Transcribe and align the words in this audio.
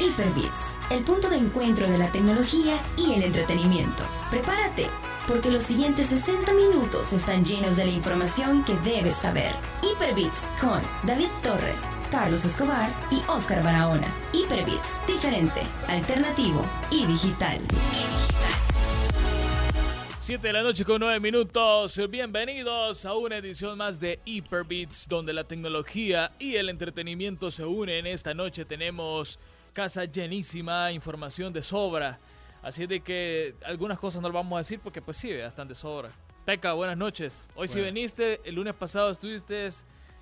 Hyperbits, 0.00 0.74
el 0.90 1.04
punto 1.04 1.28
de 1.28 1.36
encuentro 1.36 1.88
de 1.88 1.98
la 1.98 2.10
tecnología 2.10 2.78
y 2.96 3.14
el 3.14 3.22
entretenimiento. 3.22 4.02
Prepárate, 4.30 4.86
porque 5.26 5.50
los 5.50 5.62
siguientes 5.62 6.06
60 6.06 6.52
minutos 6.52 7.12
están 7.12 7.44
llenos 7.44 7.76
de 7.76 7.84
la 7.84 7.90
información 7.90 8.64
que 8.64 8.76
debes 8.78 9.14
saber. 9.14 9.54
Hyperbits 9.82 10.40
con 10.60 10.80
David 11.04 11.28
Torres, 11.42 11.82
Carlos 12.10 12.44
Escobar 12.44 12.90
y 13.10 13.22
Oscar 13.28 13.62
Barahona. 13.62 14.08
Hyperbits, 14.32 15.06
diferente, 15.06 15.60
alternativo 15.88 16.64
y 16.90 17.06
digital. 17.06 17.60
7 20.26 20.44
de 20.44 20.52
la 20.52 20.62
noche 20.64 20.84
con 20.84 20.98
9 20.98 21.20
minutos. 21.20 22.00
Bienvenidos 22.10 23.04
a 23.06 23.14
una 23.14 23.36
edición 23.36 23.78
más 23.78 24.00
de 24.00 24.18
Hyperbeats, 24.24 25.06
donde 25.06 25.32
la 25.32 25.44
tecnología 25.44 26.32
y 26.40 26.56
el 26.56 26.68
entretenimiento 26.68 27.48
se 27.52 27.64
unen. 27.64 28.08
Esta 28.08 28.34
noche 28.34 28.64
tenemos 28.64 29.38
casa 29.72 30.04
llenísima, 30.04 30.90
información 30.90 31.52
de 31.52 31.62
sobra. 31.62 32.18
Así 32.60 32.88
de 32.88 32.98
que 33.02 33.54
algunas 33.64 34.00
cosas 34.00 34.20
no 34.20 34.26
las 34.26 34.34
vamos 34.34 34.56
a 34.56 34.58
decir 34.58 34.80
porque 34.80 35.00
pues 35.00 35.16
sí, 35.16 35.30
están 35.30 35.68
de 35.68 35.76
sobra. 35.76 36.10
Peca, 36.44 36.72
buenas 36.72 36.96
noches. 36.96 37.48
Hoy 37.54 37.68
sí 37.68 37.80
veniste, 37.80 38.40
el 38.44 38.56
lunes 38.56 38.74
pasado 38.74 39.12
estuviste 39.12 39.68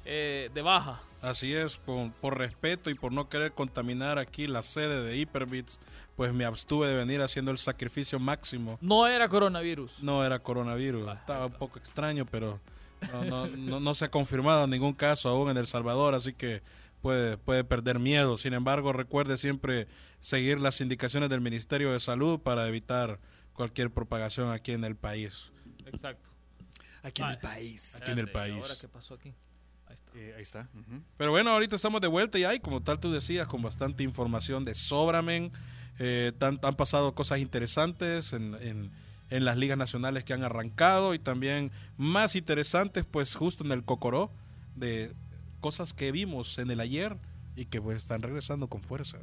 eh, 0.05 0.51
de 0.53 0.63
baja. 0.63 1.01
Así 1.23 1.55
es, 1.55 1.79
por, 1.79 2.13
por, 2.13 2.37
respeto 2.37 2.91
y 2.91 2.95
por 2.95 3.11
no 3.11 3.29
querer 3.31 3.53
contaminar 3.53 4.19
aquí 4.19 4.47
la 4.47 4.63
sede 4.63 5.03
de 5.03 5.17
Hyperbits, 5.17 5.81
pues 6.17 6.35
me 6.35 6.45
abstuve 6.45 6.89
de 6.89 6.95
venir 6.95 7.23
haciendo 7.23 7.51
el 7.51 7.59
sacrificio 7.59 8.19
máximo. 8.19 8.79
No 8.83 9.07
era 9.07 9.29
coronavirus. 9.29 10.03
No 10.03 10.25
era 10.25 10.39
coronavirus. 10.39 11.11
Estaba 11.15 11.47
un 11.47 11.53
poco 11.53 11.79
extraño, 11.79 12.27
pero 12.27 12.61
no, 13.29 13.47
no, 13.47 13.81
no, 13.81 13.95
se 13.95 14.05
ha 14.05 14.11
confirmado 14.11 14.67
ningún 14.67 14.93
caso 14.93 15.29
aún 15.29 15.49
en 15.51 15.57
El 15.57 15.67
Salvador, 15.67 16.15
así 16.15 16.35
que 16.35 16.63
puede, 17.01 17.39
puede 17.39 17.65
perder 17.65 17.99
miedo. 17.99 18.37
Sin 18.37 18.53
embargo, 18.53 18.93
recuerde 18.93 19.39
siempre 19.39 19.89
seguir 20.21 20.61
las 20.61 20.81
indicaciones 20.81 21.31
del 21.31 21.41
Ministerio 21.41 21.93
de 21.93 22.01
Salud 22.01 22.41
para 22.41 22.69
evitar 22.69 23.19
cualquier 23.55 23.91
propagación 23.91 24.51
aquí 24.51 24.73
en 24.73 24.85
el 24.85 24.97
país. 24.97 25.51
Exacto. 25.87 26.31
Aquí 27.03 27.23
en 27.23 27.29
el 27.29 27.39
país. 27.39 27.95
Aquí 27.97 28.11
en 28.11 28.19
el 28.19 28.31
país. 28.31 28.63
¿Ahora 28.63 28.75
qué 28.81 28.89
pasó 28.89 29.15
aquí? 29.15 29.35
Ahí 30.37 30.43
está. 30.43 30.69
Pero 31.17 31.31
bueno, 31.31 31.51
ahorita 31.51 31.77
estamos 31.77 32.01
de 32.01 32.09
vuelta 32.09 32.39
y 32.39 32.45
hay, 32.45 32.61
como 32.61 32.83
tal 32.83 32.99
tú 32.99 33.13
decías, 33.13 33.47
con 33.47 33.63
bastante 33.63 34.03
información 34.03 34.65
de 34.65 34.75
Sobramen. 34.75 35.53
Eh, 35.99 36.33
han 36.41 36.75
pasado 36.77 37.15
cosas 37.15 37.39
interesantes 37.39 38.33
en, 38.33 38.55
en, 38.61 38.91
en, 39.31 39.45
las 39.45 39.57
ligas 39.57 39.79
nacionales 39.79 40.25
que 40.25 40.33
han 40.33 40.43
arrancado 40.43 41.15
y 41.15 41.19
también 41.19 41.71
más 41.97 42.35
interesantes, 42.35 43.05
pues 43.09 43.35
justo 43.35 43.65
en 43.65 43.71
el 43.71 43.85
Cocoró, 43.85 44.31
de 44.75 45.13
cosas 45.61 45.95
que 45.95 46.11
vimos 46.11 46.59
en 46.59 46.71
el 46.71 46.81
ayer 46.81 47.17
y 47.57 47.67
que 47.67 47.81
pues 47.81 47.97
están 47.97 48.23
regresando 48.23 48.69
con 48.69 48.83
fuerza. 48.83 49.19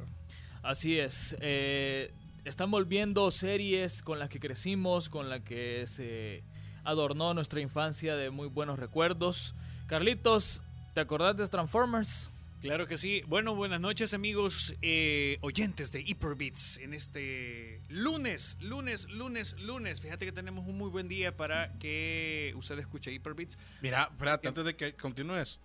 Así 0.62 0.98
es. 0.98 1.36
Eh, 1.40 2.12
están 2.44 2.70
volviendo 2.70 3.30
series 3.30 4.02
con 4.02 4.18
las 4.18 4.28
que 4.28 4.40
crecimos, 4.40 5.08
con 5.08 5.28
las 5.28 5.42
que 5.42 5.86
se 5.86 6.42
adornó 6.84 7.34
nuestra 7.34 7.60
infancia 7.60 8.16
de 8.16 8.30
muy 8.30 8.48
buenos 8.48 8.78
recuerdos. 8.78 9.54
Carlitos, 9.86 10.62
¿Te 10.94 11.00
acordás 11.00 11.38
de 11.38 11.46
Transformers? 11.48 12.28
Claro 12.60 12.86
que 12.86 12.98
sí. 12.98 13.22
Bueno, 13.26 13.54
buenas 13.54 13.80
noches 13.80 14.12
amigos 14.12 14.76
eh, 14.82 15.38
oyentes 15.40 15.90
de 15.90 16.02
Hyperbeats 16.02 16.76
en 16.78 16.92
este 16.92 17.80
lunes, 17.88 18.58
lunes, 18.60 19.08
lunes, 19.08 19.58
lunes. 19.58 20.02
Fíjate 20.02 20.26
que 20.26 20.32
tenemos 20.32 20.66
un 20.66 20.76
muy 20.76 20.90
buen 20.90 21.08
día 21.08 21.34
para 21.34 21.72
que 21.78 22.52
usted 22.58 22.78
escuche 22.78 23.10
Hyperbeats. 23.10 23.56
Mira, 23.80 24.08
espérate, 24.10 24.48
antes 24.48 24.64
de 24.66 24.76
que 24.76 24.94
continúes, 24.94 25.60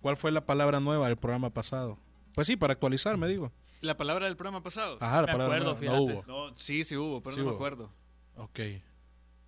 ¿cuál 0.00 0.16
fue 0.16 0.30
la 0.30 0.46
palabra 0.46 0.78
nueva 0.78 1.08
del 1.08 1.16
programa 1.16 1.50
pasado? 1.50 1.98
Pues 2.34 2.46
sí, 2.46 2.56
para 2.56 2.74
actualizar, 2.74 3.16
me 3.16 3.26
digo. 3.26 3.52
¿La 3.80 3.96
palabra 3.96 4.26
del 4.26 4.36
programa 4.36 4.62
pasado? 4.62 4.96
Ajá, 5.00 5.22
la 5.22 5.26
palabra 5.26 5.58
acuerdo, 5.58 5.76
nueva. 5.80 5.92
No 5.92 6.02
hubo. 6.02 6.24
No, 6.28 6.54
sí, 6.54 6.84
sí 6.84 6.96
hubo, 6.96 7.20
pero 7.20 7.36
no 7.36 7.44
me 7.46 7.50
acuerdo. 7.50 7.92
Ok. 8.36 8.60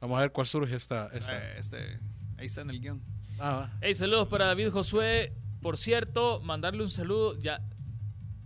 Vamos 0.01 0.19
a 0.19 0.23
ver 0.23 0.33
cuál 0.33 0.49
surge 0.49 0.75
esta. 0.75 1.09
esta. 1.13 1.39
Eh, 1.39 1.59
este, 1.59 2.01
ahí 2.37 2.47
está 2.47 2.63
en 2.63 2.71
el 2.71 2.81
guion. 2.81 3.20
Ah, 3.43 3.71
hey, 3.81 3.95
saludos 3.95 4.29
para 4.29 4.45
David 4.45 4.69
Josué. 4.69 5.33
Por 5.63 5.79
cierto, 5.79 6.43
mandarle 6.43 6.83
un 6.83 6.91
saludo. 6.91 7.39
Ya 7.39 7.63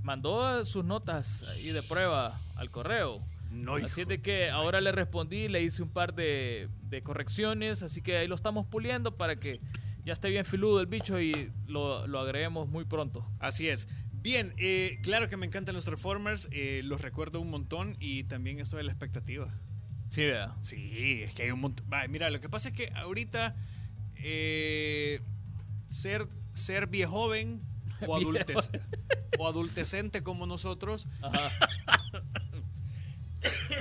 mandó 0.02 0.64
sus 0.64 0.84
notas 0.84 1.48
ahí 1.48 1.72
de 1.72 1.82
prueba 1.82 2.40
al 2.54 2.70
correo. 2.70 3.20
No, 3.50 3.74
así 3.74 4.04
de 4.04 4.22
que 4.22 4.50
ahora 4.50 4.80
le 4.80 4.92
respondí, 4.92 5.48
le 5.48 5.62
hice 5.62 5.82
un 5.82 5.88
par 5.88 6.14
de, 6.14 6.68
de, 6.82 7.02
correcciones, 7.02 7.82
así 7.82 8.02
que 8.02 8.18
ahí 8.18 8.28
lo 8.28 8.36
estamos 8.36 8.66
puliendo 8.66 9.16
para 9.16 9.36
que 9.36 9.60
ya 10.04 10.12
esté 10.12 10.28
bien 10.28 10.44
filudo 10.44 10.80
el 10.80 10.86
bicho 10.86 11.20
y 11.20 11.50
lo, 11.66 12.06
lo 12.06 12.20
agreguemos 12.20 12.68
muy 12.68 12.84
pronto. 12.84 13.28
Así 13.40 13.68
es. 13.68 13.88
Bien, 14.12 14.54
eh, 14.58 15.00
claro 15.02 15.28
que 15.28 15.36
me 15.36 15.46
encantan 15.46 15.74
los 15.74 15.86
Reformers, 15.86 16.48
eh, 16.52 16.82
los 16.84 17.00
recuerdo 17.00 17.40
un 17.40 17.50
montón 17.50 17.96
y 17.98 18.24
también 18.24 18.60
estoy 18.60 18.78
de 18.78 18.84
la 18.84 18.92
expectativa. 18.92 19.52
Sí, 20.10 20.24
¿verdad? 20.24 20.54
Sí, 20.62 21.22
es 21.22 21.34
que 21.34 21.42
hay 21.42 21.50
un 21.50 21.60
montón. 21.60 21.84
Mira, 22.08 22.30
lo 22.30 22.40
que 22.40 22.48
pasa 22.48 22.68
es 22.68 22.74
que 22.74 22.92
ahorita 22.94 23.56
eh, 24.26 25.20
ser, 25.88 26.26
ser 26.54 26.86
viejoven 26.86 27.60
o, 28.06 28.16
adultes, 28.16 28.70
o 29.38 29.46
adultecente 29.46 30.22
como 30.22 30.46
nosotros. 30.46 31.06
Ajá. 31.22 31.52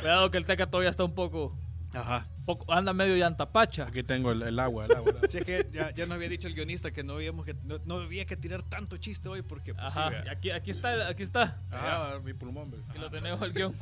Cuidado 0.01 0.29
que 0.31 0.37
el 0.37 0.45
Teca 0.45 0.69
todavía 0.69 0.89
está 0.89 1.05
un 1.05 1.15
poco. 1.15 1.57
Ajá. 1.93 2.27
Poco, 2.45 2.71
anda 2.73 2.91
medio 2.91 3.15
llantapacha. 3.15 3.87
Aquí 3.87 4.03
tengo 4.03 4.31
el, 4.33 4.41
el 4.41 4.59
agua, 4.59 4.85
el 4.85 4.91
agua. 4.91 5.13
Sí, 5.29 5.37
es 5.37 5.43
que 5.45 5.69
ya, 5.71 5.91
ya, 5.91 6.05
nos 6.05 6.15
había 6.15 6.27
dicho 6.27 6.47
el 6.47 6.55
guionista 6.55 6.91
que 6.91 7.03
no, 7.03 7.13
habíamos 7.13 7.45
que, 7.45 7.55
no, 7.63 7.79
no 7.85 8.01
había 8.01 8.25
que 8.25 8.35
tirar 8.35 8.63
tanto 8.63 8.97
chiste 8.97 9.29
hoy 9.29 9.43
porque. 9.43 9.73
Pues, 9.73 9.95
Ajá. 9.95 10.09
sí, 10.09 10.29
aquí, 10.29 10.51
aquí 10.51 10.71
está, 10.71 11.07
aquí 11.07 11.23
está. 11.23 11.61
Ajá, 11.71 12.19
mi 12.19 12.33
pulmón. 12.33 12.83
Aquí 12.89 12.99
lo 12.99 13.09
tenemos 13.09 13.41
el 13.43 13.53
guion. 13.53 13.75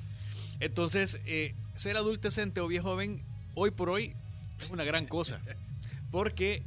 Entonces, 0.59 1.19
eh, 1.25 1.55
ser 1.75 1.97
adultecente 1.97 2.61
o 2.61 2.67
viejo 2.67 2.89
joven, 2.89 3.25
hoy 3.55 3.71
por 3.71 3.89
hoy, 3.89 4.15
es 4.59 4.69
una 4.69 4.83
gran 4.83 5.07
cosa. 5.07 5.41
Porque, 6.11 6.63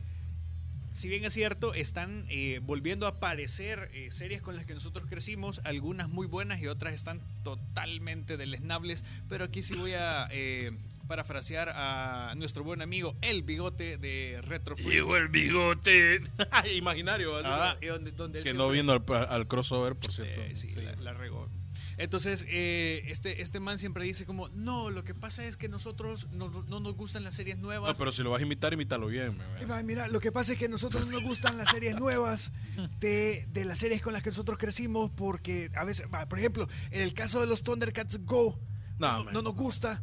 si 0.93 1.09
bien 1.09 1.25
es 1.25 1.33
cierto, 1.33 1.75
están 1.75 2.27
eh, 2.29 2.61
volviendo 2.63 3.07
a 3.07 3.11
aparecer 3.11 3.91
eh, 3.93 4.11
series 4.11 4.41
con 4.41 4.57
las 4.57 4.65
que 4.65 4.75
nosotros 4.75 5.07
crecimos, 5.09 5.61
algunas 5.65 6.09
muy 6.09 6.27
buenas 6.27 6.61
y 6.61 6.67
otras 6.67 6.95
están 6.95 7.21
totalmente 7.43 8.37
deleznables. 8.37 9.05
Pero 9.29 9.45
aquí 9.45 9.63
sí 9.63 9.75
voy 9.75 9.93
a 9.93 10.29
eh, 10.31 10.73
parafrasear 11.07 11.69
a 11.75 12.35
nuestro 12.37 12.65
buen 12.65 12.81
amigo 12.81 13.17
El 13.21 13.43
Bigote 13.43 13.99
de 13.99 14.41
Retro 14.43 14.77
Llegó 14.77 15.17
el 15.17 15.29
bigote. 15.29 16.23
Imaginario. 16.77 17.37
Ah, 17.45 17.77
donde, 17.81 18.13
donde 18.13 18.43
que 18.43 18.55
no 18.55 18.71
vino 18.71 18.93
al, 18.93 19.05
al, 19.29 19.47
crossover, 19.47 19.95
por 19.95 20.13
cierto. 20.13 20.41
sí, 20.55 20.71
sí. 20.71 20.81
La, 20.81 20.97
la 20.97 21.13
regó. 21.13 21.49
Entonces, 21.97 22.45
eh, 22.49 23.05
este, 23.09 23.43
este 23.43 23.61
man 23.61 23.79
siempre 23.79 24.05
dice 24.05 24.25
como, 24.27 24.49
no, 24.51 24.91
lo 24.91 25.05
que 25.05 25.15
pasa 25.15 25.45
es 25.45 25.57
que 25.57 25.69
nosotros 25.69 26.31
no, 26.33 26.49
no 26.69 26.81
nos 26.81 26.95
gustan 26.95 27.25
las 27.25 27.35
series 27.35 27.59
nuevas. 27.59 27.91
No, 27.91 27.97
pero 27.97 28.13
si 28.13 28.23
lo 28.23 28.31
vas 28.31 28.41
a 28.41 28.45
imitar, 28.45 28.73
imítalo 28.73 29.07
bien. 29.07 29.39
Mira, 29.61 29.83
mira, 29.83 30.09
lo 30.09 30.21
que 30.21 30.33
pasa 30.33 30.53
es 30.53 30.59
que 30.59 30.67
a 30.67 30.69
nosotros 30.69 31.07
no 31.07 31.13
nos 31.13 31.23
gustan 31.23 31.57
las 31.57 31.71
series 31.71 31.97
nuevas 31.97 32.53
de, 33.01 33.47
de, 33.53 33.65
las 33.65 33.79
series 33.79 34.03
con 34.03 34.13
las 34.13 34.23
que 34.23 34.31
nosotros 34.31 34.59
crecimos 34.59 35.11
porque 35.11 35.71
a 35.75 35.85
veces, 35.85 36.07
por 36.29 36.39
ejemplo, 36.39 36.69
en 36.91 37.03
el 37.03 37.15
caso 37.15 37.41
de 37.41 37.47
los 37.47 37.63
Thundercats 37.63 38.25
Go, 38.25 38.59
no, 38.99 39.25
no, 39.25 39.33
no 39.33 39.43
nos 39.43 39.55
gusta 39.55 40.03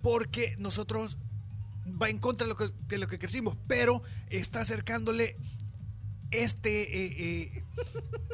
porque 0.00 0.54
nosotros 0.58 1.18
va 2.00 2.10
en 2.10 2.18
contra 2.18 2.46
de 2.46 2.52
lo 2.52 2.56
que, 2.56 2.70
de 2.88 2.98
lo 2.98 3.06
que 3.06 3.18
crecimos, 3.18 3.56
pero 3.66 4.02
está 4.28 4.60
acercándole 4.60 5.36
este, 6.42 6.82
eh, 6.82 7.16
eh, 7.18 7.62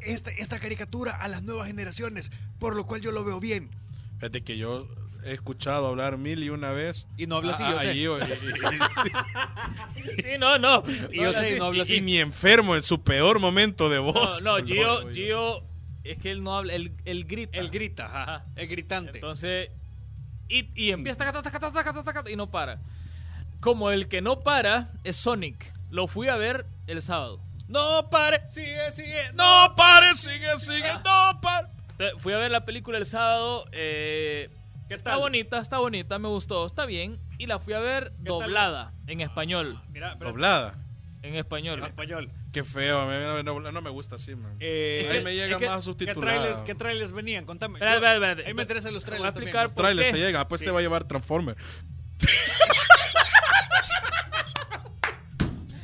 esta, 0.03 0.31
esta 0.31 0.59
caricatura 0.59 1.16
a 1.16 1.28
las 1.28 1.43
nuevas 1.43 1.66
generaciones, 1.66 2.31
por 2.59 2.77
lo 2.77 2.87
cual 2.87 3.00
yo 3.00 3.12
lo 3.12 3.25
veo 3.25 3.41
bien. 3.41 3.71
Fíjate 4.19 4.43
que 4.43 4.56
yo 4.56 4.88
he 5.25 5.33
escuchado 5.33 5.87
hablar 5.87 6.19
mil 6.19 6.43
y 6.43 6.50
una 6.50 6.71
vez. 6.72 7.06
Y 7.16 7.27
no 7.27 7.37
habla 7.37 7.53
así, 7.53 7.62
yo 7.62 7.81
sé. 7.81 7.94
Gio, 7.94 8.19
y, 8.19 8.22
sí, 10.22 10.38
no, 10.38 10.59
no. 10.59 10.83
Y 11.12 11.16
yo 11.16 11.33
sé, 11.33 11.59
no 11.59 11.66
habla 11.66 11.83
así. 11.83 11.97
Y 11.97 12.00
ni 12.00 12.19
enfermo 12.19 12.77
en 12.77 12.83
su 12.83 13.03
peor 13.03 13.38
momento 13.41 13.88
de 13.88 13.99
voz. 13.99 14.43
No, 14.43 14.59
no, 14.59 14.67
Gio, 14.67 15.09
Gio 15.11 15.62
es 16.05 16.19
que 16.19 16.31
él 16.31 16.43
no 16.43 16.56
habla, 16.56 16.75
él, 16.75 16.93
él 17.05 17.25
grita. 17.25 17.58
Él 17.58 17.70
grita, 17.70 18.06
ajá. 18.06 18.44
El 18.56 18.69
gritante. 18.69 19.19
Entonces, 19.19 19.70
y, 20.49 20.69
y 20.75 20.91
empieza 20.91 21.32
y 22.26 22.37
no 22.37 22.50
para. 22.50 22.81
Como 23.61 23.91
el 23.91 24.08
que 24.08 24.23
no 24.23 24.41
para 24.41 24.91
es 25.05 25.17
Sonic. 25.17 25.73
Lo 25.91 26.06
fui 26.06 26.29
a 26.29 26.37
ver 26.37 26.67
el 26.87 27.03
sábado. 27.03 27.41
No 27.70 28.11
pare, 28.11 28.43
sigue, 28.49 28.90
sigue. 28.93 29.32
No 29.34 29.75
pare, 29.76 30.14
sigue, 30.14 30.58
sigue. 30.58 30.93
No 31.05 31.40
pare. 31.40 31.69
Fui 32.19 32.32
a 32.32 32.38
ver 32.38 32.50
la 32.50 32.64
película 32.64 32.99
el 32.99 33.06
sábado. 33.06 33.64
Eh, 33.72 34.50
¿Qué 34.88 34.94
está 34.96 35.11
tal? 35.12 35.20
bonita, 35.20 35.58
está 35.61 35.78
bonita, 35.78 36.19
me 36.19 36.26
gustó, 36.28 36.67
está 36.67 36.84
bien. 36.84 37.20
Y 37.38 37.46
la 37.46 37.61
fui 37.61 37.75
a 37.75 37.78
ver 37.78 38.12
doblada 38.19 38.93
en 39.06 39.20
español. 39.20 39.81
Mira, 39.90 40.17
mira, 40.17 40.31
Doblada. 40.31 40.75
En 41.22 41.37
español. 41.37 41.78
en 41.78 41.84
español. 41.84 42.31
Qué 42.52 42.64
feo, 42.64 42.99
a 43.02 43.06
mí 43.06 43.43
no, 43.44 43.61
no, 43.61 43.70
no 43.70 43.82
me 43.82 43.90
gusta 43.90 44.17
así, 44.17 44.34
man. 44.34 44.56
Eh, 44.58 45.06
Ahí 45.12 45.22
me 45.22 45.34
llega 45.34 45.52
es 45.52 45.58
que- 45.58 45.67
más 45.67 45.76
¿Qué 45.76 45.82
subtitulado. 45.82 46.20
trailers, 46.22 46.62
¿Qué 46.62 46.75
trailers 46.75 47.12
venían? 47.12 47.44
Contame. 47.44 47.75
Espera, 47.75 47.93
Yo- 47.93 47.96
espera, 47.99 48.31
espera. 48.32 48.49
Ahí 48.49 48.55
me 48.55 48.62
interesan 48.62 48.93
los 48.94 49.05
Te 49.05 49.11
voy 49.12 49.19
a 49.19 49.20
trailers 49.20 49.37
explicar 49.37 49.61
también. 49.69 49.75
por 49.76 49.84
Trailers 49.84 50.08
qué. 50.08 50.12
te 50.14 50.19
llega, 50.19 50.49
pues 50.49 50.58
Sí. 50.58 50.64
te 50.64 50.70
va 50.72 50.78
a 50.81 50.82
llevar 50.82 51.05
Transformer. 51.05 51.56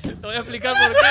Te 0.02 0.26
voy 0.26 0.34
a 0.34 0.38
explicar 0.38 0.72
por 0.74 0.90
qué. 0.92 1.06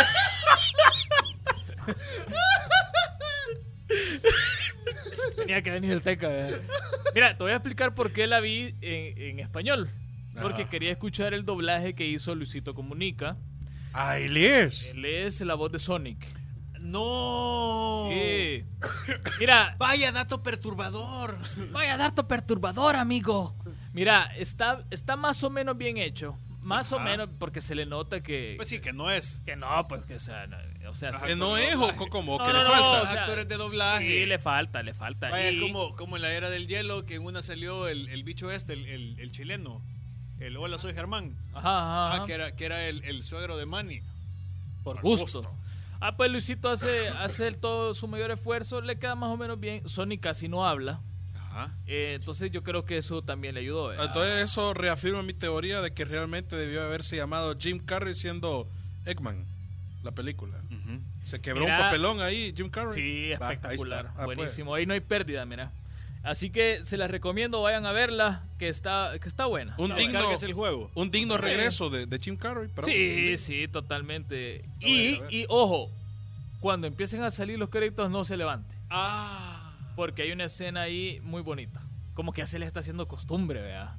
Tenía 5.45 5.61
que 5.61 5.69
venir 5.69 5.91
el 5.91 6.01
teca. 6.01 6.47
Mira, 7.13 7.37
te 7.37 7.43
voy 7.43 7.51
a 7.51 7.57
explicar 7.57 7.93
por 7.93 8.11
qué 8.11 8.25
la 8.25 8.39
vi 8.39 8.73
en, 8.81 9.39
español. 9.39 9.89
Porque 10.41 10.65
quería 10.65 10.91
escuchar 10.91 11.33
el 11.33 11.45
doblaje 11.45 11.93
que 11.93 12.07
hizo 12.07 12.33
Luisito 12.33 12.73
Comunica. 12.73 13.37
Ah, 13.93 14.17
él 14.17 14.35
es. 14.37 14.87
Él 14.87 15.05
es 15.05 15.39
la 15.41 15.53
voz 15.53 15.71
de 15.71 15.79
Sonic. 15.79 16.27
No. 16.79 18.09
Mira. 19.39 19.75
Vaya 19.77 20.11
dato 20.11 20.41
perturbador. 20.41 21.37
Vaya 21.71 21.95
dato 21.95 22.27
perturbador, 22.27 22.95
amigo. 22.95 23.55
Mira, 23.93 24.25
está, 24.35 24.83
está 24.89 25.15
más 25.15 25.43
o 25.43 25.49
menos 25.51 25.77
bien 25.77 25.97
hecho. 25.97 26.37
Más 26.65 26.91
o 26.93 26.99
menos, 26.99 27.29
porque 27.37 27.61
se 27.61 27.75
le 27.75 27.85
nota 27.85 28.21
que. 28.21 28.55
Pues 28.57 28.67
sí, 28.67 28.79
que 28.79 28.91
no 28.91 29.11
es. 29.11 29.43
Que 29.45 29.55
no, 29.55 29.87
pues 29.87 30.03
que 30.05 30.19
sea. 30.19 30.47
No, 30.47 30.57
o 30.89 30.93
sea, 30.93 31.11
que 31.11 31.35
no 31.35 31.57
es 31.57 31.75
o 31.75 31.95
como 32.09 32.39
que 32.39 32.51
le 32.51 32.63
falta. 32.65 33.21
actores 33.21 33.47
de 33.47 33.57
doblaje. 33.57 34.07
Sí, 34.07 34.25
le 34.25 34.39
falta, 34.39 34.81
le 34.81 34.95
falta. 34.95 35.29
Vaya, 35.29 35.51
como, 35.59 35.95
como 35.95 36.15
en 36.15 36.23
la 36.23 36.33
era 36.33 36.49
del 36.49 36.67
hielo, 36.67 37.05
que 37.05 37.15
en 37.15 37.23
una 37.23 37.43
salió 37.43 37.87
el, 37.87 38.09
el 38.09 38.23
bicho 38.23 38.49
este, 38.49 38.73
el, 38.73 39.19
el, 39.19 39.31
chileno. 39.31 39.81
El 40.39 40.57
Hola, 40.57 40.79
soy 40.79 40.95
Germán. 40.95 41.35
Ajá, 41.53 42.09
ajá. 42.09 42.23
Ah, 42.23 42.25
que 42.25 42.33
era, 42.33 42.55
que 42.55 42.65
era 42.65 42.87
el, 42.87 43.03
el 43.05 43.21
suegro 43.23 43.57
de 43.57 43.67
Manny. 43.67 44.01
Por 44.83 44.99
gusto. 45.01 45.55
Ah, 46.01 46.17
pues 46.17 46.31
Luisito 46.31 46.69
hace, 46.69 47.09
hace 47.09 47.51
todo 47.51 47.93
su 47.93 48.07
mayor 48.07 48.31
esfuerzo, 48.31 48.81
le 48.81 48.97
queda 48.97 49.13
más 49.15 49.29
o 49.29 49.37
menos 49.37 49.59
bien. 49.59 49.87
Sony 49.87 50.17
casi 50.19 50.47
no 50.47 50.65
habla. 50.65 50.99
Eh, 51.87 52.13
entonces 52.15 52.51
yo 52.51 52.63
creo 52.63 52.85
que 52.85 52.97
eso 52.97 53.21
también 53.21 53.55
le 53.55 53.61
ayudó. 53.61 53.93
Entonces 53.93 54.43
eso 54.43 54.73
reafirma 54.73 55.23
mi 55.23 55.33
teoría 55.33 55.81
de 55.81 55.91
que 55.91 56.05
realmente 56.05 56.55
debió 56.55 56.83
haberse 56.83 57.15
llamado 57.15 57.55
Jim 57.57 57.79
Carrey 57.79 58.15
siendo 58.15 58.67
Eggman, 59.05 59.45
la 60.03 60.11
película. 60.11 60.55
Se 61.23 61.41
quebró 61.41 61.65
un 61.65 61.71
papelón 61.77 62.21
ahí, 62.21 62.53
Jim 62.55 62.69
Carrey. 62.69 62.93
Sí, 62.93 63.31
espectacular. 63.31 64.07
Ah, 64.11 64.25
pues. 64.25 64.37
Buenísimo. 64.37 64.75
Ahí 64.75 64.85
no 64.85 64.93
hay 64.93 64.99
pérdida, 64.99 65.45
mira. 65.45 65.71
Así 66.23 66.49
que 66.49 66.83
se 66.83 66.97
las 66.97 67.09
recomiendo, 67.09 67.61
vayan 67.61 67.85
a 67.85 67.91
verla, 67.91 68.43
que 68.57 68.67
está, 68.67 69.11
que 69.21 69.29
está 69.29 69.45
buena. 69.45 69.75
Un 69.77 69.95
digno, 69.95 70.31
es 70.31 70.41
el 70.41 70.53
juego. 70.53 70.89
Un 70.95 71.11
digno 71.11 71.37
regreso 71.37 71.89
de, 71.89 72.19
Jim 72.19 72.35
Carrey. 72.35 72.69
sí, 72.83 73.37
sí, 73.37 73.67
totalmente. 73.67 74.65
Y, 74.81 75.21
y 75.29 75.45
ojo, 75.49 75.91
cuando 76.59 76.87
empiecen 76.87 77.21
a 77.23 77.31
salir 77.31 77.59
los 77.59 77.69
créditos 77.69 78.09
no 78.09 78.25
se 78.25 78.37
levante. 78.37 78.75
Ah 78.89 79.54
porque 79.95 80.23
hay 80.23 80.31
una 80.31 80.45
escena 80.45 80.81
ahí 80.81 81.19
muy 81.23 81.41
bonita. 81.41 81.81
Como 82.13 82.31
que 82.31 82.41
ya 82.41 82.47
se 82.47 82.59
le 82.59 82.65
está 82.65 82.79
haciendo 82.79 83.07
costumbre, 83.07 83.61
vea. 83.61 83.97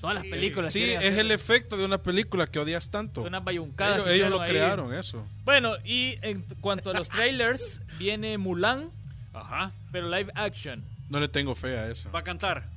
Todas 0.00 0.14
las 0.14 0.24
películas. 0.24 0.72
Sí, 0.72 0.82
es 0.82 1.18
el 1.18 1.30
efecto 1.30 1.76
de 1.76 1.84
una 1.84 1.98
película 1.98 2.46
que 2.46 2.58
odias 2.58 2.90
tanto. 2.90 3.22
Una 3.22 3.40
bayuncada. 3.40 3.96
Ellos, 3.96 4.08
ellos 4.08 4.30
lo 4.30 4.38
crearon, 4.40 4.94
eso. 4.94 5.26
Bueno, 5.44 5.74
y 5.84 6.18
en 6.22 6.44
cuanto 6.60 6.90
a 6.90 6.94
los 6.94 7.08
trailers, 7.08 7.82
viene 7.98 8.38
Mulan. 8.38 8.90
Ajá. 9.32 9.72
Pero 9.90 10.08
live 10.08 10.30
action. 10.34 10.84
No 11.08 11.18
le 11.20 11.28
tengo 11.28 11.54
fe 11.54 11.78
a 11.78 11.90
eso. 11.90 12.10
¿Va 12.12 12.20
a 12.20 12.24
cantar? 12.24 12.68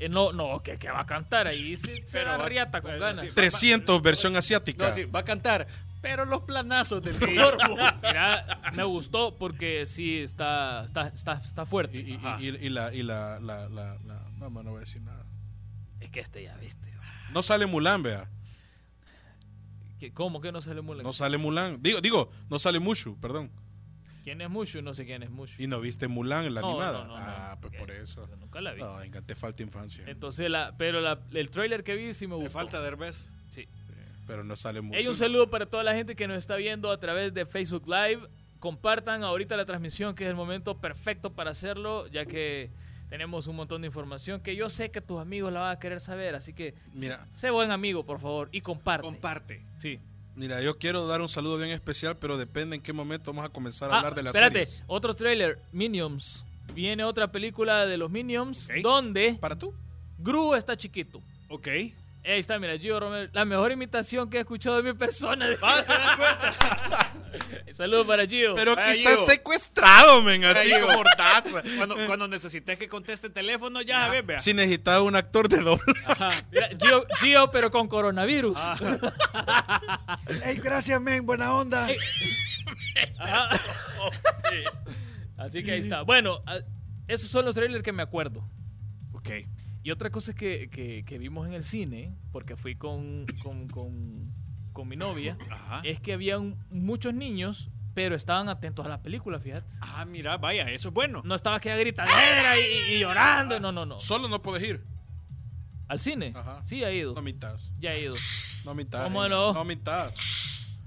Eh, 0.00 0.08
no, 0.08 0.32
no, 0.32 0.60
que, 0.62 0.76
va 0.90 1.00
a 1.00 1.06
cantar 1.06 1.46
ahí. 1.46 1.76
Se, 1.78 2.04
se 2.04 2.24
da 2.24 2.36
riata 2.38 2.80
con 2.80 2.98
ganas. 2.98 3.24
300 3.34 4.02
versión 4.02 4.36
asiática. 4.36 4.88
No, 4.88 4.92
sí, 4.92 5.04
va 5.04 5.20
a 5.20 5.24
cantar 5.24 5.66
pero 6.04 6.26
los 6.26 6.42
planazos 6.42 7.02
del 7.02 7.18
Mira, 8.02 8.60
me 8.74 8.84
gustó 8.84 9.34
porque 9.36 9.86
sí 9.86 10.18
está, 10.18 10.84
está, 10.84 11.38
está, 11.38 11.64
fuerte. 11.64 11.98
Y, 11.98 12.20
y, 12.40 12.68
la, 12.68 12.92
y 12.92 13.02
la, 13.02 13.40
la, 13.40 13.70
la, 13.70 13.96
no, 14.36 14.50
no 14.50 14.70
voy 14.70 14.76
a 14.76 14.80
decir 14.80 15.00
nada. 15.00 15.24
Es 16.00 16.10
que 16.10 16.20
este 16.20 16.42
ya 16.42 16.58
viste. 16.58 16.92
No 17.32 17.42
sale 17.42 17.64
Mulan, 17.64 18.02
vea. 18.02 18.28
¿Cómo 20.12 20.42
que 20.42 20.52
no 20.52 20.60
sale 20.60 20.82
Mulan? 20.82 21.04
No 21.04 21.14
sale 21.14 21.38
Mulan. 21.38 21.82
Digo, 21.82 22.02
digo, 22.02 22.30
no 22.50 22.58
sale 22.58 22.80
Mushu, 22.80 23.18
perdón. 23.18 23.50
¿Quién 24.24 24.42
es 24.42 24.50
Mushu? 24.50 24.82
No 24.82 24.92
sé 24.92 25.06
quién 25.06 25.22
es 25.22 25.30
Mushu. 25.30 25.62
¿Y 25.62 25.68
no 25.68 25.80
viste 25.80 26.06
Mulan, 26.06 26.52
la 26.52 26.60
animada? 26.60 27.08
ah, 27.16 27.56
pues 27.62 27.72
por 27.78 27.90
eso. 27.90 28.28
Nunca 28.38 28.60
la 28.60 28.74
vi. 28.74 28.82
No, 28.82 28.98
venga, 28.98 29.22
te 29.22 29.34
falta 29.34 29.62
infancia. 29.62 30.04
Entonces, 30.06 30.50
la, 30.50 30.76
pero 30.76 31.00
la, 31.00 31.22
el 31.32 31.48
trailer 31.48 31.82
que 31.82 31.94
vi 31.94 32.12
sí 32.12 32.26
me 32.26 32.34
gustó. 32.34 32.48
Te 32.48 32.52
falta 32.52 32.82
Derbez. 32.82 33.30
Sí 33.48 33.66
pero 34.26 34.44
no 34.44 34.56
sale 34.56 34.80
mucho. 34.80 34.98
Hay 34.98 35.06
un 35.06 35.14
saludo 35.14 35.50
para 35.50 35.66
toda 35.66 35.82
la 35.82 35.94
gente 35.94 36.14
que 36.14 36.26
nos 36.26 36.38
está 36.38 36.56
viendo 36.56 36.90
a 36.90 36.98
través 36.98 37.34
de 37.34 37.46
Facebook 37.46 37.86
Live. 37.86 38.28
Compartan 38.58 39.22
ahorita 39.22 39.56
la 39.56 39.64
transmisión, 39.64 40.14
que 40.14 40.24
es 40.24 40.30
el 40.30 40.36
momento 40.36 40.80
perfecto 40.80 41.32
para 41.32 41.50
hacerlo, 41.50 42.06
ya 42.08 42.24
que 42.24 42.70
tenemos 43.08 43.46
un 43.46 43.56
montón 43.56 43.82
de 43.82 43.86
información 43.86 44.40
que 44.40 44.56
yo 44.56 44.70
sé 44.70 44.90
que 44.90 45.00
tus 45.00 45.20
amigos 45.20 45.52
la 45.52 45.60
van 45.60 45.76
a 45.76 45.78
querer 45.78 46.00
saber. 46.00 46.34
Así 46.34 46.52
que 46.52 46.74
Mira, 46.94 47.26
sé 47.34 47.50
buen 47.50 47.70
amigo, 47.70 48.04
por 48.04 48.20
favor, 48.20 48.48
y 48.52 48.60
comparte. 48.60 49.06
Comparte. 49.06 49.64
Sí. 49.78 50.00
Mira, 50.34 50.60
yo 50.60 50.78
quiero 50.78 51.06
dar 51.06 51.20
un 51.20 51.28
saludo 51.28 51.58
bien 51.58 51.70
especial, 51.70 52.16
pero 52.18 52.36
depende 52.36 52.74
en 52.74 52.82
qué 52.82 52.92
momento 52.92 53.32
vamos 53.32 53.48
a 53.48 53.52
comenzar 53.52 53.90
a 53.90 53.94
ah, 53.94 53.96
hablar 53.98 54.14
de 54.14 54.22
la 54.24 54.30
Espérate, 54.30 54.66
otro 54.86 55.14
trailer, 55.14 55.60
Minions. 55.70 56.44
Viene 56.74 57.04
otra 57.04 57.30
película 57.30 57.86
de 57.86 57.98
los 57.98 58.10
Minions, 58.10 58.68
donde... 58.82 59.36
¿Para 59.40 59.56
tú? 59.56 59.72
Gru 60.18 60.54
está 60.54 60.76
chiquito. 60.76 61.22
Ok. 61.48 61.68
Ahí 62.24 62.40
está, 62.40 62.58
mira, 62.58 62.78
Gio 62.78 62.98
Romero, 62.98 63.30
la 63.34 63.44
mejor 63.44 63.70
imitación 63.70 64.30
que 64.30 64.38
he 64.38 64.40
escuchado 64.40 64.80
de 64.80 64.92
mi 64.92 64.98
persona. 64.98 65.46
Saludos 67.70 68.06
para 68.06 68.26
Gio. 68.26 68.54
Pero 68.54 68.76
quizás 68.76 69.26
secuestrado, 69.26 70.22
men, 70.22 70.44
así 70.44 70.70
como 70.80 70.94
mortaza. 70.94 71.62
Cuando, 71.76 71.96
cuando 72.06 72.28
necesites 72.28 72.78
que 72.78 72.88
conteste 72.88 73.26
el 73.26 73.32
teléfono, 73.32 73.82
ya, 73.82 74.08
ve, 74.08 74.22
vea. 74.22 74.40
Si 74.40 74.54
necesitas 74.54 75.00
un 75.02 75.16
actor 75.16 75.48
de 75.48 75.60
doble. 75.60 75.94
Mira, 76.50 76.68
Gio, 76.80 77.04
Gio, 77.20 77.50
pero 77.50 77.70
con 77.70 77.88
coronavirus. 77.88 78.56
Ah. 78.58 80.18
Ey, 80.44 80.56
gracias, 80.56 81.00
men, 81.00 81.26
buena 81.26 81.52
onda. 81.54 81.88
Así 85.36 85.62
que 85.62 85.72
ahí 85.72 85.80
está. 85.80 86.02
Bueno, 86.02 86.42
ah, 86.46 86.60
esos 87.06 87.28
son 87.28 87.44
los 87.44 87.54
trailers 87.54 87.82
que 87.82 87.92
me 87.92 88.02
acuerdo. 88.02 88.48
Ok. 89.12 89.30
Y 89.84 89.90
otra 89.90 90.08
cosa 90.08 90.34
que, 90.34 90.70
que, 90.70 91.18
vimos 91.18 91.46
en 91.46 91.52
el 91.52 91.62
cine, 91.62 92.16
porque 92.32 92.56
fui 92.56 92.74
con, 92.74 93.26
con, 93.42 94.88
mi 94.88 94.96
novia, 94.96 95.36
es 95.82 96.00
que 96.00 96.14
había 96.14 96.38
muchos 96.70 97.12
niños, 97.12 97.68
pero 97.92 98.16
estaban 98.16 98.48
atentos 98.48 98.86
a 98.86 98.88
la 98.88 99.02
película, 99.02 99.38
fíjate. 99.38 99.74
Ah, 99.82 100.06
mira, 100.06 100.38
vaya, 100.38 100.70
eso 100.70 100.88
es 100.88 100.94
bueno. 100.94 101.20
No 101.26 101.34
estaba 101.34 101.60
que 101.60 101.76
gritadera 101.76 102.58
y, 102.58 102.94
y, 102.94 102.98
llorando, 102.98 103.60
no, 103.60 103.72
no, 103.72 103.84
no. 103.84 103.98
Solo 103.98 104.26
no 104.26 104.40
puedes 104.40 104.66
ir. 104.66 104.86
¿Al 105.86 106.00
cine? 106.00 106.32
Ajá. 106.34 106.64
Sí, 106.64 106.82
ha 106.82 106.90
ido. 106.90 107.12
No 107.12 107.20
mitad. 107.20 107.60
Ya 107.78 107.90
ha 107.90 107.98
ido. 107.98 108.14
No 108.64 108.74
mitad. 108.74 109.04
¿Cómo 109.04 109.28
no? 109.28 109.52
No 109.52 109.66
mitad. 109.66 110.14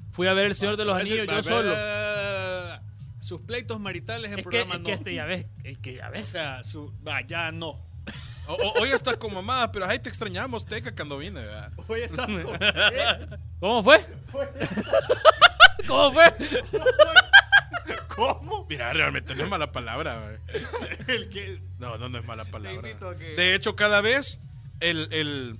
Fui 0.10 0.26
a 0.26 0.34
ver 0.34 0.48
El 0.48 0.56
Señor 0.56 0.76
de 0.76 0.86
los 0.86 1.00
Anillos 1.00 1.28
yo 1.28 1.44
solo. 1.44 1.72
Sus 3.20 3.42
pleitos 3.42 3.80
maritales 3.80 4.32
en 4.32 4.42
programa 4.42 4.72
que, 4.72 4.78
es 4.78 4.86
que 4.86 4.92
este 4.94 5.14
ya 5.14 5.26
ves, 5.26 5.46
es 5.64 5.78
que 5.78 5.94
ya 5.94 6.10
ves. 6.10 6.24
O 6.24 6.32
sea, 6.32 6.64
su, 6.64 6.96
vaya, 7.02 7.52
no 7.52 7.87
hoy 8.48 8.90
estás 8.92 9.18
con 9.18 9.34
mamá, 9.34 9.72
pero 9.72 9.86
ahí 9.86 10.00
te 10.00 10.10
extrañamos, 10.10 10.66
Teca, 10.66 10.94
cuando 10.94 11.18
vine. 11.18 11.42
Hoy 11.88 12.02
estás 12.02 12.28
¿Cómo 13.60 13.84
fue? 13.84 14.06
¿Cómo 15.88 16.14
fue? 16.14 16.34
¿Cómo? 18.16 18.66
Mira, 18.70 18.94
realmente 18.94 19.36
no 19.36 19.44
es 19.44 19.50
mala 19.50 19.72
palabra. 19.72 20.40
No, 21.80 21.98
no, 21.98 22.10
no 22.10 22.18
es 22.18 22.26
mala 22.26 22.46
palabra. 22.46 22.90
De 23.36 23.56
hecho, 23.56 23.76
cada 23.76 24.02
vez 24.02 24.40
el, 24.80 25.08
el, 25.12 25.60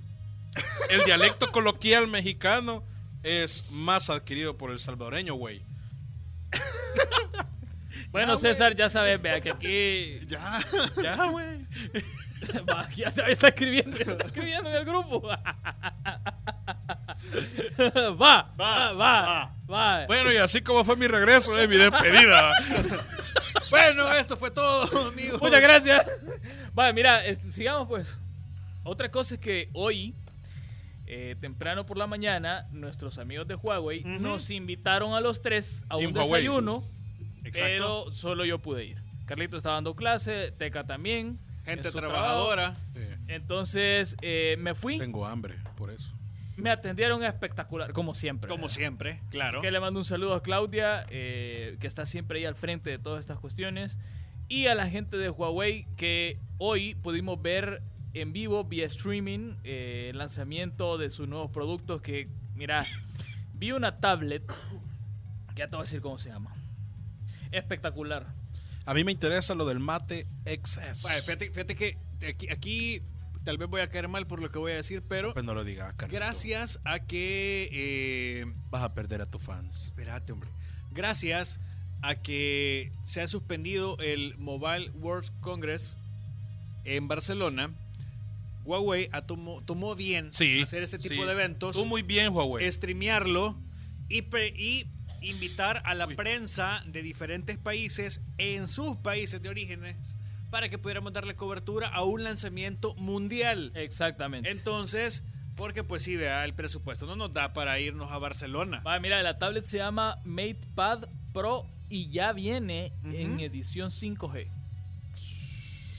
el 0.90 1.04
dialecto 1.04 1.50
coloquial 1.52 2.08
mexicano 2.08 2.84
es 3.22 3.64
más 3.70 4.10
adquirido 4.10 4.56
por 4.56 4.70
el 4.70 4.78
salvadoreño, 4.78 5.34
güey. 5.34 5.62
Bueno, 8.10 8.38
César, 8.38 8.74
ya 8.74 8.88
sabes, 8.88 9.20
vea 9.20 9.40
que 9.40 9.50
aquí. 9.50 10.18
Ya, 10.26 10.60
ya, 11.02 11.26
güey. 11.26 11.66
ya 12.96 13.08
está 13.08 13.48
escribiendo, 13.48 13.96
está 13.96 14.24
escribiendo 14.24 14.68
en 14.70 14.76
el 14.76 14.84
grupo. 14.84 15.20
va, 18.20 18.50
va, 18.58 18.92
va, 18.92 19.52
va, 19.70 20.06
Bueno, 20.06 20.32
y 20.32 20.36
así 20.36 20.60
como 20.62 20.84
fue 20.84 20.96
mi 20.96 21.06
regreso, 21.06 21.58
eh, 21.58 21.66
mi 21.68 21.76
despedida. 21.76 22.52
bueno, 23.70 24.12
esto 24.12 24.36
fue 24.36 24.50
todo, 24.50 25.08
amigos. 25.08 25.40
Muchas 25.40 25.60
gracias. 25.60 26.06
Va, 26.78 26.92
mira, 26.92 27.24
este, 27.24 27.50
sigamos 27.52 27.88
pues. 27.88 28.20
Otra 28.84 29.10
cosa 29.10 29.34
es 29.34 29.40
que 29.40 29.68
hoy, 29.74 30.14
eh, 31.06 31.36
temprano 31.40 31.84
por 31.84 31.98
la 31.98 32.06
mañana, 32.06 32.68
nuestros 32.70 33.18
amigos 33.18 33.46
de 33.46 33.54
Huawei 33.54 34.02
nos 34.04 34.50
invitaron 34.50 35.14
a 35.14 35.20
los 35.20 35.42
tres 35.42 35.84
a 35.88 35.96
un 35.96 36.12
desayuno. 36.12 36.84
Pero 37.52 38.10
solo 38.12 38.44
yo 38.44 38.58
pude 38.58 38.84
ir. 38.84 39.02
Carlito 39.24 39.56
estaba 39.56 39.76
dando 39.76 39.94
clase, 39.94 40.52
Teca 40.52 40.86
también. 40.86 41.38
Gente 41.68 41.90
trabajadora. 41.90 42.76
Entonces 43.26 44.16
eh, 44.22 44.56
me 44.58 44.74
fui. 44.74 44.98
Tengo 44.98 45.26
hambre, 45.26 45.56
por 45.76 45.90
eso. 45.90 46.14
Me 46.56 46.70
atendieron 46.70 47.22
espectacular, 47.22 47.92
como 47.92 48.14
siempre. 48.14 48.50
Como 48.50 48.68
siempre, 48.68 49.20
claro. 49.30 49.60
que 49.60 49.70
le 49.70 49.78
mando 49.78 50.00
un 50.00 50.04
saludo 50.04 50.34
a 50.34 50.42
Claudia, 50.42 51.06
eh, 51.08 51.76
que 51.78 51.86
está 51.86 52.04
siempre 52.04 52.40
ahí 52.40 52.46
al 52.46 52.56
frente 52.56 52.90
de 52.90 52.98
todas 52.98 53.20
estas 53.20 53.38
cuestiones. 53.38 53.98
Y 54.48 54.66
a 54.66 54.74
la 54.74 54.88
gente 54.88 55.16
de 55.18 55.30
Huawei, 55.30 55.86
que 55.96 56.40
hoy 56.56 56.94
pudimos 56.96 57.40
ver 57.40 57.82
en 58.14 58.32
vivo, 58.32 58.64
vía 58.64 58.86
streaming, 58.86 59.54
eh, 59.62 60.08
el 60.10 60.18
lanzamiento 60.18 60.98
de 60.98 61.10
sus 61.10 61.28
nuevos 61.28 61.50
productos. 61.50 62.00
Que, 62.00 62.28
mira, 62.54 62.86
vi 63.54 63.70
una 63.70 64.00
tablet, 64.00 64.46
que 65.54 65.60
ya 65.60 65.68
te 65.68 65.76
voy 65.76 65.82
a 65.82 65.84
decir 65.84 66.00
cómo 66.00 66.18
se 66.18 66.30
llama. 66.30 66.52
Espectacular 67.52 68.37
A 68.88 68.94
mí 68.94 69.04
me 69.04 69.12
interesa 69.12 69.54
lo 69.54 69.66
del 69.66 69.80
Mate 69.80 70.26
XS. 70.46 71.06
fíjate, 71.52 71.74
que 71.74 71.98
aquí, 72.50 73.02
tal 73.44 73.58
vez 73.58 73.68
voy 73.68 73.82
a 73.82 73.90
caer 73.90 74.08
mal 74.08 74.26
por 74.26 74.40
lo 74.40 74.50
que 74.50 74.58
voy 74.58 74.72
a 74.72 74.76
decir, 74.76 75.02
pero. 75.06 75.34
Pues 75.34 75.44
no 75.44 75.52
lo 75.52 75.62
digas, 75.62 75.94
Gracias 76.08 76.80
a 76.84 77.00
que. 77.00 77.68
Eh, 77.70 78.46
Vas 78.70 78.82
a 78.82 78.94
perder 78.94 79.20
a 79.20 79.26
tus 79.30 79.42
fans. 79.42 79.88
Espérate, 79.88 80.32
hombre. 80.32 80.48
Gracias 80.90 81.60
a 82.00 82.14
que 82.14 82.90
se 83.04 83.20
ha 83.20 83.26
suspendido 83.26 83.98
el 83.98 84.38
Mobile 84.38 84.88
World 84.92 85.38
Congress 85.42 85.98
en 86.84 87.08
Barcelona. 87.08 87.70
Huawei 88.64 89.10
tomó, 89.26 89.62
tomó 89.66 89.96
bien 89.96 90.28
hacer 90.28 90.82
este 90.82 90.98
tipo 90.98 91.26
de 91.26 91.32
eventos. 91.32 91.76
Tú 91.76 91.84
muy 91.84 92.00
bien, 92.00 92.32
Huawei. 92.32 92.72
Streamearlo 92.72 93.54
y, 94.08 94.24
y 94.56 94.86
invitar 95.20 95.82
a 95.84 95.94
la 95.94 96.06
prensa 96.06 96.82
de 96.86 97.02
diferentes 97.02 97.58
países 97.58 98.22
en 98.38 98.68
sus 98.68 98.96
países 98.96 99.42
de 99.42 99.48
orígenes 99.48 100.16
para 100.50 100.68
que 100.68 100.78
pudiéramos 100.78 101.12
darle 101.12 101.36
cobertura 101.36 101.88
a 101.88 102.04
un 102.04 102.24
lanzamiento 102.24 102.94
mundial. 102.94 103.72
Exactamente. 103.74 104.50
Entonces, 104.50 105.22
porque 105.56 105.84
pues 105.84 106.02
sí, 106.02 106.16
vea, 106.16 106.44
el 106.44 106.54
presupuesto 106.54 107.06
no 107.06 107.16
nos 107.16 107.32
da 107.32 107.52
para 107.52 107.78
irnos 107.80 108.10
a 108.12 108.18
Barcelona. 108.18 108.82
mira, 109.00 109.22
la 109.22 109.38
tablet 109.38 109.66
se 109.66 109.78
llama 109.78 110.20
MatePad 110.24 111.08
Pro 111.32 111.66
y 111.88 112.10
ya 112.10 112.32
viene 112.32 112.92
en 113.04 113.40
edición 113.40 113.90
5G. 113.90 114.48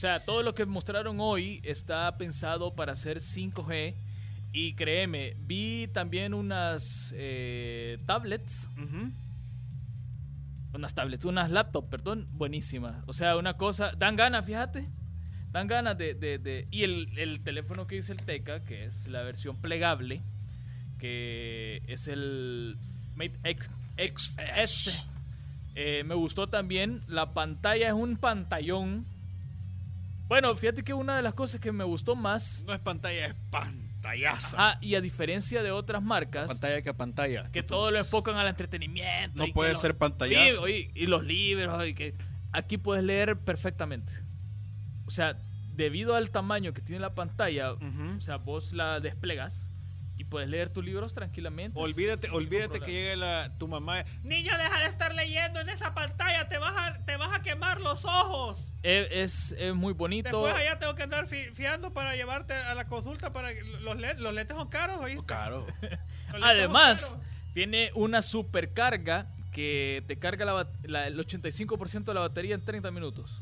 sea, 0.00 0.24
todo 0.24 0.42
lo 0.42 0.54
que 0.54 0.64
mostraron 0.64 1.20
hoy 1.20 1.60
está 1.62 2.16
pensado 2.16 2.74
para 2.74 2.96
ser 2.96 3.18
5G 3.18 3.94
y 4.52 4.74
créeme, 4.74 5.36
vi 5.38 5.88
también 5.92 6.34
unas 6.34 7.14
eh, 7.16 7.98
tablets. 8.06 8.68
Unas 10.72 10.94
tablets, 10.94 11.24
unas 11.24 11.50
laptops, 11.50 11.88
perdón, 11.88 12.28
buenísimas. 12.32 12.96
O 13.06 13.12
sea, 13.12 13.36
una 13.36 13.56
cosa, 13.56 13.92
dan 13.96 14.16
ganas, 14.16 14.44
fíjate. 14.44 14.88
Dan 15.52 15.68
ganas 15.68 15.96
de... 15.98 16.14
de, 16.14 16.66
y 16.70 16.82
el, 16.82 17.40
teléfono 17.44 17.86
que 17.86 17.96
dice 17.96 18.12
el 18.12 18.18
Teca, 18.18 18.64
que 18.64 18.84
es 18.84 19.06
la 19.06 19.22
versión 19.22 19.56
plegable, 19.56 20.20
que 20.98 21.82
es 21.86 22.08
el 22.08 22.76
Mate 23.14 23.38
X, 23.44 23.70
XS. 23.98 25.06
Eh, 25.76 26.02
me 26.04 26.14
gustó 26.14 26.48
también. 26.48 27.04
La 27.06 27.34
pantalla 27.34 27.86
es 27.86 27.94
un 27.94 28.16
pantallón. 28.16 29.06
Bueno, 30.26 30.54
fíjate 30.56 30.82
que 30.82 30.94
una 30.94 31.16
de 31.16 31.22
las 31.22 31.34
cosas 31.34 31.60
que 31.60 31.70
me 31.70 31.84
gustó 31.84 32.16
más... 32.16 32.64
No 32.66 32.72
es 32.72 32.80
pantalla, 32.80 33.26
es 33.26 33.34
pan 33.50 33.89
Ah, 34.56 34.78
y 34.80 34.94
a 34.94 35.00
diferencia 35.00 35.62
de 35.62 35.70
otras 35.70 36.02
marcas. 36.02 36.48
Pantalla 36.48 36.82
que 36.82 36.94
pantalla. 36.94 37.50
Que 37.50 37.62
todo 37.62 37.90
lo 37.90 37.98
enfocan 37.98 38.36
al 38.36 38.48
entretenimiento. 38.48 39.36
No 39.36 39.52
puede 39.52 39.76
ser 39.76 39.96
pantallazo. 39.96 40.68
Y, 40.68 40.90
y, 40.94 41.06
los 41.06 41.24
libros. 41.24 41.86
Y 41.86 41.94
que 41.94 42.14
aquí 42.52 42.78
puedes 42.78 43.04
leer 43.04 43.38
perfectamente. 43.38 44.12
O 45.06 45.10
sea, 45.10 45.38
debido 45.72 46.14
al 46.14 46.30
tamaño 46.30 46.72
que 46.72 46.82
tiene 46.82 47.00
la 47.00 47.14
pantalla, 47.14 47.72
o 47.72 48.20
sea, 48.20 48.36
vos 48.36 48.72
la 48.72 49.00
desplegas 49.00 49.72
y 50.16 50.24
puedes 50.24 50.48
leer 50.48 50.68
tus 50.68 50.84
libros 50.84 51.14
tranquilamente. 51.14 51.78
Olvídate, 51.78 52.28
olvídate 52.30 52.80
que 52.80 52.92
llegue 52.92 53.16
la, 53.16 53.56
tu 53.58 53.66
mamá. 53.66 54.04
Niño, 54.22 54.56
deja 54.58 54.80
de 54.80 54.86
estar 54.86 55.14
leyendo 55.14 55.60
en 55.60 55.70
esa 55.70 55.94
pantalla, 55.94 56.48
te 56.48 56.58
vas 56.58 56.74
a, 56.76 57.04
te 57.04 57.16
vas 57.16 57.34
a 57.34 57.42
quemar 57.42 57.80
los 57.80 58.04
ojos. 58.04 58.58
Es, 58.82 59.54
muy 59.74 59.92
bonito. 59.92 60.30
Después 60.30 60.54
allá 60.54 60.78
tengo 60.78 60.94
que 60.94 61.02
andar 61.02 61.26
fiando 61.26 61.92
para 61.92 62.16
llevarte 62.16 62.54
a 62.54 62.74
la 62.74 62.86
consulta 62.86 63.32
para 63.32 63.52
los, 63.52 63.96
los 64.18 64.34
lentes 64.34 64.56
son 64.56 64.68
caros, 64.68 65.00
¿oíste? 65.00 65.24
Caro. 65.26 65.66
Además, 66.42 67.18
tiene 67.52 67.90
una 67.94 68.22
supercarga 68.22 69.26
que 69.52 70.02
te 70.06 70.16
carga 70.18 70.66
el 70.84 71.18
85% 71.18 72.04
de 72.04 72.14
la 72.14 72.20
batería 72.20 72.54
en 72.54 72.64
30 72.64 72.90
minutos. 72.90 73.38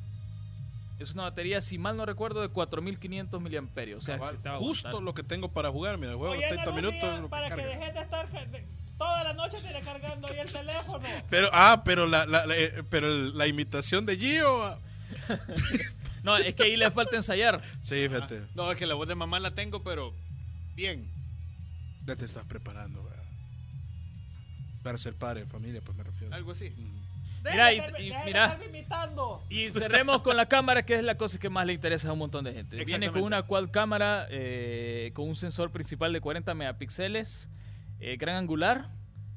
Es 0.99 1.13
una 1.15 1.25
batería, 1.25 1.61
si 1.61 1.79
mal 1.79 1.97
no 1.97 2.05
recuerdo, 2.05 2.41
de 2.41 2.49
4500 2.49 3.41
miliamperios. 3.41 4.03
O 4.03 4.07
sea, 4.07 4.19
justo 4.59 5.01
lo 5.01 5.15
que 5.15 5.23
tengo 5.23 5.49
para 5.49 5.71
jugar. 5.71 5.97
Mira, 5.97 6.15
juego 6.15 6.35
30 6.35 6.73
minutos. 6.73 7.31
Para 7.31 7.55
que, 7.55 7.63
dejes 7.63 7.95
de 7.95 8.01
estar 8.01 8.29
toda 8.99 9.23
la 9.23 9.33
noche 9.33 9.59
tiene 9.61 9.81
cargando 9.81 10.27
ahí 10.27 10.41
el 10.41 10.53
teléfono. 10.53 11.07
Pero, 11.31 11.49
ah, 11.53 11.83
pero 11.85 12.07
la, 12.07 12.27
la, 12.27 12.45
eh, 12.49 12.83
pero 12.91 13.09
la 13.09 13.47
imitación 13.47 14.07
de 14.07 14.17
Gio. 14.17 14.77
Ah. 15.29 15.39
no, 16.23 16.37
es 16.37 16.55
que 16.55 16.65
ahí 16.65 16.77
le 16.77 16.91
falta 16.91 17.17
ensayar. 17.17 17.61
Sí, 17.83 18.09
fíjate. 18.09 18.43
no, 18.55 18.71
es 18.71 18.79
que 18.79 18.87
la 18.87 18.95
voz 18.95 19.09
de 19.09 19.15
mamá 19.15 19.39
la 19.41 19.55
tengo, 19.55 19.83
pero 19.83 20.15
bien. 20.75 21.09
Ya 22.07 22.17
te 22.17 22.25
estás 22.25 22.45
preparando, 22.47 23.07
Para 24.83 24.97
ser 24.97 25.15
padre 25.15 25.45
familia, 25.45 25.83
pues 25.83 25.97
me 25.97 26.05
refiero. 26.05 26.35
Algo 26.35 26.53
así. 26.53 26.73
Mira, 27.45 27.73
y, 27.73 27.81
mira, 28.25 28.59
y 29.49 29.69
cerremos 29.71 30.23
con 30.23 30.37
la 30.37 30.47
cámara, 30.47 30.85
que 30.85 30.95
es 30.95 31.05
la 31.05 31.17
cosa 31.17 31.39
que 31.39 31.49
más 31.49 31.67
le 31.67 31.73
interesa 31.73 32.09
a 32.09 32.13
un 32.13 32.19
montón 32.19 32.45
de 32.45 32.53
gente. 32.53 32.85
Viene 32.85 33.11
con 33.11 33.23
una 33.23 33.43
quad 33.43 33.71
cámara, 33.71 34.27
eh, 34.31 35.13
con 35.15 35.29
un 35.29 35.37
sensor 35.37 35.71
principal 35.71 36.13
de 36.13 36.21
40 36.21 36.53
megapíxeles, 36.55 37.49
eh, 38.01 38.17
gran 38.17 38.37
angular, 38.37 38.87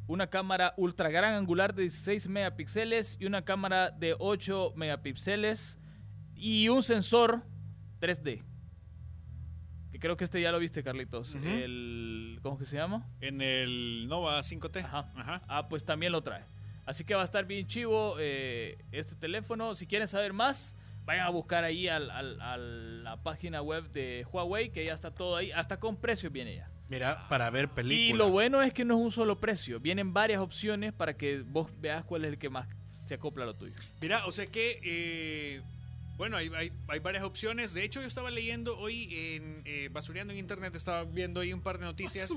una 0.08 0.28
cámara 0.28 0.74
ultra 0.78 1.10
gran 1.10 1.36
angular 1.36 1.74
de 1.74 1.84
16 1.84 2.28
megapíxeles 2.28 3.18
y 3.20 3.26
una 3.26 3.44
cámara 3.44 3.92
de 3.92 4.16
8 4.18 4.74
megapíxeles 4.76 5.78
y 6.42 6.70
un 6.70 6.82
sensor 6.82 7.44
3D. 8.02 8.44
Que 9.92 10.00
creo 10.00 10.18
que 10.18 10.24
este 10.24 10.42
ya 10.42 10.52
lo 10.52 10.58
viste, 10.58 10.84
Carlitos. 10.84 11.36
el, 11.36 12.40
¿Cómo 12.42 12.58
que 12.58 12.66
se 12.66 12.78
llama? 12.78 13.08
En 13.22 13.42
el 13.42 14.08
Nova 14.08 14.40
5T. 14.40 14.84
Ajá. 14.84 15.42
Ah, 15.48 15.70
pues 15.70 15.86
también 15.86 16.12
lo 16.12 16.24
trae. 16.24 16.44
Así 16.86 17.04
que 17.04 17.14
va 17.14 17.22
a 17.22 17.26
estar 17.26 17.46
bien 17.46 17.68
chivo 17.68 18.16
eh, 18.20 18.80
este 18.92 19.16
teléfono. 19.16 19.76
Si 19.76 19.86
quieren 19.86 20.08
saber 20.08 20.34
más, 20.34 20.76
vayan 21.06 21.28
a 21.28 21.30
buscar 21.30 21.64
ahí 21.64 21.88
a 21.88 22.00
la 22.00 23.20
página 23.22 23.62
web 23.62 23.92
de 23.92 24.26
Huawei, 24.32 24.72
que 24.72 24.84
ya 24.84 24.94
está 24.94 25.12
todo 25.12 25.36
ahí. 25.36 25.52
Hasta 25.52 25.80
con 25.80 25.96
precios 25.96 26.34
viene 26.34 26.56
ya. 26.56 26.72
Mira, 26.90 27.28
para 27.30 27.52
ver 27.52 27.70
películas. 27.70 28.10
Y 28.10 28.14
lo 28.14 28.32
bueno 28.32 28.64
es 28.64 28.74
que 28.74 28.84
no 28.84 28.98
es 28.98 29.04
un 29.04 29.12
solo 29.12 29.40
precio. 29.40 29.80
Vienen 29.80 30.12
varias 30.12 30.42
opciones 30.42 30.92
para 30.92 31.16
que 31.16 31.42
vos 31.42 31.70
veas 31.80 32.04
cuál 32.04 32.26
es 32.26 32.32
el 32.32 32.40
que 32.40 32.50
más 32.50 32.68
se 32.88 33.14
acopla 33.14 33.44
a 33.44 33.48
lo 33.48 33.56
tuyo. 33.56 33.76
Mira, 34.02 34.26
o 34.26 34.32
sea 34.32 34.48
que 34.48 34.80
eh, 34.84 35.62
bueno, 36.22 36.38
hay, 36.38 36.52
hay, 36.88 37.00
varias 37.00 37.24
opciones. 37.24 37.74
De 37.74 37.84
hecho, 37.84 38.00
yo 38.00 38.06
estaba 38.06 38.30
leyendo 38.30 38.78
hoy 38.78 39.08
en 39.12 39.64
eh, 39.66 39.90
Basureando 39.92 40.34
en 40.34 40.38
Internet, 40.38 40.76
estaba 40.76 41.04
viendo 41.04 41.40
ahí 41.40 41.52
un 41.52 41.62
par 41.62 41.80
de 41.80 41.86
noticias. 41.86 42.32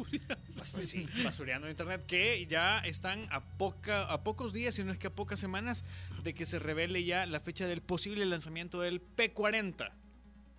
Pues 0.72 0.88
sí, 0.88 1.06
Basureando 1.22 1.66
en 1.66 1.72
Internet, 1.72 2.06
que 2.06 2.46
ya 2.46 2.78
están 2.78 3.26
a, 3.30 3.44
poca, 3.58 4.04
a 4.04 4.24
pocos 4.24 4.54
días, 4.54 4.76
si 4.76 4.84
no 4.84 4.90
es 4.90 4.98
que 4.98 5.08
a 5.08 5.14
pocas 5.14 5.38
semanas, 5.38 5.84
de 6.22 6.32
que 6.32 6.46
se 6.46 6.58
revele 6.58 7.04
ya 7.04 7.26
la 7.26 7.40
fecha 7.40 7.66
del 7.66 7.82
posible 7.82 8.24
lanzamiento 8.24 8.80
del 8.80 9.02
P40. 9.02 9.92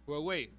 Huawei. 0.05 0.51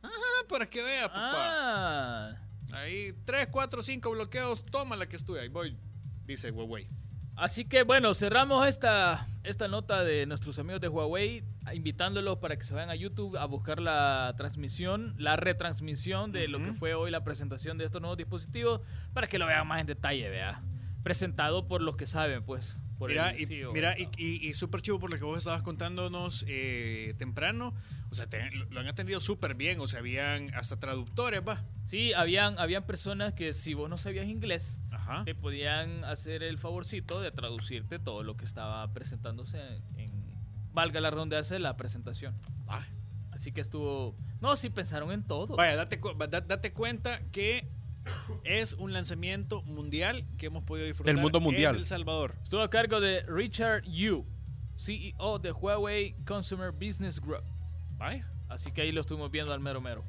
Ajá, 0.00 0.48
para 0.48 0.64
que 0.64 0.82
vea, 0.82 1.08
papá. 1.08 1.20
Ah. 1.20 2.38
Ahí, 2.72 3.12
3, 3.26 3.48
4, 3.50 3.82
5 3.82 4.10
bloqueos, 4.12 4.64
toma 4.64 4.96
la 4.96 5.10
que 5.10 5.16
estoy, 5.16 5.40
ahí 5.40 5.48
voy, 5.48 5.76
dice 6.24 6.50
Huawei. 6.50 6.88
Así 7.36 7.64
que 7.64 7.82
bueno, 7.82 8.14
cerramos 8.14 8.66
esta, 8.66 9.26
esta 9.42 9.66
nota 9.66 10.04
de 10.04 10.24
nuestros 10.24 10.58
amigos 10.60 10.80
de 10.80 10.88
Huawei, 10.88 11.42
invitándolos 11.72 12.38
para 12.38 12.56
que 12.56 12.62
se 12.62 12.74
vayan 12.74 12.90
a 12.90 12.94
YouTube 12.94 13.36
a 13.36 13.44
buscar 13.46 13.80
la 13.80 14.34
transmisión, 14.36 15.14
la 15.18 15.36
retransmisión 15.36 16.30
de 16.30 16.46
lo 16.46 16.62
que 16.62 16.72
fue 16.72 16.94
hoy 16.94 17.10
la 17.10 17.24
presentación 17.24 17.76
de 17.76 17.86
estos 17.86 18.00
nuevos 18.00 18.16
dispositivos, 18.16 18.80
para 19.12 19.26
que 19.26 19.38
lo 19.38 19.46
vean 19.46 19.66
más 19.66 19.80
en 19.80 19.86
detalle, 19.86 20.30
vea. 20.30 20.62
Presentado 21.02 21.66
por 21.66 21.82
los 21.82 21.96
que 21.96 22.06
saben, 22.06 22.44
pues. 22.44 22.80
Por 22.98 23.10
mira, 23.10 23.34
y, 23.36 23.46
mira 23.72 23.96
y, 23.98 24.08
y, 24.16 24.54
súper 24.54 24.80
chivo 24.80 25.00
por 25.00 25.10
lo 25.10 25.16
que 25.16 25.24
vos 25.24 25.38
estabas 25.38 25.62
contándonos 25.62 26.44
eh, 26.46 27.14
temprano. 27.18 27.74
O 28.10 28.14
sea, 28.14 28.28
lo 28.70 28.80
han 28.80 28.86
atendido 28.86 29.20
súper 29.20 29.54
bien. 29.54 29.80
O 29.80 29.88
sea, 29.88 29.98
habían 29.98 30.54
hasta 30.54 30.78
traductores, 30.78 31.42
va. 31.46 31.64
Sí, 31.86 32.12
habían, 32.12 32.58
habían 32.58 32.86
personas 32.86 33.34
que 33.34 33.52
si 33.52 33.74
vos 33.74 33.90
no 33.90 33.98
sabías 33.98 34.26
inglés, 34.26 34.78
te 35.24 35.34
podían 35.34 36.04
hacer 36.04 36.42
el 36.42 36.58
favorcito 36.58 37.20
de 37.20 37.30
traducirte 37.32 37.98
todo 37.98 38.22
lo 38.22 38.36
que 38.36 38.44
estaba 38.44 38.92
presentándose 38.92 39.58
en, 39.96 40.12
valga 40.72 41.00
la 41.00 41.10
redundancia, 41.10 41.58
la 41.58 41.76
presentación. 41.76 42.34
Así 43.32 43.50
que 43.50 43.60
estuvo... 43.60 44.16
No, 44.40 44.54
sí 44.54 44.70
pensaron 44.70 45.10
en 45.10 45.26
todo. 45.26 45.56
Vaya, 45.56 45.74
date, 45.74 46.00
date 46.46 46.72
cuenta 46.72 47.20
que 47.32 47.68
es 48.44 48.74
un 48.74 48.92
lanzamiento 48.92 49.62
mundial 49.62 50.26
que 50.38 50.46
hemos 50.46 50.64
podido 50.64 50.86
disfrutar 50.86 51.14
el 51.14 51.20
mundo 51.20 51.40
mundial. 51.40 51.74
en 51.74 51.80
El 51.80 51.86
Salvador. 51.86 52.36
Estuvo 52.42 52.60
a 52.60 52.70
cargo 52.70 53.00
de 53.00 53.22
Richard 53.22 53.84
Yu, 53.84 54.26
CEO 54.76 55.38
de 55.38 55.52
Huawei 55.52 56.14
Consumer 56.24 56.72
Business 56.72 57.20
Group. 57.20 57.44
Así 58.48 58.70
que 58.72 58.82
ahí 58.82 58.92
lo 58.92 59.00
estuvimos 59.00 59.30
viendo 59.30 59.52
al 59.52 59.60
mero 59.60 59.80
mero. 59.80 60.04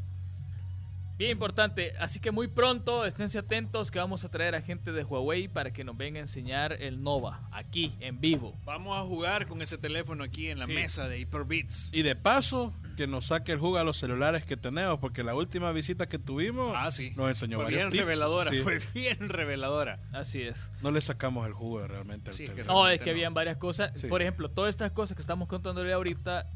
Bien 1.18 1.32
importante, 1.32 1.94
así 1.98 2.20
que 2.20 2.32
muy 2.32 2.50
pronto 2.50 3.06
esténse 3.06 3.38
atentos 3.38 3.90
que 3.90 4.00
vamos 4.00 4.26
a 4.26 4.30
traer 4.30 4.54
a 4.54 4.62
gente 4.62 4.92
de 4.92 5.06
Huawei 5.06 5.48
para 5.48 5.72
que 5.72 5.86
nos 5.86 5.96
venga 5.96 6.20
a 6.20 6.22
enseñar 6.22 6.74
el 6.74 7.02
Nova 7.02 7.48
aquí 7.54 7.96
en 8.02 8.20
vivo. 8.20 8.60
Vamos 8.66 8.98
a 8.98 9.02
jugar 9.02 9.48
con 9.48 9.62
ese 9.62 9.78
teléfono 9.78 10.26
aquí 10.26 10.50
en 10.50 10.60
la 10.60 10.68
mesa 10.68 11.08
de 11.08 11.18
Hyperbits. 11.18 11.90
Y 11.94 12.02
de 12.02 12.18
paso, 12.18 12.74
que 12.98 13.08
nos 13.08 13.28
saque 13.28 13.54
el 13.54 13.60
jugo 13.60 13.78
a 13.78 13.86
los 13.86 13.98
celulares 13.98 14.44
que 14.44 14.58
tenemos, 14.58 15.00
porque 15.00 15.24
la 15.24 15.36
última 15.36 15.72
visita 15.72 16.10
que 16.10 16.20
tuvimos 16.20 16.76
ah, 16.76 16.92
sí. 16.92 17.14
nos 17.16 17.30
enseñó 17.30 17.62
fue 17.62 17.70
bien 17.70 17.92
reveladora, 17.94 18.52
fue 18.62 18.82
bien 18.94 19.30
reveladora. 19.30 20.02
Así 20.12 20.42
es. 20.42 20.70
No 20.82 20.92
le 20.92 21.02
sacamos 21.02 21.48
el 21.48 21.54
jugo 21.54 21.88
realmente. 21.88 22.32
no, 22.66 22.90
es 22.90 23.00
que 23.00 23.12
habían 23.12 23.34
varias 23.34 23.56
cosas. 23.56 23.94
Por 24.10 24.22
ejemplo, 24.22 24.50
todas 24.50 24.70
estas 24.70 24.92
cosas 24.92 25.16
que 25.16 25.22
estamos 25.22 25.48
contándole 25.48 25.94
ahorita 25.94 26.52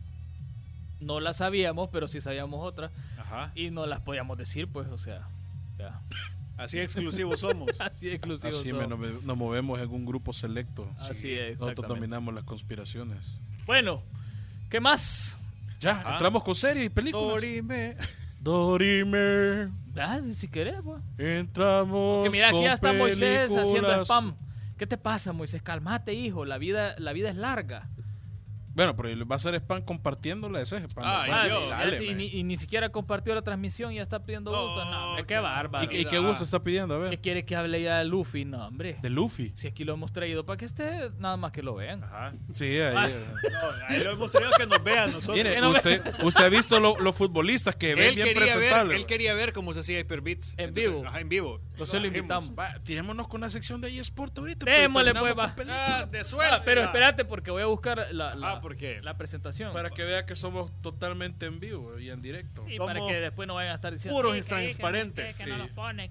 no 0.99 1.19
las 1.19 1.37
sabíamos, 1.37 1.89
pero 1.91 2.07
sí 2.07 2.21
sabíamos 2.21 2.65
otras. 2.65 2.91
Ajá. 3.17 3.51
Y 3.55 3.71
no 3.71 3.85
las 3.85 4.01
podíamos 4.01 4.37
decir, 4.37 4.67
pues, 4.67 4.87
o 4.89 4.97
sea, 4.97 5.27
Así 6.57 6.77
exclusivos 6.77 7.39
somos. 7.39 7.69
Así 7.79 8.09
exclusivos 8.09 8.59
Así 8.59 8.69
somos. 8.69 9.23
nos 9.23 9.37
movemos 9.37 9.79
en 9.79 9.89
un 9.89 10.05
grupo 10.05 10.33
selecto. 10.33 10.89
Así 10.97 11.31
es. 11.31 11.57
Nosotros 11.59 11.87
dominamos 11.87 12.33
las 12.33 12.43
conspiraciones. 12.43 13.17
Bueno, 13.65 14.03
¿qué 14.69 14.81
más? 14.81 15.37
Ya, 15.79 16.03
entramos 16.11 16.43
con 16.43 16.55
series 16.55 16.87
y 16.87 16.89
películas. 16.89 17.29
Dorime. 17.29 17.95
Dorime. 18.41 19.69
Ah, 19.95 20.19
si 20.33 20.49
querés, 20.49 20.81
pues. 20.83 21.01
Entramos. 21.17 22.23
Porque 22.23 22.29
mira, 22.29 22.49
aquí 22.49 22.61
ya 22.61 22.73
está 22.73 22.91
Moisés 22.91 23.55
haciendo 23.55 24.03
spam. 24.03 24.35
¿Qué 24.77 24.85
te 24.85 24.97
pasa, 24.97 25.31
Moisés? 25.31 25.61
Calmate, 25.61 26.13
hijo. 26.13 26.45
La 26.45 26.57
vida, 26.57 26.95
la 26.97 27.13
vida 27.13 27.29
es 27.29 27.35
larga. 27.35 27.89
Bueno, 28.79 28.95
pero 28.95 29.27
va 29.27 29.36
a 29.36 29.39
ser 29.39 29.55
spam 29.55 29.81
compartiéndola, 29.81 30.62
ese 30.62 30.77
es 30.77 30.83
spam. 30.83 31.05
y, 32.00 32.43
ni, 32.43 32.55
siquiera 32.55 32.88
compartió 32.88 33.36
la 33.36 33.41
transmisión 33.41 33.91
y 33.91 33.95
ya 33.95 34.01
está 34.01 34.24
pidiendo 34.24 34.51
gusto. 34.51 34.86
no, 34.86 35.09
hombre, 35.09 35.25
qué 35.25 35.38
bárbaro. 35.38 35.83
¿Y, 35.91 36.05
qué 36.05 36.17
gusto 36.19 36.45
está 36.45 36.63
pidiendo? 36.63 36.95
A 36.95 36.98
ver. 37.00 37.09
¿Qué 37.09 37.17
quiere 37.17 37.43
que 37.43 37.57
hable 37.57 37.81
ya 37.81 37.98
de 37.98 38.05
Luffy? 38.05 38.45
No, 38.45 38.67
hombre. 38.67 38.98
¿De 39.01 39.09
Luffy? 39.09 39.51
Si 39.53 39.67
aquí 39.67 39.83
lo 39.83 39.95
hemos 39.95 40.13
traído 40.13 40.45
para 40.45 40.55
que 40.55 40.63
esté, 40.63 41.12
nada 41.17 41.36
más 41.36 41.51
que 41.51 41.62
lo 41.62 41.75
vean. 41.75 42.05
Ajá. 42.05 42.31
Sí, 42.53 42.79
ahí. 42.79 42.95
Ah. 42.95 43.09
ahí 43.89 44.01
lo 44.01 44.12
hemos 44.12 44.31
traído 44.31 44.51
que 44.57 44.65
nos 44.65 44.81
vean 44.81 45.12
nosotros. 45.12 45.36
Mire, 45.36 45.67
usted, 45.67 46.01
usted 46.24 46.45
ha 46.45 46.50
visto 46.50 46.79
los 46.79 47.15
futbolistas 47.17 47.75
que 47.75 47.95
ven 47.95 48.15
bien 48.15 48.33
presentables. 48.33 48.98
él 48.98 49.05
quería 49.05 49.33
ver 49.33 49.51
cómo 49.51 49.74
se 49.74 49.81
hacía 49.81 50.00
Hyperbits. 50.00 50.55
En 50.57 50.74
vivo. 50.74 51.03
Ajá, 51.05 51.19
en 51.19 51.27
vivo. 51.27 51.59
Nosotros 51.77 52.03
lo 52.03 52.07
invitamos. 52.07 52.53
tirémonos 52.83 53.27
con 53.27 53.41
la 53.41 53.50
sección 53.50 53.81
de 53.81 54.00
eSport 54.00 54.38
ahorita. 54.38 54.65
Pues, 54.65 54.79
Démosle, 54.79 55.13
pues, 55.15 55.38
va. 55.38 55.53
Ah, 55.69 56.05
de 56.09 56.24
suerte. 56.24 56.55
Ah, 56.55 56.62
pero 56.63 56.83
espérate, 56.83 57.25
porque 57.25 57.51
voy 57.51 57.63
a 57.63 57.65
buscar 57.65 58.07
la, 58.12 58.36
la, 58.36 58.62
la 59.01 59.17
presentación 59.17 59.73
para 59.73 59.89
que 59.89 60.03
vea 60.03 60.25
que 60.25 60.35
somos 60.35 60.71
totalmente 60.81 61.45
en 61.45 61.59
vivo 61.59 61.99
y 61.99 62.09
en 62.09 62.21
directo. 62.21 62.65
Y 62.67 62.77
para 62.77 62.99
que 63.05 63.19
después 63.19 63.47
no 63.47 63.55
vayan 63.55 63.71
a 63.71 63.75
estar 63.75 63.93
diciendo. 63.93 64.19
Puros 64.19 64.45
transparentes. 64.45 65.38
Que, 65.38 65.45
no 65.47 65.57
los 65.57 65.69
pone, 65.69 66.09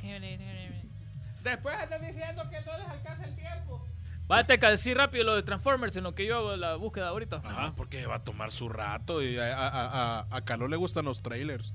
Después 1.43 1.81
están 1.81 2.05
diciendo 2.05 2.50
que 2.50 2.61
no 2.62 2.79
les 2.79 2.88
alcanza 2.88 3.25
el 3.25 3.37
tiempo. 3.37 3.87
Vate 4.27 4.59
a 4.61 4.71
decir 4.71 4.97
rápido 4.97 5.25
lo 5.25 5.35
de 5.35 5.43
Transformers 5.43 5.97
en 5.97 6.05
lo 6.05 6.15
que 6.15 6.27
yo 6.27 6.37
hago 6.37 6.57
la 6.57 6.75
búsqueda 6.75 7.09
ahorita. 7.09 7.41
Ajá, 7.45 7.75
porque 7.75 8.05
va 8.07 8.17
a 8.17 8.25
tomar 8.25 8.53
su 8.53 8.69
rato 8.69 9.23
y 9.23 9.38
a, 9.38 9.57
a, 9.57 10.27
a, 10.31 10.45
Carlos 10.45 10.69
le 10.69 10.77
gustan 10.77 11.07
los 11.07 11.23
trailers. 11.23 11.73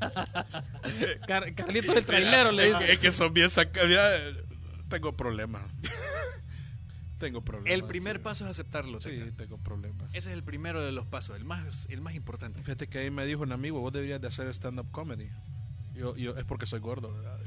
Carlitos 1.26 1.96
el 1.96 2.06
trailero 2.06 2.52
le 2.52 2.72
dice. 2.72 2.92
Es 2.92 2.98
que 2.98 3.12
son 3.12 3.34
bien 3.34 3.50
sacados. 3.50 3.90
Tengo 4.88 5.14
problemas. 5.16 5.62
Tengo 7.20 7.42
problemas. 7.42 7.72
El 7.72 7.84
primer 7.84 8.22
paso 8.22 8.46
es 8.46 8.50
aceptarlo. 8.50 8.98
Sí, 8.98 9.10
tengo 9.36 9.58
problemas. 9.58 10.08
Ese 10.14 10.30
es 10.30 10.36
el 10.36 10.42
primero 10.42 10.80
de 10.80 10.90
los 10.90 11.04
pasos, 11.04 11.36
el 11.36 11.44
más, 11.44 11.86
el 11.90 12.00
más 12.00 12.14
importante. 12.14 12.62
Fíjate 12.62 12.88
que 12.88 12.98
ahí 12.98 13.10
me 13.10 13.26
dijo 13.26 13.42
un 13.42 13.52
amigo, 13.52 13.78
vos 13.78 13.92
deberías 13.92 14.22
de 14.22 14.28
hacer 14.28 14.48
stand-up 14.48 14.90
comedy. 14.90 15.28
Yo, 15.92 16.16
yo, 16.16 16.34
es 16.36 16.44
porque 16.44 16.64
soy 16.64 16.80
gordo, 16.80 17.12
¿verdad? 17.12 17.38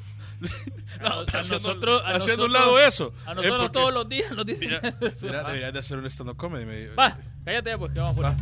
no, 1.02 1.08
a, 1.08 1.22
haciendo, 1.24 1.70
nosotros, 1.70 2.04
haciendo 2.06 2.46
un 2.46 2.54
lado 2.54 2.80
eso. 2.80 3.14
A 3.26 3.34
nosotros 3.34 3.72
todos 3.72 3.92
los 3.92 4.08
días 4.08 4.32
nos 4.32 4.46
dicen. 4.46 4.70
Mira, 5.24 5.44
deberías 5.44 5.74
de 5.74 5.80
hacer 5.80 5.98
un 5.98 6.06
stand-up 6.06 6.38
comedy. 6.38 6.66
Me, 6.66 6.88
Va, 6.90 7.18
cállate 7.44 7.76
pues, 7.76 7.94
que 7.94 8.00
vamos 8.00 8.16
por 8.16 8.26
ahí. 8.28 8.36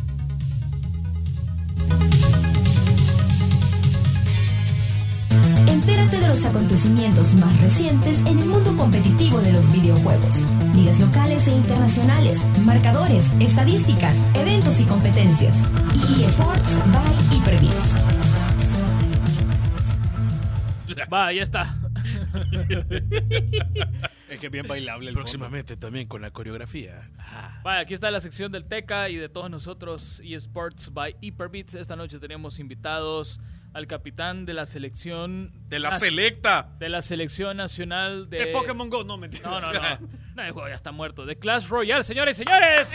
Entérate 5.82 6.20
de 6.20 6.28
los 6.28 6.44
acontecimientos 6.44 7.34
más 7.34 7.60
recientes 7.60 8.20
en 8.20 8.38
el 8.38 8.46
mundo 8.46 8.76
competitivo 8.76 9.40
de 9.40 9.50
los 9.50 9.72
videojuegos. 9.72 10.46
Ligas 10.76 11.00
locales 11.00 11.48
e 11.48 11.50
internacionales, 11.50 12.46
marcadores, 12.60 13.32
estadísticas, 13.40 14.14
eventos 14.36 14.78
y 14.78 14.84
competencias. 14.84 15.68
eSports 16.20 16.78
by 16.92 17.12
Hyperbits. 17.32 17.96
Va, 21.12 21.32
ya 21.32 21.42
está. 21.42 21.76
es 24.28 24.38
que 24.38 24.48
bien 24.50 24.68
bailable 24.68 25.08
el 25.08 25.14
Próximamente 25.16 25.76
también 25.76 26.06
con 26.06 26.22
la 26.22 26.30
coreografía. 26.30 27.10
Va, 27.66 27.80
aquí 27.80 27.92
está 27.92 28.08
la 28.12 28.20
sección 28.20 28.52
del 28.52 28.66
Teca 28.66 29.08
y 29.08 29.16
de 29.16 29.28
todos 29.28 29.50
nosotros 29.50 30.22
eSports 30.24 30.94
by 30.94 31.16
Hyperbits. 31.20 31.74
Esta 31.74 31.96
noche 31.96 32.20
tenemos 32.20 32.60
invitados 32.60 33.40
al 33.74 33.86
capitán 33.86 34.44
de 34.44 34.54
la 34.54 34.66
selección. 34.66 35.52
De 35.68 35.78
la 35.78 35.92
selecta. 35.92 36.74
De 36.78 36.88
la 36.88 37.02
selección 37.02 37.56
nacional 37.56 38.28
de. 38.28 38.38
De 38.38 38.46
Pokémon 38.48 38.90
Go, 38.90 39.04
no 39.04 39.18
mentira. 39.18 39.48
No, 39.48 39.60
no, 39.60 39.72
no. 39.72 39.80
no 40.34 40.42
el 40.42 40.52
juego 40.52 40.68
ya 40.68 40.74
está 40.74 40.92
muerto. 40.92 41.24
De 41.26 41.38
Clash 41.38 41.68
Royale, 41.68 42.02
señores 42.02 42.38
y 42.38 42.44
señores. 42.44 42.94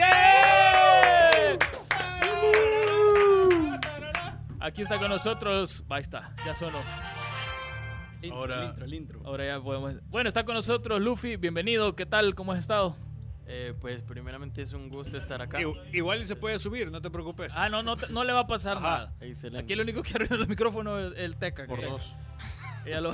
Aquí 4.60 4.82
está 4.82 5.00
con 5.00 5.10
nosotros. 5.10 5.84
Ahí 5.90 6.02
está, 6.02 6.34
ya 6.46 6.56
sonó. 6.56 6.80
Ahora, 8.32 8.76
Ahora 9.26 9.46
ya 9.46 9.62
podemos. 9.62 9.96
Bueno, 10.10 10.28
está 10.28 10.44
con 10.44 10.56
nosotros 10.56 11.00
Luffy. 11.00 11.38
Bienvenido. 11.38 11.96
¿Qué 11.96 12.06
tal? 12.06 12.36
¿Cómo 12.36 12.52
has 12.52 12.60
estado? 12.60 12.96
Eh, 13.50 13.74
pues 13.80 14.02
primeramente 14.02 14.62
es 14.62 14.74
un 14.74 14.90
gusto 14.90 15.18
estar 15.18 15.42
acá. 15.42 15.60
Igual 15.94 16.26
se 16.28 16.36
puede 16.36 16.60
subir, 16.60 16.92
no 16.92 17.02
te 17.02 17.10
preocupes. 17.10 17.56
Ah, 17.56 17.70
no, 17.70 17.82
no, 17.82 17.96
no 17.96 18.24
le 18.26 18.34
va 18.34 18.42
a 18.42 18.48
pasar 18.48 18.82
nada. 18.82 19.14
Aquí 19.58 19.74
el 19.74 19.82
único 19.82 20.04
que 20.04 20.16
arruina 20.16 20.36
los 20.36 20.50
micrófonos 20.50 21.14
es 21.14 21.20
el 21.20 21.38
Teca. 21.38 21.66
Por 21.66 21.82
dos. 21.82 22.14
Ya 22.86 23.02
lo... 23.02 23.12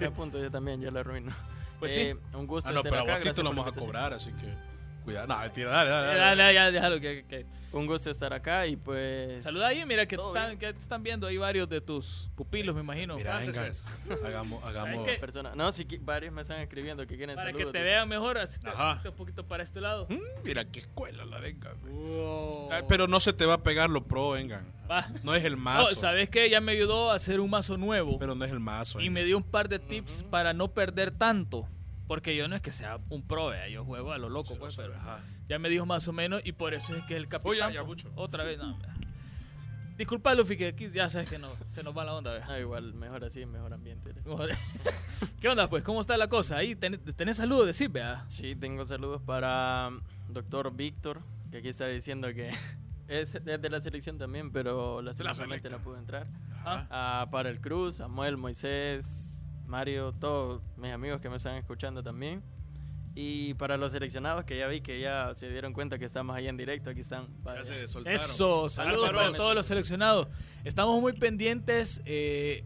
ya 0.00 0.12
punto, 0.12 0.38
yo 0.38 0.48
también, 0.48 0.80
ya 0.80 0.92
lo 0.92 1.00
arruino. 1.00 1.32
Pues 1.80 1.94
sí. 1.94 2.00
Eh, 2.00 2.16
un 2.34 2.46
gusto 2.46 2.70
ah, 2.70 2.72
no, 2.72 2.78
estar 2.78 2.92
pero 2.92 3.02
acá. 3.02 3.14
a 3.14 3.14
vos 3.16 3.24
sí 3.24 3.32
te 3.32 3.42
lo 3.42 3.48
vamos 3.48 3.66
a 3.66 3.72
cobrar, 3.72 4.12
así 4.12 4.30
que... 4.34 4.54
Cuidado, 5.04 5.26
no, 5.26 5.52
tira, 5.52 5.70
dale, 5.70 5.90
dale. 5.90 6.06
dale, 6.06 6.42
dale. 6.42 6.54
Ya, 6.54 6.70
déjalo 6.70 7.00
que, 7.00 7.24
que, 7.28 7.46
Un 7.72 7.86
gusto 7.86 8.10
estar 8.10 8.32
acá 8.32 8.66
y 8.66 8.76
pues. 8.76 9.42
Saluda 9.42 9.68
ahí, 9.68 9.84
mira 9.84 10.06
que 10.06 10.16
te, 10.16 10.22
están, 10.22 10.58
que 10.58 10.72
te 10.72 10.78
están 10.78 11.02
viendo 11.02 11.26
ahí 11.26 11.36
varios 11.36 11.68
de 11.68 11.80
tus 11.80 12.30
pupilos, 12.34 12.74
me 12.74 12.82
imagino. 12.82 13.16
Mira, 13.16 13.38
venga, 13.38 13.72
hagamos, 14.26 14.64
hagamos. 14.64 15.08
Persona. 15.18 15.52
No, 15.54 15.72
si 15.72 15.84
varios 16.00 16.32
me 16.32 16.42
están 16.42 16.60
escribiendo 16.60 17.06
que 17.06 17.16
quieren 17.16 17.36
Para 17.36 17.50
saludos. 17.50 17.72
que 17.72 17.78
te 17.78 17.84
vean 17.84 18.08
mejor, 18.08 18.38
así 18.38 18.60
te, 18.60 19.08
un 19.08 19.14
poquito 19.16 19.46
para 19.46 19.62
este 19.62 19.80
lado. 19.80 20.06
Mm, 20.08 20.18
mira 20.44 20.64
qué 20.64 20.80
escuela 20.80 21.24
la 21.24 21.38
venga. 21.40 21.74
pero 22.88 23.08
no 23.08 23.20
se 23.20 23.32
te 23.32 23.44
va 23.46 23.54
a 23.54 23.62
pegar 23.62 23.90
lo 23.90 24.06
pro, 24.06 24.30
vengan. 24.30 24.72
No 25.22 25.34
es 25.34 25.44
el 25.44 25.56
mazo. 25.56 25.90
No, 25.90 25.96
¿sabes 25.96 26.28
qué? 26.28 26.50
Ya 26.50 26.60
me 26.60 26.72
ayudó 26.72 27.10
a 27.10 27.14
hacer 27.14 27.40
un 27.40 27.50
mazo 27.50 27.78
nuevo. 27.78 28.18
Pero 28.18 28.34
no 28.34 28.44
es 28.44 28.52
el 28.52 28.60
mazo. 28.60 29.00
Y 29.00 29.10
me 29.10 29.24
dio 29.24 29.36
un 29.36 29.42
par 29.42 29.68
de 29.68 29.78
tips 29.78 30.24
para 30.24 30.52
no 30.52 30.68
perder 30.68 31.10
tanto. 31.12 31.68
Porque 32.12 32.36
yo 32.36 32.46
no 32.46 32.54
es 32.54 32.60
que 32.60 32.72
sea 32.72 32.98
un 33.08 33.22
pro, 33.22 33.52
yo 33.68 33.86
juego 33.86 34.12
a 34.12 34.18
lo 34.18 34.28
loco, 34.28 34.54
pues, 34.56 34.76
pero 34.76 34.92
ya 35.48 35.58
me 35.58 35.70
dijo 35.70 35.86
más 35.86 36.06
o 36.08 36.12
menos 36.12 36.42
y 36.44 36.52
por 36.52 36.74
eso 36.74 36.94
es 36.94 37.02
que 37.04 37.14
es 37.14 37.16
el 37.18 37.26
capitán. 37.26 37.72
ya, 37.72 37.82
mucho. 37.84 38.12
Otra 38.16 38.44
vez, 38.44 38.58
no. 38.58 38.78
Disculpa, 39.96 40.34
Luffy, 40.34 40.58
que 40.58 40.66
aquí 40.66 40.90
ya 40.90 41.08
sabes 41.08 41.30
que 41.30 41.38
no, 41.38 41.48
se 41.70 41.82
nos 41.82 41.96
va 41.96 42.04
la 42.04 42.12
onda. 42.12 42.46
Ah, 42.46 42.58
igual, 42.58 42.92
mejor 42.92 43.24
así, 43.24 43.46
mejor 43.46 43.72
ambiente. 43.72 44.12
¿Qué 45.40 45.48
onda, 45.48 45.70
pues? 45.70 45.82
¿Cómo 45.84 46.02
está 46.02 46.18
la 46.18 46.28
cosa? 46.28 46.58
Ahí 46.58 46.76
tenés, 46.76 47.38
saludos, 47.38 47.66
decir, 47.66 47.88
vea. 47.88 48.26
Sí, 48.28 48.56
tengo 48.56 48.84
saludos 48.84 49.22
para 49.22 49.88
um, 49.88 50.02
doctor 50.28 50.70
Víctor, 50.70 51.22
que 51.50 51.56
aquí 51.56 51.68
está 51.68 51.86
diciendo 51.86 52.28
que 52.34 52.52
es, 53.08 53.42
de 53.42 53.70
la 53.70 53.80
selección 53.80 54.18
también, 54.18 54.52
pero 54.52 55.00
la 55.00 55.14
selección 55.14 55.48
la 55.48 55.78
pudo 55.78 55.96
entrar. 55.96 56.26
Ah, 56.62 57.26
para 57.30 57.48
el 57.48 57.62
Cruz, 57.62 57.96
Samuel, 57.96 58.36
Moisés, 58.36 59.31
Mario, 59.66 60.12
todos 60.12 60.62
mis 60.76 60.92
amigos 60.92 61.20
que 61.20 61.28
me 61.28 61.36
están 61.36 61.56
escuchando 61.56 62.02
también. 62.02 62.42
Y 63.14 63.54
para 63.54 63.76
los 63.76 63.92
seleccionados 63.92 64.44
que 64.44 64.56
ya 64.56 64.66
vi 64.68 64.80
que 64.80 64.98
ya 64.98 65.34
se 65.34 65.50
dieron 65.50 65.74
cuenta 65.74 65.98
que 65.98 66.06
estamos 66.06 66.34
ahí 66.34 66.48
en 66.48 66.56
directo, 66.56 66.90
aquí 66.90 67.00
están. 67.00 67.28
Eso, 68.06 68.68
saludos 68.68 69.12
para 69.12 69.32
todos 69.32 69.54
los 69.54 69.66
seleccionados. 69.66 70.28
Estamos 70.64 71.00
muy 71.00 71.12
pendientes. 71.12 72.02
Eh, 72.06 72.64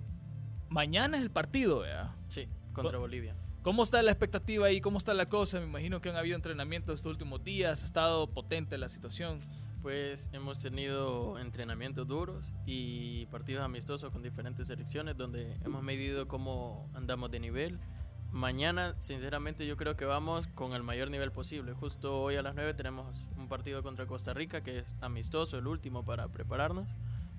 mañana 0.69 1.17
es 1.17 1.25
el 1.25 1.31
partido, 1.31 1.81
¿verdad? 1.81 2.15
Sí, 2.29 2.49
contra 2.73 2.99
Bolivia. 2.99 3.35
¿Cómo 3.63 3.83
está 3.83 4.01
la 4.05 4.13
expectativa 4.13 4.67
ahí? 4.67 4.81
¿Cómo 4.81 4.99
está 4.99 5.13
la 5.13 5.27
cosa? 5.27 5.59
Me 5.59 5.67
imagino 5.67 6.01
que 6.01 6.11
han 6.11 6.17
habido 6.17 6.37
entrenamientos 6.37 6.95
estos 6.95 7.11
últimos 7.11 7.43
días. 7.43 7.83
Ha 7.83 7.85
estado 7.85 8.29
potente 8.29 8.79
la 8.79 8.89
situación. 8.89 9.41
Pues 9.87 10.29
hemos 10.33 10.59
tenido 10.59 11.39
entrenamientos 11.39 12.09
duros 12.09 12.53
y 12.67 13.27
partidos 13.27 13.63
amistosos 13.63 14.13
con 14.13 14.21
diferentes 14.21 14.67
selecciones 14.67 15.17
donde 15.17 15.57
hemos 15.65 15.81
medido 15.81 16.27
cómo 16.27 16.91
andamos 16.93 17.31
de 17.31 17.39
nivel. 17.39 17.79
Mañana, 18.33 18.97
sinceramente, 18.99 19.65
yo 19.65 19.77
creo 19.77 19.97
que 19.97 20.05
vamos 20.05 20.49
con 20.49 20.73
el 20.73 20.83
mayor 20.83 21.09
nivel 21.09 21.31
posible. 21.31 21.73
Justo 21.73 22.21
hoy 22.21 22.35
a 22.35 22.43
las 22.43 22.57
9 22.57 22.75
tenemos 22.75 23.29
un 23.37 23.47
partido 23.47 23.85
contra 23.85 24.09
Costa 24.09 24.35
Rica 24.35 24.61
que 24.61 24.81
es 24.81 24.87
amistoso, 25.03 25.57
el 25.57 25.69
último 25.69 26.05
para 26.05 26.27
prepararnos. 26.27 26.89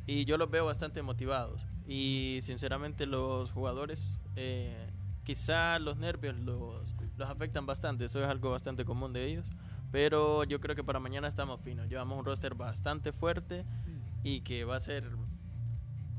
Y 0.05 0.23
yo 0.23 0.37
los 0.37 0.49
veo 0.49 0.65
bastante 0.65 1.01
motivados. 1.01 1.67
Y 1.85 2.39
sinceramente 2.43 3.07
los 3.07 3.51
jugadores, 3.51 4.21
eh, 4.37 4.89
quizá 5.25 5.79
los 5.79 5.97
nervios 5.97 6.37
los, 6.37 6.95
los 7.17 7.29
afectan 7.29 7.65
bastante. 7.65 8.05
Eso 8.05 8.23
es 8.23 8.29
algo 8.29 8.51
bastante 8.51 8.85
común 8.85 9.11
de 9.11 9.25
ellos 9.25 9.45
Pero 9.91 10.43
yo 10.43 10.59
creo 10.59 10.75
que 10.75 10.83
para 10.83 10.99
mañana 10.99 11.27
estamos 11.27 11.61
finos. 11.61 11.87
Llevamos 11.87 12.19
un 12.19 12.25
roster 12.25 12.55
bastante 12.55 13.13
fuerte 13.13 13.65
y 14.23 14.41
que 14.41 14.65
va 14.65 14.75
a 14.75 14.79
ser 14.79 15.05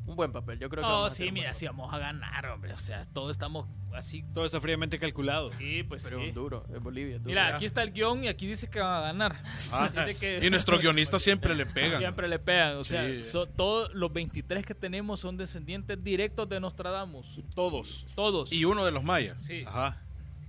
un 0.06 0.16
buen 0.16 0.32
papel. 0.32 0.58
Yo 0.58 0.70
creo 0.70 0.82
que. 0.82 0.88
Oh, 0.90 1.10
sí, 1.10 1.30
mira, 1.32 1.52
si 1.52 1.66
vamos 1.66 1.92
a 1.92 1.98
ganar, 1.98 2.46
hombre. 2.46 2.72
O 2.72 2.78
sea, 2.78 3.04
todos 3.04 3.30
estamos 3.30 3.66
así. 3.94 4.24
Todo 4.32 4.46
está 4.46 4.58
fríamente 4.58 4.98
calculado. 4.98 5.52
Sí, 5.58 5.82
pues 5.82 6.04
Pero 6.04 6.18
sí. 6.20 6.30
duro, 6.30 6.64
es 6.74 6.80
Bolivia. 6.80 7.18
duro. 7.18 7.28
Mira, 7.28 7.54
aquí 7.54 7.66
está 7.66 7.82
el 7.82 7.92
guion 7.92 8.24
y 8.24 8.28
aquí 8.28 8.46
dice 8.46 8.70
que 8.70 8.80
van 8.80 8.94
a 8.94 9.00
ganar. 9.02 9.36
Ah, 9.70 9.90
que- 10.18 10.40
y 10.42 10.48
nuestros 10.48 10.80
guionistas 10.80 11.20
siempre 11.20 11.54
le 11.54 11.66
pegan. 11.66 11.98
Siempre 11.98 12.26
le 12.26 12.38
pegan. 12.38 12.76
O 12.78 12.84
sea, 12.84 13.06
Sí. 13.06 13.22
son- 13.22 13.52
todos 13.54 13.92
los 13.92 14.10
23 14.10 14.64
que 14.64 14.74
tenemos 14.74 15.20
son 15.20 15.36
descendientes 15.36 16.02
directos 16.02 16.48
de 16.48 16.58
Nostradamus. 16.58 17.40
Todos. 17.54 18.06
Todos. 18.14 18.50
Y 18.50 18.64
uno 18.64 18.86
de 18.86 18.92
los 18.92 19.04
mayas. 19.04 19.38
Sí. 19.42 19.64
Ajá. 19.66 20.02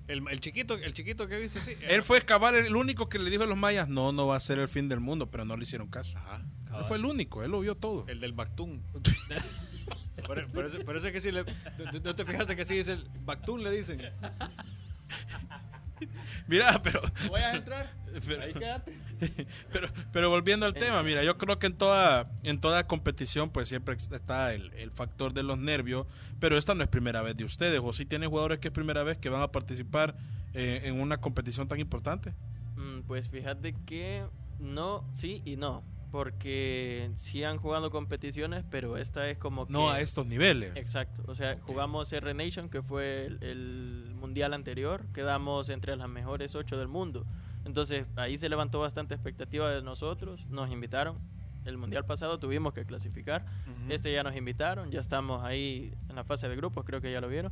El, 0.10 0.28
el 0.30 0.40
chiquito, 0.42 0.74
el 0.76 0.94
chiquito 0.94 1.28
que 1.28 1.38
viste, 1.38 1.62
sí. 1.62 1.74
Él 1.88 2.04
fue 2.04 2.22
cabal 2.22 2.56
el 2.56 2.76
único 2.76 3.08
que 3.08 3.20
le 3.20 3.30
dijo 3.30 3.44
a 3.44 3.46
los 3.48 3.58
mayas, 3.58 3.88
no, 3.88 4.12
no 4.12 4.28
va 4.28 4.36
a 4.36 4.40
ser 4.40 4.60
el 4.60 4.68
fin 4.68 4.90
del 4.90 5.00
mundo, 5.00 5.30
pero 5.32 5.46
no 5.46 5.56
le 5.56 5.64
hicieron 5.64 5.88
caso. 5.88 6.18
Ajá. 6.18 6.44
Él 6.78 6.84
fue 6.86 6.98
el 6.98 7.06
único, 7.06 7.44
él 7.44 7.52
lo 7.52 7.60
vio 7.62 7.76
todo. 7.76 8.06
El 8.08 8.20
del 8.20 8.34
Bactún. 8.34 8.84
Por, 10.28 10.52
por 10.52 10.66
eso, 10.66 10.80
por 10.86 10.96
eso 10.98 11.08
es 11.08 11.14
que 11.14 11.22
sí 11.22 11.32
le, 11.32 11.44
¿no- 11.44 12.00
¿No 12.04 12.16
te 12.16 12.26
fijaste 12.26 12.56
que 12.56 12.64
sí 12.66 12.76
dice 12.76 12.92
el 12.94 13.08
Bactún 13.26 13.64
le 13.64 13.72
dicen? 13.72 14.00
Mira, 16.48 16.82
pero, 16.82 17.02
¿Voy 17.28 17.42
a 17.42 17.56
entrar? 17.56 17.94
pero, 18.28 18.44
Ahí 18.44 18.54
quédate. 18.54 18.98
pero, 19.72 19.90
pero 20.12 20.30
volviendo 20.30 20.66
al 20.66 20.74
tema, 20.74 21.04
mira, 21.04 21.24
yo 21.24 21.38
creo 21.38 21.60
que 21.60 21.68
en 21.68 21.74
toda, 21.78 22.32
en 22.44 22.60
toda 22.60 22.88
competición 22.88 23.50
pues 23.50 23.70
siempre 23.70 23.96
está 23.96 24.54
el, 24.54 24.74
el 24.74 24.92
factor 24.92 25.34
de 25.34 25.44
los 25.44 25.58
nervios, 25.58 26.08
pero 26.40 26.58
esta 26.58 26.74
no 26.76 26.84
es 26.84 26.90
primera 26.90 27.22
vez 27.22 27.36
de 27.38 27.44
ustedes, 27.44 27.82
o 27.84 27.94
si 27.94 28.06
tienen 28.06 28.30
jugadores 28.30 28.60
que 28.60 28.70
es 28.70 28.74
primera 28.74 29.04
vez 29.04 29.18
que 29.18 29.30
van 29.30 29.42
a 29.42 29.52
participar 29.52 30.16
eh, 30.54 30.82
en 30.86 31.00
una 31.00 31.18
competición 31.22 31.68
tan 31.68 31.80
importante. 31.80 32.34
Mm, 32.76 33.02
Pues 33.02 33.30
fíjate 33.30 33.76
que 33.86 34.24
no, 34.60 35.08
sí 35.14 35.42
y 35.46 35.56
no. 35.56 35.84
Porque 36.12 37.12
sí 37.14 37.44
han 37.44 37.58
jugado 37.58 37.92
competiciones, 37.92 38.64
pero 38.70 38.98
esta 38.98 39.30
es 39.30 39.38
como 39.38 39.68
que... 39.68 39.74
No 39.74 39.92
a 39.92 40.00
estos 40.00 40.26
niveles. 40.26 40.76
Exacto. 40.76 41.24
O 41.28 41.36
sea, 41.36 41.58
jugamos 41.62 42.12
R 42.12 42.34
Nation, 42.34 42.70
que 42.70 42.82
fue 42.82 43.26
el, 43.28 43.44
el 43.44 44.16
mundial 44.16 44.54
anterior. 44.54 45.06
Quedamos 45.14 45.70
entre 45.70 45.96
las 45.96 46.10
mejores 46.10 46.56
ocho 46.56 46.78
del 46.78 46.88
mundo. 46.88 47.26
Entonces, 47.66 48.06
ahí 48.16 48.38
se 48.38 48.50
levantó 48.50 48.80
bastante 48.80 49.14
expectativa 49.14 49.70
de 49.70 49.84
nosotros. 49.84 50.48
Nos 50.50 50.72
invitaron. 50.72 51.20
El 51.66 51.78
mundial 51.78 52.06
pasado 52.06 52.40
tuvimos 52.40 52.74
que 52.74 52.86
clasificar. 52.86 53.46
Este 53.90 54.12
ya 54.12 54.24
nos 54.24 54.36
invitaron. 54.36 54.90
Ya 54.92 55.02
estamos 55.02 55.44
ahí 55.44 55.94
en 56.08 56.16
la 56.16 56.24
fase 56.24 56.50
de 56.50 56.56
grupos, 56.56 56.86
creo 56.86 57.02
que 57.02 57.12
ya 57.12 57.22
lo 57.22 57.28
vieron. 57.28 57.52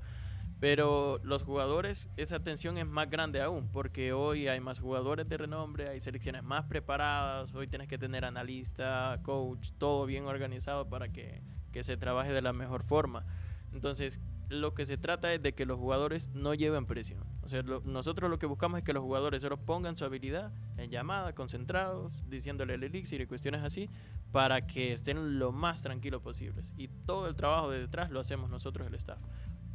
Pero 0.60 1.20
los 1.24 1.44
jugadores, 1.44 2.10
esa 2.18 2.40
tensión 2.40 2.78
es 2.80 2.88
más 2.88 3.10
grande 3.10 3.42
aún, 3.42 3.68
porque 3.72 4.12
hoy 4.14 4.48
hay 4.48 4.60
más 4.60 4.80
jugadores 4.80 5.30
de 5.30 5.38
renombre, 5.38 5.88
hay 5.90 6.02
selecciones 6.02 6.44
más 6.44 6.66
preparadas, 6.66 7.54
hoy 7.54 7.68
tienes 7.68 7.88
que 7.88 8.00
tener 8.00 8.26
analista, 8.26 9.20
coach, 9.22 9.70
todo 9.78 10.08
bien 10.08 10.26
organizado 10.26 10.90
para 10.90 11.10
que, 11.10 11.42
que 11.72 11.84
se 11.84 11.96
trabaje 11.96 12.34
de 12.34 12.42
la 12.42 12.54
mejor 12.54 12.84
forma. 12.84 13.24
Entonces, 13.72 14.20
lo 14.50 14.74
que 14.74 14.86
se 14.86 14.98
trata 14.98 15.32
es 15.34 15.44
de 15.44 15.54
que 15.54 15.66
los 15.66 15.78
jugadores 15.78 16.30
no 16.34 16.54
lleven 16.54 16.86
presión. 16.88 17.24
O 17.44 17.50
sea, 17.50 17.62
lo- 17.62 17.82
nosotros 17.82 18.30
lo 18.30 18.40
que 18.40 18.46
buscamos 18.46 18.80
es 18.80 18.84
que 18.84 18.94
los 18.94 19.04
jugadores 19.04 19.42
solo 19.42 19.58
pongan 19.58 19.96
su 19.98 20.06
habilidad 20.06 20.52
en 20.78 20.90
llamada, 20.90 21.36
concentrados, 21.36 22.24
diciéndole 22.30 22.76
el 22.76 22.84
elixir 22.84 23.22
y 23.22 23.28
cuestiones 23.28 23.62
así, 23.64 23.90
para 24.32 24.66
que 24.66 24.94
estén 24.94 25.38
lo 25.38 25.52
más 25.52 25.84
tranquilos 25.84 26.22
posibles. 26.22 26.74
Y 26.78 26.88
todo 26.88 27.28
el 27.28 27.36
trabajo 27.36 27.70
de 27.70 27.80
detrás 27.82 28.10
lo 28.10 28.20
hacemos 28.22 28.50
nosotros, 28.50 28.88
el 28.88 28.96
staff. 28.96 29.20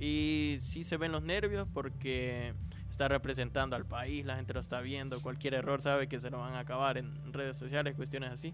Y 0.04 0.56
sí 0.60 0.82
se 0.82 0.96
ven 0.96 1.12
los 1.12 1.22
nervios 1.22 1.68
porque 1.72 2.54
está 2.90 3.06
representando 3.06 3.76
al 3.76 3.86
país, 3.86 4.24
la 4.26 4.34
gente 4.34 4.52
lo 4.52 4.58
está 4.60 4.80
viendo, 4.80 5.20
cualquier 5.22 5.54
error 5.54 5.80
sabe 5.80 6.08
que 6.08 6.18
se 6.18 6.28
lo 6.28 6.38
van 6.38 6.54
a 6.54 6.58
acabar 6.58 6.98
en 6.98 7.32
redes 7.32 7.56
sociales, 7.56 7.94
cuestiones 7.94 8.30
así. 8.30 8.52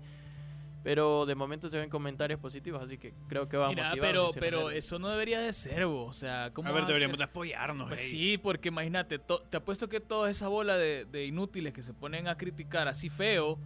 Pero 0.84 1.24
de 1.26 1.34
momento 1.34 1.68
se 1.70 1.78
ven 1.78 1.88
comentarios 1.90 2.38
positivos, 2.38 2.82
así 2.82 2.98
que 2.98 3.12
creo 3.28 3.48
que 3.48 3.56
va 3.56 3.66
a 3.66 3.70
motivar, 3.70 3.98
pero, 3.98 4.30
pero 4.38 4.70
eso 4.70 4.98
no 4.98 5.08
debería 5.08 5.40
de 5.40 5.52
ser, 5.52 5.87
bo. 5.87 6.04
o 6.04 6.12
sea, 6.12 6.52
¿cómo 6.52 6.68
A 6.68 6.72
ver, 6.72 6.87
deberíamos 6.87 7.16
de 7.18 7.24
querer- 7.24 7.30
apoyarnos. 7.30 7.88
Pues 7.88 8.02
ey. 8.02 8.11
sí, 8.11 8.38
porque 8.38 8.68
imagínate, 8.68 9.18
to- 9.18 9.40
te 9.40 9.56
apuesto 9.56 9.88
que 9.88 10.00
toda 10.00 10.30
esa 10.30 10.48
bola 10.48 10.76
de, 10.76 11.06
de 11.06 11.24
inútiles 11.26 11.72
que 11.72 11.82
se 11.82 11.94
ponen 11.94 12.28
a 12.28 12.37
criticar 12.37 12.87
así 12.88 13.08
feo, 13.11 13.58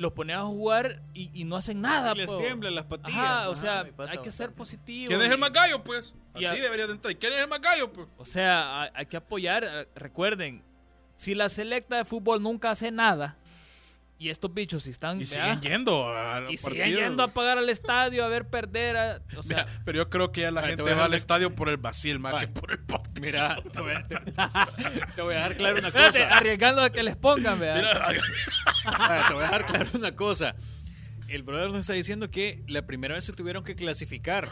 los 0.00 0.12
ponen 0.12 0.36
a 0.36 0.42
jugar 0.44 1.02
y, 1.12 1.30
y 1.38 1.44
no 1.44 1.56
hacen 1.56 1.82
nada. 1.82 2.12
Y 2.14 2.18
les 2.18 2.26
po. 2.26 2.38
tiemblan 2.38 2.74
las 2.74 2.86
patillas. 2.86 3.18
Ajá, 3.18 3.50
o 3.50 3.54
sea, 3.54 3.86
hay 4.08 4.18
que 4.18 4.30
ser 4.30 4.52
positivo. 4.52 5.08
¿Quién 5.08 5.20
es 5.20 5.30
el 5.30 5.38
más 5.38 5.52
gallo, 5.52 5.84
pues? 5.84 6.14
Así 6.32 6.46
a- 6.46 6.54
debería 6.54 6.86
de 6.86 6.94
entrar. 6.94 7.12
¿Y 7.12 7.16
quién 7.16 7.34
es 7.34 7.40
el 7.40 7.48
más 7.48 7.60
gallo, 7.60 7.92
pues? 7.92 8.08
O 8.16 8.24
sea, 8.24 8.90
hay, 8.94 9.06
que 9.06 9.18
apoyar. 9.18 9.88
Recuerden, 9.94 10.62
si 11.16 11.34
la 11.34 11.50
selecta 11.50 11.98
de 11.98 12.06
fútbol 12.06 12.42
nunca 12.42 12.70
hace 12.70 12.90
nada 12.90 13.36
y 14.20 14.28
estos 14.28 14.52
bichos 14.52 14.82
si 14.82 14.90
están 14.90 15.18
Y 15.20 15.24
¿verdad? 15.24 15.54
siguen 15.54 15.60
yendo 15.72 16.06
a 16.06 16.42
y 16.52 16.56
siguen 16.58 16.94
yendo 16.94 17.22
a 17.22 17.28
pagar 17.32 17.56
al 17.56 17.68
estadio 17.70 18.22
a 18.22 18.28
ver 18.28 18.48
perder, 18.50 18.96
a- 18.96 19.22
o 19.36 19.42
sea, 19.42 19.64
Mira, 19.64 19.82
pero 19.84 19.96
yo 19.96 20.10
creo 20.10 20.30
que 20.30 20.42
ya 20.42 20.50
la 20.50 20.60
Ay, 20.60 20.76
gente 20.76 20.82
va 20.94 21.06
al 21.06 21.14
estadio 21.14 21.54
por 21.54 21.70
el 21.70 21.78
vacil 21.78 22.18
más 22.20 22.34
Ay. 22.34 22.46
que 22.46 22.52
por 22.52 22.70
el 22.70 22.80
partido. 22.80 23.20
Mira, 23.22 23.56
te 23.72 23.80
voy, 23.80 23.92
a, 23.92 24.06
te- 24.06 24.16
te 25.16 25.22
voy 25.22 25.34
a 25.34 25.38
dejar 25.38 25.56
claro 25.56 25.78
una 25.78 25.88
espérate, 25.88 26.18
cosa. 26.22 26.36
arriesgando 26.36 26.82
a 26.82 26.90
que 26.90 27.02
les 27.02 27.16
pongan, 27.16 27.58
¿verdad? 27.58 27.82
Mira, 28.84 29.26
te 29.28 29.32
voy 29.34 29.42
a 29.42 29.46
dejar 29.46 29.66
claro 29.66 29.88
una 29.94 30.14
cosa. 30.14 30.54
El 31.28 31.42
brother 31.42 31.68
nos 31.70 31.78
está 31.80 31.94
diciendo 31.94 32.30
que 32.30 32.62
la 32.68 32.86
primera 32.86 33.14
vez 33.14 33.24
se 33.24 33.32
tuvieron 33.32 33.64
que 33.64 33.74
clasificar. 33.74 34.48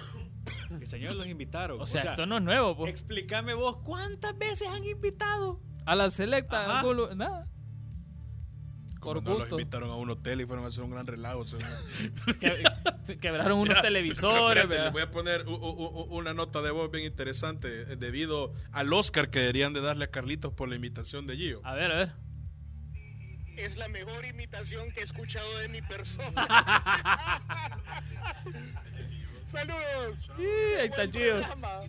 Que 0.79 0.87
señores 0.87 1.19
los 1.19 1.27
invitaron. 1.27 1.79
o 1.81 1.85
sea, 1.87 2.03
esto 2.03 2.25
no 2.25 2.39
es 2.39 2.43
nuevo, 2.43 2.75
po. 2.75 2.87
Explícame 2.87 3.53
vos, 3.53 3.79
¿cuántas 3.85 4.37
veces 4.39 4.67
han 4.69 4.85
invitado? 4.87 5.61
a 5.85 5.95
la 5.95 6.11
selecta, 6.11 6.83
nada. 7.15 7.45
Como 9.01 9.15
Por 9.15 9.23
no 9.23 9.39
los 9.39 9.51
invitaron 9.51 9.91
a 9.91 9.95
un 9.97 10.11
hotel 10.11 10.41
y 10.41 10.47
fueron 10.47 10.65
a 10.65 10.69
hacer 10.69 10.83
un 10.85 10.91
gran 10.91 11.07
relajo. 11.07 11.41
o 11.41 11.47
sea, 11.47 11.59
Que- 12.41 12.63
se 13.03 13.19
quebraron 13.19 13.59
unos 13.59 13.69
Mira, 13.71 13.83
televisores, 13.83 14.69
les 14.69 14.93
voy 14.93 15.03
a 15.03 15.11
poner 15.11 15.47
u- 15.47 15.55
u- 15.55 15.87
u- 16.03 16.17
una 16.19 16.35
nota 16.35 16.61
de 16.63 16.71
voz 16.71 16.91
bien 16.91 17.05
interesante 17.05 17.69
eh, 17.93 17.97
debido 17.97 18.53
al 18.73 18.93
Oscar 18.93 19.31
que 19.31 19.41
deberían 19.41 19.73
de 19.73 19.81
darle 19.81 20.05
a 20.05 20.11
Carlitos 20.11 20.53
por 20.53 20.69
la 20.69 20.75
invitación 20.75 21.27
de 21.27 21.37
Gio. 21.37 21.61
A 21.65 21.75
ver, 21.75 21.91
a 21.93 21.97
ver. 21.97 22.13
es 23.57 23.77
la 23.77 23.89
mejor 23.89 24.25
imitación 24.25 24.91
que 24.93 25.01
he 25.01 25.05
escuchado 25.05 25.59
de 25.59 25.69
mi 25.69 25.83
persona. 25.83 26.47
Saludos. 29.51 30.29
Sí, 30.37 30.45
ahí 30.79 30.87
está 30.87 31.09
programa. 31.09 31.81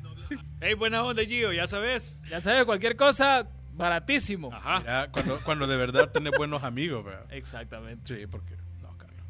Hey, 0.62 0.74
buena 0.76 1.04
onda, 1.04 1.24
Gio, 1.26 1.52
ya 1.52 1.68
sabes. 1.68 2.22
Ya 2.30 2.40
sabes, 2.42 2.64
cualquier 2.66 2.96
cosa, 2.96 3.48
baratísimo. 3.80 4.54
Ajá. 4.54 4.80
Mira, 4.80 5.12
cuando, 5.12 5.40
cuando 5.44 5.66
de 5.68 5.78
verdad 5.78 6.12
tenés 6.12 6.34
buenos 6.38 6.64
amigos, 6.64 7.04
¿verdad? 7.06 7.26
Exactamente. 7.34 8.16
Sí, 8.16 8.28
porque 8.28 8.56
no, 8.82 8.96
Carlos. 8.98 9.26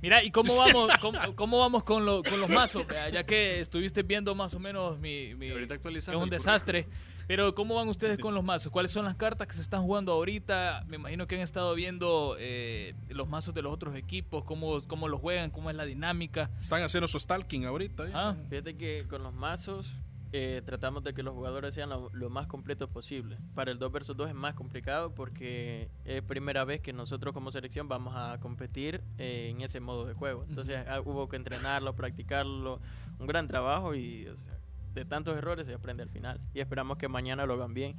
Mira, 0.00 0.22
¿y 0.22 0.30
cómo 0.30 0.56
vamos, 0.58 0.92
cómo, 1.00 1.18
cómo 1.34 1.58
vamos 1.58 1.82
con, 1.82 2.04
lo- 2.04 2.22
con 2.22 2.40
los 2.40 2.48
mazos? 2.50 2.86
vea? 2.86 3.08
Ya 3.08 3.24
que 3.24 3.58
estuviste 3.60 4.02
viendo 4.02 4.34
más 4.34 4.54
o 4.54 4.60
menos 4.60 4.98
mi... 4.98 5.34
mi- 5.34 5.50
Ahorita 5.50 5.74
es 5.74 5.78
actualizando 5.78 6.18
un 6.18 6.24
el 6.24 6.30
desastre. 6.30 6.86
Pero 7.26 7.54
¿cómo 7.54 7.74
van 7.74 7.88
ustedes 7.88 8.18
con 8.18 8.34
los 8.34 8.44
mazos? 8.44 8.70
¿Cuáles 8.70 8.90
son 8.90 9.06
las 9.06 9.14
cartas 9.16 9.48
que 9.48 9.54
se 9.54 9.62
están 9.62 9.80
jugando 9.82 10.12
ahorita? 10.12 10.84
Me 10.88 10.96
imagino 10.96 11.26
que 11.26 11.36
han 11.36 11.40
estado 11.40 11.74
viendo 11.74 12.36
eh, 12.38 12.94
los 13.08 13.30
mazos 13.30 13.54
de 13.54 13.62
los 13.62 13.72
otros 13.72 13.96
equipos, 13.96 14.44
cómo, 14.44 14.82
cómo 14.86 15.08
los 15.08 15.20
juegan, 15.22 15.50
cómo 15.50 15.70
es 15.70 15.76
la 15.76 15.86
dinámica. 15.86 16.50
Están 16.60 16.82
haciendo 16.82 17.08
su 17.08 17.18
stalking 17.18 17.64
ahorita. 17.64 18.06
¿eh? 18.08 18.10
Ah, 18.12 18.34
Fíjate 18.50 18.76
que 18.76 19.06
con 19.08 19.22
los 19.22 19.32
mazos 19.32 19.90
eh, 20.36 20.62
tratamos 20.66 21.04
de 21.04 21.14
que 21.14 21.22
los 21.22 21.32
jugadores 21.32 21.76
sean 21.76 21.90
lo, 21.90 22.10
lo 22.12 22.28
más 22.28 22.48
completos 22.48 22.90
posible. 22.90 23.38
Para 23.54 23.70
el 23.70 23.78
2 23.78 23.92
versus 23.92 24.16
2 24.16 24.30
es 24.30 24.34
más 24.34 24.54
complicado 24.54 25.14
porque 25.14 25.88
es 26.04 26.22
primera 26.22 26.64
vez 26.64 26.80
que 26.80 26.92
nosotros 26.92 27.32
como 27.32 27.52
selección 27.52 27.86
vamos 27.86 28.14
a 28.16 28.40
competir 28.40 29.00
eh, 29.16 29.50
en 29.50 29.60
ese 29.60 29.78
modo 29.78 30.04
de 30.06 30.14
juego. 30.14 30.44
Entonces 30.48 30.84
ah, 30.88 31.00
hubo 31.04 31.28
que 31.28 31.36
entrenarlo, 31.36 31.94
practicarlo, 31.94 32.80
un 33.20 33.28
gran 33.28 33.46
trabajo 33.46 33.94
y 33.94 34.26
o 34.26 34.36
sea, 34.36 34.58
de 34.92 35.04
tantos 35.04 35.36
errores 35.36 35.68
se 35.68 35.74
aprende 35.74 36.02
al 36.02 36.08
final. 36.08 36.40
Y 36.52 36.58
esperamos 36.58 36.98
que 36.98 37.06
mañana 37.06 37.46
lo 37.46 37.54
hagan 37.54 37.72
bien. 37.72 37.96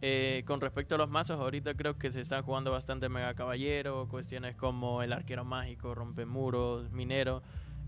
Eh, 0.00 0.44
con 0.46 0.62
respecto 0.62 0.94
a 0.94 0.98
los 0.98 1.10
mazos, 1.10 1.38
ahorita 1.38 1.74
creo 1.74 1.98
que 1.98 2.10
se 2.10 2.22
están 2.22 2.42
jugando 2.42 2.70
bastante 2.70 3.10
Mega 3.10 3.34
Caballero, 3.34 4.08
cuestiones 4.08 4.56
como 4.56 5.02
el 5.02 5.12
arquero 5.12 5.44
mágico, 5.44 5.94
rompemuros, 5.94 6.90
minero. 6.90 7.42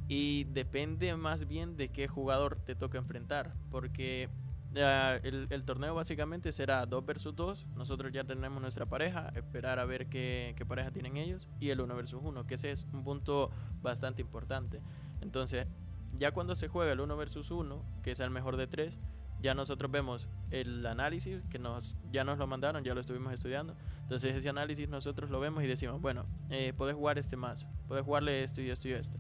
Y 0.09 0.45
depende 0.45 1.15
más 1.17 1.47
bien 1.47 1.77
de 1.77 1.89
qué 1.89 2.09
jugador 2.09 2.57
te 2.57 2.75
toca 2.75 2.99
enfrentar. 2.99 3.55
Porque 3.71 4.29
ya, 4.73 5.17
el, 5.17 5.65
torneo 5.65 5.95
básicamente 5.95 6.53
será 6.53 6.87
2 6.87 7.05
versus 7.05 7.37
2. 7.37 7.67
Nosotros 7.77 8.13
ya 8.13 8.25
tenemos 8.25 8.61
nuestra 8.61 8.87
pareja. 8.87 9.31
Esperar 9.35 9.79
a 9.79 9.85
ver 9.85 10.09
qué, 10.09 10.55
pareja 10.67 10.91
tienen 10.91 11.17
ellos. 11.17 11.47
Y 11.61 11.71
el 11.71 11.81
1 11.81 11.95
versus 11.95 12.21
1, 12.23 12.47
que 12.47 12.55
ese 12.55 12.73
es 12.73 12.87
un 12.93 13.05
punto 13.05 13.51
bastante 13.83 14.23
importante. 14.23 14.81
Entonces, 15.21 15.67
ya 16.15 16.33
cuando 16.33 16.55
se 16.55 16.69
juega 16.69 16.93
el 16.93 17.01
1 17.01 17.17
versus 17.17 17.51
1, 17.51 17.85
que 18.03 18.13
es 18.13 18.21
el 18.21 18.31
mejor 18.31 18.57
de 18.57 18.67
3, 18.67 18.99
ya 19.41 19.55
nosotros 19.55 19.91
vemos 19.91 20.29
el 20.51 20.85
análisis 20.87 21.43
que 21.49 21.59
nos 21.59 21.97
ya 22.11 22.25
nos 22.25 22.39
lo 22.39 22.47
mandaron, 22.47 22.83
ya 22.83 22.95
lo 22.95 23.01
estuvimos 23.01 23.33
estudiando. 23.33 23.77
Entonces 24.03 24.35
ese 24.37 24.49
análisis 24.49 24.89
nosotros 24.89 25.31
lo 25.31 25.39
vemos 25.39 25.63
y 25.63 25.67
decimos, 25.67 26.01
bueno, 26.01 26.27
eh, 26.51 26.73
puedes 26.77 26.97
jugar 26.97 27.19
este 27.19 27.37
mazo, 27.37 27.69
puedes 27.87 28.05
jugarle 28.05 28.43
esto 28.43 28.63
y 28.63 28.71
esto 28.71 28.89
y 28.89 28.93
esto. 28.93 29.19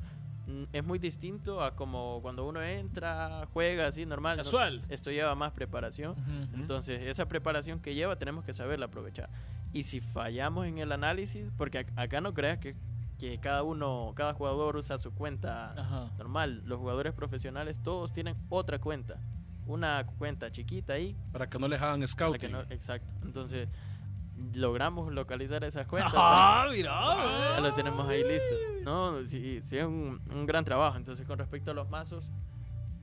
Mm, 0.49 0.65
Es 0.73 0.83
muy 0.85 0.99
distinto 0.99 1.63
a 1.63 1.77
como 1.77 2.21
cuando 2.23 2.47
uno 2.49 2.63
entra, 2.63 3.47
juega 3.53 3.87
así 3.87 4.05
normal. 4.07 4.39
no 4.39 4.43
Casual. 4.43 4.81
esto 4.89 5.11
lleva 5.11 5.35
más 5.35 5.53
preparación. 5.53 6.15
Entonces, 6.55 7.07
esa 7.07 7.29
preparación 7.29 7.81
que 7.81 7.95
lleva 7.95 8.17
tenemos 8.17 8.45
que 8.45 8.53
saberla 8.53 8.87
aprovechar. 8.87 9.29
Y 9.73 9.83
si 9.85 10.01
fallamos 10.01 10.67
en 10.67 10.79
el 10.79 10.91
análisis, 10.93 11.51
porque 11.57 11.87
acá 11.97 12.21
no 12.23 12.33
creas 12.33 12.59
que, 12.59 12.75
que 13.19 13.39
cada 13.39 13.63
uno, 13.63 14.13
cada 14.17 14.33
jugador 14.33 14.77
usa 14.77 14.97
su 14.99 15.13
cuenta 15.13 16.11
normal. 16.17 16.63
Los 16.65 16.79
jugadores 16.79 17.13
profesionales 17.13 17.83
todos 17.83 18.13
tienen 18.13 18.35
otra 18.49 18.79
cuenta. 18.79 19.21
Una 19.67 20.07
cuenta 20.19 20.51
chiquita 20.51 20.95
ahí. 20.95 21.15
Para 21.31 21.47
que 21.51 21.59
no 21.59 21.69
les 21.69 21.83
hagan 21.83 22.09
scouting. 22.09 22.55
exacto. 22.71 23.13
Entonces, 23.23 23.69
logramos 24.55 25.13
localizar 25.13 25.65
esas 25.65 25.87
cuentas. 25.87 26.15
¡Ah, 26.17 26.67
mira! 26.71 27.55
Ya 27.55 27.61
los 27.61 27.75
tenemos 27.75 28.09
ahí 28.09 28.23
listos. 28.25 28.59
No, 28.83 29.27
sí, 29.27 29.61
sí 29.63 29.79
es 29.79 29.85
un, 29.85 30.21
un, 30.33 30.47
gran 30.47 30.65
trabajo. 30.65 30.97
Entonces, 30.97 31.27
con 31.27 31.39
respecto 31.39 31.71
a 31.71 31.75
los 31.75 31.89
mazos, 31.89 32.31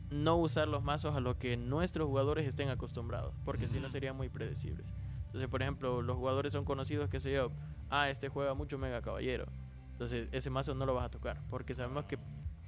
no 0.10 0.38
usar 0.38 0.67
los 0.67 0.84
mazos 0.84 1.15
a 1.15 1.19
lo 1.19 1.38
que 1.38 1.58
nuestros 1.58 2.08
jugadores 2.08 2.48
estén 2.48 2.69
acostumbrados, 2.69 3.34
porque 3.43 3.67
si 3.67 3.80
no 3.80 3.89
serían 3.89 4.15
muy 4.15 4.30
predecibles. 4.30 4.93
Entonces, 5.26 5.50
por 5.50 5.62
ejemplo, 5.62 6.02
los 6.02 6.15
jugadores 6.15 6.54
son 6.54 6.63
conocidos, 6.63 7.10
que 7.10 7.19
sé 7.19 7.34
yo, 7.34 7.52
ah, 7.89 8.10
este 8.10 8.30
juega 8.30 8.54
mucho 8.54 8.78
Mega 8.78 9.02
Caballero. 9.02 9.45
Entonces, 9.91 10.30
ese 10.32 10.50
mazo 10.50 10.76
no 10.76 10.86
lo 10.86 10.93
vas 10.93 11.06
a 11.06 11.10
tocar, 11.10 11.41
porque 11.50 11.74
sabemos 11.74 12.06
que 12.06 12.17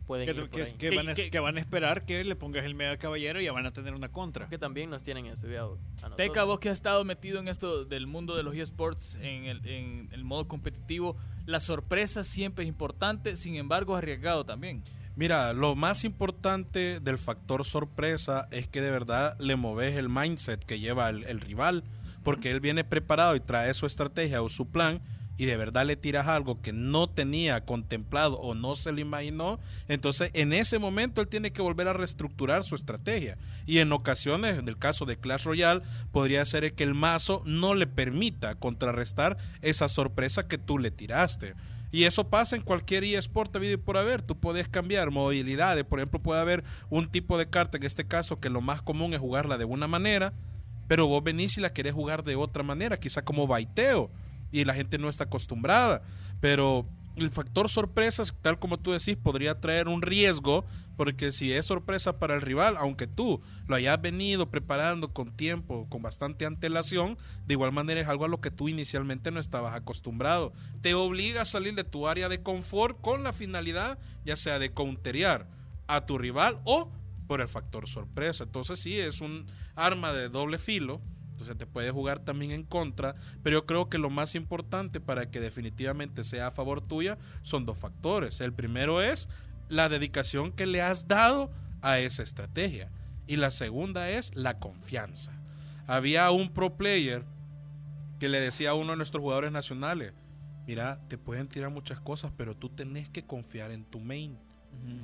pueden 0.07 0.25
que, 0.25 0.31
ir 0.31 0.49
que, 0.77 0.95
van 0.95 1.09
a, 1.09 1.13
que, 1.13 1.39
van 1.39 1.57
a, 1.57 1.59
esperar 1.59 2.05
que 2.05 2.23
le 2.23 2.35
pongas 2.35 2.65
el 2.65 2.73
Mega 2.73 2.97
Caballero 2.97 3.39
y 3.39 3.45
ya 3.45 3.51
van 3.51 3.65
a 3.65 3.71
tener 3.71 3.93
una 3.93 4.09
contra. 4.09 4.47
Que 4.47 4.57
también 4.57 4.89
nos 4.89 5.03
tienen 5.03 5.27
estudiado. 5.27 5.77
Teca, 6.15 6.45
vos 6.45 6.59
que 6.59 6.69
has 6.69 6.77
estado 6.77 7.03
metido 7.03 7.39
en 7.39 7.47
esto 7.47 7.85
del 7.85 8.07
mundo 8.07 8.35
de 8.35 8.43
los 8.43 8.55
eSports 8.55 9.17
en 9.21 9.45
el, 9.45 9.67
en 9.67 10.09
el 10.11 10.23
modo 10.23 10.47
competitivo, 10.47 11.17
la 11.45 11.59
sorpresa 11.59 12.23
siempre 12.23 12.63
es 12.63 12.69
importante, 12.69 13.35
sin 13.35 13.55
embargo, 13.55 13.95
arriesgado 13.95 14.45
también. 14.45 14.83
Mira, 15.17 15.51
lo 15.53 15.75
más 15.75 16.03
importante 16.03 16.99
del 16.99 17.17
factor 17.17 17.65
sorpresa 17.65 18.47
es 18.51 18.67
que 18.67 18.81
de 18.81 18.91
verdad 18.91 19.35
le 19.39 19.55
moves 19.55 19.95
el 19.95 20.09
mindset 20.09 20.63
que 20.63 20.79
lleva 20.79 21.09
el, 21.09 21.41
rival, 21.41 21.83
porque 22.23 22.51
él 22.51 22.59
viene 22.59 22.83
preparado 22.83 23.35
y 23.35 23.39
trae 23.39 23.73
su 23.73 23.87
estrategia 23.87 24.43
o 24.43 24.49
su 24.49 24.69
plan 24.69 25.01
y 25.37 25.45
de 25.45 25.57
verdad 25.57 25.85
le 25.85 25.95
tiras 25.95 26.27
algo 26.27 26.61
que 26.61 26.73
no 26.73 27.07
tenía 27.07 27.63
contemplado 27.63 28.39
o 28.39 28.55
no 28.55 28.75
se 28.75 28.91
le 28.91 29.01
imaginó, 29.01 29.59
entonces 29.87 30.31
en 30.33 30.51
ese 30.51 30.79
momento 30.79 31.21
él 31.21 31.27
tiene 31.27 31.51
que 31.51 31.61
volver 31.61 31.87
a 31.87 31.93
reestructurar 31.93 32.63
su 32.63 32.75
estrategia. 32.75 33.37
Y 33.65 33.79
en 33.79 33.91
ocasiones, 33.91 34.57
en 34.57 34.67
el 34.67 34.77
caso 34.77 35.05
de 35.05 35.17
Clash 35.17 35.43
Royale, 35.43 35.81
podría 36.11 36.45
ser 36.45 36.73
que 36.73 36.83
el 36.83 36.93
mazo 36.93 37.43
no 37.45 37.75
le 37.75 37.87
permita 37.87 38.55
contrarrestar 38.55 39.37
esa 39.61 39.89
sorpresa 39.89 40.47
que 40.47 40.57
tú 40.57 40.79
le 40.79 40.91
tiraste. 40.91 41.53
Y 41.91 42.03
eso 42.03 42.29
pasa 42.29 42.55
en 42.55 42.61
cualquier 42.61 43.03
eSport 43.03 43.57
video 43.57 43.79
por 43.79 43.97
haber. 43.97 44.21
Tú 44.21 44.37
puedes 44.37 44.67
cambiar 44.67 45.09
movilidades. 45.11 45.85
Por 45.85 45.99
ejemplo, 45.99 46.21
puede 46.21 46.41
haber 46.41 46.63
un 46.89 47.09
tipo 47.09 47.37
de 47.37 47.49
carta, 47.49 47.77
en 47.77 47.83
este 47.83 48.05
caso, 48.05 48.39
que 48.39 48.49
lo 48.49 48.61
más 48.61 48.81
común 48.81 49.13
es 49.13 49.19
jugarla 49.19 49.57
de 49.57 49.65
una 49.65 49.87
manera, 49.87 50.33
pero 50.87 51.07
vos 51.07 51.23
venís 51.23 51.57
y 51.57 51.61
la 51.61 51.73
querés 51.73 51.93
jugar 51.93 52.23
de 52.23 52.35
otra 52.35 52.63
manera, 52.63 52.99
quizá 52.99 53.21
como 53.21 53.47
baiteo, 53.47 54.09
y 54.51 54.65
la 54.65 54.73
gente 54.73 54.97
no 54.97 55.09
está 55.09 55.25
acostumbrada. 55.25 56.01
Pero 56.39 56.87
el 57.17 57.31
factor 57.31 57.67
sorpresas, 57.67 58.33
tal 58.41 58.59
como 58.59 58.77
tú 58.77 58.91
decís, 58.91 59.17
podría 59.17 59.59
traer 59.59 59.87
un 59.87 60.03
riesgo, 60.03 60.65
porque 60.95 61.31
si 61.31 61.51
es 61.51 61.65
sorpresa 61.65 62.19
para 62.19 62.35
el 62.35 62.41
rival, 62.41 62.77
aunque 62.77 63.07
tú 63.07 63.41
lo 63.67 63.75
hayas 63.75 63.99
venido 63.99 64.51
preparando 64.51 65.13
con 65.13 65.35
tiempo, 65.35 65.87
con 65.89 66.03
bastante 66.03 66.45
antelación, 66.45 67.17
de 67.47 67.55
igual 67.55 67.71
manera 67.71 68.01
es 68.01 68.07
algo 68.07 68.25
a 68.25 68.29
lo 68.29 68.39
que 68.39 68.51
tú 68.51 68.69
inicialmente 68.69 69.31
no 69.31 69.39
estabas 69.39 69.75
acostumbrado. 69.75 70.53
Te 70.81 70.93
obliga 70.93 71.41
a 71.41 71.45
salir 71.45 71.73
de 71.73 71.83
tu 71.83 72.07
área 72.07 72.29
de 72.29 72.43
confort 72.43 73.01
con 73.01 73.23
la 73.23 73.33
finalidad, 73.33 73.97
ya 74.23 74.37
sea 74.37 74.59
de 74.59 74.71
counterear 74.71 75.47
a 75.87 76.05
tu 76.05 76.17
rival 76.19 76.57
o 76.65 76.91
por 77.27 77.41
el 77.41 77.47
factor 77.47 77.87
sorpresa. 77.87 78.43
Entonces 78.43 78.79
sí, 78.79 78.97
es 78.97 79.21
un 79.21 79.47
arma 79.75 80.13
de 80.13 80.29
doble 80.29 80.59
filo 80.59 81.01
entonces 81.37 81.55
te 81.55 81.67
puede 81.67 81.91
jugar 81.91 82.17
también 82.17 82.49
en 82.49 82.63
contra, 82.63 83.13
pero 83.43 83.59
yo 83.59 83.65
creo 83.67 83.89
que 83.89 83.99
lo 83.99 84.09
más 84.09 84.33
importante 84.33 84.99
para 84.99 85.29
que 85.29 85.39
definitivamente 85.39 86.23
sea 86.23 86.47
a 86.47 86.51
favor 86.51 86.81
tuya 86.81 87.19
son 87.43 87.67
dos 87.67 87.77
factores. 87.77 88.41
El 88.41 88.53
primero 88.53 89.03
es 89.03 89.29
la 89.69 89.87
dedicación 89.87 90.51
que 90.51 90.65
le 90.65 90.81
has 90.81 91.07
dado 91.07 91.51
a 91.83 91.99
esa 91.99 92.23
estrategia 92.23 92.89
y 93.27 93.35
la 93.35 93.51
segunda 93.51 94.09
es 94.09 94.35
la 94.35 94.57
confianza. 94.57 95.31
Había 95.85 96.31
un 96.31 96.51
pro 96.51 96.75
player 96.75 97.23
que 98.19 98.29
le 98.29 98.39
decía 98.39 98.71
a 98.71 98.73
uno 98.73 98.93
de 98.93 98.97
nuestros 98.97 99.21
jugadores 99.21 99.51
nacionales, 99.51 100.13
mira, 100.65 100.99
te 101.07 101.19
pueden 101.19 101.47
tirar 101.47 101.69
muchas 101.69 101.99
cosas, 101.99 102.31
pero 102.35 102.57
tú 102.57 102.69
tenés 102.69 103.09
que 103.09 103.27
confiar 103.27 103.69
en 103.69 103.85
tu 103.85 103.99
main. 103.99 104.39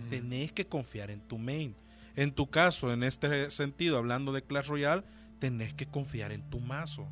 Tenés 0.10 0.52
que 0.52 0.66
confiar 0.66 1.12
en 1.12 1.22
tu 1.22 1.38
main. 1.38 1.76
En 2.16 2.32
tu 2.32 2.50
caso, 2.50 2.92
en 2.92 3.04
este 3.04 3.52
sentido, 3.52 3.98
hablando 3.98 4.34
de 4.34 4.44
Clash 4.44 4.68
Royale, 4.68 5.04
tenés 5.44 5.74
que 5.74 5.86
confiar 5.86 6.32
en 6.32 6.50
tu 6.50 6.62
mazo. 6.62 7.06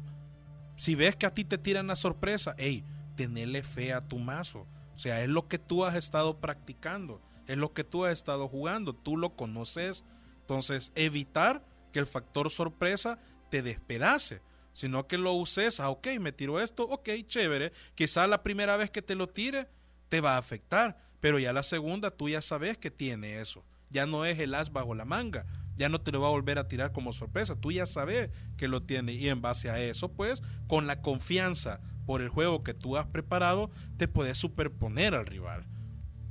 Si 0.78 0.96
ves 0.96 1.17
que 1.17 1.26
a 1.26 1.34
ti 1.34 1.44
te 1.44 1.58
tiran 1.58 1.88
la 1.88 1.98
sorpresa, 1.98 2.56
hey, 2.58 2.86
tenele 3.17 3.62
fe 3.62 3.91
a 3.91 4.06
tu 4.06 4.20
mazo. 4.20 4.65
O 4.96 5.00
sea, 5.00 5.22
es 5.22 5.28
lo 5.28 5.50
que 5.50 5.60
tú 5.60 5.84
has 5.84 5.96
estado 5.96 6.39
practicando, 6.39 7.22
es 7.46 7.58
lo 7.58 7.74
que 7.74 7.84
tú 7.84 8.06
has 8.06 8.13
estado 8.13 8.48
jugando, 8.48 8.94
tú 8.94 9.17
lo 9.17 9.36
conoces. 9.36 10.06
Entonces, 10.39 10.94
evitar 10.96 11.65
que 11.91 12.00
el 12.00 12.06
factor 12.06 12.50
sorpresa 12.50 13.20
te 13.50 13.62
despedace, 13.62 14.41
sino 14.72 15.08
que 15.08 15.17
lo 15.17 15.34
uses, 15.34 15.82
ah, 15.82 15.89
ok, 15.89 16.08
me 16.22 16.32
tiro 16.32 16.62
esto, 16.62 16.86
ok, 16.86 17.10
chévere. 17.28 17.74
Quizá 17.96 18.28
la 18.28 18.44
primera 18.44 18.78
vez 18.78 18.89
que 18.91 19.02
te 19.02 19.15
lo 19.15 19.28
tire 19.28 19.67
te 20.08 20.22
va 20.22 20.36
a 20.36 20.38
afectar, 20.38 20.98
pero 21.20 21.38
ya 21.38 21.52
la 21.52 21.63
segunda 21.63 22.12
tú 22.12 22.30
ya 22.30 22.41
sabes 22.41 22.78
que 22.78 22.91
tiene 22.91 23.41
eso. 23.41 23.65
Ya 23.89 24.06
no 24.06 24.24
es 24.24 24.39
el 24.39 24.56
as 24.56 24.72
bajo 24.72 24.96
la 24.96 25.04
manga, 25.04 25.46
ya 25.82 25.89
no 25.89 26.00
te 26.00 26.12
lo 26.12 26.22
va 26.22 26.28
a 26.28 26.32
volver 26.32 26.60
a 26.60 26.67
tirar 26.67 26.91
como 26.91 27.12
sorpresa. 27.12 27.56
Tú 27.56 27.72
ya 27.72 27.88
sabes 27.88 28.30
que 28.56 28.67
lo 28.67 28.82
tiene 28.82 29.13
y 29.13 29.30
en 29.30 29.41
base 29.41 29.72
a 29.72 29.80
eso, 29.80 30.12
pues, 30.12 30.44
con 30.67 30.86
la 30.86 31.02
confianza 31.02 31.82
por 32.06 32.22
el 32.22 32.30
juego 32.30 32.62
que 32.62 32.76
tú 32.76 32.98
has 32.98 33.08
preparado, 33.08 33.72
te 33.98 34.08
puedes 34.08 34.38
superponer 34.38 35.15
al 35.15 35.26
rival. 35.26 35.65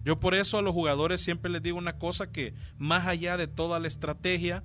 Yo 0.04 0.20
por 0.20 0.34
eso 0.34 0.56
a 0.56 0.62
los 0.62 0.72
jugadores 0.72 1.20
siempre 1.20 1.50
les 1.50 1.62
digo 1.62 1.78
una 1.78 1.98
cosa 1.98 2.30
que 2.30 2.54
más 2.78 3.08
allá 3.08 3.36
de 3.36 3.48
toda 3.48 3.80
la 3.80 3.88
estrategia, 3.88 4.62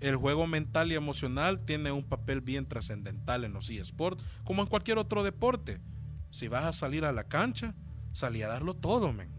el 0.00 0.16
juego 0.16 0.46
mental 0.46 0.92
y 0.92 0.96
emocional 0.96 1.64
tiene 1.64 1.90
un 1.90 2.04
papel 2.04 2.42
bien 2.42 2.66
trascendental 2.66 3.42
en 3.44 3.54
los 3.54 3.70
eSports, 3.70 4.22
como 4.44 4.60
en 4.60 4.68
cualquier 4.68 4.98
otro 4.98 5.24
deporte. 5.24 5.80
Si 6.30 6.48
vas 6.48 6.64
a 6.64 6.74
salir 6.74 7.06
a 7.06 7.12
la 7.12 7.24
cancha, 7.24 7.74
salí 8.12 8.42
a 8.42 8.48
darlo 8.48 8.74
todo, 8.74 9.14
men. 9.14 9.35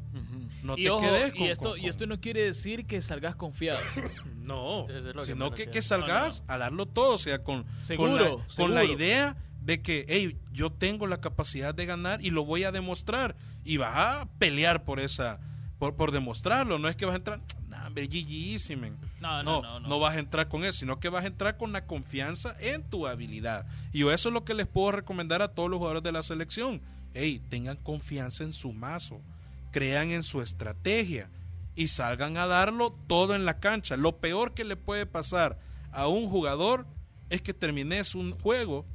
No 0.63 0.75
te 0.75 0.83
quedes 0.83 1.33
con, 1.33 1.41
y 1.41 1.47
esto, 1.47 1.77
y 1.77 1.87
esto 1.87 2.07
no 2.07 2.19
quiere 2.19 2.43
decir 2.43 2.85
que 2.85 3.01
salgas 3.01 3.35
confiado. 3.35 3.79
no, 4.43 4.87
sino 5.23 5.51
que, 5.51 5.69
que, 5.69 5.81
salgas 5.81 6.43
a 6.47 6.57
darlo 6.57 6.85
todo, 6.85 7.15
o 7.15 7.17
sea, 7.17 7.43
con, 7.43 7.65
con, 7.95 8.73
la, 8.73 8.83
idea 8.83 9.35
de 9.61 9.81
que, 9.81 10.05
hey, 10.07 10.37
yo 10.51 10.71
tengo 10.71 11.07
la 11.07 11.21
capacidad 11.21 11.75
de 11.75 11.85
ganar 11.85 12.21
y 12.23 12.31
lo 12.31 12.45
voy 12.45 12.63
a 12.63 12.71
demostrar. 12.71 13.35
Y 13.63 13.77
vas 13.77 13.95
a 13.95 14.29
pelear 14.39 14.83
por 14.83 14.99
esa, 14.99 15.39
por, 15.77 15.95
por 15.95 16.11
demostrarlo. 16.11 16.79
No 16.79 16.87
es 16.87 16.95
que 16.95 17.05
vas 17.05 17.13
a 17.13 17.17
entrar, 17.17 17.39
nah, 19.21 19.43
no, 19.43 19.61
no, 19.61 19.79
no, 19.79 19.87
no, 19.87 19.99
vas 19.99 20.15
a 20.15 20.19
entrar 20.19 20.47
con 20.47 20.63
eso, 20.63 20.79
sino 20.79 20.99
que 20.99 21.09
vas 21.09 21.23
a 21.23 21.27
entrar 21.27 21.57
con 21.57 21.71
la 21.71 21.85
confianza 21.85 22.55
en 22.59 22.83
tu 22.83 23.07
habilidad. 23.07 23.65
Y 23.93 24.07
eso 24.07 24.29
es 24.29 24.33
lo 24.33 24.43
que 24.43 24.53
les 24.53 24.67
puedo 24.67 24.91
recomendar 24.91 25.41
a 25.41 25.49
todos 25.49 25.69
los 25.69 25.77
jugadores 25.77 26.03
de 26.03 26.11
la 26.11 26.23
selección. 26.23 26.81
Hey, 27.13 27.41
tengan 27.49 27.77
confianza 27.77 28.43
en 28.43 28.53
su 28.53 28.73
mazo 28.73 29.21
crean 29.77 30.09
en 30.09 30.23
su 30.23 30.41
estrategia 30.41 31.29
y 31.75 31.89
salgan 31.89 32.35
a 32.37 32.47
darlo 32.47 32.97
todo 33.05 33.35
en 33.35 33.45
la 33.45 33.59
cancha. 33.59 33.95
Lo 33.95 34.17
peor 34.17 34.55
que 34.55 34.63
le 34.63 34.75
puede 34.75 35.05
pasar 35.05 35.59
a 35.91 36.07
un 36.07 36.27
jugador 36.29 36.87
es 37.29 37.43
que 37.43 37.53
termines 37.53 38.15
un 38.15 38.31
juego 38.39 38.87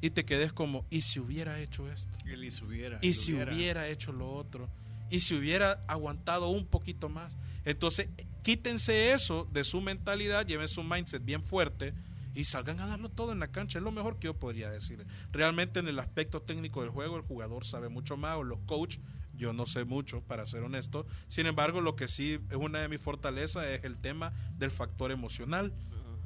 y 0.00 0.10
te 0.10 0.24
quedes 0.24 0.52
como, 0.52 0.86
¿y 0.90 1.02
si 1.02 1.18
hubiera 1.18 1.58
hecho 1.58 1.90
esto? 1.90 2.16
y 2.24 2.52
si 2.52 2.64
hubiera. 2.64 3.00
Y 3.02 3.14
si 3.14 3.34
hubiera. 3.34 3.88
hecho 3.88 4.12
lo 4.12 4.32
otro. 4.32 4.68
Y 5.10 5.18
si 5.18 5.34
hubiera 5.34 5.82
aguantado 5.88 6.50
un 6.50 6.66
poquito 6.66 7.08
más. 7.08 7.36
Entonces, 7.64 8.08
quítense 8.44 9.10
eso 9.10 9.48
de 9.52 9.64
su 9.64 9.80
mentalidad, 9.80 10.46
lleven 10.46 10.68
su 10.68 10.84
mindset 10.84 11.24
bien 11.24 11.42
fuerte 11.42 11.94
y 12.32 12.44
salgan 12.44 12.78
a 12.78 12.86
darlo 12.86 13.08
todo 13.08 13.32
en 13.32 13.40
la 13.40 13.48
cancha. 13.48 13.80
Es 13.80 13.84
lo 13.84 13.90
mejor 13.90 14.20
que 14.20 14.26
yo 14.26 14.34
podría 14.34 14.70
decir. 14.70 15.04
Realmente 15.32 15.80
en 15.80 15.88
el 15.88 15.98
aspecto 15.98 16.42
técnico 16.42 16.82
del 16.82 16.90
juego, 16.90 17.16
el 17.16 17.22
jugador 17.22 17.64
sabe 17.64 17.88
mucho 17.88 18.16
más, 18.16 18.36
o 18.36 18.44
los 18.44 18.60
coaches 18.66 19.00
yo 19.34 19.52
no 19.52 19.66
sé 19.66 19.84
mucho, 19.84 20.20
para 20.22 20.46
ser 20.46 20.62
honesto. 20.62 21.06
Sin 21.28 21.46
embargo, 21.46 21.80
lo 21.80 21.96
que 21.96 22.08
sí 22.08 22.38
es 22.50 22.56
una 22.56 22.80
de 22.80 22.88
mis 22.88 23.00
fortalezas 23.00 23.66
es 23.66 23.84
el 23.84 23.98
tema 23.98 24.32
del 24.58 24.70
factor 24.70 25.10
emocional, 25.10 25.72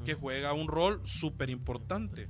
que 0.04 0.14
juega 0.14 0.52
un 0.52 0.68
rol 0.68 1.00
súper 1.04 1.50
importante. 1.50 2.28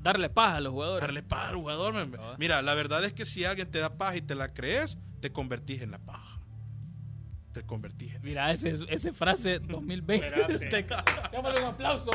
darle 0.00 0.30
paz 0.30 0.54
a 0.54 0.60
los 0.60 0.72
jugadores. 0.72 1.02
Darle 1.02 1.22
paz 1.22 1.50
al 1.50 1.56
jugador. 1.56 1.94
Ah. 2.18 2.36
Mira, 2.38 2.62
la 2.62 2.74
verdad 2.74 3.04
es 3.04 3.12
que 3.12 3.26
si 3.26 3.44
alguien 3.44 3.70
te 3.70 3.78
da 3.80 3.96
paz 3.96 4.16
y 4.16 4.22
te 4.22 4.34
la 4.34 4.54
crees, 4.54 4.98
te 5.20 5.32
convertís 5.32 5.82
en 5.82 5.90
la 5.90 5.98
paja. 5.98 6.40
Te 7.52 7.62
convertís 7.62 8.14
en 8.14 8.22
Mira, 8.22 8.50
ese, 8.50 8.76
ese 8.88 9.12
frase 9.12 9.60
2020. 9.60 10.86
Llámale 11.32 11.60
un 11.60 11.66
aplauso. 11.66 12.10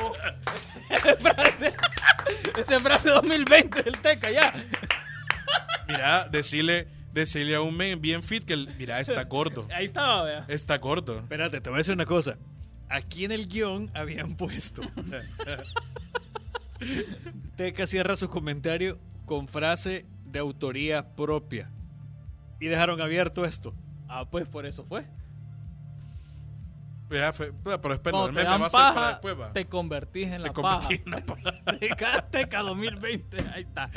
esa 2.58 2.80
frase 2.80 3.10
2020 3.10 3.84
del 3.84 3.98
Teca, 4.00 4.32
ya. 4.32 4.54
Mira, 5.88 6.28
decirle 6.30 6.88
decirle 7.20 7.56
a 7.56 7.62
un 7.62 7.76
men 7.76 8.02
bien 8.02 8.24
fit 8.24 8.44
que, 8.44 8.56
mira, 8.78 9.00
está 9.00 9.24
gordo. 9.26 9.68
Ahí 9.74 9.86
estaba, 9.86 10.24
vea. 10.24 10.46
Está 10.48 10.78
gordo. 10.78 11.20
Espérate, 11.20 11.62
te 11.62 11.70
voy 11.70 11.78
a 11.78 11.80
decir 11.80 11.94
una 11.94 12.06
cosa. 12.06 12.38
Aquí 12.90 13.26
en 13.26 13.32
el 13.32 13.48
guion 13.48 13.92
habían 13.94 14.36
puesto. 14.36 14.82
Teca 17.56 17.86
cierra 17.88 18.16
su 18.16 18.30
comentario 18.30 18.98
con 19.26 19.48
frase 19.48 20.06
de 20.26 20.40
autoría 20.40 21.16
propia. 21.16 21.70
Y 22.60 22.68
dejaron 22.68 23.02
abierto 23.02 23.46
esto. 23.46 23.76
Ah, 24.08 24.26
pues 24.30 24.48
por 24.48 24.66
eso 24.66 24.86
fue. 24.86 25.06
Ya 27.12 27.34
fue- 27.34 27.52
pero 27.64 27.94
espera, 27.94 28.26
el 28.26 28.34
meme 28.34 28.48
va 28.48 28.56
a 28.56 28.60
ser 28.60 28.72
para 28.72 28.94
paja, 28.94 29.08
después, 29.10 29.40
va. 29.40 29.52
te 29.54 29.66
convertís 29.66 30.28
en 30.28 30.44
la 30.44 30.50
Te 30.50 30.54
convertís 30.54 31.00
paja. 31.00 31.04
en 31.06 31.12
la 31.12 31.80
paja. 32.06 32.28
Teca, 32.32 32.60
2020, 32.62 33.38
ahí 33.54 33.62
está. 33.62 33.90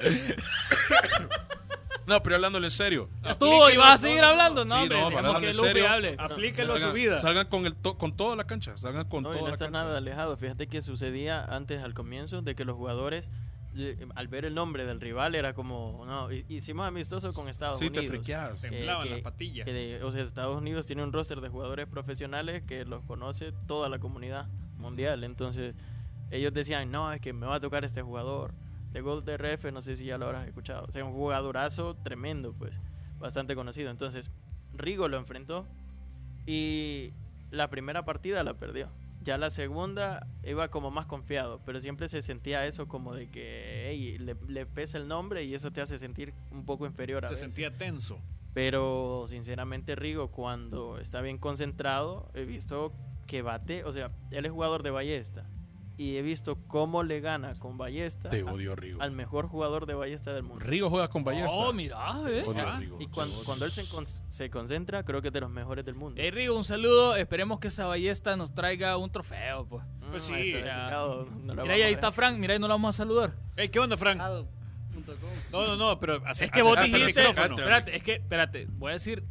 No, 2.06 2.22
pero 2.22 2.36
hablándole 2.36 2.66
en 2.66 2.70
serio. 2.70 3.08
Estuvo 3.28 3.70
y 3.70 3.76
vas 3.76 4.00
a 4.00 4.06
seguir 4.06 4.22
hablando, 4.22 4.64
no, 4.64 4.74
Sí, 4.76 4.80
hombre, 4.82 4.98
no, 4.98 5.06
hablando 5.06 5.40
que 5.40 5.48
en 5.48 5.54
serio. 5.54 5.88
hable. 5.88 6.16
Aplíquelo 6.18 6.74
a 6.74 6.78
su 6.78 6.92
vida. 6.92 7.20
salgan 7.20 7.46
con, 7.48 7.66
el 7.66 7.74
to- 7.74 7.96
con 7.98 8.16
toda 8.16 8.36
la 8.36 8.44
cancha. 8.44 8.76
Salgan 8.76 9.08
con 9.08 9.22
No, 9.22 9.30
y 9.30 9.32
toda 9.32 9.42
no 9.42 9.46
la 9.48 9.52
está 9.54 9.66
cancha. 9.66 9.82
nada 9.84 9.98
alejado. 9.98 10.36
Fíjate 10.36 10.66
que 10.66 10.82
sucedía 10.82 11.44
antes 11.44 11.80
al 11.82 11.94
comienzo 11.94 12.42
de 12.42 12.54
que 12.54 12.64
los 12.64 12.76
jugadores, 12.76 13.28
eh, 13.76 14.06
al 14.16 14.28
ver 14.28 14.44
el 14.44 14.54
nombre 14.54 14.84
del 14.84 15.00
rival, 15.00 15.34
era 15.34 15.54
como, 15.54 16.04
no, 16.06 16.30
hi- 16.32 16.44
hicimos 16.48 16.86
amistoso 16.86 17.32
con 17.32 17.48
Estados 17.48 17.78
Sí, 17.78 17.88
te 17.90 18.00
Unidos. 18.00 18.16
friqueas. 18.16 18.60
Que- 18.60 18.68
Temblaban 18.70 19.04
que- 19.06 19.10
las 19.14 19.20
patillas. 19.22 19.64
que 19.64 20.00
o 20.02 20.12
sea, 20.12 20.22
Estados 20.22 20.56
Unidos 20.56 20.86
tiene 20.86 21.02
un 21.04 21.12
roster 21.12 21.40
de 21.40 21.48
jugadores 21.48 21.86
profesionales 21.86 22.62
que 22.66 22.84
los 22.84 23.04
conoce 23.04 23.52
toda 23.66 23.88
la 23.88 23.98
comunidad 23.98 24.48
mundial. 24.76 25.24
Entonces, 25.24 25.74
ellos 26.30 26.52
decían, 26.52 26.90
no, 26.90 27.12
es 27.12 27.20
que 27.20 27.32
me 27.32 27.46
va 27.46 27.56
a 27.56 27.60
tocar 27.60 27.84
este 27.84 28.02
jugador. 28.02 28.52
De 28.92 29.00
Gold 29.00 29.28
RF, 29.28 29.72
no 29.72 29.80
sé 29.82 29.96
si 29.96 30.04
ya 30.04 30.18
lo 30.18 30.26
habrás 30.26 30.46
escuchado. 30.46 30.84
O 30.88 30.92
sea, 30.92 31.04
un 31.04 31.12
jugadorazo 31.12 31.96
tremendo, 31.96 32.52
pues, 32.52 32.78
bastante 33.18 33.54
conocido. 33.54 33.90
Entonces, 33.90 34.30
Rigo 34.74 35.08
lo 35.08 35.16
enfrentó 35.16 35.66
y 36.46 37.12
la 37.50 37.70
primera 37.70 38.04
partida 38.04 38.42
la 38.44 38.54
perdió. 38.54 38.88
Ya 39.22 39.38
la 39.38 39.50
segunda 39.50 40.26
iba 40.42 40.68
como 40.68 40.90
más 40.90 41.06
confiado, 41.06 41.60
pero 41.64 41.80
siempre 41.80 42.08
se 42.08 42.22
sentía 42.22 42.66
eso 42.66 42.88
como 42.88 43.14
de 43.14 43.30
que 43.30 43.86
hey, 43.88 44.18
le, 44.18 44.36
le 44.48 44.66
pesa 44.66 44.98
el 44.98 45.06
nombre 45.06 45.44
y 45.44 45.54
eso 45.54 45.70
te 45.70 45.80
hace 45.80 45.96
sentir 45.96 46.34
un 46.50 46.64
poco 46.66 46.86
inferior 46.86 47.24
a 47.24 47.28
Se 47.28 47.34
veces. 47.34 47.46
sentía 47.46 47.76
tenso. 47.78 48.20
Pero 48.52 49.26
sinceramente 49.28 49.94
Rigo 49.94 50.32
cuando 50.32 50.98
está 50.98 51.20
bien 51.20 51.38
concentrado 51.38 52.30
he 52.34 52.44
visto 52.44 52.92
que 53.28 53.42
bate, 53.42 53.84
o 53.84 53.92
sea, 53.92 54.10
él 54.32 54.44
es 54.44 54.50
jugador 54.50 54.82
de 54.82 54.90
ballesta 54.90 55.46
y 55.98 56.16
he 56.16 56.22
visto 56.22 56.56
cómo 56.66 57.02
le 57.02 57.20
gana 57.20 57.54
con 57.58 57.76
ballesta 57.78 58.30
Te 58.30 58.40
a- 58.40 58.44
odio, 58.46 58.74
Rigo. 58.74 59.00
al 59.02 59.10
mejor 59.12 59.46
jugador 59.46 59.86
de 59.86 59.94
ballesta 59.94 60.32
del 60.32 60.42
mundo. 60.42 60.64
Rigo 60.64 60.88
juega 60.90 61.08
con 61.08 61.22
ballesta. 61.22 61.50
Oh, 61.52 61.72
mira, 61.72 61.96
eh. 62.28 62.42
Odio 62.46 62.66
a 62.68 62.76
Ah, 62.76 62.78
Rigo. 62.80 62.96
Y 63.00 63.06
cuando, 63.08 63.34
cuando 63.44 63.64
él 63.66 63.70
se, 63.70 63.88
con- 63.88 64.06
se 64.06 64.50
concentra, 64.50 65.04
creo 65.04 65.20
que 65.22 65.28
es 65.28 65.34
de 65.34 65.40
los 65.40 65.50
mejores 65.50 65.84
del 65.84 65.94
mundo. 65.94 66.20
Hey, 66.22 66.30
Rigo, 66.30 66.56
un 66.56 66.64
saludo. 66.64 67.14
Esperemos 67.16 67.60
que 67.60 67.68
esa 67.68 67.86
ballesta 67.86 68.36
nos 68.36 68.54
traiga 68.54 68.96
un 68.96 69.10
trofeo, 69.10 69.66
pues. 69.66 69.84
Mm, 69.84 70.10
Pues 70.10 70.24
sí, 70.24 70.32
ahí 70.34 70.50
está 70.52 70.90
no 70.90 71.26
Mira, 71.64 71.74
ahí. 71.86 71.94
Frank. 72.12 72.38
Mira, 72.38 72.54
y 72.54 72.58
no 72.58 72.68
lo 72.68 72.74
vamos 72.74 72.94
a 72.94 72.98
saludar. 72.98 73.34
Ey, 73.56 73.68
¿Qué 73.68 73.78
onda, 73.78 73.96
Frank? 73.96 74.18
No, 75.50 75.66
no, 75.66 75.76
no, 75.76 75.98
pero 76.00 76.20
hace- 76.26 76.44
Es 76.46 76.50
que 76.50 76.62
vos 76.62 76.80
dijiste, 76.82 77.22
espérate, 77.28 77.96
es 77.96 78.02
que, 78.02 78.12
espérate, 78.14 78.66
voy 78.70 78.90
a 78.90 78.92
decir, 78.94 79.24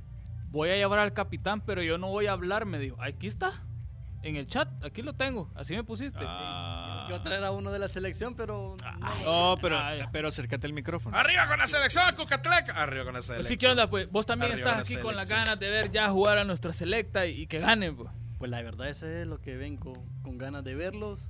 voy 0.49 0.69
a 0.69 0.75
llevar 0.75 0.99
al 0.99 1.13
capitán, 1.13 1.61
pero 1.61 1.81
yo 1.81 1.97
no 1.97 2.09
voy 2.09 2.27
a 2.27 2.33
hablar, 2.33 2.65
me 2.65 2.77
dijo. 2.79 2.97
Aquí 3.01 3.27
está, 3.27 3.51
en 4.23 4.35
el 4.35 4.47
chat, 4.47 4.67
aquí 4.83 5.01
lo 5.01 5.13
tengo, 5.13 5.49
así 5.55 5.75
me 5.75 5.83
pusiste. 5.83 6.19
Ah. 6.25 7.07
Yo 7.09 7.21
traer 7.21 7.43
a 7.43 7.51
uno 7.51 7.71
de 7.71 7.79
la 7.79 7.87
selección, 7.87 8.35
pero. 8.35 8.75
No, 9.25 9.57
pero, 9.61 9.77
Ay. 9.79 10.01
pero 10.11 10.27
acércate 10.29 10.67
al 10.67 10.73
micrófono. 10.73 11.17
Arriba 11.17 11.47
con 11.47 11.57
la 11.59 11.67
selección, 11.67 12.03
Cucatleca. 12.15 12.73
Arriba 12.81 13.03
con 13.05 13.13
la 13.13 13.21
selección. 13.21 13.45
Así 13.45 13.57
que 13.57 13.67
onda, 13.67 13.89
pues, 13.89 14.09
vos 14.11 14.25
también 14.25 14.51
Arriba 14.51 14.69
estás 14.71 14.89
la 14.89 14.95
aquí 14.95 15.01
con 15.03 15.15
las 15.15 15.27
ganas 15.27 15.59
de 15.59 15.69
ver 15.69 15.91
ya 15.91 16.09
jugar 16.09 16.37
a 16.37 16.43
nuestra 16.43 16.71
selecta 16.73 17.25
y, 17.25 17.41
y 17.41 17.47
que 17.47 17.59
ganen, 17.59 17.95
pues. 17.95 18.09
Pues 18.37 18.49
la 18.49 18.61
verdad, 18.61 18.89
ese 18.89 19.21
es 19.21 19.27
lo 19.27 19.39
que 19.41 19.55
vengo 19.57 19.93
con 20.23 20.37
ganas 20.37 20.63
de 20.63 20.73
verlos 20.75 21.29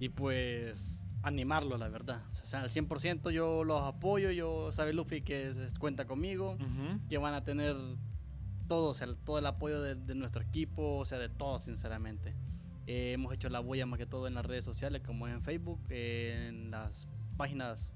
y 0.00 0.08
pues 0.08 1.02
animarlos, 1.22 1.78
la 1.78 1.88
verdad. 1.88 2.22
O 2.40 2.44
sea, 2.44 2.60
al 2.62 2.70
100% 2.70 3.30
yo 3.30 3.64
los 3.64 3.82
apoyo. 3.82 4.30
Yo, 4.30 4.72
sabe 4.72 4.92
Luffy 4.92 5.20
que 5.22 5.48
es- 5.50 5.74
cuenta 5.78 6.06
conmigo, 6.06 6.52
Ujú. 6.54 7.00
que 7.08 7.18
van 7.18 7.34
a 7.34 7.44
tener 7.44 7.76
todo, 8.68 8.90
o 8.90 8.94
sea, 8.94 9.08
todo 9.24 9.38
el 9.38 9.46
apoyo 9.46 9.82
de, 9.82 9.94
de 9.96 10.14
nuestro 10.14 10.42
equipo, 10.42 10.98
o 10.98 11.04
sea, 11.04 11.18
de 11.18 11.28
todos, 11.28 11.64
sinceramente. 11.64 12.34
Eh, 12.86 13.12
hemos 13.12 13.32
hecho 13.34 13.48
la 13.48 13.60
bulla 13.60 13.84
más 13.86 13.98
que 13.98 14.06
todo 14.06 14.26
en 14.28 14.34
las 14.34 14.46
redes 14.46 14.64
sociales, 14.64 15.02
como 15.04 15.26
en 15.28 15.42
Facebook, 15.42 15.80
eh, 15.90 16.46
en 16.48 16.70
las 16.70 17.08
páginas, 17.36 17.94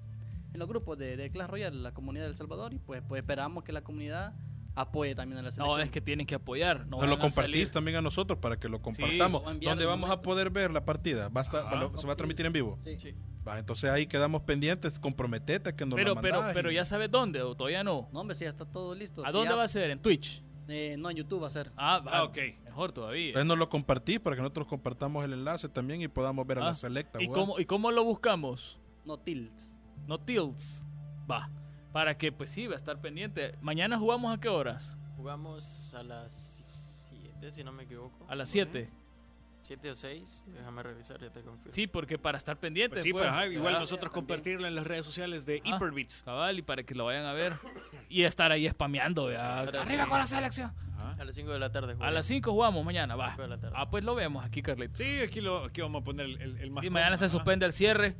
en 0.53 0.59
los 0.59 0.69
grupos 0.69 0.99
de, 0.99 1.17
de 1.17 1.31
Clash 1.31 1.49
Royale, 1.49 1.77
la 1.77 1.93
comunidad 1.95 2.25
del 2.27 2.35
Salvador, 2.35 2.75
y 2.75 2.79
pues, 2.79 3.03
pues 3.07 3.21
esperamos 3.23 3.65
que 3.65 3.73
la 3.73 3.83
comunidad 3.83 4.35
apoye 4.75 5.15
también 5.15 5.39
a 5.39 5.43
la 5.43 5.51
selección. 5.51 5.77
No, 5.79 5.83
es 5.83 5.91
que 5.91 6.01
tienen 6.01 6.27
que 6.27 6.35
apoyar. 6.35 6.87
No 6.87 6.99
Nos 6.99 7.07
lo 7.09 7.19
compartís 7.19 7.35
salir. 7.55 7.69
también 7.71 7.97
a 7.99 8.03
nosotros 8.03 8.39
para 8.39 8.59
que 8.59 8.69
lo 8.71 8.79
Sí, 8.79 8.83
compartamos. 8.83 9.41
lo 9.41 9.45
voy 9.45 9.49
a 9.49 9.53
enviar 9.55 9.71
¿Dónde 9.73 9.85
al 9.85 9.91
vamos 9.91 10.11
a 10.11 10.23
poder 10.23 10.51
ver 10.51 10.71
la 10.71 10.85
partida? 10.85 11.29
¿Va 11.29 11.41
a 11.43 11.45
estar- 11.45 11.67
Ajá. 11.67 11.91
¿Se 11.99 12.07
va 12.07 12.15
a 12.15 12.17
transmitir 12.17 12.47
en 12.47 12.53
vivo? 12.55 12.79
Sí. 12.83 12.97
Sí. 12.99 13.15
Va, 13.47 13.59
entonces 13.59 13.91
ahí 13.91 14.07
quedamos 14.07 14.43
pendientes. 14.43 14.99
Comprometete 14.99 15.71
a 15.71 15.77
que 15.77 15.85
nos 15.85 15.95
Pero, 15.95 16.15
lo 16.15 16.21
pero, 16.23 16.41
pero 16.55 16.71
ya 16.71 16.85
sabes 16.87 17.11
dónde, 17.11 17.43
o 17.43 17.55
todavía 17.55 17.83
no. 17.85 18.09
No, 18.13 18.21
hombre, 18.21 18.35
sí, 18.37 18.45
ya 18.45 18.51
está 18.51 18.65
todo 18.65 18.95
listo. 18.95 19.23
¿A 19.25 19.29
Sí, 19.29 19.33
dónde 19.35 19.51
ya- 19.51 19.57
va 19.57 19.65
a 19.65 19.69
ser? 19.69 19.91
¿En 19.91 19.99
Twitch? 20.01 20.43
Eh, 20.69 20.97
no, 20.99 21.11
en 21.11 21.17
YouTube 21.17 21.43
va 21.43 21.49
a 21.49 21.51
ser. 21.51 21.73
Ah, 21.77 22.01
va, 22.07 22.13
Ah, 22.19 22.23
ok. 22.25 22.39
Mejor 22.65 22.93
todavía. 22.93 23.29
Entonces 23.29 23.47
nos 23.47 23.59
lo 23.59 23.69
compartís 23.69 24.21
para 24.21 24.37
que 24.37 24.43
nosotros 24.43 24.67
compartamos 24.67 25.25
el 25.25 25.33
enlace 25.33 25.69
también 25.69 26.01
y 26.03 26.09
podamos 26.09 26.47
ver 26.47 26.59
a 26.59 26.63
Ah, 26.63 26.65
la 26.67 26.75
selecta. 26.75 27.21
¿Y 27.23 27.29
cómo, 27.29 27.59
¿Y 27.59 27.65
cómo 27.67 27.91
lo 27.91 28.05
buscamos? 28.05 28.79
No 29.05 29.19
tilts. 29.19 29.77
No 30.07 30.19
tilts. 30.19 30.85
Va. 31.31 31.51
Para 31.93 32.17
que, 32.17 32.33
pues 32.33 32.51
sí, 32.51 32.67
va 32.67 32.75
a 32.75 32.77
estar 32.77 33.01
pendiente. 33.01 33.53
¿Mañana 33.61 33.99
jugamos 33.99 34.33
a 34.33 34.41
qué 34.41 34.49
horas? 34.49 34.97
Jugamos 35.17 35.95
a 35.95 36.03
las 36.03 37.09
7, 37.11 37.51
si 37.51 37.63
no 37.65 37.73
me 37.73 37.83
equivoco. 37.83 38.25
A 38.29 38.35
las 38.35 38.49
7. 38.49 38.89
7 39.73 39.91
o 39.91 39.95
6, 39.95 40.43
déjame 40.49 40.83
revisar, 40.83 41.19
ya 41.21 41.31
te 41.31 41.41
confirmo. 41.43 41.73
Sí, 41.73 41.87
porque 41.87 42.19
para 42.19 42.37
estar 42.37 42.59
pendiente. 42.59 42.91
Pues 42.95 43.03
sí, 43.03 43.13
pues. 43.13 43.25
pues, 43.25 43.33
ajá, 43.33 43.47
igual 43.47 43.77
Ah, 43.77 43.81
nosotros 43.81 44.13
compartirlo 44.13 44.67
en 44.67 44.75
las 44.75 44.87
redes 44.87 45.07
sociales 45.07 45.47
de 45.47 45.63
Ah. 45.65 45.69
Hyperbits. 45.77 46.23
Cabal, 46.25 46.59
y 46.59 46.63
para 46.63 46.83
que 46.83 46.95
lo 46.95 47.07
vayan 47.07 47.25
a 47.25 47.33
ver. 47.33 47.55
Y 48.11 48.25
estar 48.25 48.53
ahí 48.53 48.69
spameando, 48.69 49.29
Arriba 49.29 49.85
sí. 49.87 49.97
con 50.09 50.19
la 50.19 50.27
selección. 50.27 50.73
A 51.19 51.25
las 51.25 51.35
5 51.35 51.51
de 51.53 51.59
la 51.59 51.73
tarde. 51.73 51.93
A 51.93 51.97
jugamos. 51.97 52.15
las 52.15 52.27
5 52.27 52.53
jugamos 52.53 52.85
mañana, 52.85 53.17
va. 53.17 53.31
Cinco 53.31 53.43
de 53.43 53.49
la 53.49 53.59
tarde. 53.59 53.75
Ah, 53.79 53.89
pues 53.91 54.05
lo 54.05 54.15
vemos 54.15 54.45
aquí, 54.45 54.61
Carlitos. 54.63 54.99
Sí, 54.99 55.21
aquí, 55.21 55.41
lo, 55.41 55.65
aquí 55.65 55.81
vamos 55.81 56.03
a 56.03 56.05
poner 56.05 56.27
el, 56.27 56.41
el, 56.41 56.59
el 56.59 56.71
más 56.71 56.85
Y 56.85 56.91
mañana 56.91 57.17
se 57.17 57.29
suspende 57.31 57.65
el 57.67 57.73
cierre. 57.73 58.15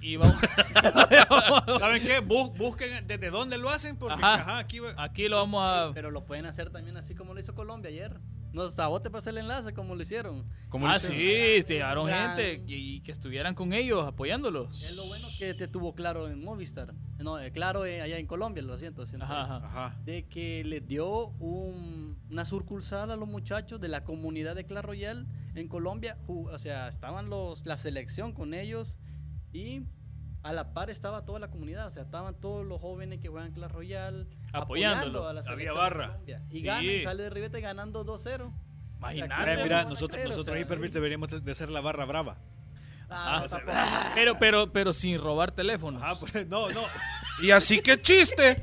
Y 0.00 0.16
vamos. 0.18 0.36
ajá. 0.74 1.78
¿Saben 1.78 2.02
qué? 2.02 2.20
Bus- 2.20 2.52
busquen 2.56 3.06
desde 3.06 3.30
dónde 3.30 3.56
lo 3.58 3.70
hacen, 3.70 3.96
porque 3.98 4.14
Ajá. 4.14 4.34
ajá, 4.34 4.58
aquí 4.58 4.80
Aquí 4.96 5.28
lo 5.28 5.36
vamos 5.36 5.62
a. 5.64 5.90
Pero 5.94 6.10
lo 6.10 6.24
pueden 6.24 6.46
hacer 6.46 6.70
también 6.70 6.96
así 6.96 7.14
como 7.14 7.34
lo 7.34 7.40
hizo 7.40 7.54
Colombia 7.54 7.90
ayer. 7.90 8.18
No, 8.54 8.62
hasta 8.62 8.86
vos 8.86 9.02
te 9.02 9.10
pasé 9.10 9.30
el 9.30 9.38
enlace 9.38 9.74
como 9.74 9.94
lo 9.96 10.02
hicieron. 10.02 10.48
¿Cómo 10.68 10.86
Ah, 10.86 10.92
lo 10.94 10.98
sí, 11.00 11.12
hicieron? 11.12 11.66
se 11.66 11.74
llevaron 11.74 12.06
Gran- 12.06 12.36
gente 12.36 12.62
y, 12.66 12.74
y 12.96 13.00
que 13.00 13.10
estuvieran 13.12 13.54
con 13.54 13.72
ellos 13.72 14.06
apoyándolos. 14.06 14.82
Es 14.84 14.96
lo 14.96 15.04
bueno 15.06 15.26
que 15.38 15.52
te 15.54 15.66
tuvo 15.68 15.94
claro 15.94 16.28
en 16.28 16.42
Movistar. 16.44 16.94
No, 17.18 17.38
eh, 17.40 17.50
claro 17.50 17.84
eh, 17.84 18.00
allá 18.00 18.16
en 18.16 18.26
Colombia, 18.26 18.62
lo 18.62 18.78
siento. 18.78 19.04
siento. 19.06 19.26
Ajá, 19.26 19.56
ajá. 19.56 20.00
De 20.04 20.26
que 20.28 20.62
les 20.64 20.86
dio 20.86 21.26
un- 21.40 22.16
una 22.30 22.44
sucursal 22.44 23.10
a 23.10 23.16
los 23.16 23.28
muchachos 23.28 23.80
de 23.80 23.88
la 23.88 24.04
comunidad 24.04 24.54
de 24.54 24.64
Clash 24.64 24.84
Royale 24.84 25.26
en 25.56 25.68
Colombia. 25.68 26.16
O 26.28 26.56
sea, 26.58 26.88
estaban 26.88 27.28
los 27.28 27.66
la 27.66 27.76
selección 27.76 28.32
con 28.32 28.54
ellos 28.54 28.98
y 29.52 29.82
a 30.44 30.52
la 30.52 30.72
par 30.72 30.90
estaba 30.90 31.24
toda 31.24 31.40
la 31.40 31.48
comunidad. 31.50 31.86
O 31.86 31.90
sea, 31.90 32.02
estaban 32.04 32.34
todos 32.40 32.64
los 32.64 32.80
jóvenes 32.80 33.18
que 33.20 33.28
juegan 33.28 33.50
Clash 33.52 33.72
Royale 33.72 34.26
Apoyándolo. 34.52 35.20
apoyando 35.20 35.28
a 35.28 35.32
la 35.32 35.40
Había 35.50 35.72
barra. 35.72 36.18
de. 36.26 36.38
Y 36.50 36.58
Sí. 36.58 36.62
gana 36.62 36.82
y 36.84 37.02
sale 37.02 37.22
de 37.24 37.30
ribete 37.30 37.60
ganando 37.60 38.04
2-0. 38.04 38.52
Imagínate. 38.98 39.34
Mira, 39.40 39.52
¿cómo 39.54 39.62
mira, 39.64 39.76
van 39.78 39.86
a 39.86 39.90
nosotros, 39.90 40.10
creer? 40.12 40.26
O 40.26 40.30
nosotros 40.30 40.54
sea, 40.54 40.62
Hyperbits 40.62 40.94
deberíamos 40.94 41.44
de- 41.44 41.54
ser 41.54 41.70
la 41.70 41.80
barra 41.80 42.04
brava. 42.04 42.36
Ah, 43.10 43.44
Ah. 43.68 44.10
Pero, 44.14 44.38
pero, 44.38 44.72
pero 44.72 44.92
sin 44.92 45.20
robar 45.20 45.52
teléfonos. 45.52 46.02
Ajá, 46.02 46.16
pues, 46.18 46.46
no, 46.48 46.70
no. 46.70 46.80
Y 47.42 47.50
así 47.50 47.80
que 47.80 48.00
chiste. 48.00 48.62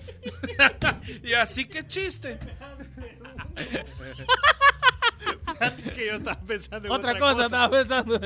y 1.24 1.34
así 1.34 1.65
que 1.67 1.86
chiste. 1.88 2.39
que 5.94 6.06
yo 6.08 6.15
estaba 6.15 6.39
pensando 6.41 6.88
en 6.88 6.94
Otra, 6.94 7.17
cosa, 7.20 7.46
estaba 7.46 7.70
pensando. 7.70 8.20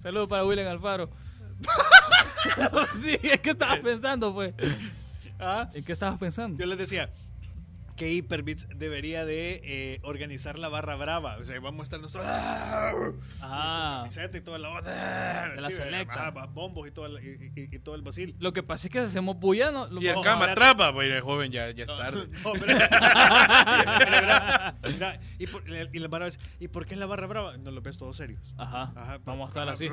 Saludos 0.00 0.28
para 0.28 0.44
William 0.44 0.68
Alfaro. 0.68 1.10
sí, 3.02 3.18
es 3.22 3.40
que 3.40 3.50
estabas 3.50 3.80
pensando, 3.80 4.32
pues. 4.34 4.54
Ah, 5.38 5.68
¿En 5.74 5.84
qué 5.84 5.92
estabas 5.92 6.18
pensando? 6.18 6.58
Yo 6.58 6.66
les 6.66 6.78
decía 6.78 7.10
que 8.02 8.10
Hyperbits 8.12 8.66
debería 8.74 9.24
de 9.24 9.60
eh, 9.62 10.00
organizar 10.02 10.58
la 10.58 10.68
barra 10.68 10.96
brava. 10.96 11.36
O 11.36 11.44
sea, 11.44 11.60
vamos 11.60 11.80
a 11.80 11.84
estar 11.84 12.00
nosotros. 12.00 12.26
Ah. 13.42 14.08
y 14.34 14.40
toda 14.40 14.58
la 14.58 14.70
onda. 14.70 15.50
De 15.54 15.60
la 15.60 15.68
Sí, 15.68 15.74
selecta. 15.76 16.28
ajá, 16.28 16.46
bombos 16.46 16.88
y 16.88 16.90
todo 16.90 17.06
el, 17.06 17.24
y, 17.24 17.52
y- 17.60 17.76
y 17.76 17.78
todo 17.78 17.94
el 17.94 18.02
basil. 18.02 18.34
Lo 18.40 18.52
que 18.52 18.64
pasa 18.64 18.88
es 18.88 18.92
que 18.92 18.98
si 19.00 19.04
hacemos 19.04 19.36
bulla, 19.38 19.70
no, 19.70 19.86
lo 19.88 20.02
Y 20.02 20.08
el 20.08 20.20
cama 20.20 20.46
a- 20.46 20.54
trapa. 20.54 20.90
Bueno, 20.90 21.14
el 21.14 21.20
joven 21.20 21.52
ya, 21.52 21.70
ya 21.70 21.84
es 21.84 21.96
tarde. 21.96 22.26
No, 22.42 22.52
pero- 22.54 22.76
y, 25.38 25.46
por, 25.46 25.62
y 25.68 25.98
la 26.00 26.08
barra 26.08 26.28
¿y 26.58 26.66
por 26.68 26.86
qué 26.86 26.94
es 26.94 27.00
la 27.00 27.06
barra 27.06 27.28
brava? 27.28 27.56
No 27.58 27.70
lo 27.70 27.82
ves 27.82 27.98
todos 27.98 28.16
serios. 28.16 28.52
Ajá. 28.58 28.92
Ajá, 28.96 29.18
Vamos 29.24 29.46
a 29.46 29.48
estar 29.48 29.62
ajá. 29.68 29.72
así. 29.74 29.88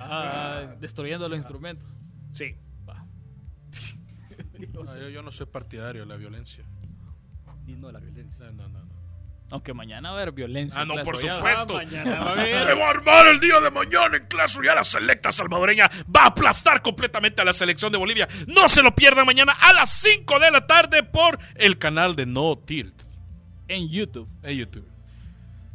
Ah, 0.00 0.74
destruyendo 0.80 1.30
los 1.30 1.38
instrumentos. 1.38 1.88
Sí. 2.32 2.56
Va. 2.86 3.06
No, 4.74 4.96
yo, 4.98 5.08
yo 5.08 5.22
no 5.22 5.30
soy 5.32 5.46
partidario 5.46 6.02
de 6.02 6.06
la 6.06 6.16
violencia. 6.16 6.64
Y 7.66 7.74
no 7.76 7.90
la 7.92 8.00
violencia. 8.00 8.46
No, 8.46 8.68
no, 8.68 8.68
no. 8.68 8.84
no. 8.86 9.02
Aunque 9.50 9.74
mañana 9.74 10.10
va 10.10 10.18
a 10.18 10.22
haber 10.22 10.32
violencia. 10.32 10.80
Ah, 10.80 10.86
no, 10.86 10.94
por 11.04 11.14
Royale. 11.14 11.38
supuesto. 11.38 11.74
mañana 11.74 12.20
va 12.20 12.30
a 12.30 12.32
haber. 12.32 12.66
Se 12.68 12.74
va 12.74 12.86
a 12.86 12.90
armar 12.90 13.26
el 13.26 13.38
día 13.40 13.60
de 13.60 13.70
mañana 13.70 14.16
en 14.16 14.26
Clash 14.26 14.56
Royale. 14.56 14.76
La 14.76 14.84
selecta 14.84 15.30
salvadoreña 15.30 15.90
va 16.14 16.22
a 16.22 16.26
aplastar 16.28 16.80
completamente 16.80 17.42
a 17.42 17.44
la 17.44 17.52
selección 17.52 17.92
de 17.92 17.98
Bolivia. 17.98 18.26
No 18.46 18.66
se 18.70 18.82
lo 18.82 18.94
pierdan 18.94 19.26
mañana 19.26 19.52
a 19.60 19.74
las 19.74 19.90
5 19.90 20.38
de 20.40 20.50
la 20.50 20.66
tarde 20.66 21.02
por 21.02 21.38
el 21.56 21.76
canal 21.76 22.16
de 22.16 22.24
No 22.24 22.56
Tilt 22.56 23.02
En 23.68 23.88
YouTube. 23.90 24.26
en 24.42 24.56
YouTube. 24.56 24.88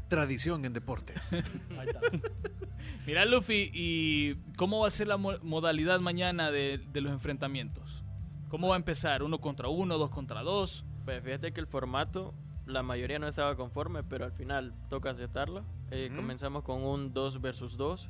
Tradición 0.10 0.66
en 0.66 0.74
deportes. 0.74 1.30
Mira, 3.06 3.26
Luffy, 3.26 3.70
¿y 3.74 4.36
cómo 4.56 4.80
va 4.80 4.88
a 4.88 4.92
ser 4.92 5.08
la 5.08 5.18
mo- 5.18 5.38
modalidad 5.44 6.00
mañana 6.00 6.52
de, 6.52 6.80
de 6.92 7.02
los 7.02 7.12
enfrentamientos? 7.12 8.04
¿Cómo 8.50 8.70
va 8.70 8.76
a 8.76 8.78
empezar? 8.78 9.24
¿Uno 9.24 9.40
contra 9.40 9.68
uno, 9.70 9.98
dos 9.98 10.10
contra 10.10 10.42
dos? 10.42 10.84
Pues 11.08 11.24
fíjate 11.24 11.54
que 11.54 11.62
el 11.62 11.68
formato, 11.68 12.34
la 12.66 12.84
mayoría 12.84 13.18
no 13.18 13.30
estaba 13.30 13.56
conforme, 13.56 14.04
pero 14.04 14.26
al 14.26 14.34
final 14.34 14.74
toca 14.90 15.10
aceptarlo. 15.10 15.64
Eh, 15.90 16.12
Comenzamos 16.14 16.64
con 16.64 16.84
un 16.84 17.14
2 17.14 17.40
versus 17.40 17.78
2 17.78 18.10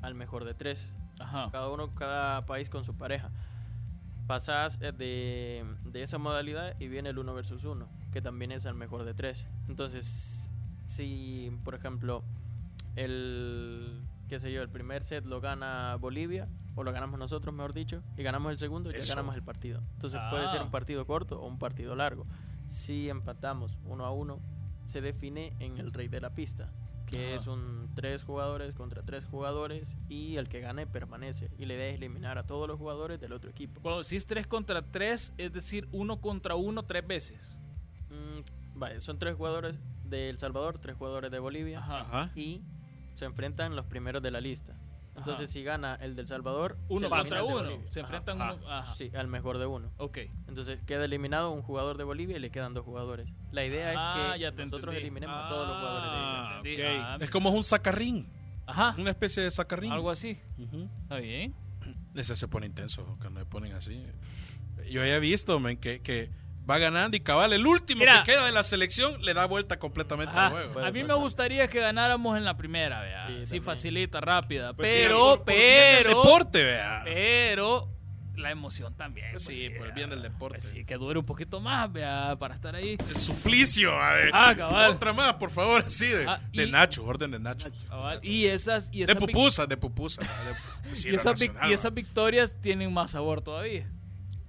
al 0.00 0.14
mejor 0.14 0.46
de 0.46 0.54
3. 0.54 0.96
Ajá. 1.20 1.50
Cada 1.52 1.68
uno, 1.68 1.94
cada 1.94 2.46
país 2.46 2.70
con 2.70 2.82
su 2.82 2.96
pareja. 2.96 3.30
Pasas 4.26 4.78
eh, 4.80 4.92
de, 4.92 5.66
de 5.84 6.02
esa 6.02 6.16
modalidad 6.16 6.74
y 6.80 6.88
viene 6.88 7.10
el 7.10 7.18
1 7.18 7.34
versus 7.34 7.62
1, 7.62 7.86
que 8.10 8.22
también 8.22 8.52
es 8.52 8.64
al 8.64 8.74
mejor 8.74 9.04
de 9.04 9.12
3. 9.12 9.46
Entonces, 9.68 10.48
si 10.86 11.52
por 11.62 11.74
ejemplo 11.74 12.24
el 12.96 14.02
qué 14.30 14.38
sé 14.38 14.50
yo, 14.50 14.62
el 14.62 14.70
primer 14.70 15.02
set 15.02 15.26
lo 15.26 15.42
gana 15.42 15.96
Bolivia 15.96 16.48
o 16.74 16.82
lo 16.84 16.92
ganamos 16.92 17.18
nosotros, 17.18 17.54
mejor 17.54 17.72
dicho, 17.72 18.02
y 18.16 18.22
ganamos 18.22 18.52
el 18.52 18.58
segundo, 18.58 18.90
ya 18.90 18.98
Eso. 18.98 19.14
ganamos 19.14 19.34
el 19.34 19.42
partido. 19.42 19.80
Entonces 19.94 20.20
puede 20.30 20.48
ser 20.48 20.60
Ah. 20.60 20.64
un 20.64 20.70
partido 20.70 21.06
corto 21.06 21.40
o 21.40 21.46
un 21.46 21.58
partido 21.58 21.94
largo. 21.94 22.26
Si 22.66 23.08
empatamos 23.08 23.78
uno 23.84 24.04
a 24.04 24.10
uno, 24.10 24.40
se 24.86 25.00
define 25.00 25.54
en 25.60 25.78
el 25.78 25.92
rey 25.92 26.08
de 26.08 26.20
la 26.20 26.30
pista, 26.34 26.70
que 27.06 27.34
es 27.34 27.46
un 27.46 27.90
tres 27.94 28.22
jugadores 28.22 28.74
contra 28.74 29.02
tres 29.02 29.24
jugadores 29.24 29.96
y 30.08 30.36
el 30.36 30.48
que 30.48 30.60
gane 30.60 30.86
permanece. 30.86 31.50
Y 31.58 31.66
la 31.66 31.74
idea 31.74 31.88
es 31.90 31.96
eliminar 31.96 32.38
a 32.38 32.46
todos 32.46 32.66
los 32.66 32.78
jugadores 32.78 33.20
del 33.20 33.32
otro 33.32 33.50
equipo. 33.50 33.80
Bueno, 33.82 34.02
si 34.04 34.16
es 34.16 34.26
tres 34.26 34.46
contra 34.46 34.82
tres, 34.82 35.32
es 35.38 35.52
decir, 35.52 35.88
uno 35.92 36.20
contra 36.20 36.54
uno 36.56 36.82
tres 36.82 37.06
veces. 37.06 37.60
Mm, 38.10 38.78
vale, 38.78 39.00
son 39.00 39.18
tres 39.18 39.36
jugadores 39.36 39.78
de 40.04 40.28
El 40.30 40.38
Salvador, 40.38 40.78
tres 40.78 40.96
jugadores 40.96 41.30
de 41.30 41.38
Bolivia. 41.38 41.78
Ajá. 41.78 42.30
y 42.34 42.62
se 43.14 43.26
enfrentan 43.26 43.76
los 43.76 43.86
primeros 43.86 44.22
de 44.22 44.30
la 44.32 44.40
lista. 44.40 44.76
Entonces, 45.16 45.44
Ajá. 45.44 45.52
si 45.52 45.62
gana 45.62 45.94
el 46.00 46.16
del 46.16 46.26
Salvador, 46.26 46.76
Uno 46.88 47.08
de 47.08 47.42
uno. 47.42 47.82
Se 47.88 48.00
enfrentan 48.00 48.42
Ajá. 48.42 48.54
uno. 48.54 48.68
Ajá. 48.70 48.94
Sí, 48.94 49.12
al 49.14 49.28
mejor 49.28 49.58
de 49.58 49.66
uno. 49.66 49.92
Ok. 49.96 50.18
Entonces 50.48 50.82
queda 50.82 51.04
eliminado 51.04 51.50
un 51.52 51.62
jugador 51.62 51.96
de 51.98 52.04
Bolivia 52.04 52.36
y 52.36 52.40
le 52.40 52.50
quedan 52.50 52.74
dos 52.74 52.84
jugadores. 52.84 53.32
La 53.52 53.64
idea 53.64 53.92
Ah, 53.96 54.32
es 54.34 54.40
ya 54.40 54.50
que 54.50 54.56
nosotros 54.64 54.94
entendí. 54.94 55.00
eliminemos 55.02 55.36
a 55.36 55.48
todos 55.48 55.68
los 55.68 55.76
jugadores 55.78 56.10
de 56.10 56.16
Ah, 56.18 56.60
ellos. 56.64 56.66
Entendí. 56.78 56.82
ok. 56.82 57.04
Ah, 57.04 57.18
Es 57.20 57.30
como 57.30 57.50
un 57.50 57.62
sacarrín. 57.64 58.28
Ajá. 58.66 58.94
Una 58.98 59.10
especie 59.10 59.42
de 59.42 59.50
sacarrín. 59.50 59.92
Algo 59.92 60.10
así. 60.10 60.38
Está 61.02 61.16
bien. 61.18 61.54
Ese 62.14 62.34
se 62.36 62.48
pone 62.48 62.66
intenso 62.66 63.16
cuando 63.20 63.40
se 63.40 63.46
ponen 63.46 63.72
así. 63.74 64.04
Yo 64.90 65.02
he 65.04 65.20
visto, 65.20 65.60
men, 65.60 65.76
que, 65.76 66.00
que 66.00 66.30
va 66.68 66.78
ganando 66.78 67.16
y 67.16 67.20
cabal, 67.20 67.52
el 67.52 67.66
último 67.66 68.00
Mira. 68.00 68.22
que 68.22 68.32
queda 68.32 68.46
de 68.46 68.52
la 68.52 68.64
selección 68.64 69.22
le 69.24 69.34
da 69.34 69.44
vuelta 69.46 69.78
completamente 69.78 70.32
al 70.36 70.50
juego. 70.50 70.80
A 70.80 70.90
mí 70.90 71.00
me 71.02 71.08
pasar. 71.08 71.22
gustaría 71.22 71.68
que 71.68 71.80
ganáramos 71.80 72.36
en 72.38 72.44
la 72.44 72.56
primera, 72.56 73.00
vea. 73.02 73.26
Sí, 73.28 73.46
Sí, 73.46 73.60
facilita, 73.60 74.20
rápida. 74.20 74.72
Pues 74.74 74.90
sí, 74.90 74.96
pero, 75.02 75.18
por- 75.36 75.44
por 75.44 75.54
bien 75.54 75.64
del 75.94 76.04
pero. 76.04 76.08
deporte, 76.22 76.64
vea. 76.64 77.02
Pero 77.04 77.90
la 78.36 78.50
emoción 78.50 78.96
también. 78.96 79.28
Pues 79.30 79.44
sí, 79.44 79.70
por 79.76 79.86
el 79.86 79.92
bien 79.92 80.10
del 80.10 80.20
deporte. 80.22 80.58
Pues 80.58 80.70
sí, 80.70 80.84
que 80.84 80.96
dure 80.96 81.18
un 81.20 81.24
poquito 81.24 81.60
más, 81.60 81.92
vea, 81.92 82.34
para 82.38 82.54
estar 82.54 82.74
ahí. 82.74 82.96
El 82.98 83.16
suplicio, 83.16 83.92
a 83.92 84.12
ver. 84.14 84.30
Ah, 84.32 84.54
cabal. 84.56 84.90
Otra 84.92 85.12
más, 85.12 85.34
por 85.34 85.50
favor, 85.50 85.84
así 85.86 86.06
de, 86.08 86.26
Ah, 86.26 86.40
de 86.52 86.66
Nacho, 86.66 87.04
orden 87.04 87.30
de 87.30 87.38
Nacho. 87.38 87.68
Cabal. 87.88 88.18
Y 88.24 88.46
esas, 88.46 88.88
y 88.92 88.98
De 88.98 89.04
esas, 89.04 89.14
de 89.14 89.20
pupusa. 89.20 89.66
de- 89.66 89.76
pues 89.76 90.18
sí, 90.94 91.10
y 91.10 91.14
esas 91.14 91.40
y 91.40 91.72
esas 91.72 91.94
victorias 91.94 92.56
tienen 92.60 92.92
más 92.92 93.12
sabor 93.12 93.40
todavía. 93.40 93.88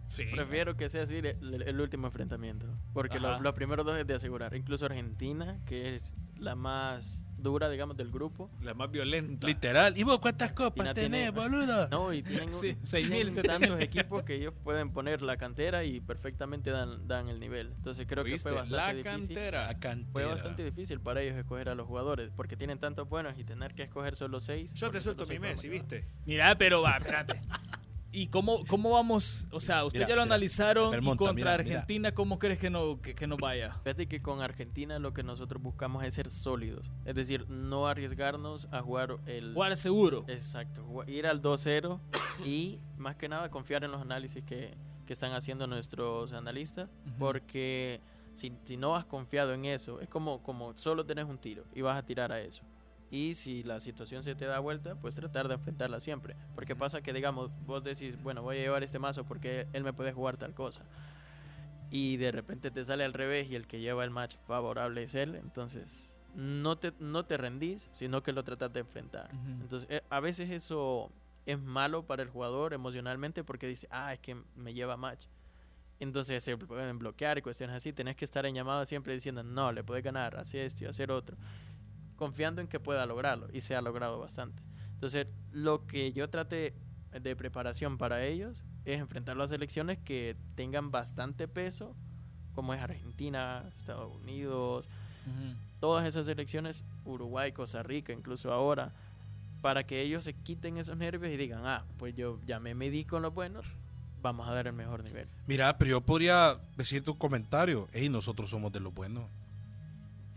Sí. 0.07 0.25
Prefiero 0.31 0.75
que 0.77 0.89
sea 0.89 1.03
así 1.03 1.15
el, 1.17 1.25
el- 1.25 1.63
el 1.67 1.81
último 1.81 2.07
enfrentamiento. 2.07 2.67
Porque 2.93 3.19
lo- 3.19 3.39
los 3.39 3.53
primeros 3.53 3.85
dos 3.85 3.97
es 3.97 4.05
de 4.05 4.13
asegurar. 4.13 4.55
Incluso 4.55 4.85
Argentina, 4.85 5.59
que 5.65 5.95
es 5.95 6.15
la 6.37 6.55
más 6.55 7.23
dura, 7.37 7.69
digamos, 7.69 7.95
del 7.97 8.11
grupo. 8.11 8.49
La 8.61 8.73
más 8.73 8.89
violenta. 8.89 9.45
Literal. 9.45 9.95
¿Y 9.97 10.03
vos 10.03 10.19
cuántas 10.19 10.51
copas 10.53 10.93
tenés, 10.93 11.09
tiene- 11.11 11.29
boludo? 11.31 11.87
No, 11.91 12.11
y 12.13 12.23
tienen, 12.23 12.51
Sí, 12.51 12.75
seis 12.81 13.07
tienen 13.07 13.25
mil, 13.27 13.33
siete 13.33 13.47
tantos 13.47 13.79
equipos 13.81 14.23
que 14.23 14.35
ellos 14.35 14.53
pueden 14.63 14.91
poner 14.91 15.21
la 15.21 15.37
cantera 15.37 15.83
y 15.83 15.99
perfectamente 16.01 16.69
dan, 16.71 17.07
dan 17.07 17.27
el 17.27 17.39
nivel. 17.39 17.71
Entonces 17.75 18.05
creo 18.07 18.23
que 18.23 18.39
fue 18.39 18.51
bastante 18.51 18.75
La 18.75 18.93
difícil. 18.93 19.11
cantera. 19.27 19.67
La 19.67 19.79
cantera. 19.79 20.11
Fue 20.11 20.25
bastante 20.25 20.63
difícil 20.63 20.99
para 20.99 21.21
ellos 21.21 21.35
escoger 21.37 21.69
a 21.69 21.75
los 21.75 21.87
jugadores, 21.87 22.31
porque 22.35 22.55
tienen 22.55 22.79
tantos 22.79 23.07
buenos 23.09 23.37
y 23.37 23.43
tener 23.43 23.75
que 23.75 23.83
escoger 23.83 24.15
solo 24.15 24.39
seis. 24.39 24.73
Yo 24.73 24.87
por 24.87 24.95
te 24.95 25.01
suelto 25.01 25.25
mi 25.27 25.37
Messi. 25.39 25.67
¿viste? 25.69 26.07
Mira, 26.25 26.55
pero 26.57 26.81
va, 26.81 26.97
espérate. 26.97 27.41
¿Y 28.15 28.27
cómo, 28.27 28.63
cómo 28.65 28.91
vamos? 28.91 29.45
O 29.51 29.59
sea, 29.59 29.83
ustedes 29.83 30.05
Mira, 30.05 30.09
ya 30.09 30.15
lo 30.15 30.21
mira. 30.23 30.35
analizaron 30.35 31.03
y 31.03 31.05
contra 31.05 31.33
mira, 31.33 31.33
mira. 31.33 31.53
Argentina, 31.53 32.13
¿cómo 32.13 32.39
crees 32.39 32.59
que 32.59 32.69
no, 32.69 33.01
que, 33.01 33.13
que 33.13 33.27
nos 33.27 33.37
vaya? 33.37 33.73
Fíjate 33.83 34.07
que 34.07 34.21
con 34.21 34.41
Argentina 34.41 34.97
lo 34.99 35.13
que 35.13 35.21
nosotros 35.21 35.61
buscamos 35.61 36.03
es 36.05 36.13
ser 36.13 36.31
sólidos, 36.31 36.89
es 37.03 37.13
decir, 37.13 37.45
no 37.49 37.87
arriesgarnos 37.87 38.69
a 38.71 38.81
jugar 38.81 39.17
el... 39.25 39.53
Jugar 39.53 39.75
seguro. 39.75 40.23
Exacto, 40.29 41.03
ir 41.07 41.27
al 41.27 41.41
2-0 41.41 41.99
y 42.45 42.79
más 42.97 43.17
que 43.17 43.27
nada 43.27 43.51
confiar 43.51 43.83
en 43.83 43.91
los 43.91 44.01
análisis 44.01 44.45
que, 44.45 44.77
que 45.05 45.11
están 45.11 45.33
haciendo 45.33 45.67
nuestros 45.67 46.31
analistas, 46.31 46.89
porque 47.19 47.99
si, 48.33 48.53
si 48.63 48.77
no 48.77 48.95
has 48.95 49.05
confiado 49.05 49.53
en 49.53 49.65
eso, 49.65 49.99
es 49.99 50.07
como, 50.07 50.41
como 50.41 50.75
solo 50.77 51.05
tenés 51.05 51.25
un 51.25 51.37
tiro 51.37 51.65
y 51.73 51.81
vas 51.81 51.97
a 51.97 52.05
tirar 52.05 52.31
a 52.31 52.39
eso. 52.39 52.63
Y 53.11 53.35
si 53.35 53.63
la 53.63 53.79
situación 53.79 54.23
se 54.23 54.35
te 54.35 54.45
da 54.45 54.59
vuelta, 54.59 54.95
pues 54.95 55.15
tratar 55.15 55.47
de 55.47 55.55
enfrentarla 55.55 55.99
siempre. 55.99 56.35
Porque 56.55 56.75
pasa 56.75 57.01
que, 57.01 57.13
digamos, 57.13 57.51
vos 57.65 57.83
decís, 57.83 58.21
bueno, 58.21 58.41
voy 58.41 58.57
a 58.57 58.61
llevar 58.61 58.83
este 58.83 58.99
mazo 58.99 59.25
porque 59.25 59.67
él 59.73 59.83
me 59.83 59.93
puede 59.93 60.11
jugar 60.11 60.37
tal 60.37 60.53
cosa. 60.53 60.81
Y 61.91 62.17
de 62.17 62.31
repente 62.31 62.71
te 62.71 62.83
sale 62.83 63.05
al 63.05 63.13
revés 63.13 63.49
y 63.49 63.55
el 63.55 63.67
que 63.67 63.79
lleva 63.79 64.03
el 64.03 64.09
match 64.09 64.35
favorable 64.47 65.03
es 65.03 65.15
él. 65.15 65.35
Entonces, 65.35 66.13
no 66.35 66.77
te, 66.77 66.93
no 66.99 67.25
te 67.25 67.37
rendís, 67.37 67.89
sino 67.91 68.23
que 68.23 68.33
lo 68.33 68.43
tratas 68.43 68.73
de 68.73 68.81
enfrentar. 68.81 69.29
Entonces, 69.61 69.87
eh, 69.89 70.01
a 70.09 70.19
veces 70.19 70.49
eso 70.49 71.11
es 71.45 71.59
malo 71.59 72.05
para 72.05 72.23
el 72.23 72.29
jugador 72.29 72.73
emocionalmente 72.73 73.43
porque 73.43 73.67
dice, 73.67 73.87
ah, 73.91 74.13
es 74.13 74.19
que 74.19 74.35
me 74.55 74.73
lleva 74.73 74.97
match. 74.97 75.25
Entonces 75.99 76.43
se 76.43 76.57
pueden 76.57 76.99
bloquear 76.99 77.37
y 77.37 77.41
cuestiones 77.41 77.75
así. 77.75 77.93
Tenés 77.93 78.15
que 78.15 78.25
estar 78.25 78.45
en 78.45 78.55
llamada 78.55 78.85
siempre 78.85 79.13
diciendo, 79.13 79.43
no, 79.43 79.71
le 79.71 79.83
puedes 79.83 80.03
ganar, 80.03 80.35
hacer 80.37 80.65
esto 80.65 80.83
y 80.83 80.87
hacer 80.87 81.11
otro. 81.11 81.37
Confiando 82.15 82.61
en 82.61 82.67
que 82.67 82.79
pueda 82.79 83.05
lograrlo. 83.05 83.47
Y 83.53 83.61
se 83.61 83.75
ha 83.75 83.81
logrado 83.81 84.19
bastante. 84.19 84.63
Entonces, 84.93 85.27
lo 85.51 85.85
que 85.85 86.13
yo 86.13 86.29
trate 86.29 86.73
de 87.11 87.35
preparación 87.35 87.97
para 87.97 88.23
ellos 88.23 88.63
es 88.85 88.99
enfrentar 88.99 89.35
las 89.35 89.51
elecciones 89.51 89.97
que 89.97 90.35
tengan 90.55 90.91
bastante 90.91 91.47
peso, 91.47 91.95
como 92.53 92.73
es 92.73 92.81
Argentina, 92.81 93.65
Estados 93.75 94.15
Unidos, 94.15 94.87
todas 95.79 96.05
esas 96.07 96.27
elecciones, 96.27 96.83
Uruguay, 97.03 97.51
Costa 97.51 97.83
Rica, 97.83 98.13
incluso 98.13 98.53
ahora, 98.53 98.93
para 99.61 99.85
que 99.85 100.01
ellos 100.01 100.23
se 100.23 100.33
quiten 100.33 100.77
esos 100.77 100.97
nervios 100.97 101.33
y 101.33 101.37
digan, 101.37 101.65
ah, 101.65 101.83
pues 101.97 102.15
yo 102.15 102.39
ya 102.45 102.59
me 102.59 102.75
medí 102.75 103.03
con 103.03 103.23
los 103.23 103.33
buenos, 103.33 103.65
vamos 104.21 104.47
a 104.47 104.53
dar 104.53 104.67
el 104.67 104.73
mejor 104.73 105.03
nivel. 105.03 105.27
Mira, 105.47 105.77
pero 105.77 105.91
yo 105.91 106.01
podría 106.01 106.59
decirte 106.77 107.11
un 107.11 107.17
comentario. 107.17 107.87
Ey, 107.93 108.09
nosotros 108.09 108.49
somos 108.49 108.71
de 108.71 108.79
los 108.79 108.93
buenos. 108.93 109.25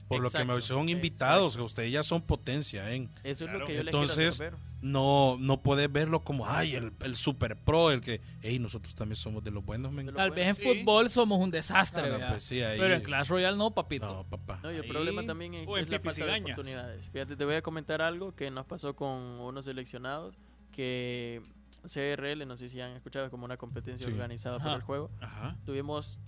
Por 0.09 0.21
lo 0.21 0.31
que 0.31 0.45
me 0.45 0.61
son 0.63 0.89
invitados, 0.89 1.57
ustedes 1.57 1.93
ya 1.93 2.03
son 2.03 2.23
potencia, 2.23 2.91
¿eh? 2.95 3.09
Eso 3.25 3.45
es 3.45 3.51
Claro. 3.51 3.59
lo 3.61 3.67
que 3.67 3.75
yo 3.75 3.81
Entonces, 3.81 4.39
les. 4.39 4.53
No, 4.81 5.37
no 5.41 5.61
puedes 5.63 5.91
verlo 5.91 6.23
como, 6.23 6.47
ay, 6.49 6.77
el, 6.77 6.93
el 7.03 7.17
super 7.17 7.57
pro, 7.57 7.91
el 7.91 8.01
que, 8.01 8.21
ey, 8.43 8.59
nosotros 8.61 8.95
también 8.95 9.17
somos 9.17 9.43
de 9.43 9.51
los 9.51 9.65
buenos, 9.65 9.91
men. 9.93 10.15
Tal 10.15 10.31
vez 10.31 10.49
en 10.49 10.57
sí. 10.57 10.63
fútbol 10.63 11.11
somos 11.11 11.41
un 11.41 11.51
desastre, 11.51 12.11
Ah, 12.13 12.29
pues 12.31 12.45
sí, 12.45 12.63
ahí- 12.63 12.79
pero 12.79 12.95
en 12.95 13.03
Clash 13.03 13.29
Royale 13.29 13.57
no, 13.57 13.73
papito. 13.73 14.07
No, 14.07 14.25
papá. 14.25 14.61
No, 14.63 14.71
y 14.73 14.77
el 14.77 14.83
Ahí- 14.83 14.89
problema 14.89 15.27
también 15.27 15.55
es, 15.55 15.63
es 15.69 15.89
la 15.91 15.99
falta 16.01 16.25
de 16.27 16.41
oportunidades. 16.43 17.11
Fíjate, 17.11 17.37
te 17.37 17.45
voy 17.45 17.57
a 17.57 17.63
comentar 17.63 18.01
algo 18.01 18.35
que 18.37 18.51
nos 18.53 18.67
pasó 18.67 18.95
con 18.95 19.11
unos 19.41 19.65
seleccionados 19.65 20.37
que 20.73 21.43
CRL, 21.85 22.47
no 22.47 22.57
sé 22.57 22.69
si 22.69 22.81
han 22.81 22.93
escuchado, 22.93 23.25
es 23.25 23.31
como 23.31 23.45
una 23.45 23.57
competencia 23.57 24.07
Sí. 24.07 24.13
organizada 24.13 24.57
Ajá. 24.57 24.65
por 24.69 24.77
el 24.77 24.83
juego. 24.83 25.11
Ajá. 25.21 25.57
Tuvimos 25.67 26.19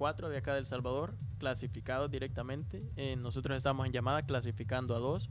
cuatro 0.00 0.30
de 0.30 0.38
acá 0.38 0.54
del 0.54 0.64
Salvador 0.64 1.14
clasificados 1.36 2.10
directamente. 2.10 2.82
Eh, 2.96 3.16
nosotros 3.16 3.54
estábamos 3.54 3.84
en 3.86 3.92
llamada 3.92 4.22
clasificando 4.24 4.96
a 4.96 4.98
dos. 4.98 5.28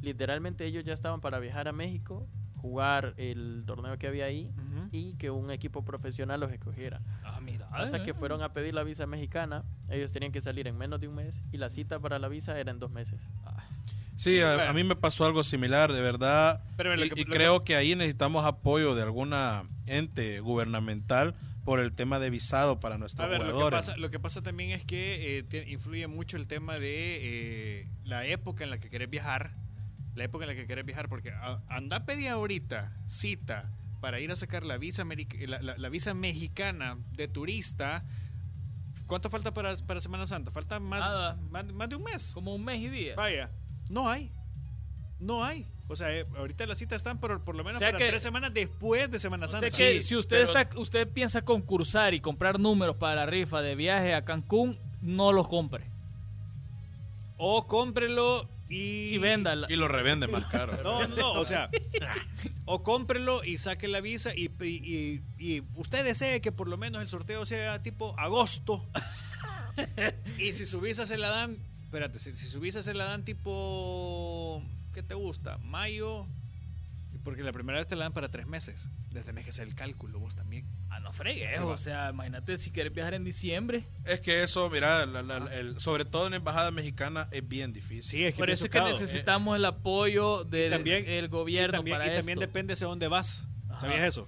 Literalmente 0.00 0.64
ellos 0.64 0.84
ya 0.84 0.92
estaban 0.92 1.20
para 1.20 1.40
viajar 1.40 1.66
a 1.66 1.72
México, 1.72 2.28
jugar 2.54 3.14
el 3.16 3.64
torneo 3.66 3.98
que 3.98 4.06
había 4.06 4.26
ahí 4.26 4.52
Ujú. 4.56 4.88
y 4.92 5.14
que 5.14 5.32
un 5.32 5.50
equipo 5.50 5.84
profesional 5.84 6.38
los 6.38 6.52
escogiera. 6.52 7.00
Ah, 7.24 7.40
mira. 7.40 7.66
Hasta 7.72 7.96
eh. 7.96 8.02
que 8.04 8.14
fueron 8.14 8.42
a 8.42 8.52
pedir 8.52 8.74
la 8.74 8.84
visa 8.84 9.08
mexicana, 9.08 9.64
ellos 9.88 10.12
tenían 10.12 10.30
que 10.30 10.40
salir 10.40 10.68
en 10.68 10.78
menos 10.78 11.00
de 11.00 11.08
un 11.08 11.16
mes 11.16 11.42
y 11.50 11.56
la 11.56 11.68
cita 11.68 11.98
para 11.98 12.20
la 12.20 12.28
visa 12.28 12.56
era 12.60 12.70
en 12.70 12.78
dos 12.78 12.92
meses. 12.92 13.18
Sí, 14.16 14.30
Sí, 14.36 14.40
a, 14.40 14.70
a 14.70 14.72
mí 14.72 14.84
me 14.84 14.94
pasó 14.94 15.26
algo 15.26 15.42
similar, 15.42 15.92
de 15.92 16.00
verdad. 16.00 16.62
Pero 16.76 16.94
y 16.94 17.10
que- 17.10 17.20
y 17.22 17.24
creo 17.24 17.64
que 17.64 17.74
ahí 17.74 17.96
necesitamos 17.96 18.44
apoyo 18.46 18.94
de 18.94 19.02
alguna 19.02 19.64
ente 19.86 20.38
gubernamental 20.40 21.34
por 21.66 21.80
el 21.80 21.92
tema 21.92 22.18
de 22.18 22.30
visado 22.30 22.80
para 22.80 22.96
nuestros 22.96 23.26
A 23.26 23.28
ver, 23.28 23.40
lo 23.40 23.44
que, 23.46 23.52
jugadores. 23.52 23.76
pasa, 23.86 23.96
lo 23.98 24.10
que 24.10 24.18
pasa 24.18 24.42
también 24.42 24.70
es 24.70 24.84
que 24.84 25.38
eh, 25.38 25.42
te- 25.42 25.68
influye 25.68 26.06
mucho 26.06 26.38
el 26.38 26.46
tema 26.46 26.78
de 26.78 27.18
eh, 27.82 27.88
la 28.04 28.24
época 28.24 28.64
en 28.64 28.70
la 28.70 28.78
que 28.78 28.88
querés 28.88 29.10
viajar. 29.10 29.54
La 30.14 30.24
época 30.24 30.44
en 30.44 30.48
la 30.48 30.54
que 30.54 30.66
querés 30.66 30.86
viajar, 30.86 31.10
porque 31.10 31.30
a- 31.32 31.60
anda 31.68 31.98
a 31.98 32.06
pedir 32.06 32.28
ahorita 32.30 32.96
cita 33.06 33.70
para 34.00 34.18
ir 34.20 34.30
a 34.30 34.36
sacar 34.36 34.62
la 34.64 34.78
visa, 34.78 35.02
americ- 35.04 35.46
la, 35.46 35.60
la- 35.60 35.76
la 35.76 35.88
visa 35.90 36.14
mexicana 36.14 36.96
de 37.12 37.28
turista. 37.28 38.04
¿Cuánto 39.06 39.28
falta 39.28 39.52
para, 39.52 39.74
para 39.76 40.00
Semana 40.00 40.26
Santa? 40.26 40.50
Falta 40.50 40.80
más, 40.80 41.00
Nada. 41.00 41.36
más, 41.50 41.66
más 41.72 41.88
de 41.88 41.96
un 41.96 42.02
mes. 42.04 42.30
Como 42.32 42.54
un 42.54 42.64
mes 42.64 42.80
y 42.80 42.88
día. 42.88 43.14
Vaya, 43.16 43.50
no 43.90 44.08
hay. 44.08 44.32
No 45.18 45.44
hay. 45.44 45.66
O 45.88 45.94
sea, 45.96 46.12
eh, 46.16 46.26
ahorita 46.36 46.66
las 46.66 46.78
citas 46.78 46.96
están 46.96 47.18
por, 47.20 47.42
por 47.44 47.54
lo 47.54 47.62
menos 47.62 47.76
O 47.76 47.78
sea 47.78 47.88
para 47.92 47.98
que- 48.04 48.08
tres 48.10 48.22
semanas 48.22 48.52
después 48.52 49.08
de 49.10 49.18
Semana 49.20 49.46
O 49.46 49.48
sea 49.48 49.60
Santa. 49.60 49.76
que 49.76 50.00
Sí, 50.00 50.08
si 50.08 50.16
usted 50.16 50.44
pero- 50.44 50.58
está, 50.60 50.78
usted 50.80 51.08
piensa 51.08 51.42
concursar 51.42 52.12
y 52.14 52.20
comprar 52.20 52.58
números 52.58 52.96
para 52.96 53.14
la 53.14 53.26
rifa 53.26 53.62
de 53.62 53.74
viaje 53.76 54.12
a 54.14 54.24
Cancún, 54.24 54.78
no 55.00 55.32
los 55.32 55.46
compre. 55.46 55.84
O 57.38 57.66
cómprelo 57.66 58.48
y... 58.68 59.14
Y 59.14 59.18
véndala. 59.18 59.68
Y 59.70 59.76
lo 59.76 59.86
revende 59.86 60.26
más 60.26 60.46
caro. 60.46 60.76
No, 60.82 61.06
no, 61.06 61.14
no, 61.16 61.32
o 61.34 61.44
sea, 61.44 61.70
o 62.64 62.82
cómprelo 62.82 63.44
y 63.44 63.58
saque 63.58 63.86
la 63.86 64.00
visa 64.00 64.34
y, 64.34 64.50
y- 64.60 64.64
y- 64.66 65.22
y 65.38 65.62
usted 65.76 66.04
desee 66.04 66.40
que 66.40 66.50
por 66.50 66.66
lo 66.68 66.76
menos 66.76 67.00
el 67.02 67.08
sorteo 67.08 67.46
sea 67.46 67.80
tipo 67.82 68.18
agosto. 68.18 68.84
Y 70.38 70.52
si 70.54 70.64
su 70.64 70.80
visa 70.80 71.04
se 71.06 71.18
la 71.18 71.28
dan, 71.28 71.58
espérate, 71.84 72.18
si, 72.18 72.34
si 72.34 72.46
su 72.46 72.60
visa 72.60 72.82
se 72.82 72.94
la 72.94 73.04
dan 73.04 73.24
tipo, 73.26 74.62
¿qué 74.96 75.02
te 75.02 75.14
gusta? 75.14 75.58
Mayo, 75.58 76.26
porque 77.22 77.42
la 77.42 77.52
primera 77.52 77.78
vez 77.78 77.86
te 77.86 77.96
la 77.96 78.04
dan 78.04 78.14
para 78.14 78.30
tres 78.30 78.46
meses. 78.46 78.88
Desde 79.10 79.26
tenés 79.26 79.44
que 79.44 79.50
hacer 79.50 79.68
el 79.68 79.74
cálculo 79.74 80.18
vos 80.18 80.34
también. 80.36 80.66
Ah, 80.88 81.00
no 81.00 81.12
fregues. 81.12 81.54
Sí, 81.56 81.62
o 81.62 81.68
va. 81.68 81.76
sea, 81.76 82.08
imagínate 82.10 82.56
si 82.56 82.70
quieres 82.70 82.94
viajar 82.94 83.12
en 83.12 83.22
diciembre. 83.22 83.84
Es 84.06 84.20
que 84.20 84.42
eso, 84.42 84.70
mira, 84.70 85.04
la- 85.04 85.22
la- 85.22 85.54
el- 85.54 85.78
sobre 85.80 86.06
todo 86.06 86.24
en 86.26 86.30
la 86.30 86.36
embajada 86.38 86.70
mexicana 86.70 87.28
es 87.30 87.46
bien 87.46 87.74
difícil. 87.74 88.02
Sí, 88.04 88.24
es 88.24 88.32
que 88.32 88.38
Por 88.38 88.48
eso 88.48 88.64
es 88.64 88.70
que 88.70 88.78
tocado. 88.78 88.98
necesitamos 88.98 89.54
el 89.56 89.66
apoyo 89.66 90.44
del 90.44 90.70
también- 90.72 91.04
el 91.06 91.28
gobierno 91.28 91.74
y 91.74 91.78
también, 91.78 91.98
para 91.98 92.12
y 92.12 92.16
también 92.16 92.38
esto. 92.38 92.46
depende 92.48 92.72
hacia 92.72 92.86
dónde 92.86 93.08
vas. 93.08 93.46
Ajá. 93.68 93.80
¿Sabías 93.80 94.00
eso? 94.08 94.26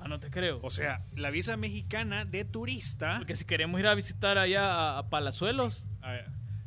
Ah, 0.00 0.08
no 0.08 0.18
te 0.18 0.28
creo. 0.30 0.58
O 0.62 0.70
sea, 0.70 1.04
la 1.14 1.30
visa 1.30 1.56
mexicana 1.56 2.24
de 2.24 2.44
turista. 2.44 3.18
Porque 3.18 3.36
si 3.36 3.44
queremos 3.44 3.78
ir 3.78 3.86
a 3.86 3.94
visitar 3.94 4.38
allá 4.38 4.64
a, 4.72 4.98
a 4.98 5.08
Palazuelos, 5.08 5.84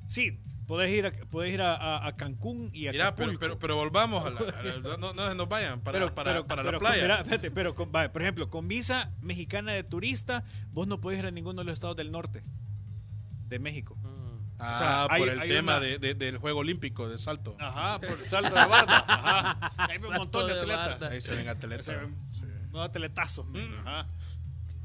sí, 0.08 0.40
podés 0.68 0.92
ir 0.92 1.06
a, 1.06 1.46
ir 1.48 1.62
a, 1.62 1.76
a- 1.76 2.08
a 2.08 2.16
Cancún 2.16 2.70
y 2.74 2.88
a 2.88 2.92
Mira, 2.92 3.16
pero, 3.16 3.34
pero, 3.40 3.60
pero 3.60 3.76
volvamos 3.76 4.26
a 4.26 4.30
la, 4.32 4.40
a 4.40 4.64
la- 4.64 4.98
no, 4.98 5.14
no 5.14 5.30
se 5.30 5.36
nos 5.36 5.50
vayan 5.50 5.82
para, 5.82 6.00
Pero- 6.00 6.16
para, 6.16 6.32
pero- 6.32 6.48
para 6.48 6.62
pero 6.64 6.72
la 6.74 6.78
con- 6.80 6.88
playa. 6.88 7.02
mira, 7.02 7.18
espérate, 7.22 7.52
pero 7.52 7.76
con- 7.76 7.92
vaya, 7.92 8.12
por 8.12 8.22
ejemplo, 8.22 8.50
con 8.50 8.68
visa 8.68 9.12
mexicana 9.22 9.74
de 9.74 9.84
turista, 9.84 10.44
vos 10.72 10.88
no 10.88 11.00
podés 11.02 11.20
ir 11.20 11.26
a 11.26 11.32
ninguno 11.32 11.62
de 11.62 11.66
los 11.66 11.74
estados 11.74 11.96
del 11.98 12.12
norte 12.12 12.44
de 13.50 13.60
México. 13.60 13.96
Mm. 14.02 14.34
ah, 14.60 14.74
o 14.76 14.78
sea, 14.78 15.08
hay- 15.10 15.20
por 15.22 15.30
el 15.30 15.40
hay 15.42 15.50
tema 15.50 15.78
una- 15.78 15.80
de- 15.86 16.00
de- 16.00 16.14
del 16.16 16.38
juego 16.38 16.60
olímpico 16.60 17.10
de 17.10 17.20
salto. 17.20 17.56
Ajá, 17.60 18.00
por 18.00 18.18
salto 18.20 18.56
de 18.56 18.66
barda. 18.66 19.06
Ajá. 19.08 19.72
Hay 19.92 19.98
un 19.98 20.14
montón 20.14 20.48
de 20.48 20.54
atletas. 20.60 21.02
Ahí 21.12 21.20
se 21.22 21.36
ven 21.36 21.50
atletas. 21.50 21.96
No 22.72 22.82
atletazos. 22.82 23.46
Mm. 23.48 23.58
Ajá. 23.86 24.08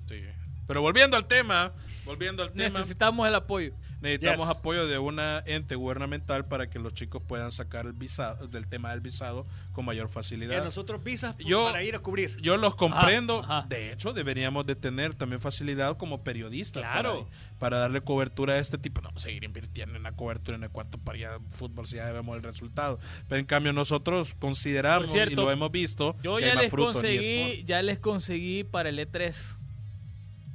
Sí. 0.09 0.23
Pero 0.67 0.83
volviendo 0.83 1.17
al 1.17 1.27
tema, 1.27 1.73
volviendo 2.05 2.43
al 2.43 2.53
tema, 2.53 2.79
necesitamos 2.81 3.27
el 3.27 3.35
apoyo. 3.35 3.73
Necesitamos 4.01 4.49
Yes. 4.49 4.57
apoyo 4.59 4.87
de 4.87 4.99
una 4.99 5.43
ente 5.47 5.75
gubernamental 5.75 6.47
para 6.47 6.71
que 6.71 6.79
los 6.79 6.95
chicos 6.95 7.23
puedan 7.27 7.53
sacar 7.53 7.87
el 7.87 7.93
visado, 7.93 8.47
del 8.49 8.67
tema 8.69 8.91
del 8.91 9.01
visado 9.01 9.47
con 9.73 9.85
mayor 9.85 10.07
Y 10.07 10.11
a 10.11 10.13
facilidad. 10.13 10.65
nosotros 10.65 11.03
visas 11.03 11.35
pues, 11.35 11.47
Yo- 11.47 11.65
para 11.67 11.83
ir 11.83 11.95
a 11.95 11.99
cubrir. 11.99 12.37
Yo 12.41 12.57
los 12.57 12.75
comprendo. 12.75 13.41
Ajá, 13.41 13.59
ajá. 13.59 13.67
De 13.69 13.93
hecho, 13.93 14.13
deberíamos 14.13 14.67
de 14.67 14.77
tener 14.77 15.15
también 15.15 15.41
facilidad 15.41 15.97
como 15.97 16.23
periodistas. 16.25 16.83
Claro. 16.83 17.27
Para, 17.29 17.59
para 17.59 17.79
darle 17.79 18.01
cobertura 18.01 18.55
a 18.55 18.59
este 18.59 18.79
tipo. 18.79 19.01
No, 19.01 19.11
seguir 19.19 19.45
invirtiendo 19.45 19.97
en 19.97 20.03
la 20.03 20.13
cobertura 20.13 20.57
en 20.57 20.65
el 20.65 20.71
cuanto 20.71 20.99
para 20.99 21.19
ir 21.19 21.27
a 21.27 21.41
fútbol 21.51 21.87
si 21.87 21.97
ya 21.97 22.11
vemos 22.13 22.37
el 22.37 22.43
resultado. 22.43 22.99
Pero 23.29 23.39
en 23.41 23.47
cambio 23.47 23.73
nosotros 23.73 24.35
consideramos 24.39 25.11
cierto, 25.11 25.33
y 25.33 25.37
lo 25.37 25.51
hemos 25.51 25.71
visto. 25.71 26.17
Yo 26.23 26.37
que 26.37 26.43
ya 26.43 26.49
hay 26.49 26.55
más 26.55 26.63
les 26.65 26.73
conseguí, 26.73 27.65
ya 27.65 27.83
les 27.83 27.99
conseguí 27.99 28.65
para 28.65 28.89
el 28.89 28.99
E3. 28.99 29.59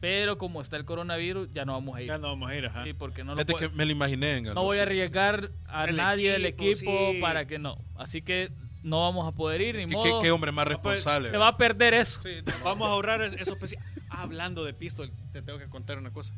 Pero 0.04 0.38
como 0.38 0.62
está 0.62 0.76
el 0.76 0.84
coronavirus, 0.84 1.48
ya 1.54 1.64
no 1.64 1.72
vamos 1.72 1.96
a 1.96 2.02
ir. 2.02 2.10
Ya 2.10 2.18
no 2.18 2.28
vamos 2.28 2.52
a 2.52 2.56
ir, 2.58 2.66
ajá. 2.66 2.84
Sí, 2.84 2.92
porque 2.92 3.24
no, 3.24 3.36
lo 3.36 3.46
puedo- 3.46 3.58
que 3.58 3.70
me 3.70 3.86
lo 3.86 3.92
imaginé. 3.94 4.36
en 4.36 4.44
no 4.44 4.62
voy 4.64 4.80
a 4.80 4.82
arriesgar 4.82 5.50
a 5.66 5.86
El 5.86 5.96
nadie 5.96 6.30
del 6.34 6.46
equipo, 6.46 6.72
equipo 6.74 7.12
sí. 7.14 7.22
para 7.22 7.48
que 7.48 7.58
no. 7.58 7.78
Así 7.96 8.22
que 8.22 8.52
no 8.84 9.00
vamos 9.00 9.26
a 9.26 9.32
poder 9.32 9.62
ir, 9.62 9.76
ni 9.76 9.86
¿Qué, 9.88 9.96
modo. 9.96 10.20
qué- 10.20 10.26
qué 10.26 10.32
hombre 10.32 10.52
más 10.52 10.66
pues, 10.66 10.76
responsable. 10.76 11.30
Se 11.30 11.38
va 11.38 11.48
a 11.48 11.56
perder 11.58 11.94
eso. 11.94 12.20
Sí, 12.22 12.32
Vamos 12.66 12.90
a 12.90 12.92
ahorrar 12.92 13.22
es- 13.22 13.32
esos 13.32 13.58
pesi- 13.58 13.78
Ah, 14.10 14.24
Hablando 14.24 14.66
de 14.66 14.74
pistol, 14.74 15.10
te 15.32 15.42
tengo 15.42 15.58
que 15.58 15.70
contar 15.70 15.98
una 15.98 16.12
cosa. 16.12 16.34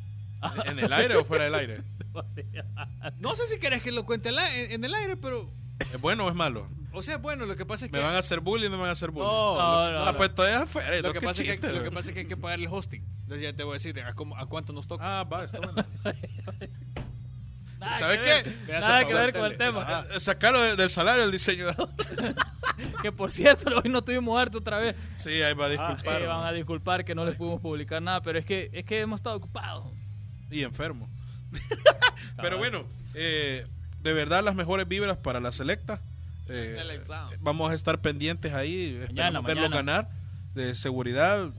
¿En 0.66 0.78
el 0.78 0.92
aire 0.92 1.16
o 1.16 1.24
fuera 1.24 1.42
del 1.42 1.54
aire? 1.56 1.82
No 3.18 3.34
sé 3.34 3.48
si 3.48 3.58
querés 3.58 3.82
que 3.82 3.90
lo 3.90 4.06
cuente 4.06 4.28
en 4.28 4.84
el 4.84 4.94
aire, 4.94 5.16
pero. 5.16 5.50
¿Es 5.78 6.00
bueno 6.00 6.24
o 6.26 6.28
es 6.28 6.34
malo? 6.34 6.68
O 6.92 7.02
sea, 7.02 7.18
bueno, 7.18 7.44
lo 7.44 7.56
que 7.56 7.66
pasa 7.66 7.84
es 7.86 7.90
que. 7.90 7.96
¿Me 7.98 8.02
van 8.02 8.14
a 8.16 8.18
hacer 8.20 8.40
bullying 8.40 8.68
o 8.68 8.70
no 8.70 8.76
me 8.76 8.82
van 8.82 8.90
a 8.90 8.92
hacer 8.92 9.10
bullying? 9.10 9.28
No, 9.28 9.56
No, 9.58 9.92
no, 9.92 10.04
Ah, 10.06 10.12
no. 10.12 10.16
pues 10.18 10.34
todavía 10.34 10.62
afuera. 10.62 10.96
lo 10.96 11.08
no, 11.08 11.12
que 11.12 11.20
pasa 11.20 11.42
es 11.42 11.58
que, 11.58 11.72
lo 11.72 11.82
que 11.82 11.90
pasa 11.90 12.08
es 12.08 12.14
que 12.14 12.20
hay 12.20 12.26
que 12.26 12.36
pagar 12.36 12.58
el 12.58 12.66
hosting. 12.68 13.04
Entonces 13.22 13.42
ya 13.46 13.52
te 13.54 13.62
voy 13.64 13.72
a 13.72 13.74
decir 13.74 13.94
de 13.94 14.02
a, 14.02 14.14
cómo- 14.14 14.36
a 14.36 14.46
cuánto 14.46 14.72
nos 14.72 14.86
toca. 14.86 15.20
Ah, 15.20 15.24
va, 15.24 15.44
está 15.44 15.58
bueno. 15.58 15.74
Nada 17.78 17.98
¿Sabe 17.98 18.22
que 18.22 18.54
qué? 18.66 18.72
Nada 18.72 19.04
que 19.04 19.14
ver 19.14 19.32
con 19.34 19.44
el 19.44 19.56
tema. 19.58 20.06
Eh, 20.14 20.18
Sacarlo 20.20 20.62
del, 20.62 20.76
del 20.78 20.88
salario 20.88 21.22
del 21.22 21.32
diseñador. 21.32 21.88
Que 23.00 23.10
por 23.10 23.30
cierto, 23.30 23.70
hoy 23.82 23.88
no 23.90 24.02
tuvimos 24.02 24.38
harto 24.38 24.58
otra 24.58 24.78
vez. 24.78 24.94
Sí, 25.16 25.30
ahí 25.42 25.54
va 25.54 25.64
a 25.64 25.68
disculpar. 25.70 26.20
Eh, 26.20 26.26
van 26.26 26.44
a 26.44 26.52
disculpar 26.52 27.04
que 27.06 27.14
no 27.14 27.24
les 27.24 27.34
pudimos 27.36 27.60
publicar 27.62 28.02
nada, 28.02 28.20
pero 28.20 28.38
es 28.38 28.44
que 28.44 28.68
es 28.72 28.84
que 28.84 29.00
hemos 29.00 29.18
estado 29.18 29.36
ocupados. 29.36 29.84
y 30.50 30.62
enfermo. 30.62 31.08
Pero 32.42 32.58
bueno, 32.58 32.84
eh, 33.14 33.66
de 34.06 34.12
verdad 34.14 34.42
las 34.44 34.54
mejores 34.54 34.86
vibras 34.88 35.16
para 35.18 35.40
la 35.40 35.50
selecta. 35.52 36.00
Eh, 36.48 36.76
vamos 37.40 37.72
a 37.72 37.74
estar 37.74 38.00
pendientes 38.00 38.54
ahí, 38.54 38.96
esperamos 39.02 39.44
verlos 39.44 39.68
mañana. 39.70 39.76
ganar. 40.02 40.08
De 40.54 40.74
seguridad, 40.76 41.50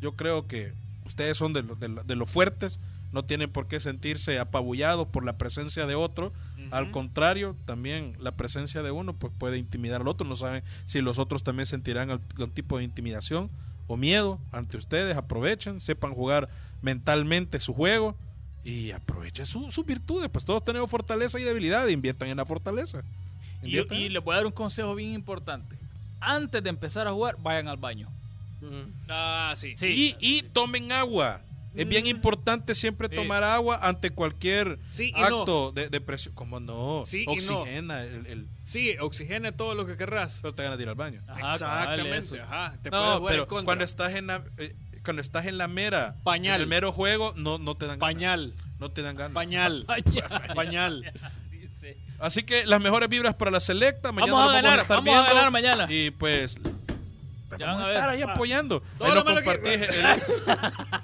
yo 0.00 0.16
creo 0.16 0.46
que 0.48 0.72
ustedes 1.06 1.36
son 1.36 1.52
de, 1.52 1.62
lo- 1.62 1.76
de 1.76 1.88
lo- 1.88 2.02
de 2.04 2.16
los 2.16 2.28
fuertes, 2.28 2.80
no 3.12 3.24
tienen 3.24 3.50
por 3.50 3.68
qué 3.68 3.78
sentirse 3.78 4.38
apabullados 4.40 5.06
por 5.08 5.24
la 5.24 5.38
presencia 5.38 5.86
de 5.86 5.94
otro. 5.94 6.32
Al 6.72 6.90
contrario, 6.90 7.54
también 7.66 8.16
la 8.18 8.32
presencia 8.32 8.82
de 8.82 8.90
uno 8.90 9.12
pues 9.12 9.32
puede 9.38 9.58
intimidar 9.58 10.00
al 10.00 10.08
otro. 10.08 10.26
No 10.26 10.36
saben 10.36 10.62
si 10.86 11.02
los 11.02 11.18
otros 11.18 11.42
también 11.44 11.66
sentirán 11.66 12.10
algún 12.10 12.50
tipo 12.50 12.78
de 12.78 12.84
intimidación 12.84 13.50
o 13.86 13.96
miedo 13.98 14.38
ante 14.52 14.76
ustedes. 14.78 15.16
Aprovechen, 15.16 15.80
sepan 15.80 16.14
jugar 16.14 16.48
mentalmente 16.80 17.60
su 17.60 17.74
juego 17.74 18.16
y 18.64 18.90
aprovechen 18.92 19.46
su- 19.46 19.70
sus 19.72 19.84
virtudes. 19.84 20.28
Pues 20.30 20.44
todos 20.44 20.64
tenemos 20.64 20.88
fortaleza 20.90 21.38
y 21.40 21.42
debilidad. 21.44 21.86
Inviertan 21.88 22.28
en 22.28 22.36
la 22.36 22.46
fortaleza. 22.46 23.02
Y, 23.62 24.08
les 24.08 24.22
voy 24.24 24.32
a 24.34 24.36
dar 24.38 24.46
un 24.46 24.52
consejo 24.52 24.94
bien 24.94 25.12
importante. 25.12 25.76
Antes 26.20 26.62
de 26.62 26.70
empezar 26.70 27.06
a 27.08 27.12
jugar, 27.12 27.36
vayan 27.40 27.68
al 27.68 27.76
baño. 27.76 28.08
Mm. 28.60 28.82
Ah, 29.08 29.52
sí. 29.56 29.74
Sí. 29.76 30.16
Y, 30.20 30.38
y 30.38 30.42
tomen 30.42 30.92
agua. 30.92 31.40
Es 31.74 31.88
bien 31.88 32.06
importante 32.06 32.74
siempre 32.74 33.08
Sí. 33.08 33.14
tomar 33.16 33.42
agua 33.42 33.78
ante 33.80 34.10
cualquier 34.10 34.78
Sí 34.90 35.10
acto 35.16 35.72
de, 35.72 35.88
de 35.88 36.00
presión. 36.02 36.34
¿Cómo 36.34 36.60
no? 36.60 37.02
Sí 37.06 37.24
no. 37.24 37.32
Oxigena 37.32 38.04
el, 38.04 38.26
el- 38.26 38.46
Sí, 38.62 38.94
oxigena 39.00 39.52
todo 39.52 39.74
lo 39.74 39.86
que 39.86 39.96
querrás. 39.96 40.40
pero 40.42 40.54
te 40.54 40.62
ganas 40.64 40.76
de 40.76 40.82
ir 40.84 40.88
al 40.90 40.94
baño. 40.96 41.22
Ajá. 41.26 41.50
Exactamente. 41.52 42.40
Ajá. 42.40 42.76
Te 42.82 42.90
puedes 42.90 43.06
No, 43.06 43.18
jugar 43.18 43.32
pero 43.32 43.42
en 43.44 43.48
contra. 43.48 43.64
cuando 43.64 43.84
estás 43.84 44.12
en 44.14 44.26
la 44.26 44.44
eh, 44.58 44.74
cuando 45.04 45.20
estás 45.22 45.46
en 45.46 45.58
la 45.58 45.68
mera 45.68 46.16
Pañal. 46.24 46.56
en 46.56 46.60
el 46.62 46.66
mero 46.68 46.92
juego 46.92 47.32
no 47.36 47.58
no 47.58 47.74
te 47.76 47.86
dan 47.86 47.98
ganas. 47.98 48.14
Pañal. 48.14 48.54
No 48.78 48.90
te 48.90 49.02
dan 49.02 49.16
ganas. 49.16 49.32
Pañal. 49.32 49.86
Pañal. 50.54 51.12
Así 52.20 52.44
que 52.44 52.64
las 52.66 52.80
mejores 52.80 53.08
vibras 53.08 53.34
para 53.34 53.50
la 53.50 53.58
selecta. 53.60 54.12
Mañana 54.12 54.32
Vamos 54.34 54.50
a 54.50 54.54
ganar, 54.54 54.78
estar 54.78 54.96
vamos 54.98 55.12
a 55.14 55.18
viendo. 55.22 55.34
ganar 55.34 55.50
mañana. 55.50 55.86
Y 55.90 56.10
pues 56.12 56.56
Ya 57.58 57.66
vamos 57.66 57.80
a 57.82 57.84
a 57.84 57.86
ver. 57.88 57.96
estar 57.96 58.10
ahí 58.10 58.22
apoyando. 58.22 58.80
Todo 58.98 59.08
Ahí 59.08 59.14
nos 59.14 59.24
que- 59.24 59.34
compartís 59.34 59.72
el- 59.88 60.22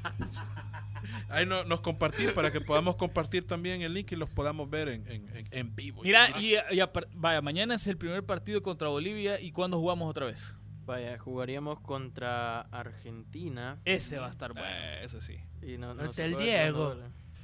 Ahí 1.30 1.44
no- 1.44 1.64
nos 1.64 1.80
compartís 1.80 2.32
para 2.32 2.50
que 2.50 2.60
podamos 2.60 2.96
compartir 2.96 3.46
también 3.46 3.82
el 3.82 3.92
link 3.92 4.12
y 4.12 4.16
los 4.16 4.30
podamos 4.30 4.70
ver 4.70 4.88
en, 4.88 5.06
en- 5.08 5.36
en- 5.36 5.48
en 5.50 5.76
vivo. 5.76 6.02
Mira, 6.02 6.30
y, 6.40 6.54
y 6.54 6.80
vaya, 7.14 7.42
mañana 7.42 7.74
es 7.74 7.86
el 7.86 7.98
primer 7.98 8.24
partido 8.24 8.62
contra 8.62 8.88
Bolivia 8.88 9.38
y 9.40 9.50
cuándo 9.52 9.78
jugamos 9.78 10.08
otra 10.08 10.24
vez. 10.26 10.54
Vaya, 10.88 11.18
jugaríamos 11.18 11.80
contra 11.80 12.62
Argentina. 12.62 13.76
Ese 13.84 14.18
va 14.18 14.28
a 14.28 14.30
estar 14.30 14.54
bueno. 14.54 14.66
Eh, 14.66 15.00
eso 15.04 15.20
sí. 15.20 15.36
Y 15.60 15.76
no, 15.76 15.92
no 15.92 16.02
el 16.16 16.36
Diego. 16.38 16.96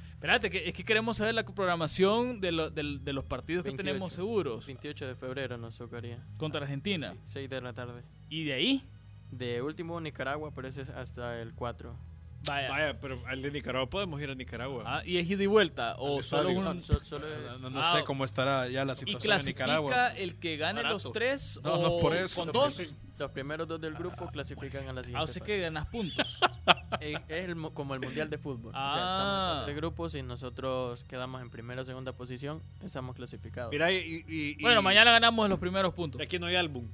Espérate, 0.09 0.49
que, 0.49 0.67
es 0.67 0.73
que 0.73 0.83
queremos 0.83 1.17
saber 1.17 1.35
la 1.35 1.45
programación 1.45 2.41
de, 2.41 2.51
lo- 2.51 2.71
del- 2.71 3.03
de 3.03 3.13
los 3.13 3.23
partidos 3.23 3.61
que 3.63 3.69
28. 3.69 3.85
tenemos 3.87 4.13
seguros 4.13 4.65
28 4.65 5.07
de 5.09 5.15
febrero 5.15 5.57
nos 5.59 5.77
tocaría. 5.77 6.17
contra 6.37 6.61
Argentina. 6.61 7.13
6 7.23 7.47
de 7.47 7.61
la 7.61 7.73
tarde. 7.73 8.01
Y 8.29 8.45
de 8.45 8.53
ahí, 8.53 8.83
De 9.29 9.61
último 9.61 10.01
Nicaragua, 10.01 10.51
pero 10.55 10.67
ese 10.67 10.81
es 10.81 10.89
hasta 10.89 11.39
el 11.39 11.53
4. 11.53 11.95
vaya. 12.47 12.69
Vaya, 12.69 12.99
pero 12.99 13.19
al 13.27 13.41
de 13.43 13.51
Nicaragua 13.51 13.89
podemos 13.89 14.19
ir 14.21 14.29
a 14.31 14.35
Nicaragua. 14.35 14.83
Ah, 14.87 15.03
y 15.05 15.17
es 15.17 15.29
ida 15.29 15.43
y 15.43 15.47
vuelta. 15.47 15.95
O 15.99 16.23
solo 16.23 16.49
un. 16.49 16.63
No, 16.63 16.81
so- 16.81 17.03
solo 17.03 17.27
es- 17.27 17.39
No, 17.43 17.57
no- 17.59 17.69
no 17.71 17.81
Ah, 17.83 17.97
sé 17.99 18.05
cómo 18.05 18.25
estará 18.25 18.67
ya 18.69 18.85
la 18.85 18.93
Y 18.93 18.95
situación 18.95 19.17
en 19.17 19.21
clasifica 19.21 19.65
Nicaragua. 19.65 20.07
el 20.15 20.35
que 20.39 20.57
gane 20.57 20.81
Barato. 20.81 20.95
los 21.03 21.11
tres 21.11 21.59
No, 21.63 21.73
o 21.73 21.81
no, 21.83 21.97
por 21.99 22.15
eso. 22.15 22.41
con 22.41 22.51
dos. 22.51 22.81
Los 23.17 23.31
primeros 23.31 23.67
dos 23.67 23.79
del 23.79 23.93
grupo 23.93 24.27
clasifican 24.27 24.87
a 24.89 24.93
la 24.93 25.01
siguiente 25.01 25.19
Ah, 25.19 25.23
o 25.23 25.27
sea 25.27 25.41
que 25.43 25.59
ganas 25.59 25.85
puntos. 25.87 26.39
Es, 27.01 27.17
es 27.27 27.45
el 27.49 27.55
mo- 27.55 27.73
como 27.73 27.93
el 27.93 27.99
mundial 27.99 28.29
de 28.29 28.37
fútbol. 28.37 28.69
O 28.69 28.77
sea, 28.77 28.87
estamos 28.87 29.01
Ah. 29.01 29.49
en 29.53 29.59
fase 29.61 29.71
de 29.71 29.75
grupos 29.75 30.15
y 30.15 30.21
nosotros 30.23 31.03
quedamos 31.07 31.41
en 31.41 31.49
primera 31.49 31.81
o 31.81 31.85
segunda 31.85 32.13
posición, 32.13 32.61
estamos 32.83 33.15
clasificados. 33.15 33.71
Mira, 33.71 33.91
y, 33.91 33.95
y- 34.27 34.55
y- 34.57 34.61
Bueno, 34.61 34.81
mañana 34.81 35.11
ganamos 35.11 35.49
los 35.49 35.59
primeros 35.59 35.93
puntos. 35.93 36.21
Aquí 36.21 36.39
no 36.39 36.45
hay 36.45 36.55
álbum. 36.55 36.87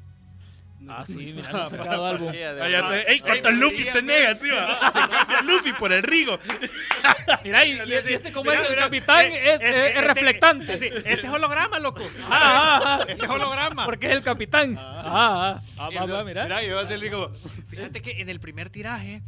Ah, 0.89 1.03
sí, 1.07 1.33
mira, 1.35 1.49
hemos 1.49 1.69
sacado 1.69 2.05
álbum. 2.05 2.29
Ah, 2.29 2.89
te- 2.89 3.11
ey, 3.11 3.19
¿cuántos 3.19 3.53
Luffy 3.53 3.85
tenés? 3.91 4.27
Así 4.29 4.49
va. 4.49 4.91
Te 4.91 4.99
cambia 5.15 5.41
Luffy 5.43 5.73
por 5.73 5.91
el 5.93 6.03
Rigo. 6.03 6.37
Mira, 7.43 7.65
y, 7.65 7.71
y- 7.73 7.79
Sí, 7.85 7.93
y 7.93 8.07
sí. 8.07 8.13
este 8.13 8.31
como 8.31 8.49
Mira, 8.51 8.61
es 8.61 8.65
el 8.67 8.71
mira, 8.75 8.83
capitán 8.83 9.21
eh, 9.21 9.25
es, 9.25 9.33
eh, 9.33 9.53
es- 9.53 9.61
eh, 9.61 9.85
es 9.85 9.89
este- 9.95 10.01
reflectante. 10.01 10.77
Sí, 10.77 10.85
este 10.87 11.27
es 11.27 11.29
holograma, 11.29 11.79
loco. 11.79 12.01
Ah, 12.23 12.29
ah, 12.29 12.81
ah. 12.83 13.05
Este 13.07 13.23
es 13.25 13.29
holograma. 13.29 13.85
Porque 13.85 14.07
es 14.07 14.11
el 14.13 14.23
capitán. 14.23 14.75
Ah, 14.77 15.01
ah. 15.05 15.61
Ah, 15.77 15.89
Y 15.91 15.95
va, 15.95 16.07
lo- 16.07 16.13
va, 16.15 16.23
mira. 16.23 16.43
Mira, 16.43 16.61
yo 16.63 16.73
voy 16.75 16.81
a 16.81 16.85
hacer 16.85 17.11
como, 17.11 17.29
fíjate 17.69 18.01
que 18.01 18.21
en 18.21 18.29
el 18.29 18.39
primer 18.39 18.69
tiraje 18.69 19.21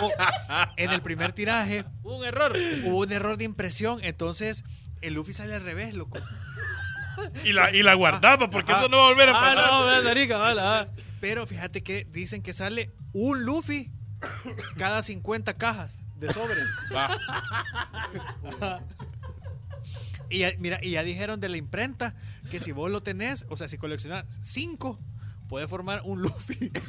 hubo, 0.00 0.12
en 0.76 0.90
el 0.90 1.02
primer 1.02 1.32
tiraje 1.32 1.84
Hubo 2.02 2.16
un 2.16 2.24
error. 2.26 2.52
hubo 2.84 2.98
un 2.98 3.12
error 3.12 3.36
de 3.36 3.44
impresión, 3.44 4.00
entonces 4.02 4.64
el 5.02 5.14
Luffy 5.14 5.32
sale 5.32 5.54
al 5.54 5.62
revés, 5.62 5.94
loco. 5.94 6.18
Y 7.44 7.52
la, 7.52 7.70
y 7.74 7.82
la 7.82 7.94
guardaba, 7.94 8.48
porque 8.50 8.72
eso 8.72 8.88
no 8.88 8.98
va 8.98 9.06
a 9.06 9.08
volver 9.10 9.28
a 9.28 9.32
Ah, 9.32 9.40
pasar. 9.40 9.70
no, 9.72 10.38
vale, 10.38 10.60
ah. 10.60 10.86
Pero 11.20 11.46
fíjate 11.46 11.82
que 11.82 12.04
dicen 12.10 12.42
que 12.42 12.52
sale 12.52 12.92
un 13.12 13.44
Luffy 13.44 13.90
cada 14.76 15.02
50 15.02 15.54
cajas 15.56 16.02
de 16.16 16.32
sobres. 16.32 16.68
Va. 16.94 17.16
Y 20.30 20.40
ya, 20.40 20.50
mira, 20.58 20.78
y 20.82 20.90
ya 20.90 21.02
dijeron 21.02 21.40
de 21.40 21.48
la 21.48 21.56
imprenta 21.56 22.14
que 22.50 22.60
si 22.60 22.72
vos 22.72 22.90
lo 22.90 23.02
tenés, 23.02 23.46
o 23.48 23.56
sea, 23.56 23.66
si 23.68 23.78
coleccionás 23.78 24.26
5, 24.42 25.00
puede 25.48 25.66
formar 25.66 26.02
un 26.04 26.22
Luffy. 26.22 26.70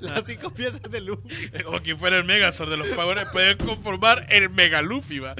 Las 0.00 0.26
cinco 0.26 0.52
piezas 0.52 0.82
de 0.82 1.00
Luffy. 1.00 1.50
O 1.66 1.80
quien 1.80 1.98
fuera 1.98 2.16
el 2.16 2.24
Megazord 2.24 2.70
de 2.70 2.76
los 2.76 2.88
Power 2.88 3.26
puede 3.32 3.56
conformar 3.56 4.26
el 4.28 4.50
Mega 4.50 4.82
Luffy, 4.82 5.18
va. 5.18 5.32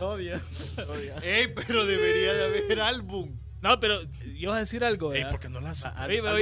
Obvia, 0.00 0.40
obvia. 0.88 1.16
Ey, 1.22 1.48
pero 1.48 1.84
debería 1.84 2.32
de 2.34 2.44
haber 2.44 2.80
álbum. 2.80 3.36
No, 3.60 3.78
pero 3.78 4.00
yo 4.38 4.50
voy 4.50 4.56
a 4.56 4.60
decir 4.60 4.84
algo. 4.84 5.12
Ey, 5.12 5.18
¿verdad? 5.18 5.30
¿por 5.30 5.40
qué 5.40 5.48
no 5.48 5.60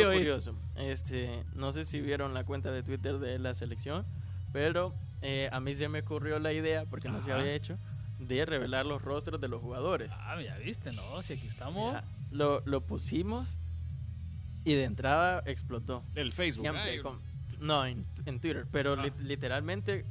oye. 0.09 0.19
curioso. 0.19 0.55
Este, 0.77 1.43
no 1.55 1.73
sé 1.73 1.85
si 1.85 2.01
vieron 2.01 2.35
la 2.35 2.45
cuenta 2.45 2.71
de 2.71 2.83
Twitter 2.83 3.19
de 3.19 3.39
la 3.39 3.55
selección, 3.55 4.07
pero 4.53 4.95
eh, 5.23 5.49
a 5.51 5.59
mí 5.61 5.75
se 5.75 5.89
me 5.89 6.01
ocurrió 6.01 6.39
la 6.39 6.53
idea, 6.53 6.85
porque 6.85 7.09
no 7.09 7.23
se 7.23 7.33
había 7.33 7.53
hecho, 7.55 7.77
de 8.19 8.45
revelar 8.45 8.87
los 8.87 9.03
rostros 9.03 9.41
de 9.41 9.49
los 9.49 9.61
jugadores. 9.61 10.11
Ah, 10.13 10.41
ya 10.41 10.57
viste, 10.59 10.93
no, 10.93 11.23
si 11.23 11.35
aquí 11.35 11.49
estamos. 11.49 11.95
Ya, 11.95 12.05
Lo, 12.31 12.63
lo 12.67 12.87
pusimos 12.87 13.49
y 14.65 14.75
de 14.75 14.85
entrada 14.85 15.43
explotó. 15.47 16.05
Del 16.15 16.33
Facebook. 16.33 16.65
Siempre 16.65 16.83
Ay, 16.91 16.99
con- 17.01 17.21
no, 17.61 17.85
en, 17.87 18.05
en 18.27 18.39
Twitter, 18.39 18.67
pero 18.71 18.97
li- 18.97 19.13
literalmente 19.21 20.05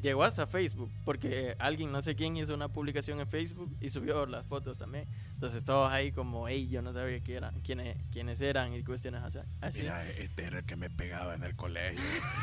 llegó 0.00 0.24
hasta 0.24 0.46
Facebook, 0.46 0.90
porque 1.04 1.50
eh, 1.50 1.56
alguien, 1.58 1.92
no 1.92 2.02
sé 2.02 2.14
quién, 2.14 2.36
hizo 2.36 2.54
una 2.54 2.68
publicación 2.68 3.20
en 3.20 3.26
Facebook 3.28 3.74
y 3.80 3.90
subió 3.90 4.26
las 4.26 4.46
fotos 4.46 4.78
también. 4.78 5.06
Entonces 5.34 5.64
todos 5.64 5.90
ahí 5.90 6.12
como, 6.12 6.48
hey, 6.48 6.68
yo 6.68 6.82
no 6.82 6.92
sabía 6.92 7.20
quién 7.20 7.38
eran, 7.38 7.60
quiénes, 7.60 7.96
quiénes 8.10 8.40
eran 8.40 8.74
y 8.74 8.82
cuestiones 8.82 9.22
así. 9.60 9.82
Mira, 9.82 10.08
este 10.10 10.44
era 10.44 10.58
el 10.60 10.64
que 10.64 10.76
me 10.76 10.90
pegaba 10.90 11.34
en 11.34 11.44
el 11.44 11.54
colegio. 11.56 12.00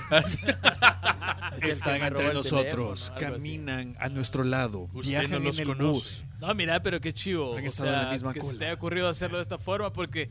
Es 1.58 1.64
Están 1.64 2.02
entre 2.02 2.34
nosotros, 2.34 2.62
teléfono, 2.64 2.84
algo 2.88 2.94
así. 2.94 3.12
caminan 3.26 3.96
a 4.00 4.10
nuestro 4.10 4.44
lado, 4.44 4.90
Usted 4.94 5.10
viajan 5.10 5.32
no 5.32 5.40
los 5.40 5.60
en 5.60 5.62
el 5.70 5.78
conoce. 5.78 5.92
bus. 5.92 6.26
No, 6.40 6.54
mira, 6.56 6.82
pero 6.82 7.00
qué 7.00 7.14
chivo. 7.14 7.56
Han 7.58 7.64
o 7.64 7.68
estado 7.68 7.90
en 7.90 7.96
la 7.96 8.02
sea, 8.04 8.12
misma 8.14 8.34
que 8.34 8.42
se 8.42 8.48
cola. 8.48 8.60
te 8.60 8.66
haya 8.66 8.74
ocurrido 8.74 9.08
hacerlo 9.10 9.38
de 9.38 9.44
esta 9.44 9.58
forma 9.60 9.94
porque 9.94 10.30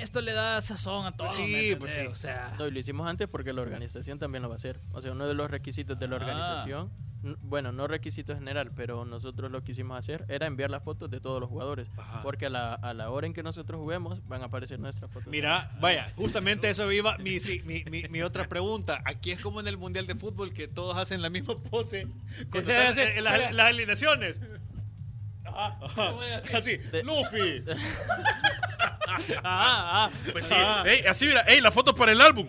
esto 0.00 0.20
le 0.20 0.32
da 0.32 0.60
sazón 0.60 1.06
a 1.06 1.12
todo. 1.12 1.26
Pues 1.28 1.36
sí, 1.36 1.68
¿me 1.70 1.76
pues 1.76 1.94
sí. 1.94 2.00
O 2.06 2.14
sea, 2.14 2.54
No, 2.58 2.66
y 2.66 2.70
lo 2.70 2.78
hicimos 2.78 3.08
antes 3.08 3.28
porque 3.28 3.52
la 3.52 3.62
organización 3.62 4.18
también 4.18 4.42
lo 4.42 4.48
va 4.48 4.54
a 4.54 4.56
hacer. 4.56 4.80
O 4.92 5.00
sea, 5.00 5.12
uno 5.12 5.26
de 5.28 5.34
los 5.34 5.50
requisitos 5.50 5.98
de 5.98 6.08
la 6.08 6.16
Ah. 6.16 6.18
organización, 6.18 6.90
bueno, 7.42 7.70
no 7.70 7.86
requisito 7.86 8.34
general, 8.34 8.72
pero 8.74 9.04
nosotros 9.04 9.50
lo 9.50 9.60
que 9.60 9.66
quisimos 9.72 9.98
hacer 9.98 10.24
era 10.28 10.46
enviar 10.46 10.70
las 10.70 10.82
fotos 10.82 11.10
de 11.10 11.20
todos 11.20 11.38
los 11.38 11.50
jugadores. 11.50 11.88
Porque 12.22 12.46
a 12.46 12.50
la, 12.50 12.72
a 12.74 12.94
la 12.94 13.10
hora 13.10 13.26
en 13.26 13.34
que 13.34 13.42
nosotros 13.42 13.78
juguemos 13.78 14.26
van 14.26 14.40
a 14.42 14.46
aparecer 14.46 14.78
nuestras 14.80 15.10
fotos. 15.10 15.28
Mira, 15.28 15.70
vaya, 15.80 16.10
justamente 16.16 16.70
eso 16.70 16.90
iba 16.90 17.18
mi, 17.18 17.38
sí, 17.38 17.60
mi, 17.66 17.84
mi, 17.90 18.04
mi 18.08 18.22
otra 18.22 18.48
pregunta. 18.48 19.02
Aquí 19.04 19.32
es 19.32 19.40
como 19.40 19.60
en 19.60 19.68
el 19.68 19.76
Mundial 19.76 20.06
de 20.06 20.14
Fútbol 20.14 20.54
que 20.54 20.66
todos 20.66 20.96
hacen 20.96 21.20
la 21.20 21.28
misma 21.28 21.54
pose 21.70 22.00
en 22.54 23.24
las, 23.24 23.54
las 23.54 23.66
alineaciones. 23.66 24.40
Ajá. 25.44 26.14
Así, 26.54 26.78
Luffy. 27.04 27.64
ah, 29.44 30.08
ah, 30.08 30.10
Pues 30.32 30.44
sí. 30.46 30.54
Ey, 30.84 31.00
así 31.06 31.26
mira, 31.26 31.42
ey, 31.42 31.60
la 31.60 31.70
foto 31.70 31.94
para 31.94 32.12
el 32.12 32.20
álbum. 32.20 32.46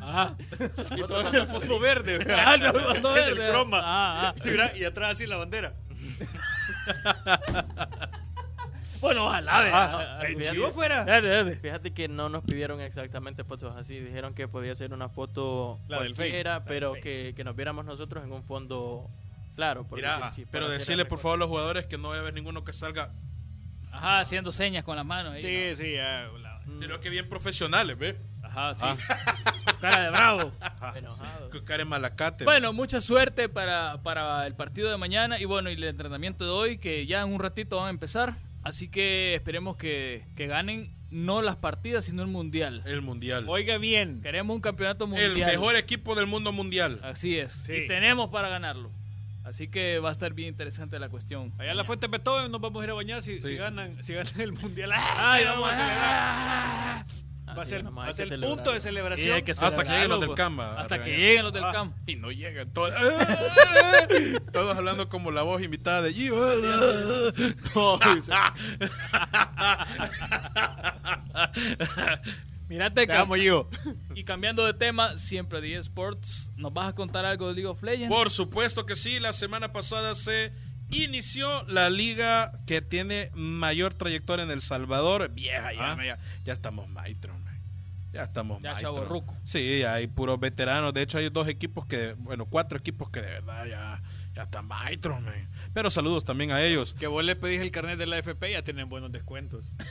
ah. 0.00 0.34
Y 0.96 1.00
todo 1.02 1.28
en 1.28 1.34
el 1.34 1.46
fondo 1.46 1.78
verde. 1.80 2.18
¿verdad? 2.18 2.44
Ah, 2.46 2.56
no, 2.56 2.66
el 2.78 2.80
fondo 2.80 3.16
En 3.16 3.24
el 3.24 3.34
verde. 3.34 3.50
croma. 3.50 3.80
Ah, 3.82 4.34
ah. 4.36 4.42
Y, 4.44 4.50
mira, 4.50 4.76
y 4.76 4.84
atrás 4.84 5.12
así 5.12 5.26
la 5.26 5.36
bandera. 5.36 5.74
Bueno, 9.00 9.26
ojalá, 9.26 9.60
¿verdad? 9.62 9.94
Ah, 9.94 10.18
Ah, 10.20 10.26
en 10.28 10.38
fíjate. 10.38 10.56
chivo 10.56 10.70
fuera. 10.70 11.04
Fíjate 11.60 11.92
que 11.92 12.06
no 12.06 12.28
nos 12.28 12.44
pidieron 12.44 12.80
exactamente 12.80 13.42
fotos 13.42 13.74
así, 13.76 13.98
dijeron 13.98 14.32
que 14.32 14.46
podía 14.46 14.74
ser 14.76 14.92
una 14.92 15.08
foto 15.08 15.80
La 15.88 16.02
del 16.02 16.14
Face, 16.14 16.28
cualquiera, 16.30 16.50
la 16.52 16.58
del 16.60 16.68
pero 16.68 16.90
Face. 16.90 17.00
que, 17.02 17.34
que 17.34 17.42
nos 17.44 17.56
viéramos 17.56 17.84
nosotros 17.84 18.22
en 18.22 18.30
un 18.32 18.44
fondo 18.44 19.10
claro. 19.56 19.86
Mira, 19.90 20.28
sí, 20.30 20.42
sí, 20.42 20.46
pero 20.50 20.68
decirle 20.68 21.02
el 21.02 21.08
por 21.08 21.18
favor 21.18 21.36
a 21.36 21.40
los 21.40 21.48
jugadores 21.48 21.86
que 21.86 21.98
no 21.98 22.10
va 22.10 22.16
a 22.16 22.18
haber 22.20 22.32
ninguno 22.34 22.62
que 22.64 22.72
salga, 22.72 23.12
Ajá, 23.92 24.20
haciendo 24.20 24.50
señas 24.52 24.82
con 24.84 24.96
las 24.96 25.04
manos. 25.06 25.34
ahí, 25.34 25.40
Sí, 25.42 25.76
sí, 25.76 25.92
ya. 25.94 26.28
la- 26.40 26.60
sino 26.80 26.98
que 27.00 27.10
bien 27.10 27.28
profesionales, 27.28 27.96
¿ves? 27.98 28.16
Ajá, 28.42 28.74
sí. 28.74 28.84
Cara 29.80 30.02
de 30.04 30.10
bravo. 30.10 30.52
Enojado. 30.96 31.50
Cara 31.64 31.78
de 31.78 31.84
malacate. 31.84 32.44
Bueno, 32.44 32.72
mucha 32.72 33.00
suerte 33.00 33.48
para, 33.48 34.02
para 34.02 34.46
el 34.46 34.54
partido 34.54 34.90
de 34.90 34.96
mañana 34.96 35.38
y 35.40 35.44
bueno, 35.44 35.70
y 35.70 35.74
el 35.74 35.84
entrenamiento 35.84 36.44
de 36.44 36.50
hoy, 36.50 36.78
que 36.78 37.06
ya 37.06 37.22
en 37.22 37.32
un 37.32 37.40
ratito 37.40 37.76
van 37.76 37.86
a 37.86 37.90
empezar. 37.90 38.34
Así 38.62 38.88
que 38.88 39.34
esperemos 39.34 39.76
que, 39.76 40.24
que 40.36 40.46
ganen 40.46 40.96
no 41.10 41.42
las 41.42 41.56
partidas, 41.56 42.04
sino 42.04 42.22
el 42.22 42.28
mundial. 42.28 42.82
el 42.86 43.02
mundial. 43.02 43.44
Oiga 43.48 43.76
bien. 43.78 44.22
Queremos 44.22 44.54
un 44.54 44.62
campeonato 44.62 45.06
mundial. 45.06 45.32
El 45.32 45.44
mejor 45.44 45.76
equipo 45.76 46.14
del 46.14 46.26
mundo 46.26 46.52
mundial. 46.52 47.00
Así 47.02 47.36
es. 47.38 47.52
Sí. 47.52 47.72
Y 47.72 47.86
tenemos 47.88 48.30
para 48.30 48.48
ganarlo. 48.48 48.90
Así 49.44 49.68
que 49.68 49.98
va 49.98 50.10
a 50.10 50.12
estar 50.12 50.32
bien 50.34 50.48
interesante 50.48 50.98
la 50.98 51.08
cuestión. 51.08 51.52
Allá 51.58 51.72
en 51.72 51.76
la 51.76 51.84
Fuente 51.84 52.06
Beethoven 52.06 52.50
nos 52.52 52.60
vamos 52.60 52.80
a 52.80 52.84
ir 52.84 52.90
a 52.90 52.94
bañar 52.94 53.22
si, 53.22 53.38
Sí. 53.38 53.44
si 53.48 53.56
ganan, 53.56 54.00
si 54.02 54.14
ganan 54.14 54.40
el 54.40 54.52
mundial. 54.52 54.92
¡Ah! 54.94 55.32
Ay, 55.32 55.44
vamos 55.46 55.72
a 55.72 55.74
celebrar. 55.74 57.06
Ah, 57.44 57.54
Va 57.54 57.58
a 57.58 57.62
Así 57.62 57.70
ser, 57.70 57.84
va 57.84 58.08
el 58.34 58.40
punto 58.40 58.72
de 58.72 58.80
celebración. 58.80 59.34
hay 59.34 59.42
que 59.42 59.50
Hasta 59.50 59.82
que 59.84 59.90
lleguen 59.90 60.08
los 60.08 60.20
del 60.20 60.28
pues. 60.28 60.36
Camba 60.38 60.74
a 60.74 60.80
Hasta 60.80 61.02
que 61.04 61.10
lleguen 61.10 61.42
los 61.42 61.52
del 61.52 61.64
Ah. 61.64 61.72
CAM. 61.72 61.92
Y 62.06 62.14
no 62.16 62.30
llegan 62.32 62.72
todos. 62.72 62.94
todos 64.52 64.74
hablando 64.76 65.08
como 65.10 65.30
la 65.32 65.42
voz 65.42 65.60
invitada 65.60 66.00
de 66.02 66.14
Gio. 66.14 66.34
Mírate, 72.72 73.06
Te 73.06 73.12
amo, 73.12 73.36
yo. 73.36 73.68
y 74.14 74.24
cambiando 74.24 74.64
de 74.64 74.72
tema, 74.72 75.18
siempre 75.18 75.60
de 75.60 75.76
eSports, 75.76 76.50
¿nos 76.56 76.72
vas 76.72 76.88
a 76.88 76.94
contar 76.94 77.24
algo 77.26 77.48
de 77.48 77.54
League 77.54 77.66
of 77.68 77.82
Legends? 77.82 78.08
Por 78.14 78.30
supuesto 78.30 78.86
que 78.86 78.96
sí, 78.96 79.20
la 79.20 79.34
semana 79.34 79.72
pasada 79.74 80.14
se 80.14 80.52
inició 80.90 81.64
la 81.64 81.90
liga 81.90 82.52
que 82.66 82.80
tiene 82.80 83.30
mayor 83.34 83.92
trayectoria 83.92 84.44
en 84.44 84.50
El 84.50 84.62
Salvador. 84.62 85.30
Vieja, 85.34 85.72
ya, 85.74 85.92
Ah. 85.92 86.04
ya, 86.04 86.18
ya 86.44 86.52
estamos 86.54 86.88
maestros. 86.88 87.36
Ya 88.12 88.24
estamos 88.24 88.60
Ya 88.62 88.76
chavorruco. 88.76 89.34
Sí, 89.42 89.84
hay 89.84 90.06
puros 90.06 90.38
veteranos. 90.38 90.92
De 90.92 91.00
hecho, 91.00 91.16
hay 91.16 91.30
dos 91.30 91.48
equipos 91.48 91.86
que, 91.86 92.12
bueno, 92.18 92.44
cuatro 92.44 92.78
equipos 92.78 93.08
que 93.08 93.22
de 93.22 93.28
verdad 93.40 93.64
ya, 93.66 94.02
ya 94.34 94.42
están 94.44 94.66
maestros, 94.66 95.20
man. 95.20 95.48
Pero 95.74 95.90
saludos 95.90 96.24
también 96.24 96.50
a 96.52 96.62
ellos. 96.62 96.94
Que 96.98 97.06
vos 97.06 97.24
le 97.24 97.36
pedís 97.36 97.60
el 97.60 97.70
carnet 97.70 97.98
de 97.98 98.06
la 98.06 98.18
FP 98.18 98.52
ya 98.52 98.62
tienen 98.62 98.88
buenos 98.88 99.12
descuentos. 99.12 99.72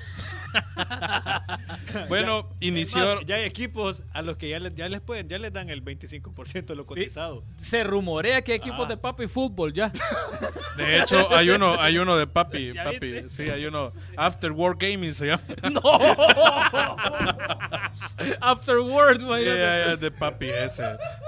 Bueno, 2.07 2.49
inició. 2.59 3.15
Más, 3.17 3.25
ya 3.25 3.35
hay 3.35 3.43
equipos 3.43 4.03
a 4.13 4.21
los 4.21 4.37
que 4.37 4.49
ya 4.49 4.59
les, 4.59 4.73
ya 4.75 4.87
les 4.89 5.01
pueden, 5.01 5.27
ya 5.27 5.37
les 5.39 5.51
dan 5.51 5.69
el 5.69 5.83
25% 5.83 6.65
de 6.65 6.75
lo 6.75 6.85
cotizado. 6.85 7.43
Se 7.57 7.83
rumorea 7.83 8.41
que 8.41 8.53
hay 8.53 8.57
equipos 8.57 8.85
Ah. 8.85 8.89
de 8.89 8.97
papi 8.97 9.27
fútbol 9.27 9.73
ya. 9.73 9.91
De 10.77 10.99
hecho, 11.01 11.33
hay 11.35 11.49
uno, 11.49 11.75
hay 11.79 11.97
uno 11.97 12.15
de 12.17 12.27
papi, 12.27 12.73
¿Ya 12.75 12.83
papi. 12.85 13.11
viste? 13.11 13.29
Sí, 13.29 13.49
hay 13.49 13.65
uno. 13.65 13.91
After 14.15 14.51
War 14.51 14.75
Gaming 14.79 15.13
se 15.13 15.27
llama. 15.27 15.43
¡No! 15.71 15.81
Afterward, 18.39 19.19
Ya, 19.19 19.25
imagínate. 19.25 19.59
ya, 19.59 19.85
ya, 19.87 19.95
de 19.97 20.11
papi 20.11 20.45
ese. 20.49 20.83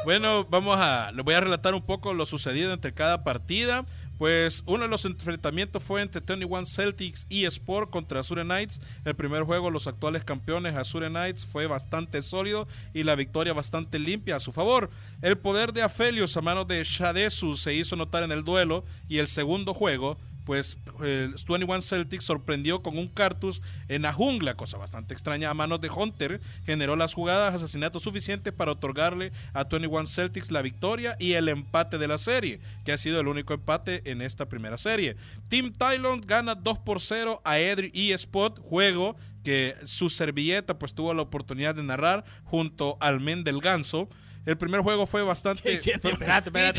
Bueno, 0.05 0.45
vamos 0.49 0.77
a. 0.79 1.11
Les 1.11 1.23
voy 1.25 1.33
a 1.35 1.41
relatar 1.41 1.73
un 1.73 1.85
poco 1.85 2.13
lo 2.13 2.25
sucedido 2.25 2.73
entre 2.73 2.93
cada 2.93 3.02
partida. 3.23 3.85
Pues 4.17 4.63
uno 4.67 4.83
de 4.83 4.89
los 4.89 5.05
enfrentamientos 5.05 5.83
fue 5.83 6.01
entre 6.01 6.21
21 6.21 6.65
Celtics 6.65 7.25
y 7.29 7.45
Sport 7.45 7.89
contra 7.89 8.19
Azure 8.19 8.43
Knights. 8.43 8.79
El 9.03 9.15
primer 9.15 9.43
juego, 9.43 9.69
los 9.71 9.87
actuales 9.87 10.23
campeones 10.23 10.75
Azure 10.75 11.09
Knights, 11.09 11.45
fue 11.45 11.67
bastante 11.67 12.21
sólido 12.21 12.67
y 12.93 13.03
la 13.03 13.15
victoria 13.15 13.53
bastante 13.53 13.99
limpia 13.99 14.37
a 14.37 14.39
su 14.39 14.51
favor. 14.51 14.89
El 15.21 15.37
poder 15.37 15.73
de 15.73 15.81
Aphelios 15.81 16.37
a 16.37 16.41
manos 16.41 16.67
de 16.67 16.83
Shadesu 16.83 17.57
se 17.57 17.73
hizo 17.73 17.95
notar 17.95 18.23
en 18.23 18.31
el 18.31 18.43
duelo 18.43 18.85
y 19.09 19.17
el 19.17 19.27
segundo 19.27 19.73
juego 19.73 20.17
pues 20.45 20.77
el 21.01 21.35
21 21.47 21.81
Celtics 21.81 22.25
sorprendió 22.25 22.81
con 22.81 22.97
un 22.97 23.07
cartus 23.07 23.61
en 23.87 24.03
la 24.03 24.13
jungla, 24.13 24.55
cosa 24.55 24.77
bastante 24.77 25.13
extraña 25.13 25.49
a 25.49 25.53
manos 25.53 25.81
de 25.81 25.89
Hunter, 25.89 26.41
generó 26.65 26.95
las 26.95 27.13
jugadas 27.13 27.53
asesinato 27.55 27.99
suficientes 27.99 28.53
para 28.53 28.71
otorgarle 28.71 29.31
a 29.53 29.63
21 29.63 30.05
Celtics 30.05 30.51
la 30.51 30.61
victoria 30.61 31.15
y 31.19 31.33
el 31.33 31.49
empate 31.49 31.97
de 31.97 32.07
la 32.07 32.17
serie, 32.17 32.59
que 32.85 32.91
ha 32.91 32.97
sido 32.97 33.19
el 33.19 33.27
único 33.27 33.53
empate 33.53 34.09
en 34.09 34.21
esta 34.21 34.47
primera 34.47 34.77
serie. 34.77 35.15
Team 35.47 35.73
Tylon 35.73 36.21
gana 36.21 36.55
2 36.55 36.79
por 36.79 37.01
0 37.01 37.41
a 37.43 37.59
Edry 37.59 37.91
y 37.93 38.11
Spot, 38.11 38.59
juego 38.59 39.15
que 39.43 39.75
su 39.83 40.09
servilleta 40.09 40.79
pues 40.79 40.93
tuvo 40.93 41.13
la 41.13 41.21
oportunidad 41.21 41.75
de 41.75 41.83
narrar 41.83 42.23
junto 42.45 42.97
al 42.99 43.19
men 43.19 43.43
del 43.43 43.59
ganso. 43.59 44.09
El 44.45 44.57
primer 44.57 44.81
juego 44.81 45.05
fue 45.05 45.23
bastante. 45.23 45.73
Espérate, 45.73 46.07
espérate, 46.09 46.49
espérate. 46.49 46.73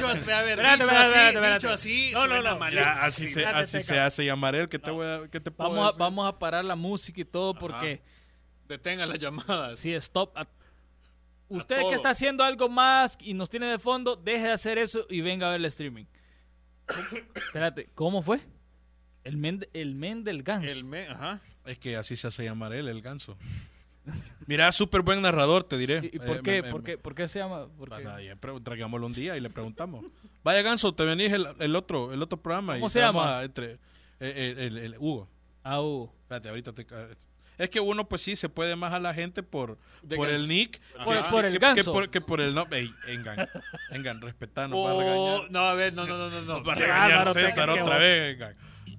Dicho, 1.54 1.70
así- 1.70 2.10
No, 2.12 2.26
no, 2.26 2.42
no. 2.42 2.70
Ya, 2.70 3.02
así 3.04 3.22
se, 3.24 3.40
Espérate, 3.40 3.58
así 3.64 3.80
se 3.82 3.98
hace 3.98 4.24
llamar 4.24 4.54
él. 4.54 4.68
¿Qué 4.68 4.78
te, 4.78 4.90
voy 4.90 5.06
a, 5.06 5.28
qué 5.30 5.40
te 5.40 5.50
puedo 5.50 5.70
Vamos 5.70 5.84
a, 5.84 5.86
decir? 5.88 6.00
vamos 6.00 6.28
a 6.28 6.38
parar 6.38 6.64
la 6.64 6.76
música 6.76 7.20
y 7.20 7.24
todo 7.24 7.54
porque 7.54 8.02
Detenga 8.68 9.06
las 9.06 9.18
llamadas. 9.18 9.78
sí, 9.78 9.94
stop. 9.94 10.36
a- 10.36 10.46
Usted 11.48 11.80
que 11.88 11.94
está 11.94 12.10
haciendo 12.10 12.42
algo 12.42 12.68
más 12.68 13.16
y 13.20 13.34
nos 13.34 13.48
tiene 13.50 13.66
de 13.66 13.78
fondo, 13.78 14.16
deje 14.16 14.44
de 14.44 14.52
hacer 14.52 14.78
eso 14.78 15.06
y 15.08 15.20
venga 15.20 15.46
a 15.46 15.50
ver 15.50 15.60
el 15.60 15.66
streaming. 15.66 16.04
Espérate, 17.34 17.90
¿cómo 17.94 18.22
fue? 18.22 18.40
El 19.22 19.36
men, 19.36 19.66
el 19.72 19.94
men 19.94 20.22
del 20.24 20.42
ganso. 20.42 20.68
El 20.70 20.84
me, 20.84 21.06
ajá. 21.06 21.40
Es 21.64 21.78
que 21.78 21.96
así 21.96 22.16
se 22.16 22.26
hace 22.26 22.44
llamar 22.44 22.72
él, 22.74 22.88
el 22.88 23.00
ganso. 23.00 23.38
Mira, 24.46 24.70
súper 24.72 25.00
buen 25.02 25.22
narrador, 25.22 25.64
te 25.64 25.78
diré. 25.78 26.00
¿Y, 26.02 26.16
y 26.16 26.18
por 26.18 26.36
Eh, 26.36 26.40
qué? 26.42 26.62
me- 26.62 26.70
¿Por 26.70 26.80
me- 26.82 26.84
qué? 26.84 26.98
¿Por 26.98 27.14
qué 27.14 27.26
se 27.28 27.38
llama? 27.38 27.66
¿Por 27.78 27.88
traigámoslo 28.62 29.06
un 29.06 29.12
día 29.14 29.36
y 29.36 29.40
le 29.40 29.48
preguntamos. 29.50 30.04
Vaya 30.42 30.60
ganso, 30.62 30.94
te 30.94 31.04
venís 31.04 31.32
el, 31.32 31.46
el 31.58 31.74
otro, 31.76 32.12
el 32.12 32.20
otro 32.22 32.40
programa. 32.40 32.74
¿Cómo 32.74 32.86
y 32.86 32.90
se 32.90 33.00
llama? 33.00 33.38
a 33.38 33.44
entre, 33.44 33.78
eh, 34.20 34.56
el, 34.58 34.58
el- 34.58 34.78
el 34.78 34.96
Hugo. 34.98 35.28
Ah, 35.62 35.80
uh. 35.80 36.10
Espérate, 36.22 36.48
ahorita 36.50 36.72
te... 36.74 36.86
Es 37.56 37.70
que 37.70 37.78
uno, 37.80 38.08
pues 38.08 38.20
sí, 38.20 38.34
se 38.36 38.48
puede 38.48 38.74
más 38.76 38.92
a 38.92 38.98
la 38.98 39.14
gente 39.14 39.42
por, 39.44 39.78
por 40.16 40.28
el 40.28 40.48
nick. 40.48 40.80
Por- 41.04 41.16
que- 41.16 41.22
por 41.30 41.40
que- 41.42 41.46
el 41.46 41.52
que- 41.54 41.58
ganso. 41.60 41.84
Que 41.84 41.94
por, 41.94 42.10
que 42.10 42.20
por 42.20 42.40
el 42.40 42.52
nombre. 42.54 42.90
Engan, 43.06 43.48
Engan, 43.92 44.20
respetanos, 44.20 44.76
Oh, 44.78 45.00
regañar. 45.00 45.50
no, 45.52 45.60
a 45.60 45.74
ver, 45.74 45.94
no, 45.94 46.04
no, 46.06 46.18
no, 46.18 46.28
no. 46.30 46.40
no. 46.42 46.58
Nos 46.58 46.68
va 46.68 46.72
a 46.72 46.76
Qué 46.76 46.82
regañar 46.82 47.32
César 47.32 47.70
otra 47.70 47.96
vez, 47.98 48.34
Engan. 48.34 48.56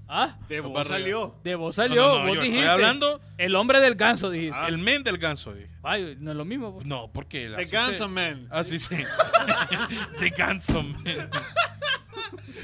¿Ah? 0.08 0.38
De 0.48 0.60
vos 0.62 0.88
salió. 0.88 1.36
De 1.44 1.56
vos 1.56 1.76
salió, 1.76 2.02
No, 2.02 2.08
no, 2.08 2.14
no, 2.20 2.20
vos 2.20 2.28
yo 2.28 2.34
estoy 2.36 2.48
dijiste. 2.50 2.70
hablando- 2.70 3.22
El 3.38 3.56
hombre 3.56 3.80
del 3.80 3.96
ganso, 3.96 4.30
dijiste. 4.30 4.58
El 4.68 4.78
men 4.78 5.04
del 5.04 5.18
ganso, 5.18 5.54
dije. 5.54 5.70
Ay, 5.84 6.16
no 6.20 6.32
es 6.32 6.38
lo 6.38 6.46
mismo. 6.46 6.74
pues. 6.76 6.86
No, 6.86 7.12
porque... 7.12 7.50
The 7.50 7.56
así 7.56 7.68
se- 7.68 7.76
Ganso 7.76 8.10
Man. 8.10 8.48
Así 8.52 8.80
sí. 8.80 8.96
The 10.20 10.30
Ganso 10.30 10.84
Man. 10.84 11.04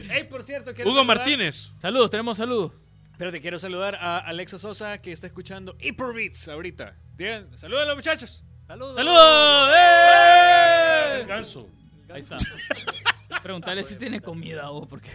Hey, 0.10 0.26
por 0.30 0.44
cierto, 0.44 0.72
Hugo 0.72 0.78
saludar- 0.84 1.06
Martínez. 1.06 1.72
Saludos, 1.82 2.12
tenemos 2.12 2.38
saludos. 2.38 2.74
Pero 3.18 3.32
te 3.32 3.40
quiero 3.42 3.60
saludar 3.60 3.96
a 4.02 4.18
Alexa 4.18 4.58
Sosa 4.60 4.98
que 5.00 5.12
está 5.12 5.28
escuchando 5.28 5.76
Hyperbeats 5.80 6.48
ahorita. 6.48 6.96
Digan, 7.18 7.48
saludos 7.58 7.84
a 7.84 7.86
los 7.86 7.96
muchachos. 7.96 8.44
Saludos. 8.68 8.96
¡Saludos! 8.96 9.72
¡Eh! 9.76 11.26
Ganso. 11.28 11.68
Ahí 12.12 12.20
está. 12.20 12.38
Preguntarle 13.42 13.84
si 13.84 13.96
tiene 13.96 14.22
comida 14.22 14.70
o 14.72 14.88
porque. 14.88 15.10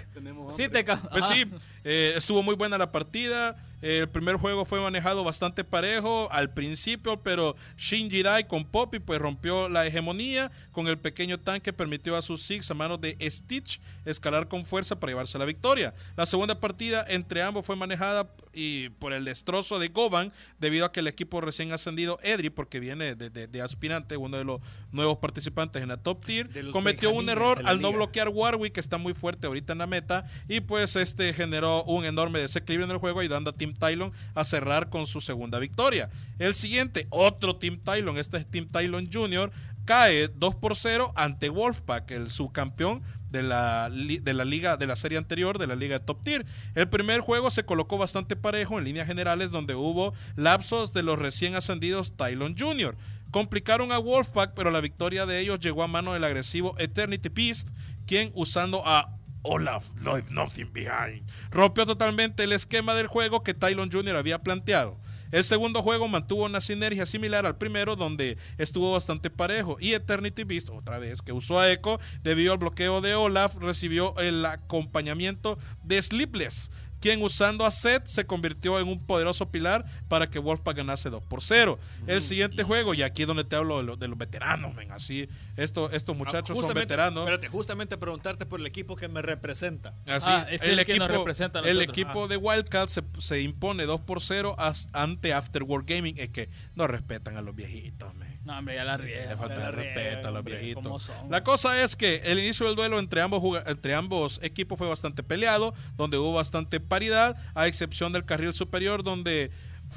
Sí, 0.53 0.69
te 0.69 0.85
Pues 0.85 1.27
sí, 1.27 1.51
eh, 1.85 2.15
estuvo 2.17 2.43
muy 2.43 2.55
buena 2.55 2.79
la 2.79 2.91
partida. 2.91 3.57
El 3.83 4.09
primer 4.09 4.37
juego 4.37 4.65
fue 4.65 4.81
manejado 4.81 5.23
bastante 5.23 5.63
parejo 5.63 6.29
al 6.33 6.53
principio, 6.55 7.23
pero 7.23 7.57
Shinji 7.77 8.23
Dai 8.23 8.47
con 8.49 8.65
Poppy 8.65 8.99
pues 9.01 9.21
rompió 9.21 9.69
la 9.69 9.87
hegemonía 9.87 10.51
con 10.73 10.89
el 10.89 10.99
pequeño 10.99 11.39
tanque 11.39 11.73
permitió 11.73 12.17
a 12.17 12.23
sus 12.23 12.43
Six 12.43 12.71
a 12.71 12.75
manos 12.75 13.01
de 13.01 13.17
Stitch 13.31 13.81
escalar 14.05 14.49
con 14.49 14.65
fuerza 14.65 14.99
para 14.99 15.11
llevarse 15.13 15.39
la 15.39 15.45
victoria. 15.45 15.95
La 16.17 16.27
segunda 16.27 16.59
partida 16.59 17.05
entre 17.09 17.43
ambos 17.43 17.67
fue 17.67 17.77
manejada 17.77 18.31
y 18.53 18.89
por 18.91 19.13
el 19.13 19.25
destrozo 19.25 19.79
de 19.79 19.89
Goban 19.89 20.33
debido 20.59 20.87
a 20.87 20.93
que 20.93 21.01
el 21.01 21.07
equipo 21.07 21.41
recién 21.41 21.73
ascendido 21.73 22.19
Edri 22.23 22.51
porque 22.51 22.81
viene 22.81 23.15
de, 23.15 23.31
de- 23.31 23.47
de 23.47 23.63
aspirante, 23.63 24.17
uno 24.17 24.39
de 24.39 24.45
los 24.45 24.61
nuevos 24.91 25.19
participantes 25.19 25.83
en 25.83 25.89
la 25.89 25.99
top 25.99 26.25
tier, 26.25 26.49
cometió 26.73 27.11
un 27.11 27.29
error 27.29 27.61
al 27.67 27.81
no 27.83 27.93
bloquear 27.93 28.29
Warwick 28.31 28.73
que 28.73 28.81
está 28.81 28.97
muy 28.99 29.13
fuerte 29.15 29.47
ahorita 29.47 29.73
en 29.75 29.79
la 29.81 29.87
meta 29.87 30.25
y 30.49 30.61
pues 30.61 30.97
este 30.97 31.33
generó 31.35 31.85
un 31.85 32.05
enorme 32.05 32.39
desequilibrio 32.41 32.87
en 32.87 32.91
el 32.93 32.99
juego 32.99 33.21
ayudando 33.21 33.51
a 33.51 33.53
Team 33.53 33.66
Tylon 33.75 34.13
a 34.35 34.45
cerrar 34.45 34.89
con 34.91 35.07
su 35.07 35.21
segunda 35.21 35.59
victoria. 35.59 36.11
El 36.39 36.55
siguiente, 36.55 37.07
otro 37.11 37.57
Team 37.57 37.81
Tylon, 37.83 38.19
este 38.19 38.39
es 38.39 38.47
Team 38.51 38.69
Tylon 38.71 39.11
Jr., 39.13 39.51
cae 39.85 40.29
2 40.29 40.55
por 40.57 40.77
0 40.77 41.13
ante 41.15 41.49
Wolfpack, 41.49 42.11
el 42.11 42.31
subcampeón 42.31 43.03
de 43.31 43.43
la, 43.43 43.89
de 43.89 44.35
la 44.35 44.45
liga 44.45 44.77
de 44.77 44.87
la 44.87 44.97
serie 44.97 45.19
anterior 45.19 45.59
de 45.59 45.67
la 45.67 45.77
liga 45.77 45.99
de 45.99 46.05
top 46.05 46.23
tier. 46.23 46.47
El 46.75 46.89
primer 46.89 47.21
juego 47.21 47.51
se 47.51 47.65
colocó 47.65 47.97
bastante 47.99 48.37
parejo 48.37 48.79
en 48.79 48.85
líneas 48.85 49.07
generales 49.07 49.51
donde 49.51 49.75
hubo 49.75 50.13
lapsos 50.35 50.93
de 50.93 51.03
los 51.03 51.19
recién 51.19 51.55
ascendidos 51.55 52.17
Tylon 52.17 52.57
Jr. 52.59 52.97
Complicaron 53.31 53.93
a 53.93 53.99
Wolfpack, 53.99 54.55
pero 54.55 54.71
la 54.71 54.81
victoria 54.81 55.27
de 55.27 55.41
ellos 55.41 55.61
llegó 55.61 55.83
a 55.83 55.89
mano 55.89 56.13
del 56.13 56.25
agresivo 56.25 56.75
Eternity 56.79 57.29
Beast, 57.29 57.69
quien 58.07 58.31
usando 58.35 58.83
a 58.87 59.17
Olaf, 59.47 59.85
Leave 60.03 60.27
Nothing 60.31 60.73
Behind, 60.73 61.23
rompió 61.51 61.87
totalmente 61.87 62.45
el 62.45 62.53
esquema 62.53 62.95
del 62.95 63.07
juego 63.07 63.43
que 63.43 63.55
Tylon 63.55 63.91
Jr. 63.91 64.17
había 64.17 64.43
planteado. 64.43 64.99
El 65.33 65.43
segundo 65.43 65.83
juego 65.83 66.07
mantuvo 66.07 66.45
una 66.45 66.61
sinergia 66.61 67.05
similar 67.05 67.47
al 67.47 67.57
primero, 67.57 67.97
donde 67.97 68.39
estuvo 68.59 68.93
bastante 68.93 69.29
parejo. 69.29 69.77
Y 69.81 69.93
Eternity 69.93 70.45
Beast, 70.45 70.71
otra 70.71 70.99
vez, 70.99 71.21
que 71.21 71.33
usó 71.33 71.59
a 71.59 71.71
Echo, 71.71 71.99
debido 72.23 72.53
al 72.53 72.59
bloqueo 72.59 73.01
de 73.01 73.15
Olaf, 73.15 73.57
recibió 73.57 74.17
el 74.19 74.45
acompañamiento 74.47 75.59
de 75.83 76.01
Sleepless, 76.01 76.71
quien 77.07 77.23
usando 77.23 77.65
a 77.65 77.71
Seth 77.71 78.07
se 78.07 78.27
convirtió 78.27 78.81
en 78.81 78.89
un 78.89 79.01
poderoso 79.01 79.49
pilar 79.51 79.85
para 80.09 80.29
que 80.29 80.39
Wolfpack 80.41 80.77
ganase 80.79 81.09
2 81.09 81.23
por 81.25 81.41
0. 81.43 81.79
El 82.09 82.21
siguiente 82.21 82.63
juego, 82.65 82.95
y 82.95 83.03
aquí 83.03 83.23
es 83.23 83.29
donde 83.29 83.45
te 83.45 83.55
hablo 83.55 83.79
de, 83.79 83.85
lo- 83.85 83.97
de 83.97 84.09
los 84.09 84.19
veteranos, 84.19 84.75
ven, 84.75 84.91
así, 84.91 85.29
esto, 85.57 85.89
estos 85.91 86.17
muchachos 86.17 86.49
son 86.67 86.75
veteranos. 86.75 87.21
Espérate, 87.23 87.49
justamente 87.49 87.97
preguntarte 87.97 88.45
por 88.47 88.59
el 88.61 88.67
equipo 88.67 88.97
que 88.97 89.07
me 89.09 89.23
representa. 89.23 89.95
Así, 90.07 90.27
Ah, 90.29 90.47
es 90.51 90.63
el 90.63 90.85
que 90.85 90.99
nos 90.99 91.09
representa 91.19 91.61
a 91.61 91.63
el 91.63 91.77
equipo 91.83 92.27
de 92.29 92.37
Wildcats 92.37 92.93
se, 92.93 93.03
se 93.19 93.41
impone 93.41 93.85
2 93.85 94.01
por 94.01 94.21
0 94.21 94.57
as- 94.59 94.89
ante 94.93 95.33
Afterworld 95.33 95.87
Gaming. 95.89 96.17
Es 96.19 96.31
que 96.31 96.51
no 96.75 96.87
respetan 96.87 97.37
a 97.37 97.43
los 97.43 97.55
viejitos, 97.55 98.15
man. 98.17 98.36
No, 98.47 98.57
hombre, 98.59 98.77
ya 98.77 98.85
la 98.85 98.97
riega. 98.97 99.31
Le 99.31 99.37
falta 99.37 99.73
respeto 99.73 100.29
a 100.29 100.31
los 100.31 100.39
hombre, 100.39 100.73
¿cómo 100.75 100.89
viejitos. 100.99 101.13
La 101.29 101.43
cosa 101.43 101.83
es 101.83 101.97
que 101.97 102.23
el 102.25 102.39
inicio 102.39 102.65
del 102.67 102.77
duelo 102.77 103.01
entre 103.01 103.21
ambos, 103.21 103.43
entre 103.67 103.93
ambos 103.93 104.39
equipos 104.41 104.79
fue 104.79 104.89
bastante 104.89 105.25
peleado, 105.25 105.75
donde 105.97 106.17
hubo 106.17 106.33
bastante 106.33 106.79
paridad, 106.79 107.37
a 107.57 107.67
excepción 107.67 108.13
del 108.13 108.25
carril 108.25 108.55
superior, 108.55 109.03
donde 109.03 109.51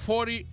40. 0.07 0.49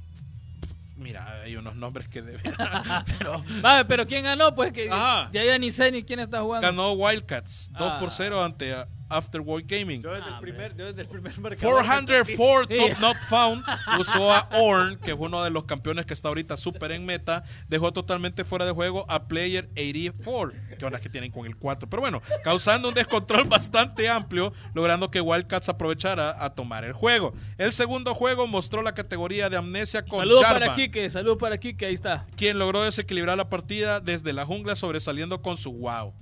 Mira, 0.99 1.41
hay 1.43 1.57
unos 1.57 1.75
nombres 1.77 2.07
que 2.09 2.21
deben. 2.21 2.41
pero 3.19 3.43
Vale, 3.63 3.85
pero 3.87 4.07
¿quién 4.07 4.25
ganó? 4.25 4.55
Pues 4.55 4.73
que 4.75 4.91
Ajá. 4.91 5.31
ya, 5.33 5.43
ya 5.45 5.59
ni 5.59 5.71
sé 5.71 5.91
ni 5.91 6.03
quién 6.03 6.21
está 6.21 6.43
jugando. 6.43 6.67
ganó 6.67 6.93
Wildcats 6.93 7.71
2 7.79 7.93
por 7.99 8.09
Ah. 8.09 8.15
0 8.15 8.45
ante 8.45 8.75
Afterworld 9.09 9.67
Gaming. 9.67 10.03
Yo 10.03 10.11
desde, 10.13 10.25
Ah, 10.27 10.35
el 10.35 10.41
primer, 10.41 10.77
yo 10.77 10.87
desde 10.87 11.03
el 11.03 11.09
primer 11.09 11.39
marcador. 11.39 11.75
404 11.85 12.67
Sí. 12.69 13.01
Not 13.01 13.17
Found 13.29 13.65
usó 14.01 14.33
a 14.33 14.49
Orn, 14.53 14.99
que 14.99 15.13
es 15.13 15.17
uno 15.19 15.43
de 15.45 15.51
los 15.51 15.65
campeones 15.65 16.07
que 16.07 16.15
está 16.15 16.29
ahorita 16.29 16.57
súper 16.57 16.93
en 16.93 17.05
meta, 17.07 17.45
dejó 17.69 17.93
totalmente 17.93 18.45
fuera 18.45 18.65
de 18.65 18.73
juego 18.73 19.05
a 19.09 19.27
Player 19.29 19.69
84, 19.77 20.53
que 20.79 20.85
ahora 20.85 20.97
es 20.97 21.03
que 21.03 21.09
tienen 21.09 21.31
con 21.31 21.47
el 21.47 21.57
4, 21.57 21.89
pero 21.89 22.01
bueno, 22.03 22.23
causando 22.45 22.89
un 22.89 22.95
descontrol 22.95 23.45
bastante 23.49 24.09
amplio, 24.09 24.53
logrando 24.75 25.11
que 25.11 25.21
Wildcats 25.21 25.69
aprovechara 25.69 26.45
a 26.45 26.55
tomar 26.55 26.85
el 26.85 26.93
juego. 26.93 27.35
El 27.59 27.73
segundo 27.73 28.15
juego 28.15 28.47
mostró 28.47 28.83
la 28.83 28.95
categoría 28.95 29.49
de 29.51 29.57
amnesia 29.57 30.05
con 30.05 30.19
Saludos 30.21 30.43
para 30.45 30.75
Kike, 30.75 31.11
saludos 31.11 31.37
para 31.39 31.59
Kike, 31.59 31.87
ahí 31.87 31.95
está. 31.95 32.27
quien 32.37 32.59
logró 32.59 32.83
desequilibrar 32.83 33.37
la 33.37 33.49
partida 33.49 34.01
desde 34.01 34.33
la 34.33 34.45
jungla 34.45 34.77
sobresaliendo 34.77 35.43
con 35.43 35.57
su 35.57 35.73
wow. 35.73 36.15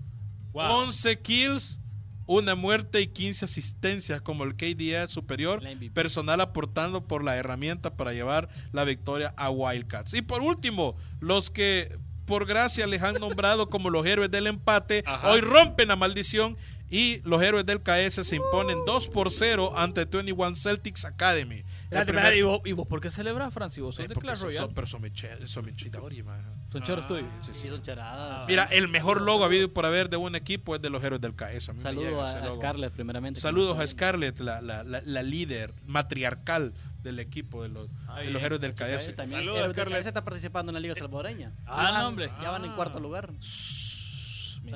Wow. 0.52 0.70
11 0.84 1.20
kills, 1.20 1.80
una 2.26 2.54
muerte 2.54 3.00
y 3.00 3.06
15 3.08 3.44
asistencias 3.44 4.20
como 4.20 4.44
el 4.44 4.56
KDA 4.56 5.08
superior, 5.08 5.62
personal 5.92 6.40
aportando 6.40 7.04
por 7.04 7.22
la 7.22 7.36
herramienta 7.36 7.96
para 7.96 8.12
llevar 8.12 8.48
la 8.72 8.84
victoria 8.84 9.34
a 9.36 9.50
Wildcats. 9.50 10.14
Y 10.14 10.22
por 10.22 10.42
último, 10.42 10.96
los 11.20 11.50
que 11.50 11.96
por 12.24 12.46
gracia 12.46 12.86
les 12.86 13.02
han 13.02 13.14
nombrado 13.14 13.68
como 13.68 13.90
los 13.90 14.06
héroes 14.06 14.30
del 14.30 14.46
empate, 14.46 15.02
Ajá. 15.06 15.30
hoy 15.30 15.40
rompen 15.40 15.88
la 15.88 15.96
maldición 15.96 16.56
y 16.90 17.20
los 17.24 17.42
héroes 17.42 17.66
del 17.66 17.82
KS 17.82 18.26
se 18.26 18.36
imponen 18.36 18.78
2 18.86 19.08
por 19.08 19.30
0 19.30 19.72
ante 19.76 20.04
21 20.04 20.54
Celtics 20.54 21.04
Academy. 21.04 21.64
Primer- 22.02 22.08
espérate, 22.24 22.38
¿y 22.38 22.42
vos, 22.42 22.60
y 22.64 22.72
vos 22.72 22.86
por 22.88 23.00
qué 23.00 23.10
celebras, 23.10 23.54
Francis? 23.54 23.82
¿Vos 23.82 23.94
sos 23.94 24.04
Eh, 24.04 24.08
de 24.08 24.14
Clash 24.14 24.38
son- 24.38 24.46
Royale? 24.48 24.66
son- 24.66 24.74
pero 24.74 24.86
son 24.86 25.02
mi 25.02 25.10
che- 25.12 25.46
son 25.48 25.64
mi 25.64 25.74
chidori, 25.76 26.22
man. 26.22 26.42
Son 26.72 26.82
choros 26.82 27.06
tuyos. 27.06 27.24
Sí, 27.40 27.52
sí. 27.54 27.60
Sí, 27.62 27.68
son 27.68 27.82
charadas. 27.82 28.46
Mira, 28.48 28.64
el 28.64 28.88
mejor 28.88 29.22
logo 29.22 29.44
habido 29.44 29.72
por 29.72 29.86
haber 29.86 30.08
de 30.10 30.16
un 30.16 30.34
equipo 30.34 30.74
es 30.74 30.82
de 30.82 30.90
los 30.90 31.02
héroes 31.04 31.20
del 31.20 31.34
KS. 31.34 31.70
A 31.70 31.78
Saludos 31.78 32.28
a, 32.28 32.44
a. 32.44 32.52
Scarlett, 32.52 32.92
primeramente. 32.92 33.40
Saludos 33.40 33.78
a 33.78 33.86
Scarlett, 33.86 34.38
la, 34.40 34.60
la, 34.60 34.82
la, 34.82 35.00
la 35.04 35.22
líder 35.22 35.72
matriarcal 35.86 36.74
del 37.02 37.18
equipo 37.20 37.62
de 37.62 37.68
los, 37.68 37.88
de 38.16 38.30
los 38.30 38.42
héroes 38.42 38.60
del. 38.60 38.72
KS. 38.74 39.14
También 39.14 39.40
Saludos, 39.42 39.58
Héroes 39.58 39.76
del 39.76 39.84
Scarlett. 39.86 40.06
Está 40.06 40.24
participando 40.24 40.70
en 40.70 40.74
la 40.74 40.80
Liga 40.80 40.94
Salvadoreña. 40.94 41.52
Ah, 41.66 41.98
no, 42.00 42.08
hombre. 42.08 42.30
Ya 42.42 42.50
van 42.50 42.64
en 42.64 42.72
cuarto 42.72 42.98
lugar. 42.98 43.30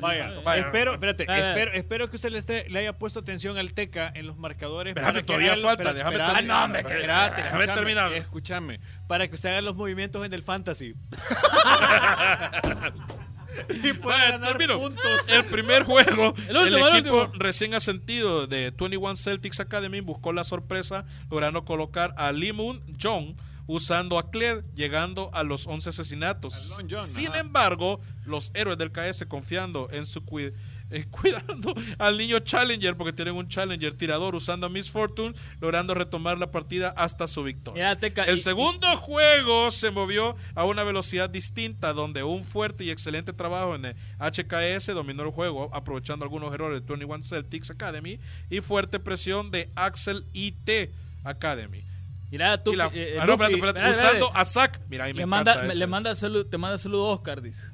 Vaya, 0.00 0.30
Vaya. 0.44 0.62
espero, 0.66 0.92
espérate, 0.92 1.24
Vaya. 1.26 1.48
espero, 1.50 1.72
espero 1.72 2.10
que 2.10 2.16
usted 2.16 2.30
le, 2.30 2.38
esté- 2.38 2.68
le 2.68 2.78
haya 2.80 2.92
puesto 2.98 3.20
atención 3.20 3.56
al 3.58 3.72
Teca 3.72 4.12
en 4.14 4.26
los 4.26 4.36
marcadores. 4.36 4.90
Espérate, 4.92 5.12
para 5.12 5.20
que 5.22 5.26
todavía 5.26 5.56
falta, 5.62 5.76
pero 5.84 5.94
déjame 5.94 6.10
espérate, 6.16 6.34
terminar. 6.34 6.58
no, 6.58 6.64
hombre, 6.64 6.84
que 6.84 6.92
espérate, 6.94 7.42
Déjame 7.42 7.64
escúchame, 7.64 7.74
terminar. 7.80 8.12
Escúchame, 8.12 8.80
para 9.08 9.28
que 9.28 9.34
usted 9.34 9.48
haga 9.50 9.60
los 9.62 9.74
movimientos 9.76 10.24
en 10.26 10.32
el 10.34 10.42
fantasy. 10.42 10.94
y 13.82 13.92
pueda 13.94 14.16
Vaya, 14.18 14.30
ganar 14.32 14.48
termino. 14.58 14.78
puntos. 14.78 15.28
El 15.28 15.44
primer 15.46 15.82
juego, 15.84 16.34
El 16.48 16.48
el, 16.56 16.56
último, 16.56 16.86
el 16.88 16.96
equipo 16.96 17.16
último. 17.22 17.32
recién 17.42 17.74
ascendido 17.74 18.46
de 18.46 18.70
21 18.70 19.16
Celtics 19.16 19.58
Academy 19.60 20.00
buscó 20.00 20.32
la 20.32 20.44
sorpresa, 20.44 21.04
logrando 21.30 21.64
colocar 21.64 22.14
a 22.16 22.30
Lee 22.32 22.52
Moon 22.52 22.82
Jong 23.02 23.34
usando 23.68 24.18
a 24.18 24.30
Cled, 24.30 24.64
llegando 24.74 25.30
a 25.32 25.44
los 25.44 25.66
11 25.68 25.90
asesinatos. 25.90 26.78
John, 26.90 27.02
Sin 27.06 27.28
ajá. 27.28 27.38
embargo, 27.40 28.00
los 28.24 28.50
héroes 28.54 28.78
del 28.78 28.90
KS 28.90 29.26
confiando 29.26 29.88
en 29.92 30.06
su 30.06 30.22
cui- 30.24 30.52
eh, 30.90 31.04
cuidando 31.10 31.74
al 31.98 32.16
niño 32.16 32.38
Challenger, 32.40 32.96
porque 32.96 33.12
tienen 33.12 33.36
un 33.36 33.46
Challenger 33.46 33.92
tirador 33.94 34.34
usando 34.34 34.66
a 34.66 34.70
Miss 34.70 34.90
Fortune, 34.90 35.34
logrando 35.60 35.92
retomar 35.94 36.38
la 36.38 36.50
partida 36.50 36.88
hasta 36.96 37.28
su 37.28 37.42
victoria. 37.42 37.94
Mira, 38.00 38.24
El 38.24 38.38
y- 38.38 38.40
segundo 38.40 38.86
juego 38.96 39.70
se 39.70 39.90
movió 39.90 40.34
a 40.54 40.64
una 40.64 40.82
velocidad 40.84 41.28
distinta, 41.28 41.92
donde 41.92 42.22
un 42.22 42.42
fuerte 42.44 42.84
y 42.84 42.90
excelente 42.90 43.34
trabajo 43.34 43.74
en 43.74 43.84
el 43.84 43.96
HKS 44.18 44.94
dominó 44.94 45.24
el 45.24 45.30
juego, 45.30 45.68
aprovechando 45.74 46.24
algunos 46.24 46.54
errores 46.54 46.80
de 46.80 46.86
21 46.86 47.22
Celtics 47.22 47.70
Academy 47.70 48.18
y 48.48 48.62
fuerte 48.62 48.98
presión 48.98 49.50
de 49.50 49.70
Axel 49.74 50.24
IT 50.32 50.90
Academy. 51.22 51.84
Mira, 52.30 52.62
tú. 52.62 52.72
Y 52.72 52.76
la- 52.76 52.90
eh, 52.92 53.16
ah, 53.20 53.26
no, 53.26 53.32
espérate, 53.32 53.54
espérate, 53.54 53.78
espérate, 53.78 53.90
usando 53.98 54.26
espérate. 54.26 54.38
a 54.40 54.44
Zack. 54.44 54.80
Mira, 54.88 55.04
ahí 55.04 55.12
me 55.14 55.18
Le 55.18 55.22
encanta 55.24 55.54
manda, 55.54 55.66
ese. 55.70 55.78
le 55.78 55.86
manda 55.86 56.14
salud, 56.14 56.46
te 56.46 56.58
manda 56.58 56.76
saludo 56.78 57.06
Oscar, 57.08 57.40
dice. 57.42 57.68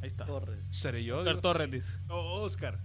Ahí 0.00 0.08
está. 0.08 0.24
Torres. 0.24 0.58
¿Seré 0.70 1.04
yo? 1.04 1.18
Oscar? 1.18 1.36
Torres, 1.40 1.70
dice. 1.70 1.98
Oh, 2.08 2.42
Oscar. 2.42 2.78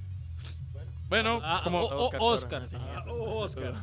Bueno, 1.07 1.41
Ah, 1.43 1.61
como 1.63 1.79
o- 1.81 2.09
o- 2.09 2.33
Oscar 2.33 2.63
Ajá. 2.63 3.03
Oh, 3.07 3.39
Oscar. 3.41 3.73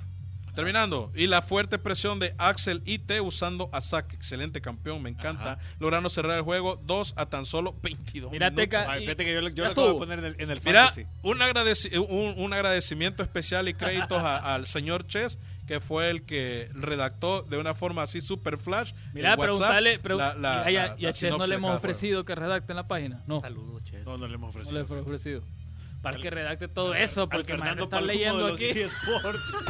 terminando. 0.55 1.13
Y 1.15 1.27
la 1.27 1.41
fuerte 1.43 1.79
presión 1.79 2.19
de 2.19 2.35
Axel 2.39 2.83
IT 2.87 3.21
usando 3.21 3.69
a 3.73 3.81
Zack. 3.83 4.13
Excelente 4.15 4.61
campeón, 4.61 5.03
me 5.03 5.11
encanta. 5.11 5.59
Logrando 5.79 6.09
cerrar 6.11 6.37
el 6.39 6.43
juego 6.45 6.81
2 6.85 7.13
a 7.17 7.27
tan 7.27 7.45
solo 7.45 7.77
22 7.83 8.33
Mira, 8.33 8.47
minutos. 8.51 8.65
Teca. 8.65 8.91
Ay, 8.91 9.03
fíjate 9.03 9.25
que 9.27 9.35
yo, 9.35 9.41
le- 9.43 9.53
yo 9.55 9.65
lo 9.65 9.71
acabo 9.71 9.87
de 9.87 9.93
estuvo. 9.93 9.99
poner 10.01 10.19
en 10.21 10.25
el, 10.25 10.37
en 10.41 10.51
el 10.51 10.61
Mira, 10.65 10.91
un, 11.23 11.39
agradeci- 11.39 11.97
un, 12.09 12.43
un 12.43 12.53
agradecimiento 12.53 13.23
especial 13.23 13.69
y 13.69 13.75
créditos 13.75 14.23
a- 14.23 14.39
al 14.55 14.67
señor 14.67 15.07
Chess, 15.07 15.39
que 15.69 15.79
fue 15.81 16.09
el 16.11 16.23
que 16.25 16.69
redactó 16.73 17.43
de 17.43 17.59
una 17.59 17.75
forma 17.75 18.03
así 18.03 18.21
super 18.23 18.57
flash. 18.59 18.93
Mira, 19.13 19.37
preguntarle. 19.37 19.99
Pero, 20.01 20.17
la- 20.17 20.35
la- 20.35 20.69
y 20.71 20.77
a, 20.77 20.87
la- 20.89 20.97
y 20.99 21.05
a 21.05 21.09
la 21.09 21.13
Ches 21.13 21.37
no 21.37 21.47
le 21.47 21.55
hemos 21.57 21.77
ofrecido 21.77 22.25
que 22.25 22.35
redacte 22.35 22.73
en 22.73 22.77
la 22.77 22.89
página. 22.89 23.23
No, 23.27 23.41
Saludos, 23.43 23.85
Ches. 23.85 24.05
No, 24.07 24.17
no 24.19 24.27
le 24.27 24.35
hemos 24.35 24.55
no 24.55 24.63
le 24.63 24.63
ofrecido. 24.63 24.81
hemos 24.81 25.07
ofrecido. 25.07 25.43
Para 26.03 26.17
que 26.17 26.31
redacte 26.31 26.67
todo 26.69 26.93
Al- 26.95 27.03
eso, 27.03 27.29
porque 27.29 27.53
me 27.53 27.59
Fernando 27.59 27.85
están 27.85 28.07
leyendo 28.07 28.47
de 28.47 28.53
los 28.53 28.61
aquí. 28.61 28.71
eSports. 28.71 29.53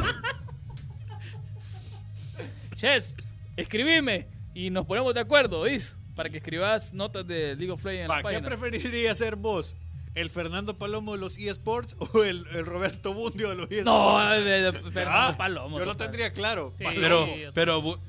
Ches, 2.75 3.15
escribime 3.57 4.27
y 4.53 4.69
nos 4.69 4.85
ponemos 4.85 5.13
de 5.13 5.19
acuerdo, 5.19 5.59
¿oís? 5.59 5.97
Para 6.15 6.29
que 6.29 6.37
escribas 6.37 6.93
notas 6.93 7.25
de 7.27 7.55
League 7.55 7.71
of 7.71 7.83
Legends 7.83 8.03
en 8.03 8.07
la 8.09 8.17
¿Qué 8.17 8.23
página. 8.23 8.47
preferiría 8.47 9.15
ser 9.15 9.35
vos? 9.35 9.75
¿El 10.19 10.29
Fernando 10.29 10.77
Palomo 10.77 11.13
de 11.13 11.19
los 11.19 11.37
eSports 11.37 11.95
o 11.99 12.23
el, 12.23 12.45
el 12.53 12.65
Roberto 12.65 13.13
Bundio 13.13 13.49
de 13.49 13.55
los 13.55 13.71
eSports? 13.71 13.85
No, 13.85 14.33
eh, 14.33 14.71
Fernando 14.73 15.01
Ah, 15.07 15.35
Palomo. 15.37 15.79
Yo 15.79 15.85
lo 15.85 15.95
tendría 15.95 16.33
claro. 16.33 16.73
Sí. 16.77 16.83
Pero, 16.95 17.25
Sí, 17.25 17.43
pero, 17.53 17.99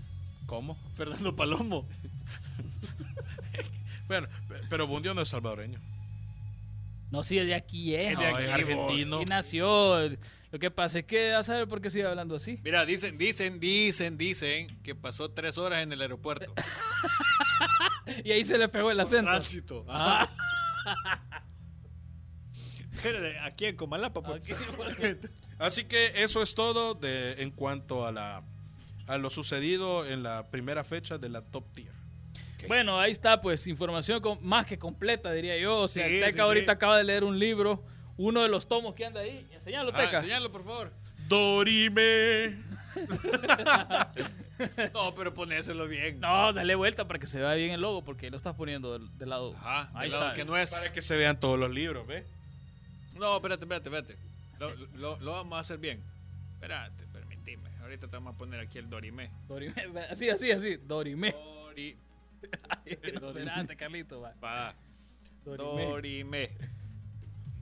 ¿cómo? 0.46 0.76
Fernando 0.96 1.34
Palomo. 1.36 1.86
Bueno, 4.08 4.26
pe- 4.48 4.56
pero 4.68 4.88
Bundio 4.88 5.14
no 5.14 5.22
es 5.22 5.28
salvadoreño. 5.28 5.78
No, 7.12 7.22
sí, 7.22 7.36
de 7.38 7.54
aquí 7.54 7.94
es. 7.94 8.11
Es 8.12 8.18
de 8.18 8.30
No, 8.30 8.36
aquí, 8.36 8.42
es 8.42 8.46
vos. 8.50 8.54
argentino. 8.54 9.22
Y 9.22 9.24
nació. 9.26 10.08
Lo 10.50 10.58
que 10.58 10.70
pasa 10.72 10.98
es 10.98 11.04
que, 11.04 11.32
a 11.32 11.44
saber 11.44 11.68
por 11.68 11.80
qué 11.80 11.90
sigue 11.90 12.06
hablando 12.06 12.34
así. 12.34 12.58
Mira, 12.64 12.84
dicen, 12.84 13.18
dicen, 13.18 13.61
dicen, 13.61 14.18
dicen 14.18 14.66
que 14.82 14.96
pasó 14.96 15.30
tres 15.30 15.58
horas 15.58 15.84
en 15.84 15.92
el 15.92 16.00
aeropuerto. 16.00 16.52
Y 18.24 18.32
ahí 18.32 18.44
se 18.44 18.58
le 18.58 18.68
pegó 18.68 18.90
el 18.90 18.98
acento. 18.98 19.30
Tránsito. 19.30 19.86
Ah. 19.88 20.28
Pero 23.03 23.20
de 23.20 23.38
aquí 23.40 23.66
en 23.66 23.76
Comalapa. 23.76 24.22
pues. 24.22 24.42
Así 25.59 25.84
que 25.84 26.22
eso 26.22 26.42
es 26.42 26.55
todo 26.55 26.94
de, 26.94 27.42
en 27.42 27.51
cuanto 27.51 28.07
a, 28.07 28.12
la, 28.12 28.42
a 29.07 29.18
lo 29.18 29.28
sucedido 29.30 30.07
en 30.07 30.22
la 30.22 30.51
primera 30.51 30.84
fecha 30.84 31.18
de 31.18 31.28
la 31.28 31.42
Top 31.42 31.72
Tier. 31.74 31.92
Bueno, 32.68 32.98
ahí 33.01 33.11
está, 33.11 33.40
pues, 33.40 33.66
información 33.66 34.22
más 34.42 34.66
que 34.66 34.78
completa, 34.78 35.32
diría 35.32 35.57
yo. 35.59 35.78
O 35.80 35.88
sea, 35.88 36.07
Sí, 36.07 36.14
Teca 36.14 36.26
sí, 36.28 36.32
sí. 36.34 36.40
ahorita 36.40 36.72
acaba 36.72 36.98
de 36.98 37.05
leer 37.05 37.24
un 37.24 37.38
libro, 37.38 37.82
uno 38.18 38.42
de 38.42 38.48
los 38.48 38.68
tomos 38.68 38.94
que 38.94 39.07
anda 39.07 39.20
ahí. 39.20 39.48
Enseñalo, 39.53 39.92
Ah, 39.94 39.98
Teca. 40.05 40.16
enseñalo, 40.18 40.53
por 40.53 40.64
favor. 40.64 40.92
Dorime. 41.28 42.59
No, 44.92 45.14
pero 45.14 45.32
ponéselo 45.32 45.88
bien. 45.88 46.20
No, 46.20 46.53
dale 46.53 46.74
vuelta 46.74 47.07
para 47.07 47.18
que 47.18 47.26
se 47.26 47.38
vea 47.38 47.55
bien 47.55 47.70
el 47.70 47.80
logo, 47.80 48.05
porque 48.05 48.30
lo 48.30 48.36
estás 48.36 48.55
poniendo 48.55 48.92
del, 48.98 49.16
del 49.16 49.30
lado. 49.30 49.55
Ajá, 49.57 49.90
ahí 49.94 50.11
del 50.11 50.18
lado 50.18 50.24
está. 50.32 50.34
que 50.34 50.44
no 50.44 50.55
es. 50.57 50.70
Para 50.70 50.92
que 50.92 51.01
se 51.01 51.16
vean 51.16 51.40
todos 51.40 51.59
los 51.59 51.70
libros, 51.70 52.07
¿ve? 52.07 52.26
No, 53.20 53.36
espérate, 53.36 53.64
espérate, 53.64 53.88
espérate. 53.88 54.16
Lo, 54.58 54.74
lo- 54.98 55.20
lo 55.20 55.32
vamos 55.32 55.56
a 55.56 55.60
hacer 55.60 55.78
bien. 55.78 56.02
Espérate, 56.54 57.06
permitime. 57.12 57.68
Ahorita 57.82 58.08
te 58.08 58.16
vamos 58.16 58.34
a 58.34 58.38
poner 58.38 58.60
aquí 58.60 58.78
el 58.78 58.88
Dorime. 58.90 59.30
Dorime. 59.48 59.74
Así, 60.10 60.28
así, 60.30 60.50
así. 60.50 60.76
Dorime. 60.76 61.32
Dori, 61.32 61.96
Ay, 62.68 62.98
no, 63.20 63.28
espérate, 63.30 63.76
Carlito. 63.76 64.20
va. 64.20 64.34
va. 64.42 64.74
Dorime. 65.44 65.84
Dorime. 65.86 66.50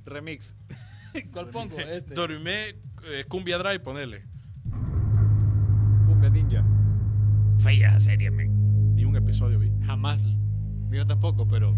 Remix. 0.05 0.55
¿Cuál 1.33 1.49
pongo? 1.49 1.79
Este. 1.79 2.15
Dorime, 2.15 2.69
eh, 3.05 3.25
Cumbia 3.29 3.59
Drive, 3.59 3.81
ponele. 3.81 4.25
Cumbia 6.07 6.31
Ninja. 6.31 6.65
Fea 7.59 7.99
serie, 7.99 8.31
men. 8.31 8.95
Ni 8.95 9.05
un 9.05 9.17
episodio 9.17 9.59
vi. 9.59 9.73
Jamás. 9.87 10.25
Yo 10.91 11.07
tampoco, 11.07 11.47
pero. 11.49 11.75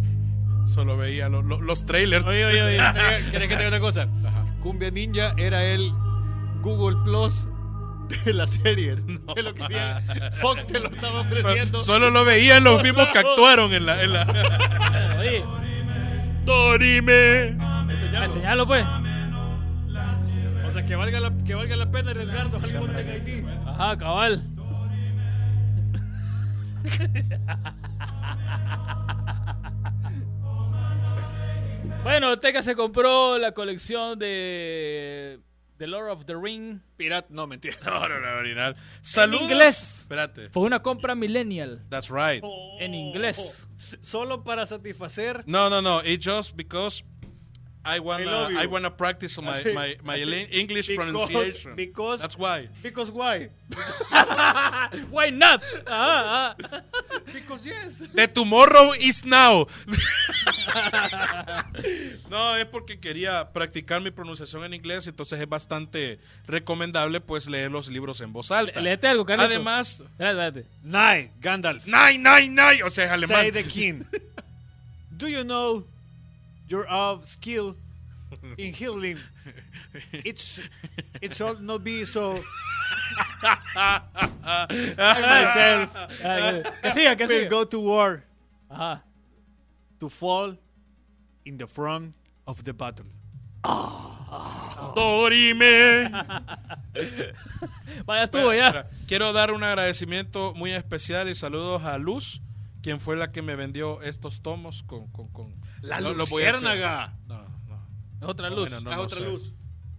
Solo 0.75 0.97
veía 0.97 1.29
lo- 1.29 1.43
lo- 1.43 1.61
los 1.61 1.85
trailers. 1.85 2.27
Oye, 2.27 2.45
oye, 2.45 2.63
oye. 2.63 2.77
¿Querés 3.31 3.49
que 3.49 3.57
te 3.57 3.65
diga 3.65 3.69
una 3.69 3.81
cosa? 3.81 4.09
Cumbia 4.61 4.91
Ninja 4.91 5.35
era 5.37 5.63
el 5.65 5.93
Google 6.63 6.97
Plus 7.05 7.49
de 8.25 8.33
las 8.35 8.51
series. 8.51 9.07
Te 9.35 9.43
lo 9.43 9.55
quería. 9.55 10.03
Fox 10.41 10.67
te 10.67 10.79
lo 10.81 10.89
estaba 10.91 11.21
ofreciendo. 11.21 11.81
Solo 11.81 12.11
lo 12.11 12.25
veían 12.25 12.65
los 12.65 12.83
mismos 12.83 13.09
que 13.09 13.19
actuaron 13.19 13.73
en 13.75 13.87
la. 13.87 14.03
En 14.03 14.13
la... 14.13 15.17
Oye, 15.19 15.45
Dorime. 16.45 17.49
Enseñalo. 17.91 18.25
enseñalo, 18.25 18.67
pues. 18.67 18.85
O 20.67 20.71
sea, 20.71 20.85
que 20.85 20.95
valga 20.95 21.19
la, 21.21 21.33
que 21.45 21.55
valga 21.57 21.75
la 21.77 21.91
pena 21.91 22.13
arriesgarnos 22.13 22.63
al 22.63 22.75
Content 22.75 23.29
ID. 23.29 23.45
Ajá, 23.67 23.99
cabal. 23.99 24.47
bueno, 32.03 32.39
Teca 32.39 32.63
se 32.63 32.75
compró 32.75 33.39
la 33.39 33.53
colección 33.53 34.19
de 34.19 35.41
The 35.77 35.87
Lord 35.87 36.11
of 36.11 36.25
the 36.25 36.35
Ring. 36.35 36.81
Pirata, 36.97 37.29
no, 37.31 37.47
mentira. 37.47 37.77
No, 37.85 38.09
no, 38.09 38.21
no, 38.21 38.37
original. 38.39 38.77
Saludos. 39.03 39.43
inglés. 39.51 40.01
Espérate. 40.01 40.49
Fue 40.51 40.63
una 40.63 40.81
compra 40.83 41.15
millennial 41.15 41.85
That's 41.89 42.11
right. 42.11 42.43
en 42.79 42.95
inglés. 42.95 43.69
Solo 44.01 44.45
para 44.45 44.67
satisfacer. 44.67 45.43
No, 45.47 45.69
no, 45.71 45.81
no. 45.83 46.01
It's 46.03 46.25
just 46.25 46.57
because 46.57 47.05
I 47.83 47.99
wanna, 47.99 48.31
I. 48.31 48.65
I, 48.65 48.67
wanna 48.67 48.91
practice 48.91 49.41
my, 49.41 49.53
Así, 49.53 49.73
my, 49.73 49.97
my. 50.05 50.17
English 50.53 50.89
Because- 50.89 50.97
pronunciation. 50.97 51.75
because- 51.77 52.21
That's 52.21 52.37
why. 52.37 52.69
Because 52.83 53.11
why? 53.11 53.49
Why 55.11 55.31
not? 55.31 55.63
Because 57.33 57.65
yes. 57.65 58.03
The 58.15 58.27
tomorrow 58.29 58.93
is 59.01 59.25
now. 59.25 59.67
no, 62.31 62.57
es 62.57 62.65
porque 62.67 62.99
quería 63.01 63.51
practicar 63.53 64.01
mi 64.01 64.11
pronunciación 64.11 64.65
en 64.65 64.75
inglés, 64.75 65.07
entonces 65.07 65.41
es 65.41 65.49
bastante 65.49 66.19
recomendable 66.47 67.21
pues 67.21 67.49
leer 67.49 67.71
los 67.71 67.89
libros 67.89 68.21
en 68.21 68.33
voz 68.33 68.51
alta. 68.51 68.81
Le- 68.81 68.91
léete 68.91 69.07
algo, 69.07 69.25
Carlito. 69.25 69.47
Además, 69.49 70.01
Espérate, 70.01 70.59
espérate. 70.61 70.67
Nine, 70.83 71.33
Gandalf. 71.41 71.87
nine, 71.87 72.19
nine, 72.19 72.49
nine, 72.49 72.83
o 72.83 72.91
sea, 72.91 73.07
es 73.07 73.11
alemán. 73.13 73.41
Say 73.43 73.53
the 73.53 73.65
king. 73.65 74.03
Do 75.11 75.29
you 75.29 75.43
know 75.45 75.85
your 76.71 76.87
of 76.89 77.27
skill 77.27 77.77
in 78.57 78.73
healing? 78.73 79.19
It's 80.25 80.61
it 81.21 81.35
should 81.35 81.61
not 81.61 81.83
be 81.85 82.05
so. 82.05 82.39
I 83.77 85.21
myself 85.21 85.97
Ah, 86.25 86.63
Que 86.83 86.91
siga, 86.93 87.17
que 87.17 87.27
will 87.27 87.45
siga. 87.47 87.51
go 87.51 87.65
to 87.65 87.81
war 87.81 88.23
Ajá. 88.71 89.01
to 89.99 90.09
fall 90.09 90.57
in 91.45 91.57
the 91.59 91.67
front 91.67 92.15
of 92.47 92.63
the 92.65 92.73
battle. 92.73 93.07
Dorime. 94.95 96.09
Vaya, 98.07 98.23
estuvo 98.25 98.55
ya. 98.55 98.87
Quiero 99.07 99.33
dar 99.33 99.53
un 99.53 99.63
agradecimiento 99.63 100.55
muy 100.55 100.73
especial 100.73 101.29
y 101.29 101.35
saludos 101.35 101.83
a 101.85 101.99
Luz, 101.99 102.41
quien 102.83 102.99
fue 103.01 103.17
la 103.17 103.31
que 103.33 103.43
me 103.43 103.57
vendió 103.57 104.01
estos 104.03 104.41
tomos 104.41 104.83
con, 104.85 105.09
con, 105.09 105.29
con, 105.29 105.60
La 105.83 105.97
a- 105.97 106.01
luciérnaga. 106.01 107.15
No, 107.27 107.43
no. 107.69 107.89
Es 108.21 108.29
otra 108.29 108.51
luz. 108.51 108.71
bueno, 108.71 108.81
no, 108.81 108.91
es 108.91 108.97
no 108.97 109.03
otra 109.03 109.19
sé. 109.19 109.25
luz. 109.25 109.55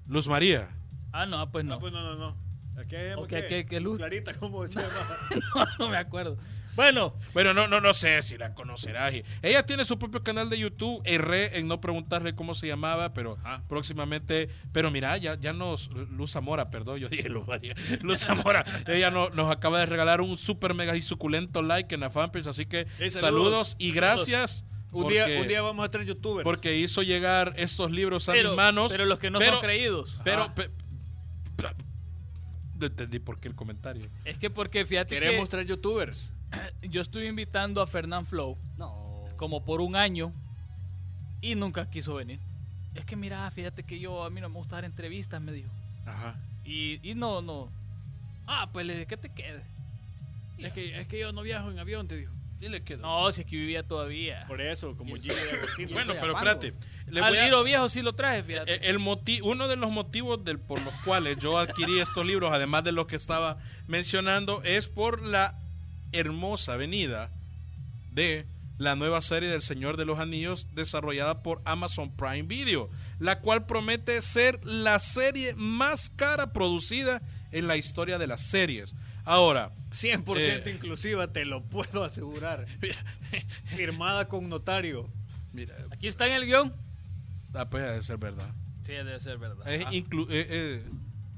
Luz 0.07 0.27
María. 0.27 0.69
Ah, 1.11 1.25
no, 1.25 1.51
pues 1.51 1.65
no. 1.65 1.75
Ah, 1.75 1.79
pues 1.79 1.93
no, 1.93 2.01
no, 2.01 2.15
no. 2.15 2.37
Aquí 2.79 2.95
hay 2.95 3.13
Ok, 3.13 3.27
¿qué? 3.27 3.45
¿qué- 3.47 3.65
qué 3.65 3.79
luz? 3.79 3.97
Clarita, 3.97 4.33
¿cómo 4.35 4.67
se 4.67 4.79
llama? 4.79 5.17
no, 5.55 5.65
no 5.79 5.89
me 5.89 5.97
acuerdo. 5.97 6.37
Bueno, 6.73 7.13
Bueno, 7.33 7.53
no, 7.53 7.67
no, 7.67 7.81
no 7.81 7.93
sé 7.93 8.23
si 8.23 8.37
la 8.37 8.53
conocerás. 8.53 9.13
Ella 9.41 9.65
tiene 9.65 9.83
su 9.83 9.99
propio 9.99 10.23
canal 10.23 10.49
de 10.49 10.57
YouTube. 10.57 11.01
Erré 11.03 11.59
en 11.59 11.67
no 11.67 11.81
preguntarle 11.81 12.33
cómo 12.33 12.53
se 12.55 12.65
llamaba, 12.65 13.13
pero 13.13 13.37
Ajá. 13.43 13.61
próximamente. 13.67 14.47
Pero 14.71 14.89
mira, 14.89 15.17
ya, 15.17 15.35
ya 15.37 15.51
nos. 15.51 15.89
Luz 15.89 16.31
Zamora, 16.31 16.71
perdón, 16.71 16.99
yo 16.99 17.09
dije 17.09 17.27
Luz 17.27 17.45
María. 17.45 17.75
Luz 18.01 18.19
Zamora. 18.19 18.63
ella 18.87 19.11
no- 19.11 19.29
nos 19.31 19.51
acaba 19.51 19.79
de 19.79 19.85
regalar 19.85 20.21
un 20.21 20.37
super 20.37 20.73
mega 20.73 20.95
y 20.95 21.01
suculento 21.01 21.61
like 21.61 21.93
en 21.93 21.99
la 22.01 22.09
fanpage. 22.09 22.47
Así 22.47 22.65
que 22.65 22.87
Hey, 22.99 23.09
saludos. 23.11 23.19
saludos. 23.19 23.75
y 23.77 23.91
gracias. 23.91 24.63
Un 24.91 25.07
día, 25.07 25.23
porque- 25.23 25.41
un 25.41 25.47
día 25.47 25.61
vamos 25.61 25.85
a 25.85 25.89
tener 25.89 26.05
youtubers. 26.07 26.43
Porque 26.43 26.77
hizo 26.77 27.01
llegar 27.01 27.53
estos 27.57 27.91
libros 27.91 28.27
a 28.27 28.33
pero, 28.33 28.49
mis 28.49 28.57
manos. 28.57 28.91
pero 28.91 29.05
los 29.05 29.19
que 29.19 29.29
no 29.31 29.39
pero- 29.39 29.53
son 29.53 29.61
creídos. 29.61 30.19
Pero. 30.23 30.53
Pe- 30.53 30.69
no 32.77 32.87
entendí 32.87 33.19
por 33.19 33.39
qué 33.39 33.47
el 33.47 33.55
comentario. 33.55 34.07
Es 34.25 34.37
que 34.39 34.49
porque 34.49 34.85
fíjate 34.85 35.15
Queremos 35.19 35.45
que 35.45 35.51
traer 35.51 35.67
youtubers. 35.67 36.31
yo 36.81 37.01
estuve 37.01 37.27
invitando 37.27 37.81
a 37.81 37.87
Fernán 37.87 38.25
Flow 38.25 38.57
No. 38.77 39.25
como 39.37 39.63
por 39.63 39.81
un 39.81 39.95
año 39.95 40.33
y 41.41 41.53
nunca 41.55 41.89
quiso 41.89 42.15
venir. 42.15 42.39
Es 42.95 43.05
que 43.05 43.15
mira, 43.15 43.49
fíjate 43.51 43.83
que 43.83 43.99
yo 43.99 44.23
a 44.23 44.29
mí 44.29 44.41
no 44.41 44.49
me 44.49 44.55
gusta 44.55 44.75
dar 44.77 44.85
entrevistas, 44.85 45.39
me 45.41 45.51
dijo. 45.51 45.69
Ajá. 46.05 46.35
Y, 46.65 46.99
y 47.07 47.13
no, 47.15 47.41
no. 47.41 47.69
Ah, 48.47 48.67
pues 48.73 48.85
le 48.85 48.93
dije 48.93 49.05
que 49.05 49.17
te 49.17 49.29
quede. 49.29 49.63
Es 50.57 50.73
que, 50.73 50.99
es 50.99 51.07
que 51.07 51.19
yo 51.19 51.31
no 51.31 51.41
viajo 51.43 51.71
en 51.71 51.79
avión, 51.79 52.07
te 52.07 52.17
digo. 52.17 52.31
Y 52.61 52.69
le 52.69 52.83
quedó. 52.83 53.01
No, 53.01 53.31
si 53.31 53.41
es 53.41 53.47
que 53.47 53.55
vivía 53.57 53.81
todavía. 53.83 54.45
Por 54.47 54.61
eso, 54.61 54.95
como 54.95 55.17
de 55.17 55.31
Agostino. 55.53 55.91
Bueno, 55.93 56.13
pero 56.21 56.33
espérate. 56.37 56.73
Le 57.07 57.19
Al 57.19 57.35
a- 57.35 57.43
libro 57.43 57.63
viejo 57.63 57.89
sí 57.89 58.01
lo 58.03 58.13
traje, 58.13 58.43
fíjate. 58.43 58.75
Eh, 58.75 58.79
El 58.83 58.99
moti- 58.99 59.41
uno 59.43 59.67
de 59.67 59.75
los 59.75 59.89
motivos 59.91 60.45
del, 60.45 60.59
por 60.59 60.79
los 60.81 60.93
cuales 61.03 61.37
yo 61.39 61.57
adquirí 61.57 61.99
estos 61.99 62.25
libros, 62.25 62.51
además 62.53 62.83
de 62.83 62.91
lo 62.91 63.07
que 63.07 63.15
estaba 63.15 63.57
mencionando, 63.87 64.61
es 64.63 64.87
por 64.87 65.25
la 65.25 65.57
hermosa 66.11 66.75
venida 66.75 67.29
de 68.11 68.45
la 68.77 68.95
nueva 68.95 69.21
serie 69.21 69.47
del 69.49 69.61
Señor 69.61 69.95
de 69.97 70.05
los 70.05 70.19
Anillos 70.19 70.67
desarrollada 70.73 71.43
por 71.43 71.61
Amazon 71.65 72.11
Prime 72.15 72.43
Video, 72.43 72.89
la 73.19 73.39
cual 73.39 73.65
promete 73.65 74.21
ser 74.21 74.59
la 74.65 74.99
serie 74.99 75.53
más 75.55 76.09
cara 76.15 76.51
producida 76.51 77.21
en 77.51 77.67
la 77.67 77.77
historia 77.77 78.17
de 78.17 78.27
las 78.27 78.41
series. 78.41 78.95
Ahora, 79.23 79.71
100% 79.91 80.67
Eh. 80.67 80.71
inclusiva, 80.71 81.27
te 81.31 81.45
lo 81.45 81.63
puedo 81.63 82.03
asegurar. 82.03 82.65
Firmada 83.75 84.27
con 84.27 84.49
notario. 84.49 85.09
mira, 85.53 85.75
Aquí 85.91 86.07
está 86.07 86.27
en 86.27 86.33
el 86.33 86.45
guion. 86.45 86.73
ah, 87.53 87.69
pues 87.69 87.83
debe 87.83 88.03
ser 88.03 88.17
verdad. 88.17 88.49
Sí, 88.83 88.93
debe 88.93 89.19
ser 89.19 89.37
verdad. 89.37 89.67
Es 89.71 89.85
inclu- 89.87 90.27
eh, 90.29 90.47
eh, 90.49 90.83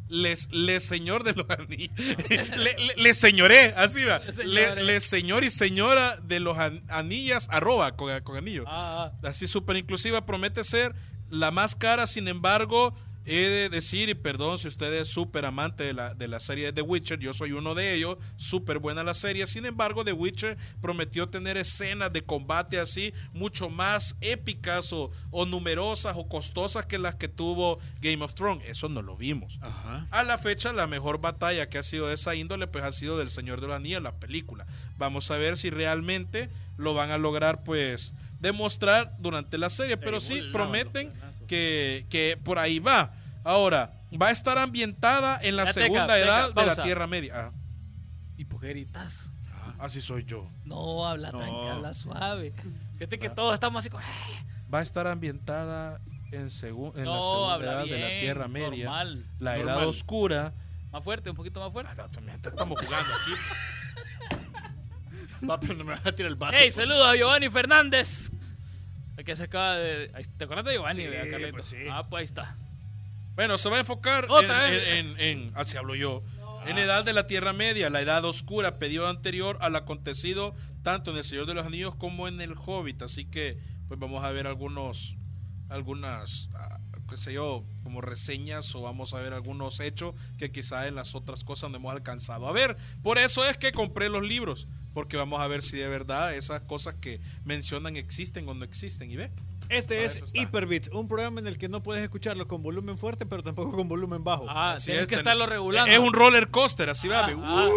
les, 0.10 0.52
les 0.52 0.84
señor 0.84 1.24
de 1.24 1.34
los 1.34 1.50
anillos. 1.50 1.92
le, 2.30 2.74
le- 2.78 2.96
le 2.98 3.14
señoré, 3.14 3.74
así 3.76 4.04
va. 4.06 4.20
Le 4.20 4.46
Le, 4.46 4.62
señoré. 4.64 4.84
le 4.84 5.00
señor 5.02 5.44
y 5.44 5.50
señora 5.50 6.18
de 6.24 6.40
los 6.40 6.58
an- 6.58 6.84
anillas, 6.90 7.48
arroba 7.52 7.96
con, 7.96 8.18
con 8.22 8.38
anillo. 8.38 8.64
Ah, 8.68 9.12
ah. 9.24 9.28
Así 9.28 9.48
súper 9.48 9.76
inclusiva, 9.78 10.26
promete 10.26 10.64
ser 10.64 10.94
la 11.30 11.52
más 11.52 11.76
cara, 11.76 12.06
sin 12.08 12.28
embargo, 12.28 12.96
he 13.26 13.48
de 13.50 13.70
decir, 13.70 14.10
y 14.10 14.14
perdón 14.14 14.58
si 14.58 14.68
usted 14.68 14.94
es 14.94 15.08
súper 15.10 15.46
amante 15.46 15.84
de 15.84 15.94
la, 15.94 16.14
de 16.14 16.28
la 16.28 16.40
serie 16.40 16.66
de 16.66 16.74
The 16.74 16.82
Witcher, 16.82 17.20
yo 17.20 17.34
soy 17.34 17.52
uno 17.52 17.76
de 17.76 17.94
ellos, 17.94 18.18
súper 18.36 18.80
buena 18.80 19.04
la 19.04 19.14
serie, 19.14 19.48
sin 19.48 19.66
embargo, 19.66 20.04
The 20.04 20.14
Witcher 20.14 20.58
prometió 20.82 21.30
tener 21.30 21.58
escenas 21.58 22.12
de 22.12 22.24
combate 22.24 22.80
así, 22.80 23.14
mucho 23.34 23.70
más 23.70 24.16
épicas 24.22 24.92
o, 24.94 25.12
o 25.32 25.46
numerosas 25.46 26.16
o 26.18 26.28
costosas 26.28 26.86
que 26.86 26.98
las 26.98 27.16
que 27.16 27.28
tuvo 27.28 27.80
Game 28.02 28.24
of 28.24 28.34
Thrones, 28.34 28.68
eso 28.68 28.90
no 28.90 29.02
lo 29.02 29.16
vimos. 29.16 29.60
Ajá. 29.62 30.08
A 30.12 30.24
la 30.24 30.38
fecha, 30.38 30.74
la 30.74 30.88
mejor 30.88 31.20
batalla 31.20 31.70
que 31.70 31.78
ha 31.78 31.84
sido 31.84 32.08
de 32.08 32.16
esa 32.16 32.36
índole, 32.36 32.68
pues 32.68 32.84
ha 32.84 32.92
sido 32.92 33.18
del 33.18 33.30
Señor 33.30 33.62
de 33.62 33.68
los 33.68 33.76
Anillos, 33.76 34.02
la 34.02 34.16
película. 34.18 34.66
Vamos 34.98 35.32
a 35.32 35.38
ver 35.38 35.58
si 35.58 35.70
realmente 35.70 36.50
lo 36.78 36.94
van 36.94 37.12
a 37.12 37.18
lograr, 37.18 37.64
pues, 37.64 38.14
demostrar 38.40 39.16
durante 39.20 39.58
la 39.58 39.70
serie. 39.70 39.98
Pero 39.98 40.20
sí 40.20 40.42
prometen 40.52 41.12
que, 41.54 42.06
que 42.10 42.38
por 42.44 42.58
ahí 42.58 42.80
va. 42.80 43.14
Ahora, 43.44 43.92
va 44.20 44.28
a 44.28 44.32
estar 44.32 44.58
ambientada 44.58 45.40
en 45.42 45.56
la 45.56 45.66
Ya, 45.66 45.74
segunda 45.74 46.08
teca, 46.08 46.18
edad 46.18 46.54
de 46.54 46.66
la. 46.66 46.76
Tierra 46.84 47.06
Media. 47.08 47.34
Ah, 47.36 47.52
¿Y 48.38 48.46
por 48.46 48.62
qué 48.62 48.70
gritas? 48.70 49.32
así 49.80 50.02
soy 50.02 50.24
yo. 50.26 50.50
No, 50.66 51.06
habla 51.06 51.32
No. 51.32 51.38
tranquila, 51.38 51.74
habla 51.76 51.94
suave. 51.94 52.54
Fíjate 52.94 53.20
que 53.20 53.30
todos 53.30 53.54
estamos 53.54 53.80
así 53.82 53.90
como... 53.90 54.04
Va 54.74 54.80
a 54.80 54.82
estar 54.82 55.06
ambientada 55.08 56.00
en, 56.32 56.48
segu- 56.50 56.94
en 56.96 57.06
la 57.06 57.12
No, 57.16 57.22
segunda 57.22 57.58
edad 57.74 57.84
bien. 57.84 57.96
de 57.96 58.02
la 58.02 58.20
Tierra 58.20 58.48
Media. 58.48 58.86
Normal. 58.86 59.26
La 59.40 59.58
edad 59.58 59.66
Normal. 59.66 59.88
oscura. 59.90 60.54
Más 60.92 61.04
fuerte, 61.04 61.30
un 61.30 61.36
poquito 61.36 61.60
más 61.60 61.72
fuerte. 61.72 61.92
Ah, 62.02 62.08
Estamos 62.44 62.80
jugando 62.82 63.14
aquí. 63.14 63.32
Va, 65.50 65.60
pero 65.60 65.74
no 65.76 65.84
me 65.84 65.92
vas 65.94 66.06
a 66.06 66.12
tirar 66.16 66.32
el 66.32 66.38
vaso. 66.38 66.58
Hey, 66.60 66.72
saludos 66.72 67.06
a 67.08 67.16
Giovanni 67.16 67.50
Fernández. 67.50 68.32
El 69.18 69.26
que 69.26 69.36
se 69.36 69.44
acaba 69.44 69.76
de... 69.78 70.08
¿Te 70.38 70.44
acuerdas 70.46 70.66
de 70.66 70.74
Giovanni? 70.74 71.04
Sí, 71.06 71.10
Carlito? 71.30 71.52
pues 71.54 71.66
sí. 71.68 71.78
Ah, 71.90 72.08
pues 72.10 72.20
ahí 72.22 72.26
está. 72.26 72.58
Bueno, 73.36 73.58
se 73.58 73.70
va 73.70 73.78
a 73.78 73.80
enfocar 73.80 74.26
Otra 74.30 74.68
en, 74.68 74.74
vez. 74.74 74.84
en- 74.88 75.08
en- 75.08 75.20
en- 75.48 75.52
así 75.56 75.76
hablo 75.78 75.96
yo, 75.96 76.24
en 76.68 76.78
edad 76.78 77.04
de 77.04 77.14
la 77.14 77.28
Tierra 77.28 77.52
Media, 77.54 77.90
la 77.90 78.00
edad 78.02 78.24
oscura, 78.26 78.78
periodo 78.80 79.10
anterior 79.10 79.58
al 79.62 79.76
acontecido 79.76 80.56
tanto 80.84 81.12
en 81.12 81.18
El 81.18 81.24
Señor 81.26 81.46
de 81.46 81.54
los 81.56 81.66
Anillos 81.66 81.96
como 81.96 82.28
en 82.28 82.42
El 82.42 82.54
Hobbit. 82.54 83.02
Así 83.02 83.26
que, 83.26 83.58
pues 83.88 84.00
vamos 84.00 84.24
a 84.24 84.32
ver 84.32 84.48
algunos, 84.48 85.16
algunas, 85.70 86.50
ah, 86.56 86.80
qué 87.10 87.18
sé 87.18 87.34
yo, 87.34 87.66
como 87.84 88.02
reseñas 88.02 88.74
o 88.76 88.82
vamos 88.82 89.14
a 89.14 89.18
ver 89.18 89.34
algunos 89.34 89.80
hechos 89.80 90.14
que 90.38 90.52
quizá 90.52 90.88
en 90.88 90.96
las 90.96 91.16
otras 91.16 91.44
cosas 91.44 91.70
no 91.72 91.78
hemos 91.78 91.92
alcanzado 91.94 92.48
a 92.48 92.52
ver. 92.54 92.78
Por 93.02 93.18
eso 93.18 93.46
es 93.48 93.58
que 93.58 93.72
compré 93.72 94.10
los 94.10 94.24
libros, 94.24 94.68
porque 94.94 95.18
vamos 95.18 95.42
a 95.42 95.48
ver 95.48 95.64
si 95.64 95.78
de 95.78 95.88
verdad 95.88 96.36
esas 96.36 96.62
cosas 96.62 96.96
que 97.02 97.20
mencionan 97.46 97.96
existen 97.96 98.48
o 98.48 98.54
no 98.54 98.64
existen. 98.64 99.10
Y 99.12 99.16
ve. 99.16 99.32
Este 99.70 99.96
Para 99.96 100.06
es. 100.06 100.24
Hyperbits, 100.34 100.90
un 100.90 101.08
programa 101.08 101.40
en 101.40 101.48
el 101.48 101.58
que 101.58 101.70
no 101.70 101.82
puedes 101.82 102.04
escucharlo 102.04 102.48
con 102.48 102.62
volumen 102.62 102.98
fuerte, 102.98 103.26
pero 103.26 103.44
tampoco 103.44 103.72
con 103.72 103.88
volumen 103.88 104.24
bajo. 104.24 104.46
Ah, 104.50 104.74
Así 104.74 104.88
tienes 104.88 105.04
es, 105.04 105.08
que 105.10 105.16
estarlo 105.16 105.46
regulando. 105.46 105.92
Es 105.92 106.00
un 106.00 106.14
roller 106.14 106.50
coaster, 106.50 106.90
así 106.90 107.08
va. 107.08 107.26
Ah, 107.26 107.28
ve. 107.28 107.36
ah. 107.42 107.70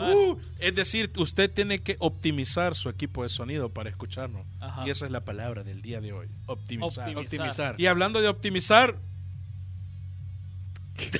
Uh, 0.00 0.32
uh. 0.32 0.40
Es 0.58 0.74
decir, 0.74 1.12
usted 1.16 1.50
tiene 1.50 1.82
que 1.82 1.96
optimizar 2.00 2.74
su 2.74 2.88
equipo 2.88 3.22
de 3.22 3.28
sonido 3.28 3.72
para 3.72 3.90
escucharnos. 3.90 4.46
Ajá. 4.60 4.86
Y 4.86 4.90
esa 4.90 5.06
es 5.06 5.12
la 5.12 5.24
palabra 5.24 5.62
del 5.62 5.82
día 5.82 6.00
de 6.00 6.12
hoy. 6.12 6.28
Optimizar. 6.46 7.08
Optimizar. 7.08 7.24
Optimizar. 7.24 7.74
Y 7.78 7.86
hablando 7.86 8.20
de 8.20 8.28
optimizar, 8.28 8.98
¿Qué 10.96 11.10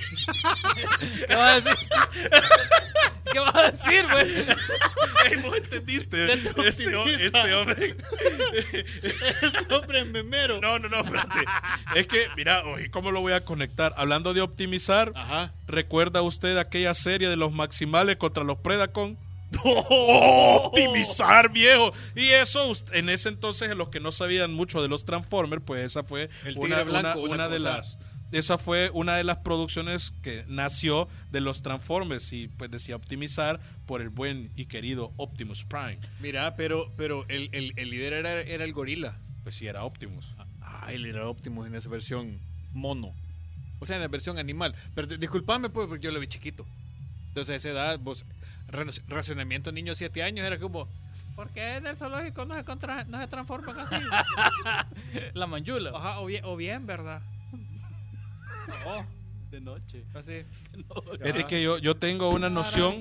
vas 1.34 1.66
a 1.66 1.70
decir? 1.70 1.88
¿Qué 3.32 3.38
vas 3.38 3.54
a 3.54 3.70
decir, 3.70 4.04
güey? 4.10 4.26
Ey, 5.30 5.36
¿vos 5.42 5.56
entendiste? 5.56 6.32
Este, 6.32 6.68
este 6.68 6.96
hombre. 6.96 7.96
Este 9.42 9.74
hombre 9.74 10.00
es 10.00 10.06
memero. 10.06 10.60
No, 10.60 10.78
no, 10.78 10.88
no, 10.88 11.00
espérate. 11.00 11.44
Es 11.94 12.06
que, 12.06 12.26
mira, 12.36 12.62
oye, 12.64 12.90
¿cómo 12.90 13.10
lo 13.10 13.20
voy 13.20 13.32
a 13.32 13.44
conectar? 13.44 13.94
Hablando 13.96 14.34
de 14.34 14.40
optimizar, 14.42 15.12
Ajá. 15.14 15.52
¿recuerda 15.66 16.22
usted 16.22 16.56
aquella 16.58 16.94
serie 16.94 17.28
de 17.28 17.36
los 17.36 17.52
maximales 17.52 18.16
contra 18.16 18.44
los 18.44 18.58
Predacon? 18.58 19.16
optimizar, 19.64 21.50
viejo. 21.50 21.92
Y 22.14 22.28
eso, 22.30 22.72
en 22.92 23.08
ese 23.08 23.28
entonces, 23.28 23.74
los 23.76 23.88
que 23.88 24.00
no 24.00 24.12
sabían 24.12 24.52
mucho 24.52 24.82
de 24.82 24.88
los 24.88 25.04
Transformers, 25.04 25.62
pues 25.64 25.84
esa 25.86 26.02
fue 26.04 26.28
El 26.44 26.56
una, 26.58 26.66
tigre 26.78 26.84
blanco, 26.84 27.20
una- 27.20 27.34
una 27.34 27.34
una 27.34 27.48
de 27.48 27.58
las. 27.60 27.98
Esa 28.35 28.59
fue 28.59 28.91
una 28.93 29.14
de 29.16 29.22
las 29.24 29.37
producciones 29.39 30.12
que 30.22 30.45
nació 30.49 31.09
de 31.30 31.41
los 31.41 31.62
Transformers 31.62 32.32
y 32.32 32.49
pues 32.49 32.70
decía 32.70 32.97
optimizar 32.97 33.61
por 33.87 34.01
el 34.01 34.09
buen 34.09 34.51
y 34.57 34.66
querido 34.66 35.12
Optimus 35.16 35.64
Prime. 35.64 35.99
Mira, 36.20 36.57
pero, 36.57 36.93
pero 36.97 37.24
el, 37.28 37.49
el- 37.53 37.72
el 37.76 37.91
líder 37.91 38.12
era, 38.14 38.32
era 38.41 38.64
el 38.64 38.72
gorila. 38.72 39.16
Pues 39.45 39.55
sí, 39.55 39.66
era 39.66 39.85
Optimus. 39.85 40.35
Ah, 40.61 40.93
él 40.93 41.07
era 41.07 41.28
Optimus 41.28 41.66
en 41.66 41.74
esa 41.76 41.89
versión 41.89 42.39
mono. 42.72 43.14
O 43.78 43.87
sea, 43.87 43.97
en 43.97 44.03
la 44.03 44.09
versión 44.09 44.39
animal. 44.39 44.74
Pero 44.95 45.07
disculpame, 45.16 45.68
pues, 45.70 45.87
porque 45.87 46.03
yo 46.05 46.11
lo 46.11 46.18
vi 46.18 46.26
chiquito. 46.26 46.66
Entonces, 47.28 47.53
a 47.53 47.57
esa 47.57 47.68
edad, 47.70 47.99
vos, 48.01 48.24
ra- 48.68 48.85
racionamiento 49.09 49.70
niño 49.72 49.93
de 49.93 49.97
7 49.97 50.22
años 50.22 50.45
era 50.47 50.59
como. 50.59 50.89
¿Por 51.37 51.51
qué 51.51 51.76
en 51.76 51.87
el 51.87 51.97
zoológico 51.97 52.45
no 52.47 52.55
se, 52.55 52.64
contra- 52.64 53.05
no 53.05 53.20
se 53.20 53.26
transforman 53.28 53.78
así? 53.78 53.95
La 55.35 55.47
manjula. 55.47 55.91
Ajá, 55.95 56.20
o 56.20 56.26
bien, 56.26 56.45
o 56.45 56.57
bien 56.57 56.87
¿verdad? 56.87 57.20
No, 58.68 59.06
De 59.50 59.60
noche. 59.60 60.04
así. 60.14 60.44
Es 61.20 61.44
que 61.44 61.62
yo, 61.62 61.78
yo 61.78 61.96
tengo 61.96 62.30
una 62.30 62.50
noción, 62.50 62.96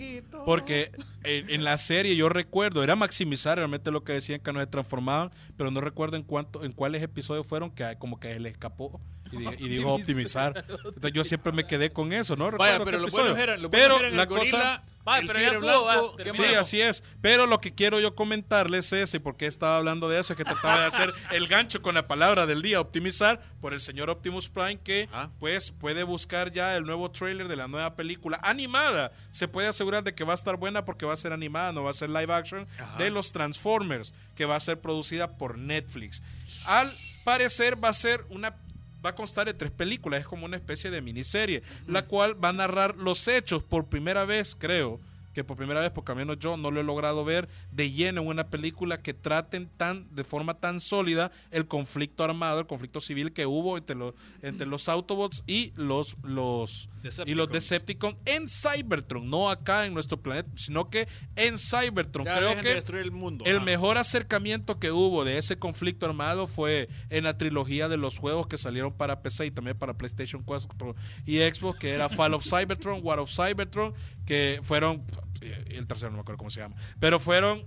porque 0.45 0.91
en, 1.23 1.49
en 1.49 1.63
la 1.63 1.77
serie 1.77 2.15
yo 2.15 2.29
recuerdo, 2.29 2.83
era 2.83 2.95
maximizar 2.95 3.57
realmente 3.57 3.91
lo 3.91 4.03
que 4.03 4.13
decían 4.13 4.39
que 4.39 4.53
no 4.53 4.59
se 4.59 4.67
transformaban, 4.67 5.31
pero 5.57 5.71
no 5.71 5.81
recuerdo 5.81 6.17
en 6.17 6.23
cuánto, 6.23 6.63
en 6.63 6.71
cuáles 6.73 7.01
episodios 7.01 7.47
fueron 7.47 7.71
que 7.71 7.95
como 7.97 8.19
que 8.19 8.39
le 8.39 8.49
escapó 8.49 9.01
y, 9.33 9.69
dijo 9.69 9.93
optimizar. 9.93 10.63
Entonces 10.67 11.11
yo 11.13 11.23
siempre 11.23 11.51
me 11.51 11.65
quedé 11.65 11.91
con 11.91 12.13
eso, 12.13 12.35
¿no? 12.35 12.51
Vaya, 12.51 12.77
pero 12.79 12.85
qué 12.85 12.97
lo 12.97 13.03
episodio. 13.03 13.31
bueno 13.31 13.43
era, 13.43 13.57
lo 13.57 13.69
pero 13.69 13.95
bueno 13.95 14.07
era 14.07 14.15
la 14.17 14.23
el 14.23 14.29
cosa, 14.29 14.83
Va, 15.05 15.19
el 15.19 15.27
pero 15.27 15.39
ya 15.39 15.59
blanco, 15.59 15.83
va, 15.83 16.23
¿qué 16.23 16.31
Sí, 16.31 16.41
más? 16.43 16.55
así 16.55 16.79
es. 16.79 17.03
Pero 17.19 17.45
lo 17.45 17.59
que 17.59 17.75
quiero 17.75 17.99
yo 17.99 18.15
comentarles 18.15 18.93
es, 18.93 19.13
y 19.13 19.19
porque 19.19 19.47
estaba 19.47 19.75
hablando 19.75 20.07
de 20.07 20.17
eso, 20.21 20.31
es 20.31 20.37
que 20.37 20.45
trataba 20.45 20.79
de 20.79 20.85
hacer 20.87 21.13
el 21.31 21.47
gancho 21.47 21.81
con 21.81 21.95
la 21.95 22.07
palabra 22.07 22.45
del 22.45 22.61
día, 22.61 22.79
optimizar, 22.79 23.41
por 23.59 23.73
el 23.73 23.81
señor 23.81 24.09
Optimus 24.09 24.47
Prime, 24.47 24.79
que 24.79 25.09
Ajá. 25.11 25.29
pues 25.41 25.71
puede 25.71 26.03
buscar 26.03 26.53
ya 26.53 26.77
el 26.77 26.85
nuevo 26.85 27.11
trailer 27.11 27.49
de 27.49 27.57
la 27.57 27.67
nueva 27.67 27.97
película 27.97 28.39
animada. 28.43 29.11
Se 29.31 29.49
puede 29.49 29.67
asegurar 29.67 30.05
de 30.05 30.15
que 30.15 30.23
va 30.23 30.31
a 30.31 30.35
estar 30.35 30.55
buena 30.55 30.85
porque 30.85 31.05
va 31.05 31.13
a 31.13 31.17
ser 31.17 31.33
animada, 31.33 31.73
no 31.73 31.83
va 31.83 31.91
a 31.91 31.95
ser 31.95 32.09
live 32.09 32.33
action, 32.33 32.65
Ajá. 32.79 32.97
de 32.97 33.09
los 33.09 33.33
Transformers, 33.33 34.13
que 34.35 34.45
va 34.45 34.55
a 34.55 34.59
ser 34.61 34.79
producida 34.79 35.35
por 35.37 35.57
Netflix. 35.57 36.23
Al 36.65 36.89
parecer 37.25 37.83
va 37.83 37.89
a 37.89 37.93
ser 37.93 38.25
una 38.29 38.55
va 39.03 39.11
a 39.11 39.15
constar 39.15 39.45
de 39.45 39.53
tres 39.53 39.71
películas, 39.71 40.21
es 40.21 40.27
como 40.27 40.45
una 40.45 40.57
especie 40.57 40.89
de 40.91 41.01
miniserie, 41.01 41.63
la 41.87 42.05
cual 42.05 42.41
va 42.43 42.49
a 42.49 42.53
narrar 42.53 42.95
los 42.95 43.27
hechos 43.27 43.63
por 43.63 43.85
primera 43.85 44.25
vez, 44.25 44.55
creo, 44.57 44.99
que 45.33 45.43
por 45.43 45.57
primera 45.57 45.81
vez, 45.81 45.91
porque 45.91 46.11
al 46.11 46.17
menos 46.17 46.39
yo 46.39 46.57
no 46.57 46.71
lo 46.71 46.79
he 46.79 46.83
logrado 46.83 47.25
ver 47.25 47.49
de 47.71 47.91
lleno 47.91 48.21
en 48.21 48.27
una 48.27 48.49
película 48.49 49.01
que 49.01 49.13
traten 49.13 49.69
tan 49.77 50.07
de 50.13 50.23
forma 50.23 50.55
tan 50.55 50.79
sólida 50.79 51.31
el 51.51 51.67
conflicto 51.67 52.23
armado, 52.23 52.59
el 52.59 52.67
conflicto 52.67 53.01
civil 53.01 53.33
que 53.33 53.45
hubo 53.45 53.77
entre 53.77 53.95
los 53.95 54.13
entre 54.41 54.65
los 54.67 54.89
Autobots 54.89 55.43
y 55.47 55.73
los 55.75 56.15
los 56.23 56.89
y 57.25 57.33
los 57.33 57.49
Decepticons. 57.49 57.51
Decepticons 57.51 58.17
en 58.25 58.47
Cybertron, 58.47 59.29
no 59.29 59.49
acá 59.49 59.85
en 59.85 59.93
nuestro 59.93 60.21
planeta, 60.21 60.49
sino 60.55 60.89
que 60.89 61.07
en 61.35 61.57
Cybertron. 61.57 62.25
Ya 62.25 62.37
creo 62.37 62.55
de 62.55 62.61
que 62.61 62.99
el 62.99 63.11
mundo. 63.11 63.43
el 63.45 63.57
Ajá. 63.57 63.65
mejor 63.65 63.97
acercamiento 63.97 64.79
que 64.79 64.91
hubo 64.91 65.25
de 65.25 65.37
ese 65.37 65.57
conflicto 65.57 66.05
armado 66.05 66.47
fue 66.47 66.89
en 67.09 67.25
la 67.25 67.37
trilogía 67.37 67.89
de 67.89 67.97
los 67.97 68.19
juegos 68.19 68.47
que 68.47 68.57
salieron 68.57 68.93
para 68.93 69.21
PC 69.21 69.47
y 69.47 69.51
también 69.51 69.77
para 69.77 69.97
PlayStation 69.97 70.43
4 70.43 70.95
y 71.25 71.39
Xbox, 71.39 71.79
que 71.79 71.91
era 71.91 72.09
Fall 72.09 72.33
of 72.33 72.45
Cybertron, 72.45 72.99
War 73.03 73.19
of 73.19 73.31
Cybertron, 73.31 73.93
que 74.25 74.59
fueron, 74.63 75.03
eh, 75.51 75.65
el 75.77 75.87
tercero 75.87 76.11
no 76.11 76.17
me 76.17 76.21
acuerdo 76.21 76.37
cómo 76.37 76.49
se 76.49 76.59
llama, 76.59 76.75
pero 76.99 77.19
fueron, 77.19 77.63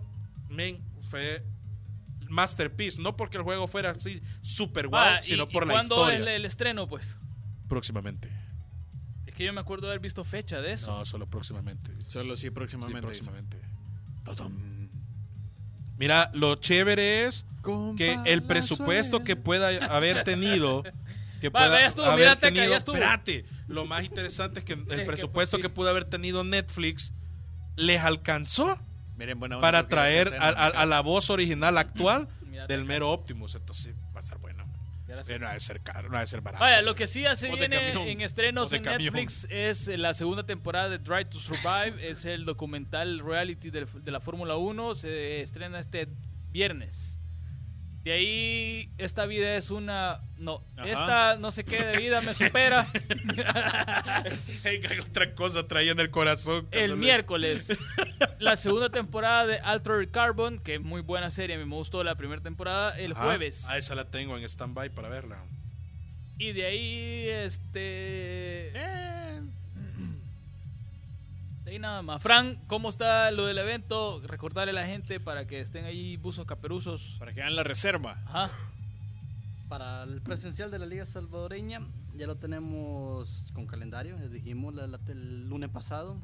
men, 0.49 0.81
fue 1.03 1.45
masterpiece, 2.29 3.01
no 3.01 3.17
porque 3.17 3.37
el 3.37 3.43
juego 3.45 3.67
fuera 3.69 3.91
así 3.93 4.21
super 4.43 4.89
guau, 4.89 5.21
y- 5.21 5.23
sino 5.25 5.45
y 5.45 5.47
por 5.47 5.67
la 5.67 5.75
¿Cuándo 5.75 5.95
historia. 5.97 6.15
es 6.17 6.21
el, 6.23 6.29
el 6.29 6.45
estreno, 6.45 6.89
pues? 6.89 7.19
Próximamente. 7.69 8.31
Es 9.27 9.35
que 9.35 9.45
yo 9.45 9.53
me 9.53 9.61
acuerdo 9.61 9.87
de 9.87 9.93
haber 9.93 10.01
visto 10.01 10.25
fecha 10.25 10.61
de 10.61 10.73
eso. 10.73 10.87
No, 10.99 11.05
solo 11.05 11.29
próximamente. 11.29 11.93
Solo 12.05 12.37
sí, 12.37 12.43
Sí, 12.47 12.51
próximamente. 12.51 13.01
próximamente. 13.03 13.59
Mira, 15.99 16.31
lo 16.35 16.57
chévere 16.57 17.27
es 17.27 17.47
que 17.97 18.19
el 18.27 18.43
presupuesto 18.43 19.25
que 19.25 19.35
pueda 19.37 19.69
haber 19.87 20.25
tenido 20.25 20.83
que 21.41 21.49
Va, 21.51 21.61
pueda 21.61 21.81
ya 21.81 21.87
estuvo, 21.87 22.07
haber 22.07 22.37
tenido 22.37 22.67
ya 22.69 22.77
estuvo. 22.77 22.95
espérate 22.97 23.45
lo 23.69 23.85
más 23.85 24.05
interesante 24.05 24.61
es 24.61 24.65
que 24.65 24.73
el 24.75 24.85
que, 24.87 25.03
presupuesto 25.05 25.57
pues, 25.59 25.63
que 25.63 25.69
pudo 25.69 25.91
haber 25.91 26.05
tenido 26.05 26.45
Netflix 26.45 27.13
les 27.77 28.01
alcanzó 28.03 28.79
Miren, 29.17 29.39
buena 29.39 29.57
onda 29.57 29.67
para 29.67 29.87
traer 29.87 30.27
escena, 30.29 30.45
a, 30.45 30.49
a- 30.49 30.67
acá. 30.69 30.81
a 30.83 30.87
la 30.87 31.01
voz 31.01 31.31
original 31.31 31.79
actual 31.79 32.29
del 32.69 32.85
mero 32.85 33.11
Optimus 33.11 33.55
entonces 33.55 33.95
va 34.15 34.21
a 34.21 34.23
estar 34.23 34.39
bueno 34.39 34.65
no 35.07 35.47
ha 35.49 35.53
de 35.55 35.61
ser 35.61 35.81
caro 35.83 36.09
no 36.09 36.17
ha 36.17 36.21
de 36.21 36.27
ser 36.27 36.41
barato 36.41 36.65
Vaya, 36.65 36.83
lo 36.83 36.95
que 36.95 37.07
sí 37.07 37.23
ya 37.23 37.37
se 37.37 37.47
de 37.49 37.55
viene 37.57 37.93
camión. 37.93 38.09
en 38.09 38.21
estrenos 38.23 38.71
de 38.71 38.79
en 38.79 38.83
camión. 38.83 39.15
Netflix 39.15 39.47
es 39.51 39.87
la 39.89 40.13
segunda 40.15 40.45
temporada 40.45 40.89
de 40.89 40.99
Drive 40.99 41.27
to 41.27 41.39
Survive, 41.39 42.11
es 42.11 42.25
el 42.25 42.45
documental 42.45 43.21
reality 43.21 43.71
del- 43.71 43.87
de, 44.03 44.11
la 44.11 44.21
Fórmula 44.21 44.57
1, 44.57 44.95
se 44.97 45.41
estrena 45.43 45.79
este 45.79 46.09
viernes. 46.51 47.16
De 48.07 48.13
ahí, 48.13 48.89
esta 48.99 49.27
vida 49.27 49.57
es 49.57 49.73
una... 49.73 50.21
No, 50.39 50.63
Ajá. 50.77 50.89
esta 50.89 51.37
no 51.39 51.51
sé 51.51 51.65
qué 51.65 51.83
de 51.83 51.97
vida 51.99 52.21
me 52.21 52.35
supera. 52.35 52.87
Otra 55.11 55.35
cosa 55.35 55.67
traía 55.67 55.91
en 55.91 55.99
el 55.99 56.11
corazón 56.13 56.69
el 56.71 56.91
le- 56.91 56.97
miércoles. 56.97 57.77
La 58.39 58.55
segunda 58.55 58.91
temporada 58.91 59.49
de 59.49 59.59
Altered 59.59 60.09
Carbon, 60.13 60.61
que 60.61 60.77
es 60.77 60.81
muy 60.81 61.01
buena 61.01 61.33
serie, 61.33 61.59
me 61.59 61.65
gustó 61.75 62.05
la 62.05 62.15
primera 62.15 62.41
temporada, 62.41 62.97
el 62.97 63.11
Ajá. 63.11 63.25
jueves. 63.25 63.65
ah 63.69 63.77
esa 63.77 63.97
la 63.97 64.05
tengo 64.09 64.39
en 64.39 64.45
stand-by 64.45 64.91
para 64.91 65.09
verla 65.09 65.43
Y 66.39 66.53
de 66.53 66.65
ahí, 66.65 67.29
este. 67.29 68.71
eh, 68.73 69.36
de 71.67 71.73
ahí 71.73 71.79
nada 71.79 72.01
más. 72.01 72.23
Fran, 72.23 72.57
¿cómo 72.69 72.89
está 72.89 73.31
lo 73.33 73.45
del 73.47 73.59
evento? 73.59 74.23
Recordarle 74.27 74.71
a 74.71 74.75
la 74.75 74.87
gente 74.87 75.19
para 75.21 75.47
que 75.47 75.61
estén 75.61 75.85
ahí 75.85 76.17
buzos 76.17 76.47
caperuzos. 76.47 77.17
Para 77.19 77.35
que 77.35 77.43
hagan 77.43 77.57
la 77.57 77.65
reserva. 77.65 78.23
Ajá. 78.27 78.51
Para 79.69 80.05
el 80.05 80.23
presencial 80.23 80.71
de 80.71 80.79
la 80.79 80.87
Liga 80.87 81.05
Salvadoreña 81.05 81.81
ya 82.17 82.27
lo 82.29 82.37
tenemos 82.37 83.47
con 83.53 83.67
calendario, 83.67 84.17
les 84.17 84.31
dijimos 84.31 84.75
la- 84.75 84.87
la- 84.87 85.01
el 85.09 85.49
lunes 85.49 85.69
pasado, 85.69 86.17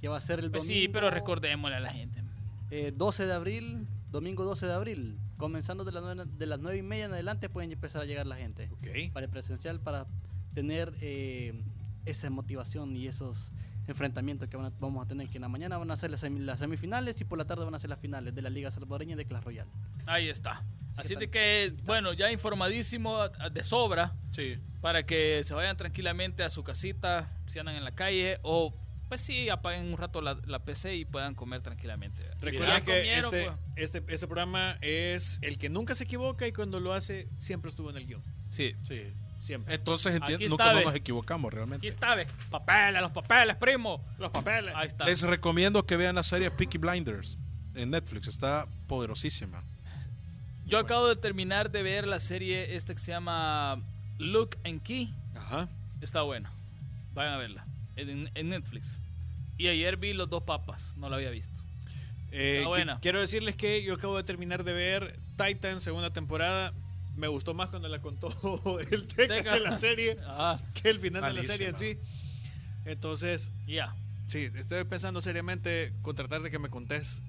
que 0.00 0.08
va 0.08 0.16
a 0.16 0.20
ser 0.20 0.40
el 0.40 0.50
Pues 0.50 0.64
domingo 0.64 0.80
sí, 0.82 0.88
pero 0.88 1.10
recordémosle 1.10 1.76
a 1.76 1.80
la 1.80 1.92
gente. 1.92 2.22
eh, 2.70 2.92
12 2.96 3.26
de 3.26 3.32
abril, 3.34 3.86
domingo 4.10 4.44
12 4.44 4.66
de 4.66 4.72
abril, 4.72 5.18
comenzando 5.36 5.84
de, 5.84 5.92
las 5.92 6.02
nueve- 6.02 6.24
de 6.36 6.46
las 6.46 6.58
9 6.58 6.78
y 6.78 6.82
media 6.82 7.04
en 7.04 7.12
adelante 7.12 7.48
pueden 7.50 7.70
empezar 7.70 8.00
a 8.02 8.06
llegar 8.06 8.26
la 8.26 8.36
gente 8.36 8.70
Ok. 8.72 9.12
para 9.12 9.26
el 9.26 9.30
presencial, 9.30 9.78
para 9.78 10.06
tener 10.54 10.92
eh, 11.02 11.62
esa 12.06 12.30
motivación 12.30 12.96
y 12.96 13.06
esos 13.08 13.52
enfrentamientos 13.86 14.48
que 14.48 14.56
van 14.56 14.66
a- 14.66 14.72
vamos 14.80 15.04
a 15.04 15.08
tener, 15.08 15.28
que 15.28 15.38
en 15.38 15.42
la 15.42 15.48
mañana 15.48 15.76
van 15.78 15.90
a 15.90 15.96
ser 15.96 16.10
las, 16.10 16.22
semi- 16.22 16.40
las 16.40 16.58
semifinales 16.60 17.20
y 17.20 17.24
por 17.24 17.38
la 17.38 17.44
tarde 17.44 17.64
van 17.64 17.74
a 17.74 17.78
ser 17.78 17.90
las 17.90 17.98
finales 18.00 18.34
de 18.34 18.42
la 18.42 18.50
Liga 18.50 18.70
Salvadoreña 18.70 19.16
de 19.16 19.24
Clash 19.26 19.42
Royale. 19.44 19.70
Ahí 20.06 20.28
está. 20.28 20.64
Así 20.96 21.14
que 21.14 21.20
de 21.20 21.30
que, 21.30 21.74
bueno, 21.84 22.12
ya 22.14 22.32
informadísimo 22.32 23.28
de 23.28 23.62
sobra 23.64 24.14
sí 24.30 24.58
para 24.80 25.04
que 25.04 25.42
se 25.44 25.52
vayan 25.52 25.76
tranquilamente 25.76 26.42
a 26.42 26.48
su 26.50 26.64
casita, 26.64 27.36
si 27.46 27.58
andan 27.58 27.76
en 27.76 27.84
la 27.84 27.94
calle 27.94 28.38
o. 28.42 28.74
Pues 29.08 29.20
sí, 29.20 29.48
apaguen 29.50 29.86
un 29.86 29.96
rato 29.96 30.20
la, 30.20 30.34
la 30.46 30.64
PC 30.64 30.96
y 30.96 31.04
puedan 31.04 31.36
comer 31.36 31.60
tranquilamente. 31.62 32.22
Recuerden 32.40 32.82
que 32.82 32.90
comieron, 32.92 33.34
este, 33.34 33.44
pues, 33.44 33.58
este, 33.94 34.14
este 34.14 34.26
programa 34.26 34.78
es 34.80 35.38
el 35.42 35.58
que 35.58 35.68
nunca 35.68 35.94
se 35.94 36.02
equivoca 36.04 36.44
y 36.48 36.50
cuando 36.52 36.80
lo 36.80 36.92
hace 36.92 37.28
siempre 37.38 37.68
estuvo 37.68 37.88
en 37.90 37.98
el 37.98 38.06
guion. 38.06 38.22
sí. 38.50 38.72
sí 38.82 39.12
Siempre. 39.38 39.74
entonces 39.74 40.14
Aquí 40.14 40.32
entiendo 40.32 40.56
nunca 40.56 40.72
no 40.72 40.80
nos 40.80 40.94
equivocamos 40.94 41.48
Aquí 41.50 41.56
realmente 41.56 41.88
está, 41.88 42.14
ve. 42.14 42.26
Papeles, 42.50 43.02
los 43.02 43.12
papeles, 43.12 43.56
primo. 43.56 44.02
Los 44.18 44.30
papeles. 44.30 44.74
Ahí 44.74 44.86
está. 44.86 45.04
Les 45.04 45.20
recomiendo 45.22 45.84
que 45.84 45.96
vean 45.96 46.14
la 46.14 46.22
serie 46.22 46.50
Peaky 46.50 46.78
Blinders 46.78 47.36
en 47.74 47.90
Netflix. 47.90 48.28
Está 48.28 48.66
poderosísima. 48.86 49.62
Yo 50.64 50.78
acabo 50.78 51.06
de 51.06 51.16
terminar 51.16 51.70
de 51.70 51.82
ver 51.82 52.08
la 52.08 52.18
serie 52.18 52.74
esta 52.74 52.92
que 52.94 52.98
se 53.00 53.12
llama 53.12 53.80
Look 54.18 54.56
and 54.64 54.82
Key. 54.82 55.12
Ajá. 55.36 55.68
Está 56.00 56.22
buena. 56.22 56.50
Vayan 57.14 57.34
a 57.34 57.36
verla. 57.36 57.66
En, 57.94 58.30
en 58.34 58.48
Netflix. 58.48 58.98
Y 59.58 59.68
ayer 59.68 59.96
vi 59.96 60.12
Los 60.12 60.28
Dos 60.28 60.42
Papas. 60.42 60.94
No 60.96 61.08
la 61.08 61.16
había 61.16 61.30
visto. 61.30 61.62
Eh, 62.32 62.64
buena. 62.66 62.98
Quiero 63.00 63.20
decirles 63.20 63.56
que 63.56 63.82
yo 63.82 63.94
acabo 63.94 64.16
de 64.16 64.24
terminar 64.24 64.64
de 64.64 64.72
ver 64.72 65.18
Titan, 65.36 65.80
segunda 65.80 66.12
temporada. 66.12 66.72
Me 67.16 67.28
gustó 67.28 67.54
más 67.54 67.70
cuando 67.70 67.88
la 67.88 68.00
contó 68.00 68.78
el 68.90 69.06
teca 69.06 69.54
de 69.54 69.60
la 69.60 69.78
serie 69.78 70.18
Ah, 70.26 70.60
que 70.74 70.90
el 70.90 71.00
final 71.00 71.22
de 71.22 71.32
la 71.32 71.42
serie 71.44 71.68
en 71.68 71.74
sí. 71.76 71.98
Entonces, 72.84 73.52
ya. 73.66 73.96
sí, 74.28 74.50
estoy 74.54 74.84
pensando 74.84 75.20
seriamente 75.20 75.92
contratar 76.02 76.42
de 76.42 76.50
que 76.50 76.58
me 76.58 76.68
contés 76.68 77.22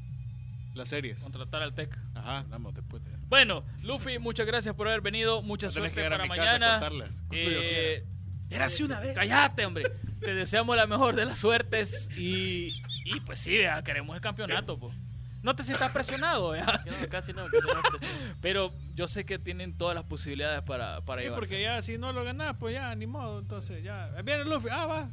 las 0.75 0.89
series. 0.89 1.21
Contratar 1.23 1.63
al 1.63 1.73
Tech. 1.73 1.97
Ajá. 2.13 2.39
Hablamos 2.39 2.73
después 2.75 3.03
de... 3.03 3.09
Bueno, 3.29 3.65
Luffy, 3.81 4.19
muchas 4.19 4.45
gracias 4.45 4.75
por 4.75 4.87
haber 4.87 5.01
venido. 5.01 5.41
Mucha 5.41 5.67
No 5.67 5.73
tenés 5.73 5.93
suerte 5.93 5.95
que 5.95 6.01
llegar 6.03 6.21
a 6.21 6.27
para 6.27 6.29
mi 6.29 6.45
casa 6.45 6.77
a 6.77 6.89
mañana. 6.89 7.11
Eh, 7.31 8.05
Era 8.51 8.65
así 8.65 8.83
una 8.83 8.99
vez. 8.99 9.15
cállate, 9.15 9.65
hombre. 9.65 9.91
Te 10.19 10.35
deseamos 10.35 10.75
la 10.75 10.85
mejor 10.85 11.15
de 11.15 11.25
las 11.25 11.39
suertes. 11.39 12.09
Y, 12.15 12.79
y 13.05 13.19
pues 13.25 13.39
sí, 13.39 13.57
queremos 13.83 14.15
el 14.15 14.21
campeonato. 14.21 14.77
pues. 14.79 14.95
No 15.43 15.55
te 15.55 15.63
sientas 15.63 15.91
presionado. 15.91 16.53
No, 16.57 16.63
casi 16.65 16.89
no, 16.89 17.09
casi 17.09 17.33
no, 17.33 17.43
no. 17.47 17.97
pero 18.41 18.73
yo 18.95 19.07
sé 19.07 19.25
que 19.25 19.39
tienen 19.39 19.77
todas 19.77 19.95
las 19.95 20.03
posibilidades 20.03 20.61
para, 20.63 21.01
para 21.01 21.21
Sí, 21.21 21.25
llevarse. 21.27 21.39
porque 21.39 21.61
ya 21.61 21.81
si 21.81 21.97
no 21.97 22.11
lo 22.13 22.23
ganás, 22.23 22.55
pues 22.59 22.73
ya, 22.73 22.93
ni 22.95 23.05
modo. 23.07 23.39
Entonces 23.39 23.83
ya. 23.83 24.09
Viene 24.23 24.45
Luffy. 24.45 24.69
Ah, 24.71 24.85
va. 24.85 25.09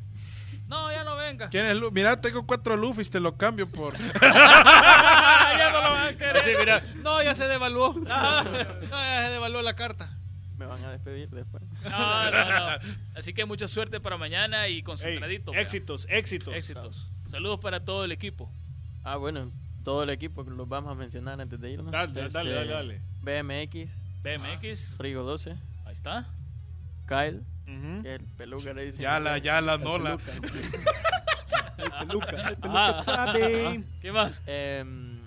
No, 0.66 0.91
ya 0.91 1.05
no 1.05 1.17
venga. 1.17 1.51
¿Quién 1.51 1.67
es 1.67 1.76
Mira, 1.92 2.21
tengo 2.21 2.46
cuatro 2.46 2.76
Luffy, 2.76 3.05
te 3.05 3.21
lo 3.21 3.37
cambio 3.37 3.68
por... 3.68 3.95
ya 4.21 5.71
no 5.72 5.83
lo 5.83 5.91
van 5.91 6.14
a 6.14 6.17
querer. 6.17 6.38
Sí, 6.42 6.53
mira. 6.59 6.83
No, 7.03 7.22
ya 7.22 7.34
se 7.34 7.46
devaluó. 7.49 7.92
No, 7.95 8.05
ya 8.09 9.26
se 9.26 9.30
devaluó 9.33 9.63
la 9.63 9.75
carta. 9.75 10.18
Me 10.57 10.67
van 10.67 10.83
a 10.84 10.91
despedir 10.92 11.29
después. 11.30 11.63
No, 11.84 12.30
no, 12.30 12.45
no. 12.49 12.67
Así 13.17 13.34
que 13.34 13.45
mucha 13.45 13.68
suerte 13.68 14.01
para 14.01 14.17
mañana 14.17 14.68
y 14.68 14.83
concentradito. 14.83 15.53
éxitos, 15.53 16.07
éxitos. 16.09 16.55
Éxitos. 16.55 17.11
Saludos 17.29 17.59
para 17.61 17.84
todo 17.84 18.05
el 18.05 18.13
equipo. 18.13 18.51
Ah, 19.03 19.17
bueno, 19.17 19.53
todo 19.85 20.03
el 20.03 20.11
equipo 20.11 20.45
que 20.45 20.51
los 20.51 20.69
vamos 20.69 20.91
a 20.91 20.95
mencionar 20.95 21.41
antes 21.41 21.61
de 21.61 21.71
irnos. 21.71 21.93
Dale, 21.93 22.13
dale, 22.13 22.27
Este, 22.27 22.39
dale, 22.51 22.67
dale. 22.67 23.01
BMX, 23.23 23.91
BMX. 24.23 24.97
Frigo 24.97 25.23
12, 25.23 25.57
Ahí 25.85 25.93
está. 25.93 26.27
Kyle, 27.07 27.43
Ujú. 27.69 28.03
que 28.03 28.15
es 28.15 28.21
el 28.21 28.27
peluca 28.37 28.73
le 28.73 28.87
dicen. 28.87 29.03
Ya 29.03 29.21
la, 29.21 29.39
ya 29.39 29.61
la, 29.61 29.79
no 29.79 29.99
la. 29.99 30.19
Ajá. 32.63 33.03
sabe. 33.05 33.85
¿Qué 34.03 34.13
más? 34.13 34.43
Em, 34.47 35.19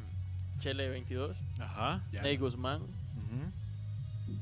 Chele 0.60 0.90
22, 0.90 1.38
Ajá. 1.60 2.02
Ya. 2.12 2.22
Ney 2.24 2.38
Guzmán, 2.38 2.82
Ujú. 2.82 3.52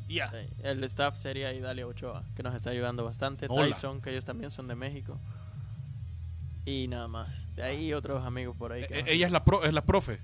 Ya. 0.08 0.32
El 0.64 0.84
staff 0.86 1.18
sería 1.18 1.52
Idalia 1.54 1.86
Ochoa, 1.88 2.24
que 2.36 2.44
nos 2.44 2.56
está 2.56 2.70
ayudando 2.70 3.04
bastante. 3.04 3.48
Hola. 3.50 3.68
Tyson, 3.68 4.02
que 4.02 4.12
ellos 4.12 4.24
también 4.26 4.52
son 4.52 4.68
de 4.68 4.76
México. 4.76 5.20
Y 6.66 6.88
nada 6.88 7.08
más. 7.08 7.28
De 7.56 7.64
ahí 7.64 7.94
otros 7.94 8.26
amigos 8.26 8.56
por 8.58 8.72
ahí. 8.74 8.86
que 8.88 9.00
Eh, 9.00 9.02
nos- 9.04 9.12
ella 9.12 9.26
es 9.28 9.32
la, 9.32 9.44
pro- 9.44 9.64
es 9.64 9.74
la 9.74 9.84
profe. 9.86 10.20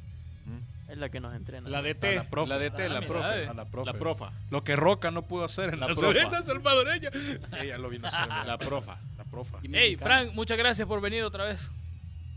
es 0.89 0.97
la 0.97 1.07
que 1.09 1.19
nos 1.21 1.33
entrena. 1.35 1.69
La 1.69 1.81
DT, 1.81 2.15
la 2.15 2.23
profe. 2.29 2.49
la 2.49 2.57
DT, 2.59 2.85
Ah, 2.85 2.89
la 2.89 2.99
mira, 2.99 3.07
profe. 3.07 3.43
eh. 3.43 3.47
A 3.47 3.53
la 3.53 3.63
profe. 3.65 3.93
La 3.93 3.97
profa. 3.97 4.31
Lo 4.49 4.63
que 4.65 4.75
Roca 4.75 5.09
no 5.11 5.21
pudo 5.21 5.45
hacer 5.45 5.73
en 5.73 5.79
la, 5.79 5.87
La 5.87 5.95
profa. 5.95 6.43
salvadoreña. 6.43 7.09
Ella 7.61 7.77
lo 7.77 7.89
vino 7.89 8.07
a 8.07 8.09
hacer. 8.09 8.27
La 8.45 8.57
profa. 8.57 8.97
La 9.17 9.23
profa. 9.23 9.59
Hey. 9.63 9.95
Frank, 9.95 10.33
muchas 10.33 10.57
gracias 10.57 10.85
por 10.87 10.99
venir 10.99 11.23
otra 11.23 11.45
vez. 11.45 11.71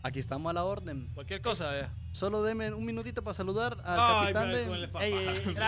Aquí 0.04 0.20
estamos 0.20 0.50
a 0.50 0.52
la 0.52 0.62
orden. 0.64 1.08
Cualquier 1.14 1.40
cosa, 1.40 1.76
eh. 1.80 1.88
Solo 2.12 2.42
deme 2.44 2.72
un 2.72 2.84
minutito 2.84 3.22
para 3.22 3.34
saludar 3.34 3.76
al 3.84 3.98
Ay, 3.98 4.32
capitán 4.34 4.52
de... 4.52 4.62
Ey, 5.00 5.12
ey, 5.14 5.28
ey. 5.28 5.54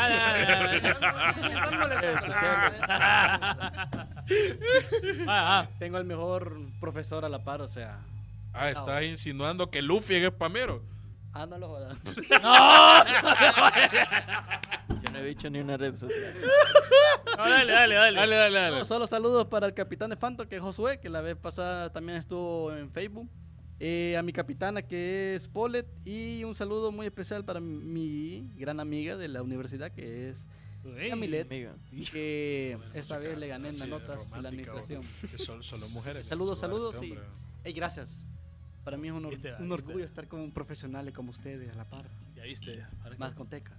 Ah, 5.29 5.61
ah. 5.61 5.67
Tengo 5.79 5.99
el 5.99 6.05
mejor 6.05 6.57
profesor 6.81 7.25
a 7.25 7.29
la 7.29 7.43
par, 7.43 7.63
o 7.63 7.69
sea... 7.69 7.99
Ah, 8.59 8.71
estás 8.71 9.05
insinuando 9.05 9.71
que 9.71 9.83
Luffy 9.83 10.15
es 10.15 10.29
spamero. 10.29 10.83
Ah, 11.33 11.45
no 11.47 11.59
lo 11.59 11.69
jodas. 11.69 11.99
Yo 14.89 15.13
no 15.13 15.19
he 15.19 15.25
dicho 15.27 15.51
ni 15.51 15.59
una 15.59 15.77
red 15.77 15.95
social. 15.95 16.35
No, 17.37 17.43
dale, 17.49 17.73
dale, 17.73 17.95
dale. 17.95 18.17
Dale, 18.19 18.37
dale, 18.37 18.59
dale. 18.59 18.79
No, 18.79 18.85
solo 18.85 19.07
saludos 19.07 19.47
para 19.49 19.67
el 19.67 19.75
capitán 19.75 20.11
de 20.11 20.17
Fanto, 20.17 20.49
que 20.49 20.57
es 20.57 20.63
Josué, 20.63 20.99
que 21.01 21.09
la 21.11 21.21
vez 21.21 21.37
pasada 21.37 21.93
también 21.93 22.19
estuvo 22.19 22.75
en 22.75 22.91
Facebook. 22.91 23.29
Eh, 23.79 24.17
a 24.19 24.23
mi 24.23 24.33
capitana, 24.33 24.81
que 24.81 25.35
es 25.35 25.49
Polet. 25.49 25.87
Y 26.07 26.43
un 26.45 26.55
saludo 26.55 26.91
muy 26.93 27.05
especial 27.07 27.45
para 27.45 27.61
mi 27.61 28.49
gran 28.57 28.81
amiga 28.81 29.17
de 29.17 29.29
la 29.29 29.43
universidad, 29.43 29.93
que 29.93 30.31
es 30.31 30.47
Amiga. 31.13 31.45
que 32.13 32.73
esta 32.95 33.19
vez 33.19 33.37
le 33.37 33.49
gané 33.49 33.69
en 33.69 33.79
las 33.79 33.89
Sí, 33.89 33.91
notas 33.93 34.31
de 34.33 34.41
la 34.41 34.49
administración. 34.49 35.03
o- 35.05 35.29
que 35.29 35.37
son, 35.37 35.63
solo 35.63 35.87
mujeres. 35.91 36.25
Saludos, 36.25 36.59
a 36.59 36.61
saludos 36.63 36.95
este 36.95 37.07
y 37.09 37.19
hey, 37.65 37.73
gracias. 37.75 38.25
Para 38.87 38.97
mí 38.99 39.09
es 39.09 39.15
un, 39.15 39.25
or- 39.25 39.33
Viste, 39.33 39.53
un 39.59 39.69
viste. 39.69 39.75
orgullo 39.85 40.05
estar 40.05 40.29
con 40.29 40.53
profesionales 40.53 41.13
como 41.13 41.31
ustedes 41.33 41.73
a 41.73 41.75
la 41.75 41.85
par. 41.87 42.05
Ya 42.37 42.45
viste. 42.45 42.85
Que- 43.11 43.19
Más 43.19 43.35
con 43.35 43.49
Teca. 43.49 43.73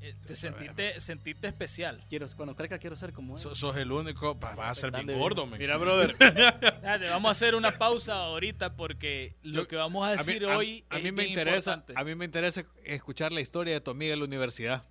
eh, 0.00 0.14
te 0.26 0.34
sentiste, 0.34 0.98
sentiste 1.00 1.48
especial. 1.48 2.02
Quiero, 2.08 2.26
cuando 2.34 2.56
crezca 2.56 2.78
quiero 2.78 2.96
ser 2.96 3.12
como 3.12 3.34
él. 3.36 3.42
So- 3.42 3.54
sos 3.54 3.76
el 3.76 3.92
único. 3.92 4.36
Vas 4.36 4.56
a 4.58 4.74
ser 4.74 4.90
bien 4.90 5.18
gordo, 5.18 5.46
man. 5.46 5.58
Mira, 5.58 5.76
brother. 5.76 6.16
Dale, 6.82 7.10
vamos 7.10 7.28
a 7.28 7.32
hacer 7.32 7.54
una 7.56 7.76
pausa 7.76 8.14
ahorita 8.24 8.74
porque 8.74 9.34
lo 9.42 9.62
Yo- 9.62 9.68
que 9.68 9.76
vamos 9.76 10.02
a 10.06 10.12
A 10.12 10.12
mí, 10.12 10.16
decir 10.16 10.44
a- 10.46 10.56
hoy 10.56 10.82
a 10.88 10.96
es 10.96 11.04
mí 11.04 11.12
me 11.12 11.26
interesa, 11.26 11.74
importante. 11.74 12.00
a 12.00 12.04
mí 12.04 12.14
me 12.14 12.24
interesa 12.24 12.64
escuchar 12.84 13.32
la 13.32 13.42
historia 13.42 13.74
de 13.74 13.82
tu 13.82 13.90
amiga 13.90 14.14
en 14.14 14.20
la 14.20 14.24
universidad. 14.24 14.82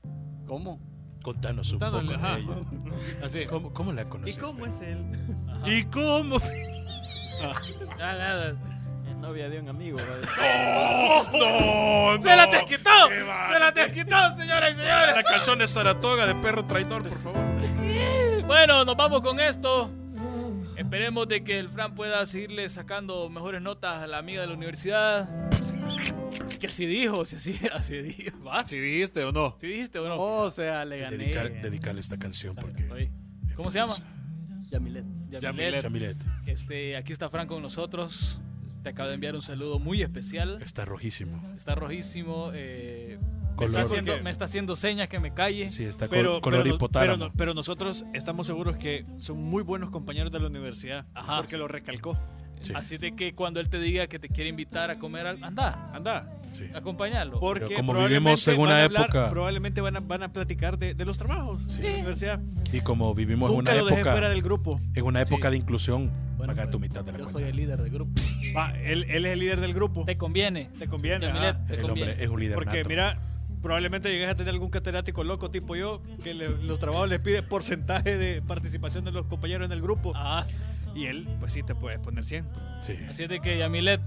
¿Cómo? 0.46 0.80
Contanos 1.24 1.74
un 1.74 1.80
Contándole, 1.80 2.14
poco 2.16 2.26
ajá. 2.28 2.36
de 2.36 2.42
ella. 2.44 2.56
Así. 3.26 3.46
¿Cómo, 3.48 3.74
cómo 3.74 3.92
la 3.92 4.08
conociste? 4.08 4.46
es 4.68 4.82
él? 4.82 5.04
¿Y 5.66 5.84
cómo? 5.86 6.38
Dale, 7.98 8.20
dale. 8.20 8.77
Novia 9.28 9.49
de 9.49 9.60
un 9.60 9.68
amigo. 9.68 9.98
¿verdad? 9.98 10.20
¡No! 11.34 12.22
¡Se 12.22 12.34
la 12.34 12.45
no! 12.45 12.52
desquitó! 12.54 12.90
¡Qué 13.10 13.24
va! 13.24 13.52
¡Se 13.52 13.60
la 13.60 13.72
desquitó, 13.72 14.36
señoras 14.38 14.72
y 14.72 14.76
señores! 14.78 15.16
La 15.18 15.24
canción 15.30 15.60
de 15.60 15.68
Saratoga 15.68 16.26
de 16.26 16.36
perro 16.36 16.66
traidor, 16.66 17.08
por 17.10 17.20
favor. 17.20 17.45
Bueno, 18.45 18.86
nos 18.86 18.95
vamos 18.95 19.20
con 19.20 19.41
esto. 19.41 19.91
Esperemos 20.78 21.28
de 21.28 21.44
que 21.44 21.60
el 21.60 21.68
Fran 21.68 21.94
pueda 21.94 22.26
seguirle 22.26 22.70
sacando 22.70 23.30
mejores 23.30 23.62
notas 23.62 24.02
a 24.02 24.08
la 24.08 24.20
amiga 24.20 24.40
de 24.41 24.48
la 24.48 24.54
universidad. 24.54 25.28
Que 26.58 26.68
así 26.68 26.86
dijo, 26.86 27.26
si 27.26 27.36
así, 27.36 27.60
así 27.74 28.02
dijo. 28.02 28.41
¿Va? 28.45 28.66
¿Si 28.66 28.80
dijiste 28.80 29.26
o 29.26 29.34
no? 29.34 29.58
¿Sí 29.60 29.68
dijiste 29.68 29.99
o 29.99 30.08
no? 30.08 30.18
O 30.18 30.49
sea, 30.52 30.86
le 30.86 30.99
gané. 30.99 31.18
Dedicar, 31.18 31.52
dedicarle 31.62 31.99
esta 31.99 32.18
canción 32.18 32.56
porque. 32.56 32.90
Oye, 32.90 33.12
¿Cómo 33.56 33.70
se 33.72 33.80
llama? 33.80 33.95
Yamilet. 34.70 35.06
Yamilet. 35.30 35.84
Yamilet 35.84 36.18
Este, 36.45 36.95
aquí 36.95 37.12
está 37.12 37.30
Fran 37.30 37.48
con 37.48 37.62
nosotros. 37.62 38.40
Te 38.84 38.90
acabo 38.90 39.10
de 39.10 39.16
enviar 39.16 39.36
un 39.36 39.41
saludo 39.41 39.80
muy 39.80 40.02
especial. 40.02 40.60
está 40.64 40.86
rojísimo. 40.86 41.41
Está 41.54 41.76
rojísimo. 41.76 42.52
eh, 42.54 43.18
me, 43.60 43.66
está 43.66 43.82
haciendo, 43.82 44.22
me 44.22 44.30
está 44.30 44.45
haciendo 44.45 44.76
señas 44.76 45.08
que 45.08 45.20
me 45.20 45.34
calle. 45.34 45.72
Sí, 45.72 45.84
está 45.84 46.08
Pero, 46.08 46.34
col- 46.34 46.41
color 46.41 46.64
pero, 46.64 46.76
hipotálamo. 46.76 47.18
pero, 47.26 47.34
pero 47.38 47.54
nosotros 47.54 48.06
estamos 48.14 48.48
seguros 48.48 48.78
que 48.78 49.04
son 49.20 49.38
muy 49.44 49.64
buenos 49.64 49.90
compañeros 49.90 50.32
de 50.32 50.40
la 50.40 50.48
universidad. 50.48 51.06
Ajá. 51.16 51.38
Porque 51.38 51.58
lo 51.58 51.68
recalcó. 51.68 52.18
Sí, 52.62 52.74
Así 52.76 52.98
de 52.98 53.16
que 53.16 53.36
cuando 53.36 53.60
él 53.60 53.70
te 53.70 53.80
diga 53.80 54.08
que 54.08 54.18
te 54.18 54.30
quiere 54.30 54.49
invitar 54.49 54.90
a 54.90 54.98
comer, 54.98 55.28
algo, 55.28 55.45
anda, 55.45 55.91
Anda. 55.94 56.40
sí. 56.52 56.66
acompañarlo. 56.74 57.40
Porque 57.40 57.66
Pero 57.68 57.76
como 57.78 57.94
vivimos 57.94 58.48
en 58.48 58.60
una 58.60 58.84
hablar- 58.84 59.04
época- 59.04 59.30
Probablemente 59.30 59.80
van 59.82 59.98
a, 59.98 59.99
van 59.99 60.24
a 60.24 60.34
platicar 60.34 60.80
de, 60.80 60.95
de 60.95 61.06
los 61.06 61.18
trabajos 61.20 61.62
Sí. 61.68 61.82
de 61.84 61.90
la 61.90 61.94
universidad. 61.98 62.40
Y 62.74 62.82
como 62.82 63.14
vivimos 63.14 63.52
en 63.52 63.58
Nunca 63.58 63.74
una 63.74 63.82
lo 63.82 63.86
dejé 63.88 63.99
época, 64.02 64.12
fuera 64.14 64.30
del 64.30 64.41
grupo. 64.41 64.80
en 64.95 65.06
una 65.06 65.22
época 65.22 65.49
Sí. 65.49 65.52
de 65.52 65.58
inclusión, 65.58 66.12
Bueno, 66.38 66.55
paga 66.55 66.69
tu 66.69 66.80
mitad 66.80 67.03
de 67.03 67.11
la 67.11 67.18
Yo 67.18 67.23
cuenta. 67.26 67.39
soy 67.41 67.49
el 67.49 67.55
líder 67.55 67.81
del 67.81 67.91
grupo. 67.91 68.14
Va, 68.55 68.72
él, 68.80 69.05
él 69.09 69.26
es 69.26 69.34
el 69.34 69.39
líder 69.39 69.59
del 69.59 69.73
grupo. 69.73 70.05
Te 70.05 70.18
conviene. 70.18 70.69
Te 70.80 70.88
conviene. 70.88 71.26
Yamilet, 71.27 71.65
te 71.68 71.73
El 71.76 71.81
conviene. 71.81 72.11
hombre 72.11 72.23
es 72.23 72.30
un 72.30 72.39
líder 72.39 72.55
Porque 72.55 72.77
nato. 72.77 72.89
mira, 72.89 73.19
probablemente 73.61 74.09
llegues 74.11 74.30
a 74.30 74.35
tener 74.35 74.53
algún 74.53 74.69
catedrático 74.69 75.23
loco 75.23 75.49
tipo 75.49 75.76
yo, 75.76 76.01
que 76.23 76.34
le- 76.35 76.49
los 76.64 76.80
trabajos 76.80 77.09
les 77.09 77.19
pide 77.19 77.41
porcentaje 77.43 78.18
de 78.18 78.41
participación 78.43 79.03
de 79.03 79.11
los 79.11 79.26
compañeros 79.27 79.65
en 79.65 79.72
el 79.72 79.81
grupo. 79.81 80.14
Ah, 80.15 80.45
Y 80.95 81.05
él, 81.05 81.27
pues 81.39 81.53
sí, 81.53 81.64
te 81.64 81.73
puedes 81.76 81.99
poner 81.99 82.23
100. 82.23 82.45
Sí. 82.81 82.93
así 83.09 83.23
es 83.23 83.30
de 83.30 83.39
que 83.39 83.57
Yamilet. 83.57 83.99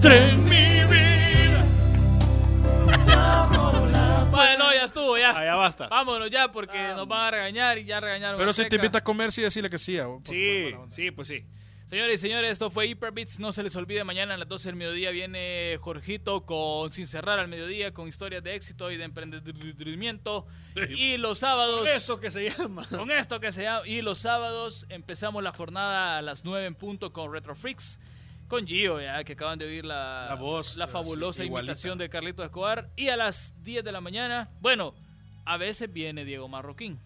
Bueno, 4.30 4.72
ya 4.72 4.84
estuvo, 4.84 5.18
ya. 5.18 5.30
Allá 5.36 5.54
basta. 5.56 5.88
Vámonos 5.88 6.30
ya 6.30 6.50
porque 6.52 6.78
nos 6.94 7.06
van 7.08 7.22
a 7.26 7.30
regañar 7.32 7.78
y 7.78 7.84
ya 7.84 8.00
regañaron. 8.00 8.38
Pero 8.38 8.50
a 8.50 8.54
si 8.54 8.68
te 8.68 8.76
invita 8.76 8.98
a 8.98 9.04
comer, 9.04 9.32
sí, 9.32 9.42
decirle 9.42 9.68
que 9.70 9.78
sí. 9.78 9.98
ah, 9.98 10.06
por- 10.06 10.26
Sí, 10.26 10.70
por 10.74 10.90
sí, 10.92 11.10
pues 11.10 11.28
sí. 11.28 11.44
Señores 11.86 12.14
y 12.14 12.18
señores, 12.18 12.52
esto 12.52 12.70
fue 12.70 12.86
Hyperbits. 12.86 13.40
No 13.40 13.52
se 13.52 13.64
les 13.64 13.74
olvide, 13.74 14.04
mañana 14.04 14.34
a 14.34 14.36
las 14.36 14.46
12 14.46 14.68
del 14.68 14.76
mediodía 14.76 15.10
viene 15.10 15.76
Jorgito 15.80 16.46
con 16.46 16.92
Sin 16.92 17.08
Cerrar 17.08 17.40
al 17.40 17.48
Mediodía, 17.48 17.92
con 17.92 18.06
historias 18.06 18.44
de 18.44 18.54
éxito 18.54 18.92
y 18.92 18.96
de 18.96 19.02
emprendimiento. 19.04 20.46
Y 20.96 21.16
los 21.16 21.40
sábados... 21.40 21.88
Esto 21.88 22.20
que 22.20 22.30
se 22.30 22.48
llama. 22.50 22.86
Con 22.88 23.10
esto 23.10 23.40
que 23.40 23.50
se 23.50 23.64
llama. 23.64 23.88
Y 23.88 24.02
los 24.02 24.18
sábados 24.18 24.86
empezamos 24.88 25.42
la 25.42 25.52
jornada 25.52 26.18
a 26.18 26.22
las 26.22 26.44
9 26.44 26.64
en 26.66 26.76
punto 26.76 27.12
con 27.12 27.32
Retro 27.32 27.56
Freaks. 27.56 27.98
Con 28.50 28.66
Gio, 28.66 29.00
ya 29.00 29.22
que 29.24 29.32
acaban 29.34 29.58
de 29.58 29.64
oír 29.66 29.84
la, 29.84 30.26
La 30.28 30.34
voz, 30.34 30.76
la 30.76 30.86
fabulosa 30.88 31.42
sí, 31.42 31.48
imitación 31.48 31.96
de 31.96 32.08
Carlito 32.10 32.42
Escobar. 32.44 32.90
Y 32.96 33.08
a 33.08 33.16
las 33.16 33.54
10 33.62 33.84
de 33.84 33.92
la 33.92 34.00
mañana, 34.00 34.50
bueno, 34.60 34.92
a 35.44 35.56
veces 35.56 35.90
viene 35.92 36.24
Diego 36.24 36.48
Marroquín. 36.48 36.98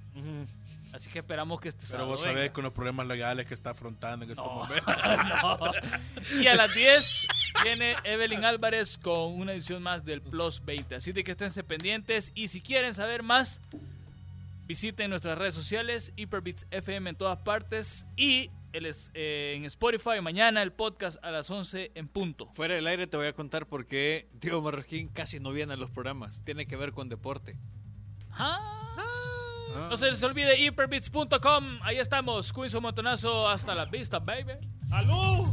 Así 0.95 1.11
que 1.11 1.19
esperamos 1.19 1.61
que 1.61 1.69
este 1.69 1.85
Pero 1.91 2.07
vos 2.07 2.23
venga. 2.23 2.35
sabés 2.39 2.51
con 2.53 2.63
los 2.65 2.73
problemas 2.73 3.07
legales 3.09 3.47
que 3.47 3.53
está 3.55 3.71
afrontando 3.71 4.25
en 4.25 4.31
estos 4.31 4.47
No. 4.47 4.53
momentos. 4.55 4.95
No. 6.33 6.41
Y 6.41 6.47
a 6.47 6.55
las 6.55 6.73
10 6.73 7.27
viene 7.63 7.95
Evelyn 8.05 8.45
Álvarez 8.45 8.97
con 8.97 9.33
una 9.35 9.53
edición 9.53 9.83
más 9.83 10.05
del 10.05 10.23
Plus 10.23 10.65
20. 10.65 10.95
Así 10.95 11.13
de 11.13 11.25
que 11.25 11.33
esténse 11.33 11.63
pendientes. 11.63 12.33
Y 12.35 12.49
si 12.49 12.61
quieren 12.63 12.95
saber 12.95 13.23
más, 13.23 13.61
visiten 14.67 15.11
nuestras 15.11 15.37
redes 15.37 15.55
sociales, 15.55 16.13
Hyperbits 16.17 16.67
FM 16.71 17.11
en 17.11 17.17
todas 17.17 17.39
partes. 17.39 18.07
Y 18.17 18.51
el 18.75 18.87
es- 18.87 19.11
eh, 19.15 19.55
en 19.57 19.65
Spotify, 19.65 20.21
mañana 20.21 20.61
el 20.63 20.73
podcast 20.73 21.23
a 21.25 21.31
las 21.31 21.49
11 21.51 21.93
en 21.95 22.09
punto. 22.09 22.51
Fuera 22.53 22.75
del 22.75 22.87
aire 22.87 23.07
te 23.07 23.17
voy 23.17 23.27
a 23.27 23.33
contar 23.33 23.67
por 23.67 23.87
qué 23.87 24.29
Diego 24.35 24.61
Marroquín 24.63 25.09
casi 25.09 25.41
no 25.41 25.53
viene 25.53 25.73
a 25.73 25.77
los 25.77 25.91
programas. 25.91 26.43
Tiene 26.45 26.67
que 26.67 26.77
ver 26.77 26.93
con 26.93 27.09
deporte. 27.09 27.57
Ah. 28.33 28.71
No 29.89 29.97
se 29.97 30.11
les 30.11 30.23
olvide 30.23 30.57
hyperbits.com. 30.59 31.79
Ahí 31.83 31.97
estamos. 31.99 32.53
Cuídense 32.53 32.77
un 32.77 32.85
montonazo. 32.85 33.49
Hasta 33.49 33.75
la 33.75 33.87
vista, 33.87 34.19
baby. 34.21 34.53
¡Aló! 34.93 35.53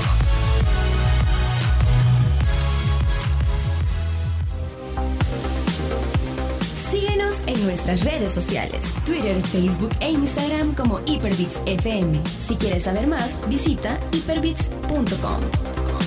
nuestras 7.61 8.03
redes 8.03 8.31
sociales, 8.31 8.93
Twitter, 9.05 9.41
Facebook 9.41 9.91
e 9.99 10.11
Instagram 10.11 10.73
como 10.75 10.99
Hyperbits 11.05 11.61
FM. 11.65 12.21
Si 12.25 12.55
quieres 12.55 12.83
saber 12.83 13.07
más, 13.07 13.35
visita 13.49 13.99
hyperbits.com. 14.11 16.00